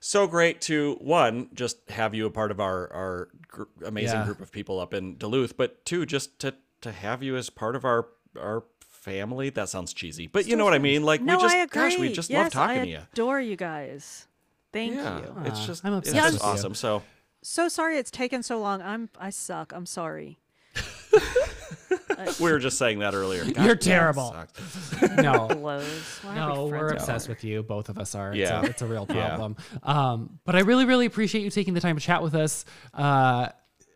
so 0.00 0.26
great 0.26 0.60
to 0.62 0.96
one 1.00 1.48
just 1.54 1.90
have 1.90 2.14
you 2.14 2.26
a 2.26 2.30
part 2.30 2.50
of 2.50 2.60
our 2.60 2.92
our 2.92 3.28
gr- 3.48 3.64
amazing 3.84 4.18
Yeah. 4.20 4.24
group 4.26 4.40
of 4.40 4.50
people 4.52 4.78
up 4.80 4.94
in 4.94 5.16
Duluth, 5.16 5.56
but 5.56 5.84
two 5.84 6.06
just 6.06 6.38
to 6.40 6.54
to 6.82 6.92
have 6.92 7.22
you 7.22 7.36
as 7.36 7.50
part 7.50 7.74
of 7.76 7.84
our 7.84 8.08
our 8.40 8.64
family. 8.80 9.50
That 9.50 9.68
sounds 9.68 9.92
cheesy, 9.92 10.26
but 10.26 10.46
you 10.46 10.54
know 10.56 10.64
what 10.64 10.74
I 10.74 10.78
mean. 10.78 11.02
Like 11.04 11.20
No, 11.22 11.36
we 11.36 11.42
just, 11.42 11.54
I 11.54 11.58
agree. 11.58 11.82
gosh, 11.90 11.98
we 11.98 12.12
just 12.12 12.30
yes, 12.30 12.44
love 12.44 12.52
talking 12.52 12.80
I 12.82 12.84
to 12.84 12.90
you. 12.90 13.00
adore 13.12 13.40
you 13.40 13.56
guys. 13.56 14.26
Thank 14.72 14.94
Yeah, 14.96 15.18
you. 15.20 15.34
it's 15.46 15.64
just 15.66 15.84
I'm 15.84 15.94
it's 15.94 16.08
obsessed 16.10 16.32
just 16.34 16.44
awesome. 16.44 16.74
So 16.74 17.02
So 17.42 17.68
sorry 17.68 17.96
it's 17.98 18.10
taken 18.10 18.42
so 18.42 18.58
long. 18.60 18.82
I'm 18.82 19.08
I 19.18 19.30
suck. 19.30 19.72
I'm 19.74 19.86
sorry. 19.86 20.38
we 22.40 22.50
were 22.52 22.58
just 22.58 22.78
saying 22.78 22.98
that 23.00 23.14
earlier. 23.14 23.44
Gosh, 23.44 23.64
You're 23.66 23.76
terrible. 23.76 24.32
sucks. 24.32 25.02
no. 25.16 25.48
Blows. 25.48 26.20
We 26.26 26.34
No, 26.34 26.66
we're 26.66 26.88
friends 26.88 27.02
obsessed 27.02 27.28
with 27.28 27.44
you. 27.44 27.62
Both 27.62 27.88
of 27.88 27.98
us 27.98 28.14
are. 28.14 28.30
It's, 28.30 28.38
Yeah. 28.38 28.60
a, 28.60 28.64
it's 28.64 28.82
a 28.82 28.86
real 28.86 29.06
Yeah. 29.08 29.28
problem. 29.28 29.56
Um, 29.82 30.38
but 30.44 30.56
I 30.56 30.60
really, 30.60 30.84
really 30.84 31.06
appreciate 31.06 31.42
you 31.42 31.50
taking 31.50 31.74
the 31.74 31.80
time 31.80 31.96
to 31.96 32.02
chat 32.02 32.22
with 32.22 32.34
us. 32.34 32.64
Uh, 32.94 33.48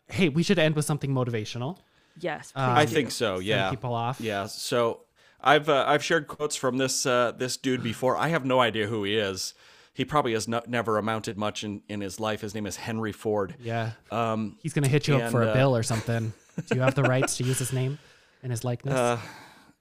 hey, 0.08 0.28
we 0.28 0.42
should 0.42 0.58
end 0.58 0.76
with 0.76 0.84
something 0.84 1.10
motivational. 1.10 1.78
Yes. 2.20 2.52
Uh, 2.54 2.74
I 2.76 2.86
think 2.86 3.08
do. 3.08 3.12
so. 3.12 3.36
Send 3.36 3.46
Yeah. 3.46 3.70
people 3.70 3.94
off. 3.94 4.20
Yeah. 4.20 4.46
So 4.46 5.00
I've 5.40 5.68
uh, 5.68 5.84
I've 5.88 6.04
shared 6.04 6.28
quotes 6.28 6.54
from 6.56 6.78
this 6.78 7.06
uh, 7.06 7.32
this 7.36 7.56
dude 7.56 7.82
before. 7.82 8.16
I 8.16 8.28
have 8.28 8.44
no 8.44 8.60
idea 8.60 8.86
who 8.86 9.04
he 9.04 9.16
is. 9.16 9.54
He 9.94 10.04
probably 10.06 10.32
has 10.32 10.48
no, 10.48 10.62
never 10.66 10.96
amounted 10.96 11.36
much 11.36 11.64
in, 11.64 11.82
in 11.88 12.00
his 12.00 12.18
life. 12.20 12.40
His 12.40 12.54
name 12.54 12.64
is 12.66 12.76
Henry 12.76 13.12
Ford. 13.12 13.56
Yeah. 13.60 13.92
Um, 14.10 14.56
He's 14.62 14.72
gonna 14.72 14.88
hit 14.88 15.06
you 15.08 15.16
up 15.16 15.30
for 15.30 15.40
and, 15.42 15.50
a 15.50 15.52
uh, 15.52 15.54
bill 15.54 15.76
or 15.76 15.82
something. 15.82 16.32
Do 16.68 16.74
you 16.76 16.80
have 16.82 16.94
the 16.94 17.02
rights 17.02 17.36
to 17.38 17.44
use 17.44 17.58
his 17.58 17.72
name 17.72 17.98
and 18.42 18.50
his 18.50 18.64
likeness? 18.64 18.94
uh, 18.94 19.18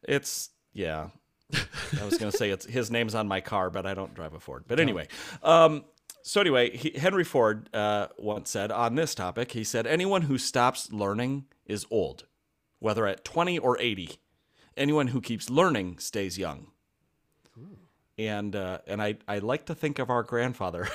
it's 0.04 0.50
yeah. 0.74 1.10
I 1.54 2.06
was 2.06 2.18
gonna 2.18 2.32
say 2.32 2.50
it's 2.50 2.66
his 2.66 2.90
name's 2.90 3.16
on 3.16 3.28
my 3.28 3.42
car, 3.42 3.70
but 3.70 3.86
I 3.86 3.94
don't 3.94 4.14
drive 4.14 4.34
a 4.34 4.40
Ford. 4.40 4.64
But 4.68 4.80
anyway, 4.80 5.08
um, 5.44 5.84
so 6.24 6.40
anyway, 6.40 6.76
he, 6.76 6.98
Henry 6.98 7.26
Ford 7.26 7.70
uh, 7.74 8.08
once 8.18 8.50
said 8.50 8.72
on 8.72 8.96
this 8.96 9.14
topic, 9.14 9.52
he 9.52 9.64
said, 9.64 9.86
"Anyone 9.86 10.24
who 10.24 10.38
stops 10.38 10.92
learning 10.94 11.46
is 11.66 11.86
old, 11.92 12.26
whether 12.80 13.06
at 13.06 13.26
twenty 13.26 13.60
or 13.60 13.80
eighty. 13.82 14.18
Anyone 14.78 15.08
who 15.08 15.20
keeps 15.20 15.50
learning 15.50 15.98
stays 16.00 16.38
young." 16.38 16.68
and 18.18 18.56
uh, 18.56 18.80
and 18.88 19.02
I 19.02 19.18
I 19.28 19.40
like 19.40 19.66
to 19.66 19.76
think 19.76 20.00
of 20.00 20.10
our 20.10 20.24
grandfather, 20.24 20.88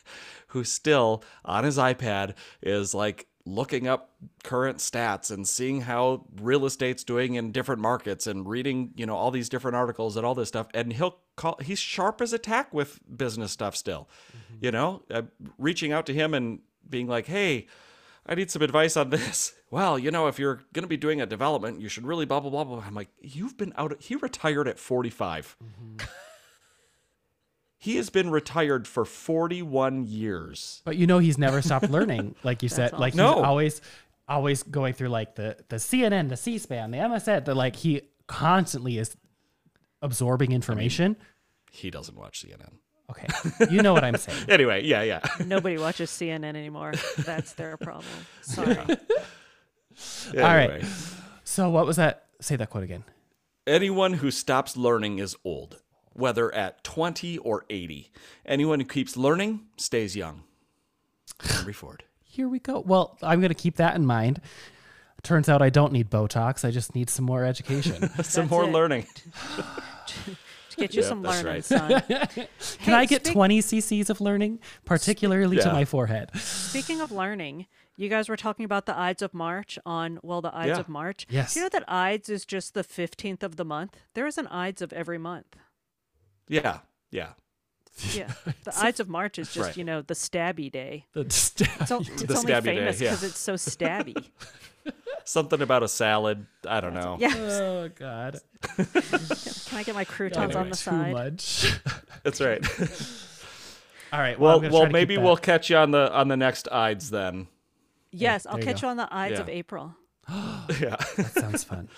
who 0.48 0.64
still 0.64 1.22
on 1.44 1.64
his 1.64 1.78
iPad 1.78 2.34
is 2.62 2.94
like 2.94 3.26
looking 3.46 3.86
up 3.86 4.10
current 4.42 4.78
stats 4.78 5.30
and 5.30 5.46
seeing 5.46 5.82
how 5.82 6.24
real 6.40 6.64
estate's 6.64 7.04
doing 7.04 7.34
in 7.34 7.52
different 7.52 7.80
markets 7.80 8.26
and 8.26 8.48
reading 8.48 8.92
you 8.96 9.04
know 9.04 9.14
all 9.14 9.30
these 9.30 9.48
different 9.50 9.76
articles 9.76 10.16
and 10.16 10.24
all 10.24 10.34
this 10.34 10.48
stuff. 10.48 10.66
And 10.72 10.92
he'll 10.94 11.18
call 11.36 11.58
he's 11.62 11.78
sharp 11.78 12.20
as 12.22 12.32
a 12.32 12.38
tack 12.38 12.72
with 12.72 13.00
business 13.16 13.52
stuff 13.52 13.76
still 13.76 14.08
you 14.60 14.70
know? 14.70 15.02
Uh, 15.10 15.22
reaching 15.58 15.92
out 15.92 16.06
to 16.06 16.14
him 16.14 16.32
and 16.32 16.60
being 16.88 17.06
like 17.06 17.26
hey 17.26 17.66
i 18.26 18.34
need 18.34 18.50
some 18.50 18.62
advice 18.62 18.96
on 18.96 19.10
this. 19.10 19.54
Well 19.70 19.98
you 19.98 20.12
know 20.12 20.28
if 20.28 20.38
you're 20.38 20.60
going 20.72 20.84
to 20.84 20.88
be 20.88 20.96
doing 20.96 21.20
a 21.20 21.26
development 21.26 21.80
you 21.80 21.88
should 21.88 22.06
really 22.06 22.26
blah 22.26 22.38
blah 22.40 22.50
blah 22.50 22.64
blah. 22.64 22.84
I'm 22.86 22.94
like 22.94 23.08
you've 23.20 23.56
been 23.56 23.72
out 23.76 24.00
he 24.00 24.14
retired 24.14 24.68
at 24.68 24.78
45 24.78 25.56
he 27.84 27.96
has 27.96 28.08
been 28.08 28.30
retired 28.30 28.88
for 28.88 29.04
41 29.04 30.06
years 30.06 30.80
But 30.84 30.96
you 30.96 31.06
know 31.06 31.18
he's 31.18 31.36
never 31.38 31.60
stopped 31.60 31.90
learning, 31.90 32.34
like 32.42 32.62
you 32.62 32.68
said. 32.68 32.92
Like 32.92 33.12
he's 33.12 33.18
No. 33.18 33.42
always 33.44 33.80
always 34.26 34.62
going 34.62 34.94
through 34.94 35.10
like 35.10 35.34
the 35.34 35.56
the 35.68 35.76
CNN, 35.76 36.28
the 36.30 36.36
C-SPAN, 36.36 36.90
the 36.90 36.98
MSN, 36.98 37.44
the 37.44 37.54
like 37.54 37.76
he 37.76 38.00
constantly 38.26 38.96
is 38.98 39.16
absorbing 40.00 40.52
information. 40.52 41.16
he 41.70 41.90
doesn't 41.90 42.16
watch 42.16 42.44
cnn 42.44 42.74
Okay. 43.10 43.26
You 43.70 43.82
know 43.82 43.92
what 43.92 44.02
I'm 44.04 44.16
saying. 44.16 44.44
anyway 44.48 44.82
yeah 44.84 45.02
yeah 45.02 45.20
Nobody 45.46 45.76
watches 45.76 46.10
CNN 46.10 46.56
anymore. 46.56 46.92
That's 47.18 47.52
their 47.52 47.76
problem. 47.76 48.16
Sorry. 48.40 48.76
All 48.78 48.96
right. 50.42 50.70
Anyway. 50.70 50.84
So 51.44 51.68
what 51.70 51.86
was 51.86 51.96
that? 51.96 52.24
Say 52.40 52.56
that 52.56 52.70
quote 52.70 52.84
again. 52.84 53.04
Anyone 53.66 54.14
who 54.14 54.30
stops 54.30 54.76
learning 54.76 55.18
is 55.18 55.36
old, 55.44 55.80
whether 56.14 56.52
at 56.54 56.82
20 56.84 57.38
or 57.38 57.64
80. 57.68 58.10
Anyone 58.46 58.80
who 58.80 58.86
keeps 58.86 59.16
learning 59.16 59.66
stays 59.76 60.16
young. 60.16 60.42
Henry 61.40 61.72
Ford. 61.72 62.04
Here 62.22 62.48
we 62.48 62.58
go. 62.58 62.80
Well, 62.80 63.16
I'm 63.22 63.40
going 63.40 63.50
to 63.50 63.54
keep 63.54 63.76
that 63.76 63.94
in 63.96 64.06
mind. 64.06 64.40
Turns 65.22 65.48
out 65.48 65.62
I 65.62 65.70
don't 65.70 65.92
need 65.92 66.10
Botox. 66.10 66.64
I 66.64 66.70
just 66.70 66.94
need 66.94 67.08
some 67.08 67.24
more 67.24 67.44
education. 67.44 68.08
Some 68.24 68.48
more 68.48 68.64
it. 68.64 68.72
learning. 68.72 69.06
To 70.70 70.76
get 70.80 70.94
you 70.94 71.02
Yeah, 71.02 71.08
some 71.08 71.22
learning, 71.22 71.46
right. 71.46 71.64
son. 71.64 72.02
Can 72.82 72.94
I 72.94 73.04
get 73.06 73.24
speak- 73.24 73.34
20 73.34 73.60
cc's 73.60 74.10
of 74.10 74.20
learning, 74.20 74.58
particularly 74.84 75.56
to 75.58 75.72
my 75.72 75.84
forehead? 75.84 76.30
Speaking 76.36 77.00
of 77.00 77.12
learning, 77.12 77.66
you 77.96 78.08
guys 78.08 78.28
were 78.28 78.36
talking 78.36 78.64
about 78.64 78.86
the 78.86 78.98
Ides 78.98 79.22
of 79.22 79.32
March 79.34 79.78
on 79.86 80.18
well, 80.24 80.40
the 80.42 80.52
Ides 80.52 80.70
Yeah. 80.70 80.80
of 80.80 80.88
March. 80.88 81.28
Yes. 81.30 81.54
Do 81.54 81.60
you 81.60 81.64
know 81.66 81.68
that 81.68 81.84
Ides 81.88 82.28
is 82.28 82.44
just 82.44 82.74
the 82.74 82.82
fifteenth 82.82 83.44
of 83.44 83.54
the 83.54 83.64
month? 83.64 83.96
There 84.14 84.26
is 84.26 84.36
an 84.36 84.48
Ides 84.48 84.82
of 84.82 84.92
every 84.92 85.16
month. 85.18 85.54
Yeah, 86.48 86.78
yeah. 87.10 87.30
Yeah, 88.12 88.32
the 88.64 88.72
Ides 88.76 88.98
of 88.98 89.08
March 89.08 89.38
is 89.38 89.52
just 89.54 89.68
Right. 89.68 89.76
you 89.76 89.84
know 89.84 90.02
the 90.02 90.14
stabby 90.14 90.70
day. 90.70 91.06
The 91.12 91.24
stab- 91.30 91.68
It's, 91.80 91.92
o- 91.92 92.00
it's 92.00 92.22
The 92.24 92.34
only 92.36 92.52
stabby 92.52 92.64
day, 92.64 92.76
famous 92.78 93.00
yeah. 93.00 93.10
because 93.10 93.22
it's 93.24 93.38
so 93.38 93.54
stabby. 93.54 94.30
Something 95.24 95.62
about 95.62 95.82
a 95.84 95.88
salad. 95.88 96.44
I 96.68 96.80
don't 96.80 96.92
know. 96.94 97.16
yeah. 97.20 97.32
oh 97.36 97.88
God. 97.94 98.40
Can 98.76 99.78
I 99.78 99.82
get 99.84 99.94
my 99.94 100.04
croutons 100.04 100.56
on 100.56 100.70
the 100.70 100.74
Too 100.76 100.82
side? 100.82 101.12
much. 101.12 101.72
That's 102.24 102.40
right. 102.40 102.62
All 104.12 104.18
right. 104.20 104.38
Well, 104.38 104.60
well, 104.60 104.70
well, 104.70 104.70
try 104.70 104.80
to 104.80 104.86
keep 104.86 104.92
maybe 104.92 105.16
we'll 105.18 105.36
catch 105.36 105.70
you 105.70 105.76
on 105.76 105.92
the 105.92 106.12
on 106.12 106.26
the 106.28 106.36
next 106.36 106.68
Ides 106.72 107.10
then. 107.10 107.46
Yes, 108.10 108.44
I'll 108.44 108.54
there 108.54 108.60
you 108.62 108.66
catch 108.66 108.80
go. 108.82 108.88
you 108.88 108.90
on 108.90 108.96
the 108.96 109.08
Ides 109.10 109.34
Yeah. 109.34 109.40
of 109.40 109.48
April. 109.48 109.94
Yeah. 110.28 110.96
That 111.16 111.32
sounds 111.32 111.62
fun. 111.64 111.88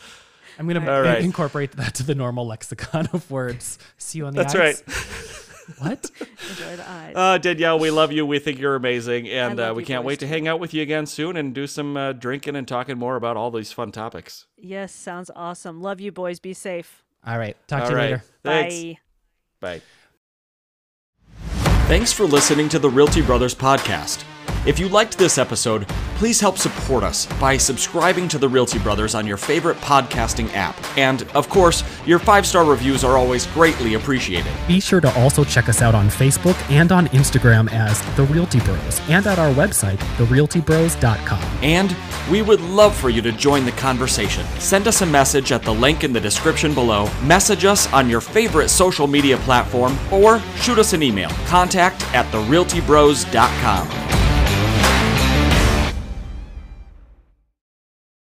I'm 0.58 0.66
gonna 0.68 0.90
All 0.90 1.02
right. 1.02 1.22
incorporate 1.22 1.72
that 1.72 1.94
to 1.96 2.02
the 2.02 2.14
normal 2.14 2.46
lexicon 2.46 3.08
of 3.12 3.30
words. 3.30 3.78
See 3.98 4.18
you 4.18 4.26
on 4.26 4.34
the 4.34 4.42
That's 4.42 4.54
ice. 4.54 4.82
right. 4.86 5.32
What? 5.78 6.12
Enjoy 6.48 6.76
the 6.76 6.88
Ides. 6.88 7.16
Uh, 7.16 7.38
Danielle, 7.38 7.80
we 7.80 7.90
love 7.90 8.12
you. 8.12 8.24
We 8.24 8.38
think 8.38 8.60
you're 8.60 8.76
amazing, 8.76 9.28
and 9.28 9.58
uh, 9.58 9.72
we 9.74 9.82
can't 9.84 10.04
boys 10.04 10.06
wait 10.10 10.20
to 10.20 10.26
hang 10.28 10.46
out 10.46 10.60
with 10.60 10.72
you 10.72 10.80
again 10.80 11.06
soon 11.06 11.36
and 11.36 11.52
do 11.52 11.66
some 11.66 11.96
uh, 11.96 12.12
drinking 12.12 12.54
and 12.54 12.68
talking 12.68 12.96
more 12.96 13.16
about 13.16 13.36
all 13.36 13.50
these 13.50 13.72
fun 13.72 13.90
topics. 13.90 14.46
yes, 14.56 14.92
sounds 14.92 15.28
awesome. 15.34 15.80
Love 15.82 16.00
you, 16.00 16.12
boys. 16.12 16.38
Be 16.38 16.54
safe. 16.54 17.02
All 17.26 17.36
right. 17.36 17.56
Talk 17.66 17.80
All 17.82 17.86
to 17.88 17.92
you 17.94 17.98
later. 17.98 18.22
Thanks. 18.44 18.76
Bye. 18.76 18.98
Bye. 19.60 19.82
Thanks 21.88 22.12
for 22.12 22.26
listening 22.26 22.68
to 22.68 22.78
the 22.78 22.88
Realty 22.88 23.22
Brothers 23.22 23.54
podcast. 23.54 24.22
If 24.66 24.80
you 24.80 24.88
liked 24.88 25.16
this 25.16 25.38
episode, 25.38 25.86
please 26.16 26.40
help 26.40 26.58
support 26.58 27.04
us 27.04 27.26
by 27.38 27.56
subscribing 27.56 28.26
to 28.26 28.36
the 28.36 28.48
Realty 28.48 28.80
Brothers 28.80 29.14
on 29.14 29.24
your 29.24 29.36
favorite 29.36 29.76
podcasting 29.76 30.52
app. 30.54 30.76
And, 30.98 31.22
of 31.34 31.48
course, 31.48 31.84
your 32.04 32.18
five 32.18 32.44
star 32.44 32.64
reviews 32.64 33.04
are 33.04 33.16
always 33.16 33.46
greatly 33.46 33.94
appreciated. 33.94 34.50
Be 34.66 34.80
sure 34.80 35.00
to 35.00 35.20
also 35.20 35.44
check 35.44 35.68
us 35.68 35.82
out 35.82 35.94
on 35.94 36.08
Facebook 36.08 36.56
and 36.68 36.90
on 36.90 37.06
Instagram 37.08 37.70
as 37.70 38.02
The 38.16 38.24
Realty 38.24 38.58
Bros 38.58 39.00
and 39.08 39.24
at 39.28 39.38
our 39.38 39.54
website, 39.54 39.98
therealtybros.com. 40.16 41.42
And 41.62 41.96
we 42.28 42.42
would 42.42 42.60
love 42.60 42.96
for 42.96 43.08
you 43.08 43.22
to 43.22 43.30
join 43.30 43.64
the 43.64 43.72
conversation. 43.72 44.44
Send 44.58 44.88
us 44.88 45.00
a 45.02 45.06
message 45.06 45.52
at 45.52 45.62
the 45.62 45.72
link 45.72 46.02
in 46.02 46.12
the 46.12 46.20
description 46.20 46.74
below, 46.74 47.08
message 47.22 47.64
us 47.64 47.86
on 47.92 48.10
your 48.10 48.20
favorite 48.20 48.70
social 48.70 49.06
media 49.06 49.36
platform, 49.38 49.96
or 50.10 50.40
shoot 50.56 50.80
us 50.80 50.92
an 50.92 51.04
email. 51.04 51.30
Contact 51.46 52.02
at 52.12 52.26
therealtybros.com. 52.32 54.06